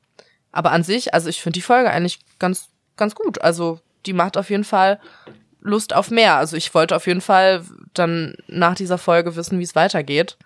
aber 0.52 0.72
an 0.72 0.82
sich, 0.82 1.14
also 1.14 1.28
ich 1.28 1.40
finde 1.42 1.58
die 1.58 1.62
Folge 1.62 1.90
eigentlich 1.90 2.20
ganz, 2.38 2.68
ganz 2.96 3.14
gut. 3.14 3.40
Also 3.40 3.80
die 4.06 4.12
macht 4.12 4.36
auf 4.36 4.50
jeden 4.50 4.64
Fall 4.64 5.00
Lust 5.60 5.94
auf 5.94 6.10
mehr. 6.10 6.36
Also 6.36 6.56
ich 6.56 6.72
wollte 6.74 6.96
auf 6.96 7.06
jeden 7.06 7.20
Fall 7.20 7.64
dann 7.94 8.36
nach 8.46 8.74
dieser 8.74 8.98
Folge 8.98 9.36
wissen, 9.36 9.58
wie 9.58 9.64
es 9.64 9.74
weitergeht. 9.74 10.36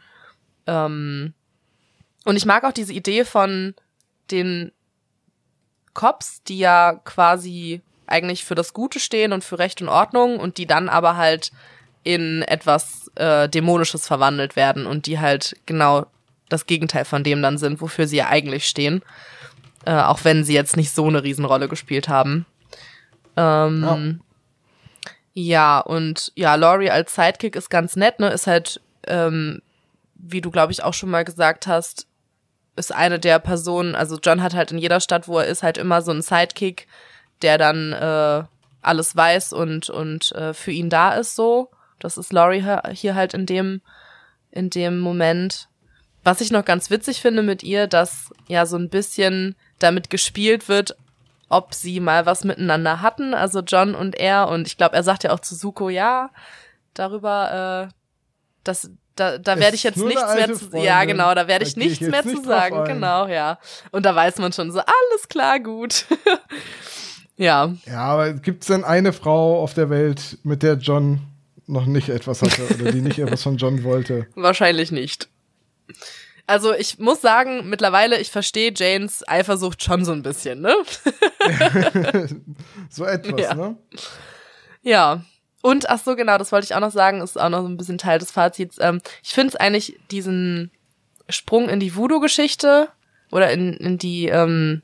Ähm, 0.66 1.34
und 2.24 2.36
ich 2.36 2.46
mag 2.46 2.64
auch 2.64 2.72
diese 2.72 2.92
Idee 2.92 3.24
von 3.24 3.74
den 4.30 4.72
Cops, 5.94 6.42
die 6.42 6.58
ja 6.58 7.00
quasi 7.04 7.80
eigentlich 8.06 8.44
für 8.44 8.54
das 8.54 8.74
Gute 8.74 9.00
stehen 9.00 9.32
und 9.32 9.44
für 9.44 9.58
Recht 9.58 9.80
und 9.80 9.88
Ordnung 9.88 10.38
und 10.38 10.58
die 10.58 10.66
dann 10.66 10.88
aber 10.88 11.16
halt 11.16 11.52
in 12.02 12.42
etwas 12.42 13.10
äh, 13.14 13.48
Dämonisches 13.48 14.06
verwandelt 14.06 14.56
werden 14.56 14.86
und 14.86 15.06
die 15.06 15.18
halt 15.18 15.56
genau 15.64 16.06
das 16.48 16.66
Gegenteil 16.66 17.04
von 17.04 17.24
dem 17.24 17.40
dann 17.40 17.56
sind, 17.56 17.80
wofür 17.80 18.06
sie 18.06 18.18
ja 18.18 18.28
eigentlich 18.28 18.66
stehen. 18.66 19.02
Äh, 19.86 19.94
auch 19.94 20.20
wenn 20.24 20.44
sie 20.44 20.54
jetzt 20.54 20.76
nicht 20.76 20.94
so 20.94 21.06
eine 21.06 21.22
Riesenrolle 21.22 21.68
gespielt 21.68 22.08
haben. 22.08 22.46
Ähm, 23.36 24.20
ja. 25.32 25.80
und 25.80 26.32
ja, 26.36 26.54
Laurie 26.54 26.90
als 26.90 27.14
Sidekick 27.14 27.56
ist 27.56 27.70
ganz 27.70 27.96
nett, 27.96 28.20
ne? 28.20 28.28
Ist 28.28 28.46
halt, 28.46 28.80
ähm, 29.06 29.60
wie 30.14 30.40
du, 30.40 30.50
glaube 30.50 30.72
ich, 30.72 30.82
auch 30.82 30.94
schon 30.94 31.10
mal 31.10 31.24
gesagt 31.24 31.66
hast, 31.66 32.06
ist 32.76 32.92
eine 32.92 33.18
der 33.18 33.38
Personen, 33.38 33.94
also 33.94 34.18
John 34.22 34.42
hat 34.42 34.54
halt 34.54 34.72
in 34.72 34.78
jeder 34.78 35.00
Stadt, 35.00 35.28
wo 35.28 35.38
er 35.38 35.46
ist, 35.46 35.62
halt 35.62 35.78
immer 35.78 36.02
so 36.02 36.10
einen 36.10 36.22
Sidekick, 36.22 36.86
der 37.42 37.58
dann 37.58 37.92
äh, 37.92 38.44
alles 38.82 39.16
weiß 39.16 39.52
und, 39.52 39.90
und 39.90 40.32
äh, 40.32 40.54
für 40.54 40.72
ihn 40.72 40.90
da 40.90 41.14
ist 41.14 41.34
so. 41.34 41.70
Das 41.98 42.18
ist 42.18 42.32
Laurie 42.32 42.64
hier 42.92 43.14
halt 43.14 43.34
in 43.34 43.46
dem, 43.46 43.80
in 44.50 44.70
dem 44.70 44.98
Moment. 44.98 45.68
Was 46.22 46.40
ich 46.40 46.50
noch 46.50 46.64
ganz 46.64 46.90
witzig 46.90 47.20
finde 47.20 47.42
mit 47.42 47.62
ihr, 47.62 47.86
dass 47.86 48.32
ja 48.48 48.66
so 48.66 48.76
ein 48.76 48.88
bisschen 48.88 49.56
damit 49.78 50.10
gespielt 50.10 50.68
wird, 50.68 50.96
ob 51.48 51.74
sie 51.74 52.00
mal 52.00 52.26
was 52.26 52.44
miteinander 52.44 53.00
hatten, 53.00 53.34
also 53.34 53.60
John 53.60 53.94
und 53.94 54.16
er. 54.16 54.48
Und 54.48 54.66
ich 54.66 54.76
glaube, 54.76 54.96
er 54.96 55.02
sagt 55.02 55.24
ja 55.24 55.32
auch 55.32 55.40
zu 55.40 55.54
Suko, 55.54 55.88
ja, 55.88 56.30
darüber, 56.94 57.88
äh, 57.90 57.94
das, 58.64 58.90
da, 59.16 59.38
da 59.38 59.58
werde 59.58 59.76
ich 59.76 59.82
jetzt 59.82 59.96
nichts 59.98 60.34
mehr 60.34 60.48
zu, 60.52 60.58
Freundin. 60.58 60.82
ja 60.84 61.04
genau, 61.04 61.34
da 61.34 61.46
werde 61.48 61.64
Da 61.64 61.68
ich 61.68 61.76
ich 61.76 61.76
nichts 61.76 62.00
jetzt 62.00 62.10
mehr 62.10 62.24
nicht 62.24 62.36
zu 62.36 62.44
sagen, 62.48 62.84
genau, 62.84 63.26
ja. 63.26 63.58
Und 63.90 64.04
da 64.06 64.14
weiß 64.14 64.38
man 64.38 64.52
schon 64.52 64.70
so, 64.72 64.78
alles 64.80 65.28
klar, 65.28 65.60
gut. 65.60 66.06
ja, 67.36 67.72
Ja, 67.86 67.98
aber 68.00 68.32
gibt 68.34 68.62
es 68.62 68.68
denn 68.68 68.84
eine 68.84 69.12
Frau 69.12 69.62
auf 69.62 69.74
der 69.74 69.90
Welt, 69.90 70.38
mit 70.42 70.62
der 70.62 70.74
John 70.74 71.20
noch 71.66 71.86
nicht 71.86 72.08
etwas 72.10 72.42
hatte 72.42 72.62
oder 72.74 72.92
die 72.92 73.00
nicht 73.00 73.18
etwas 73.18 73.42
von 73.42 73.56
John 73.56 73.84
wollte? 73.84 74.26
Wahrscheinlich 74.34 74.92
nicht. 74.92 75.28
Also 76.46 76.74
ich 76.74 76.98
muss 76.98 77.22
sagen, 77.22 77.70
mittlerweile, 77.70 78.18
ich 78.20 78.30
verstehe 78.30 78.72
Janes 78.76 79.26
Eifersucht 79.26 79.82
schon 79.82 80.04
so 80.04 80.12
ein 80.12 80.22
bisschen, 80.22 80.60
ne? 80.60 80.74
so 82.90 83.04
etwas, 83.04 83.40
Ja. 83.40 83.54
ne? 83.54 83.76
Ja. 84.82 85.22
Und, 85.64 85.88
ach 85.88 85.98
so, 85.98 86.14
genau, 86.14 86.36
das 86.36 86.52
wollte 86.52 86.66
ich 86.66 86.74
auch 86.74 86.80
noch 86.80 86.90
sagen, 86.90 87.22
ist 87.22 87.40
auch 87.40 87.48
noch 87.48 87.62
so 87.62 87.68
ein 87.68 87.78
bisschen 87.78 87.96
Teil 87.96 88.18
des 88.18 88.30
Fazits. 88.30 88.76
Ähm, 88.82 89.00
ich 89.22 89.30
finde 89.30 89.48
es 89.48 89.56
eigentlich 89.56 89.98
diesen 90.10 90.70
Sprung 91.30 91.70
in 91.70 91.80
die 91.80 91.96
Voodoo-Geschichte 91.96 92.90
oder 93.30 93.50
in, 93.50 93.72
in 93.72 93.96
die, 93.96 94.26
ähm, 94.26 94.82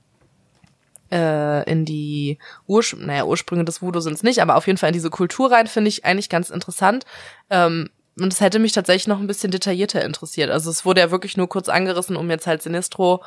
äh, 1.13 1.71
in 1.71 1.85
die 1.85 2.39
Ursch 2.67 2.97
naja, 2.97 3.27
Ursprünge 3.27 3.67
des 3.67 3.83
Voodoo 3.83 4.01
sind 4.01 4.15
es 4.15 4.23
nicht, 4.23 4.41
aber 4.41 4.57
auf 4.57 4.67
jeden 4.67 4.79
Fall 4.79 4.89
in 4.89 4.95
diese 4.95 5.11
Kultur 5.11 5.53
rein, 5.53 5.67
finde 5.67 5.89
ich 5.89 6.07
eigentlich 6.07 6.31
ganz 6.31 6.49
interessant. 6.49 7.05
Ähm, 7.51 7.91
und 8.19 8.33
es 8.33 8.41
hätte 8.41 8.59
mich 8.59 8.73
tatsächlich 8.73 9.07
noch 9.07 9.21
ein 9.21 9.27
bisschen 9.27 9.51
detaillierter 9.51 10.03
interessiert. 10.03 10.51
Also 10.51 10.71
es 10.71 10.87
wurde 10.87 11.03
ja 11.03 11.11
wirklich 11.11 11.37
nur 11.37 11.51
kurz 11.51 11.69
angerissen, 11.69 12.17
um 12.17 12.31
jetzt 12.31 12.47
halt 12.47 12.63
Sinistro 12.63 13.23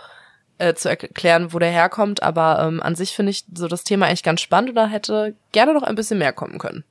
äh, 0.58 0.74
zu 0.74 0.90
erklären, 0.90 1.54
wo 1.54 1.60
der 1.60 1.70
herkommt. 1.70 2.24
Aber 2.24 2.66
ähm, 2.66 2.82
an 2.82 2.96
sich 2.96 3.12
finde 3.12 3.30
ich 3.30 3.46
so 3.54 3.68
das 3.68 3.84
Thema 3.84 4.08
eigentlich 4.08 4.24
ganz 4.24 4.42
spannend 4.42 4.76
da 4.76 4.88
hätte 4.88 5.36
gerne 5.52 5.76
noch 5.76 5.84
ein 5.84 5.94
bisschen 5.94 6.18
mehr 6.18 6.34
kommen 6.34 6.58
können. 6.58 6.84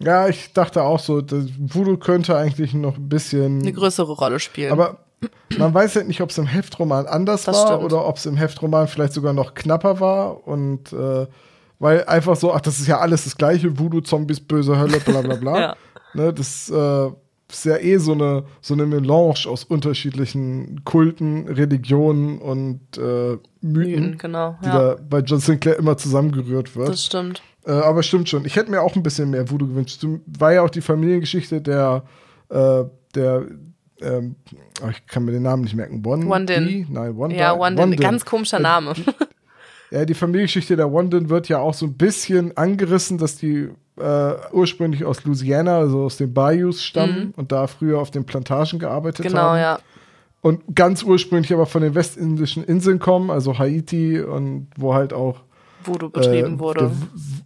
Ja, 0.00 0.28
ich 0.28 0.52
dachte 0.52 0.82
auch 0.82 0.98
so, 0.98 1.22
Voodoo 1.22 1.96
könnte 1.96 2.36
eigentlich 2.36 2.74
noch 2.74 2.96
ein 2.98 3.08
bisschen. 3.08 3.60
Eine 3.62 3.72
größere 3.72 4.12
Rolle 4.12 4.38
spielen. 4.38 4.72
Aber 4.72 4.98
man 5.58 5.72
weiß 5.72 5.96
halt 5.96 6.08
nicht, 6.08 6.20
ob 6.20 6.30
es 6.30 6.38
im 6.38 6.46
Heftroman 6.46 7.06
anders 7.06 7.44
Das 7.44 7.56
war 7.56 7.66
stimmt. 7.68 7.84
oder 7.84 8.06
ob 8.06 8.16
es 8.16 8.26
im 8.26 8.36
Heftroman 8.36 8.88
vielleicht 8.88 9.14
sogar 9.14 9.32
noch 9.32 9.54
knapper 9.54 9.98
war 10.00 10.46
und 10.46 10.92
äh, 10.92 11.26
weil 11.78 12.04
einfach 12.04 12.36
so, 12.36 12.52
ach, 12.52 12.60
das 12.60 12.78
ist 12.78 12.86
ja 12.86 12.98
alles 13.00 13.24
das 13.24 13.36
gleiche, 13.36 13.78
Voodoo, 13.78 14.00
Zombies, 14.00 14.40
böse 14.40 14.78
Hölle, 14.78 14.98
bla 15.00 15.22
bla 15.22 15.36
bla. 15.36 15.58
Ja. 15.60 15.76
ne, 16.14 16.32
das 16.32 16.68
äh, 16.70 17.10
ist 17.50 17.64
ja 17.64 17.76
eh 17.76 17.96
so 17.98 18.12
eine, 18.12 18.44
so 18.60 18.74
eine 18.74 18.86
Melange 18.86 19.46
aus 19.46 19.64
unterschiedlichen 19.64 20.84
Kulten, 20.84 21.46
Religionen 21.48 22.38
und 22.38 22.80
äh, 22.98 23.00
Mythen, 23.00 23.40
Mythen, 23.62 24.18
genau. 24.18 24.56
die 24.62 24.66
Ja, 24.66 24.94
da 24.94 24.96
bei 25.08 25.20
John 25.20 25.40
Sinclair 25.40 25.78
immer 25.78 25.96
zusammengerührt 25.96 26.76
wird. 26.76 26.88
das 26.88 27.04
stimmt. 27.04 27.42
Äh, 27.66 27.72
aber 27.72 28.02
stimmt 28.02 28.28
schon. 28.28 28.44
Ich 28.44 28.56
hätte 28.56 28.70
mir 28.70 28.80
auch 28.80 28.94
ein 28.94 29.02
bisschen 29.02 29.30
mehr 29.30 29.50
Voodoo 29.50 29.66
gewünscht. 29.66 30.04
War 30.26 30.52
ja 30.52 30.62
auch 30.62 30.70
die 30.70 30.80
Familiengeschichte 30.80 31.60
der, 31.60 32.04
äh, 32.48 32.84
der, 33.14 33.46
ähm, 34.00 34.36
oh, 34.82 34.88
ich 34.90 35.06
kann 35.06 35.24
mir 35.24 35.32
den 35.32 35.42
Namen 35.42 35.62
nicht 35.64 35.74
merken. 35.74 36.02
One? 36.06 36.26
Nein, 36.88 37.16
One 37.16 37.36
Ja, 37.36 37.58
Wondin. 37.58 37.96
ganz 37.96 38.24
komischer 38.24 38.58
Äh, 38.58 38.62
Name. 38.62 38.94
Ja, 39.92 40.04
die 40.04 40.14
Familiengeschichte 40.14 40.74
der 40.74 40.90
Wondin 40.90 41.28
wird 41.28 41.48
ja 41.48 41.60
auch 41.60 41.72
so 41.72 41.86
ein 41.86 41.94
bisschen 41.94 42.56
angerissen, 42.56 43.18
dass 43.18 43.36
die 43.36 43.68
äh, 44.00 44.32
ursprünglich 44.52 45.04
aus 45.04 45.22
Louisiana, 45.24 45.78
also 45.78 46.02
aus 46.02 46.16
den 46.16 46.34
Bayous 46.34 46.82
stammen 46.82 47.32
und 47.36 47.52
da 47.52 47.68
früher 47.68 48.00
auf 48.00 48.10
den 48.10 48.24
Plantagen 48.24 48.80
gearbeitet 48.80 49.24
genau, 49.24 49.42
haben. 49.42 49.58
ja. 49.58 49.78
Und 50.40 50.74
ganz 50.74 51.04
ursprünglich 51.04 51.52
aber 51.52 51.66
von 51.66 51.82
den 51.82 51.94
westindischen 51.94 52.64
Inseln 52.64 52.98
kommen, 52.98 53.30
also 53.30 53.58
Haiti 53.60 54.20
und 54.20 54.66
wo 54.76 54.92
halt 54.92 55.12
auch 55.12 55.42
Voodoo 55.86 56.10
betrieben 56.10 56.56
äh, 56.56 56.58
wurde. 56.58 56.90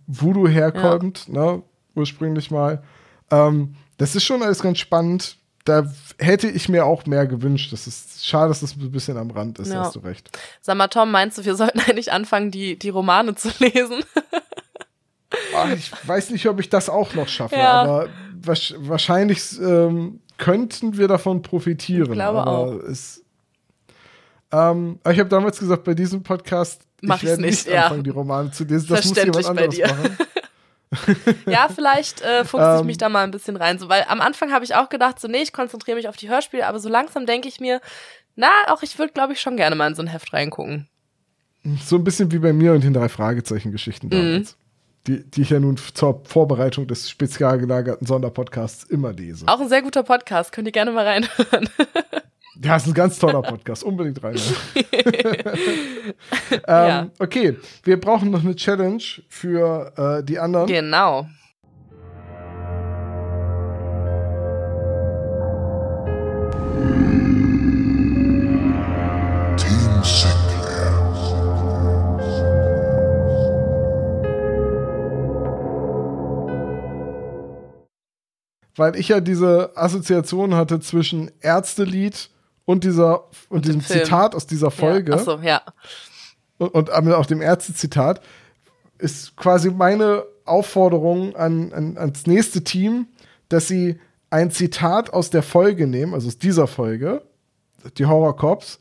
Voodoo 0.07 0.49
herkommt, 0.49 1.29
ne, 1.29 1.62
ursprünglich 1.95 2.51
mal. 2.51 2.83
Ähm, 3.31 3.75
das 3.99 4.17
ist 4.17 4.25
schon 4.25 4.43
alles 4.43 4.61
ganz 4.62 4.79
spannend. 4.79 5.37
Da 5.65 5.85
hätte 6.19 6.49
ich 6.49 6.69
mir 6.71 6.87
auch 6.87 7.05
mehr 7.07 7.27
gewünscht. 7.27 7.73
Das 7.73 7.87
ist 7.87 8.27
schade, 8.27 8.49
dass 8.49 8.61
das 8.61 8.75
ein 8.77 8.91
bisschen 8.91 9.19
am 9.19 9.31
Rand 9.31 9.59
ist, 9.59 9.71
Ja. 9.73 9.81
hast 9.81 9.95
du 9.95 10.01
recht. 10.01 10.31
Sag 10.62 10.77
mal, 10.79 10.89
Tom, 10.89 11.11
meinst 11.11 11.37
du, 11.39 11.45
wir 11.45 11.55
sollten 11.55 11.81
eigentlich 11.87 12.11
anfangen, 12.12 12.51
die, 12.51 12.79
die 12.79 12.89
Romane 12.89 13.35
zu 13.35 13.51
lesen? 13.59 14.03
Ah, 15.55 15.73
ich 15.73 15.93
weiß 16.07 16.31
nicht, 16.31 16.47
ob 16.49 16.59
ich 16.59 16.69
das 16.71 16.89
auch 16.89 17.15
noch 17.15 17.29
schaffe, 17.29 17.55
Ja. 17.57 17.83
aber 17.83 18.09
wahrscheinlich 18.79 19.61
ähm, 19.61 20.21
könnten 20.39 20.97
wir 20.97 21.07
davon 21.07 21.43
profitieren. 21.43 22.07
Ich 22.07 22.12
glaube 22.12 22.41
aber 22.41 22.51
auch. 22.51 22.73
Es, 22.83 23.23
ähm, 24.52 24.98
aber 25.02 25.12
ich 25.14 25.20
habe 25.20 25.28
damals 25.28 25.59
gesagt, 25.59 25.85
bei 25.85 25.94
diesem 25.94 26.22
Podcast, 26.22 26.82
Mach 27.02 27.16
ich 27.16 27.24
werde 27.24 27.43
nicht, 27.43 27.66
nicht 27.66 27.74
ja. 27.74 27.85
anfangen, 27.85 28.05
die 28.05 28.10
Romane 28.10 28.51
zu 28.51 28.64
lesen. 28.64 28.89
Das 28.89 29.05
muss 29.06 29.16
jemand 29.16 29.47
anderes 29.47 29.74
dir. 29.74 29.86
machen. 29.89 30.16
ja, 31.47 31.68
vielleicht 31.72 32.20
äh, 32.22 32.44
fuchse 32.44 32.74
ich 32.74 32.81
Ähm. 32.81 32.86
mich 32.86 32.98
da 32.98 33.09
mal 33.09 33.22
ein 33.24 33.31
bisschen 33.31 33.56
rein. 33.56 33.78
So, 33.78 33.89
weil 33.89 34.05
am 34.09 34.20
Anfang 34.20 34.52
habe 34.52 34.64
ich 34.64 34.74
auch 34.74 34.89
gedacht, 34.89 35.20
so, 35.20 35.28
nee, 35.28 35.43
ich 35.43 35.52
konzentriere 35.52 35.97
mich 35.97 36.09
auf 36.09 36.16
die 36.16 36.28
Hörspiele, 36.28 36.66
aber 36.66 36.81
so 36.81 36.89
langsam 36.89 37.27
denke 37.27 37.48
ich 37.48 37.60
mir, 37.60 37.81
na, 38.36 38.48
auch 38.68 38.82
ich 38.82 38.98
würde, 38.98 39.12
glaube 39.12 39.32
ich, 39.35 39.40
schon 39.40 39.56
gerne 39.56 39.77
mal 39.77 39.86
in 39.89 39.94
so 39.94 40.02
ein 40.02 40.09
Heft 40.09 40.32
reingucken. 40.32 40.89
So 41.85 41.97
ein 41.97 42.05
bisschen 42.05 42.32
wie 42.32 42.39
bei 42.39 42.52
mir 42.52 42.72
und 42.72 42.82
den 42.82 42.94
drei 42.94 43.09
Fragezeichen-Geschichten 43.09 44.06
Mhm. 44.06 44.10
damals. 44.10 44.56
Die, 45.06 45.22
die 45.31 45.43
ich 45.43 45.51
ja 45.51 45.59
nun 45.60 45.78
zur 45.78 46.22
Vorbereitung 46.24 46.86
des 46.86 47.09
spezial 47.09 47.59
gelagerten 47.59 48.06
Sonderpodcasts 48.06 48.85
immer 48.85 49.12
lese. 49.12 49.47
Auch 49.48 49.60
ein 49.60 49.68
sehr 49.68 49.81
guter 49.82 50.02
Podcast, 50.02 50.52
könnt 50.52 50.68
ihr 50.68 50.72
gerne 50.72 50.90
mal 50.90 51.06
reinhören. 51.06 51.68
Ja, 52.56 52.77
ist 52.77 52.86
ein 52.86 52.94
ganz 52.94 53.18
toller 53.18 53.43
Podcast. 53.43 53.85
Unbedingt 53.85 54.22
rein. 54.22 54.36
ähm, 56.51 56.59
Ja. 56.66 57.10
Okay, 57.18 57.56
wir 57.85 58.01
brauchen 58.01 58.31
noch 58.31 58.43
eine 58.43 58.56
Challenge 58.56 59.02
für 59.28 59.93
äh, 60.20 60.24
die 60.24 60.39
anderen. 60.39 60.66
genau. 60.66 61.27
Weil 78.77 78.97
ich 78.97 79.09
ja 79.09 79.20
diese 79.20 79.72
Assoziation 79.77 80.55
hatte 80.55 80.81
zwischen 80.81 81.31
Ärztelied 81.40 82.31
und 82.71 82.85
dieser 82.85 83.25
und, 83.49 83.67
dem 83.67 83.81
diesem. 83.81 84.03
Zitat 84.03 84.35
aus 84.37 84.47
dieser 84.47 84.71
Folge 84.71 85.11
Ja. 85.11 85.19
Achso, 85.19 85.39
ja. 85.41 85.63
und, 86.59 86.89
und 86.89 86.91
auch 86.91 87.27
dem 87.27 87.43
Ärzte-Zitat 87.43 88.21
ist 88.99 89.37
quasi 89.37 89.71
meine 89.71 90.25
Aufforderung 90.45 91.35
an, 91.35 91.73
an, 91.73 91.99
ans 91.99 92.27
nächste 92.27 92.63
Team, 92.63 93.09
dass 93.49 93.67
sie 93.67 93.99
ein 94.31 94.53
Zitat 94.53 95.13
aus 95.13 95.31
der 95.31 95.43
Folge 95.43 95.89
nehmen, 95.89 96.15
also 96.15 96.29
aus 96.29 96.39
dieser 96.39 96.69
Folge, 96.69 97.23
die 97.99 98.07
Horror 98.07 98.37
Cops, 98.37 98.79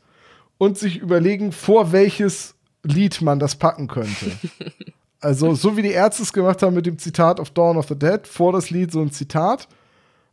und 0.56 0.78
sich 0.78 0.98
überlegen, 0.98 1.50
vor 1.50 1.90
welches 1.90 2.54
Lied 2.84 3.20
man 3.22 3.40
das 3.40 3.56
packen 3.56 3.88
könnte. 3.88 4.30
also, 5.20 5.54
so 5.54 5.76
wie 5.76 5.82
die 5.82 5.90
Ärzte 5.90 6.22
es 6.22 6.32
gemacht 6.32 6.62
haben 6.62 6.74
mit 6.74 6.86
dem 6.86 6.98
Zitat 6.98 7.40
of 7.40 7.50
Dawn 7.50 7.76
of 7.76 7.88
the 7.88 7.98
Dead, 7.98 8.24
vor 8.24 8.52
das 8.52 8.70
Lied 8.70 8.92
so 8.92 9.00
ein 9.00 9.10
Zitat, 9.10 9.66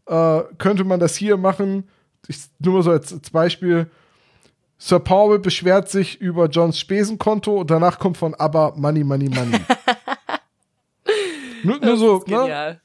äh, 0.06 0.42
könnte 0.60 0.84
man 0.84 1.00
das 1.00 1.16
hier 1.16 1.38
machen. 1.38 1.86
Ich, 2.28 2.38
nur 2.60 2.76
mal 2.76 2.84
so 2.84 2.92
als, 2.92 3.14
als 3.14 3.30
Beispiel. 3.30 3.90
Sir 4.78 5.00
Paul 5.00 5.40
beschwert 5.40 5.90
sich 5.90 6.22
über 6.22 6.48
Johns 6.48 6.80
Spesenkonto 6.80 7.62
und 7.62 7.72
danach 7.72 7.98
kommt 7.98 8.18
von 8.18 8.36
ABBA 8.36 8.74
Money, 8.76 9.04
Money, 9.04 9.30
Money. 9.30 9.60
nur, 11.64 11.80
nur 11.80 11.98
so, 11.98 12.24
ne? 12.28 12.80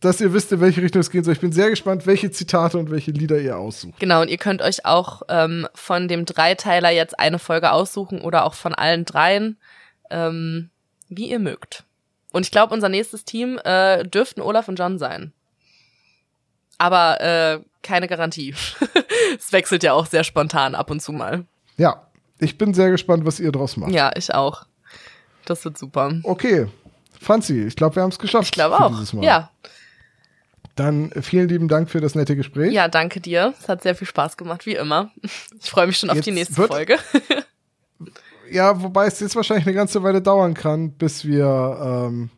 Dass 0.00 0.20
ihr 0.20 0.32
wisst, 0.32 0.50
in 0.50 0.60
welche 0.60 0.82
Richtung 0.82 1.00
es 1.00 1.10
gehen 1.10 1.22
soll. 1.22 1.32
Ich 1.32 1.40
bin 1.40 1.52
sehr 1.52 1.70
gespannt, 1.70 2.08
welche 2.08 2.32
Zitate 2.32 2.76
und 2.76 2.90
welche 2.90 3.12
Lieder 3.12 3.38
ihr 3.38 3.56
aussucht. 3.56 4.00
Genau, 4.00 4.20
und 4.22 4.28
ihr 4.28 4.36
könnt 4.36 4.60
euch 4.60 4.84
auch 4.84 5.22
ähm, 5.28 5.68
von 5.74 6.08
dem 6.08 6.24
Dreiteiler 6.24 6.90
jetzt 6.90 7.20
eine 7.20 7.38
Folge 7.38 7.70
aussuchen 7.70 8.20
oder 8.20 8.44
auch 8.44 8.54
von 8.54 8.74
allen 8.74 9.04
dreien, 9.04 9.58
ähm, 10.10 10.70
wie 11.08 11.30
ihr 11.30 11.38
mögt. 11.38 11.84
Und 12.32 12.44
ich 12.44 12.50
glaube, 12.50 12.74
unser 12.74 12.88
nächstes 12.88 13.24
Team 13.24 13.60
äh, 13.62 14.02
dürften 14.02 14.40
Olaf 14.40 14.66
und 14.66 14.76
John 14.76 14.98
sein. 14.98 15.32
Aber 16.82 17.20
äh, 17.20 17.60
keine 17.82 18.08
Garantie. 18.08 18.54
es 19.38 19.52
wechselt 19.52 19.84
ja 19.84 19.92
auch 19.92 20.06
sehr 20.06 20.24
spontan 20.24 20.74
ab 20.74 20.90
und 20.90 21.00
zu 21.00 21.12
mal. 21.12 21.44
Ja, 21.76 22.08
ich 22.40 22.58
bin 22.58 22.74
sehr 22.74 22.90
gespannt, 22.90 23.24
was 23.24 23.38
ihr 23.38 23.52
draus 23.52 23.76
macht. 23.76 23.92
Ja, 23.92 24.10
ich 24.16 24.34
auch. 24.34 24.66
Das 25.44 25.64
wird 25.64 25.78
super. 25.78 26.12
Okay, 26.24 26.66
Franzi, 27.20 27.62
ich 27.62 27.76
glaube, 27.76 27.94
wir 27.96 28.02
haben 28.02 28.10
es 28.10 28.18
geschafft. 28.18 28.46
Ich 28.46 28.50
glaube 28.52 28.80
auch. 28.80 29.12
Ja. 29.22 29.50
Dann 30.74 31.12
äh, 31.12 31.22
vielen 31.22 31.48
lieben 31.48 31.68
Dank 31.68 31.88
für 31.88 32.00
das 32.00 32.16
nette 32.16 32.34
Gespräch. 32.34 32.72
ja, 32.72 32.88
danke 32.88 33.20
dir. 33.20 33.54
Es 33.60 33.68
hat 33.68 33.82
sehr 33.82 33.94
viel 33.94 34.08
Spaß 34.08 34.36
gemacht, 34.36 34.66
wie 34.66 34.74
immer. 34.74 35.12
Ich 35.60 35.70
freue 35.70 35.86
mich 35.86 35.98
schon 35.98 36.10
auf 36.10 36.18
die 36.20 36.30
Jetzt 36.30 36.34
nächste 36.34 36.58
wird- 36.58 36.72
Folge. 36.72 36.98
Ja, 38.50 38.82
wobei 38.82 39.06
es 39.06 39.18
jetzt 39.20 39.34
wahrscheinlich 39.34 39.66
eine 39.66 39.74
ganze 39.74 40.02
Weile 40.02 40.20
dauern 40.20 40.52
kann, 40.52 40.90
bis 40.92 41.24
wir 41.24 41.78
ähm, 41.82 42.28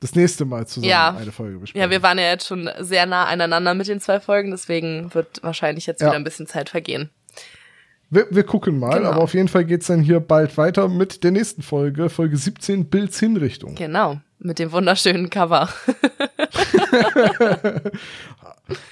das 0.00 0.14
nächste 0.14 0.44
Mal 0.46 0.66
zusammen 0.66 0.88
Ja. 0.90 1.14
eine 1.14 1.30
Folge 1.32 1.58
besprechen. 1.58 1.82
Ja, 1.82 1.90
wir 1.90 2.02
waren 2.02 2.18
ja 2.18 2.24
jetzt 2.30 2.46
schon 2.46 2.68
sehr 2.78 3.06
nah 3.06 3.24
aneinander 3.26 3.74
mit 3.74 3.86
den 3.88 4.00
zwei 4.00 4.18
Folgen, 4.20 4.50
deswegen 4.50 5.12
wird 5.14 5.42
wahrscheinlich 5.42 5.86
jetzt 5.86 6.00
Ja. 6.00 6.08
wieder 6.08 6.16
ein 6.16 6.24
bisschen 6.24 6.46
Zeit 6.46 6.70
vergehen. 6.70 7.10
Wir, 8.12 8.26
wir 8.30 8.42
gucken 8.42 8.78
mal, 8.78 8.96
Genau. 8.98 9.10
aber 9.10 9.20
auf 9.22 9.34
jeden 9.34 9.46
Fall 9.48 9.64
geht 9.64 9.82
es 9.82 9.86
dann 9.86 10.00
hier 10.02 10.18
bald 10.20 10.56
weiter 10.56 10.88
mit 10.88 11.22
der 11.22 11.30
nächsten 11.30 11.62
Folge, 11.62 12.10
Folge 12.10 12.36
17, 12.36 12.86
Bilds 12.86 13.20
Hinrichtung. 13.20 13.76
Genau, 13.76 14.18
mit 14.40 14.58
dem 14.58 14.72
wunderschönen 14.72 15.30
Cover. 15.30 15.68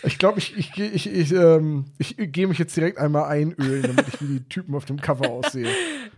Ich 0.02 0.18
glaube, 0.18 0.39
ich, 0.40 0.56
ich, 0.56 0.76
ich, 0.76 1.12
ich, 1.12 1.32
ähm, 1.32 1.85
ich 1.98 2.16
gehe 2.18 2.48
mich 2.48 2.59
jetzt 2.59 2.76
direkt 2.76 2.98
einmal 2.98 3.30
einölen, 3.30 3.82
damit 3.82 4.09
ich 4.09 4.20
wie 4.20 4.26
die 4.39 4.48
Typen 4.48 4.74
auf 4.74 4.85
dem 4.86 5.01
Cover 5.01 5.28
aussehe. 5.30 5.68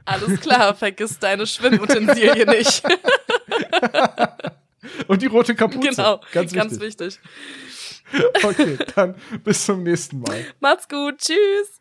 Alles 0.07 0.41
klar, 0.41 0.75
vergiss 0.75 1.19
deine 1.19 1.47
Schwimmutensilien 1.47 2.49
nicht. 2.49 2.83
Und 5.09 5.23
die 5.23 5.27
rote 5.27 5.55
Kapuze. 5.55 5.90
genau, 5.90 6.20
Ganz, 6.32 6.52
ganz 6.52 6.81
wichtig. 6.81 7.19
wichtig. 8.12 8.43
Okay, 8.43 8.77
dann 8.94 9.15
bis 9.44 9.65
zum 9.66 9.82
nächsten 9.82 10.20
Mal. 10.20 10.44
Macht's 10.61 10.89
gut, 10.89 11.19
tschüss. 11.19 11.81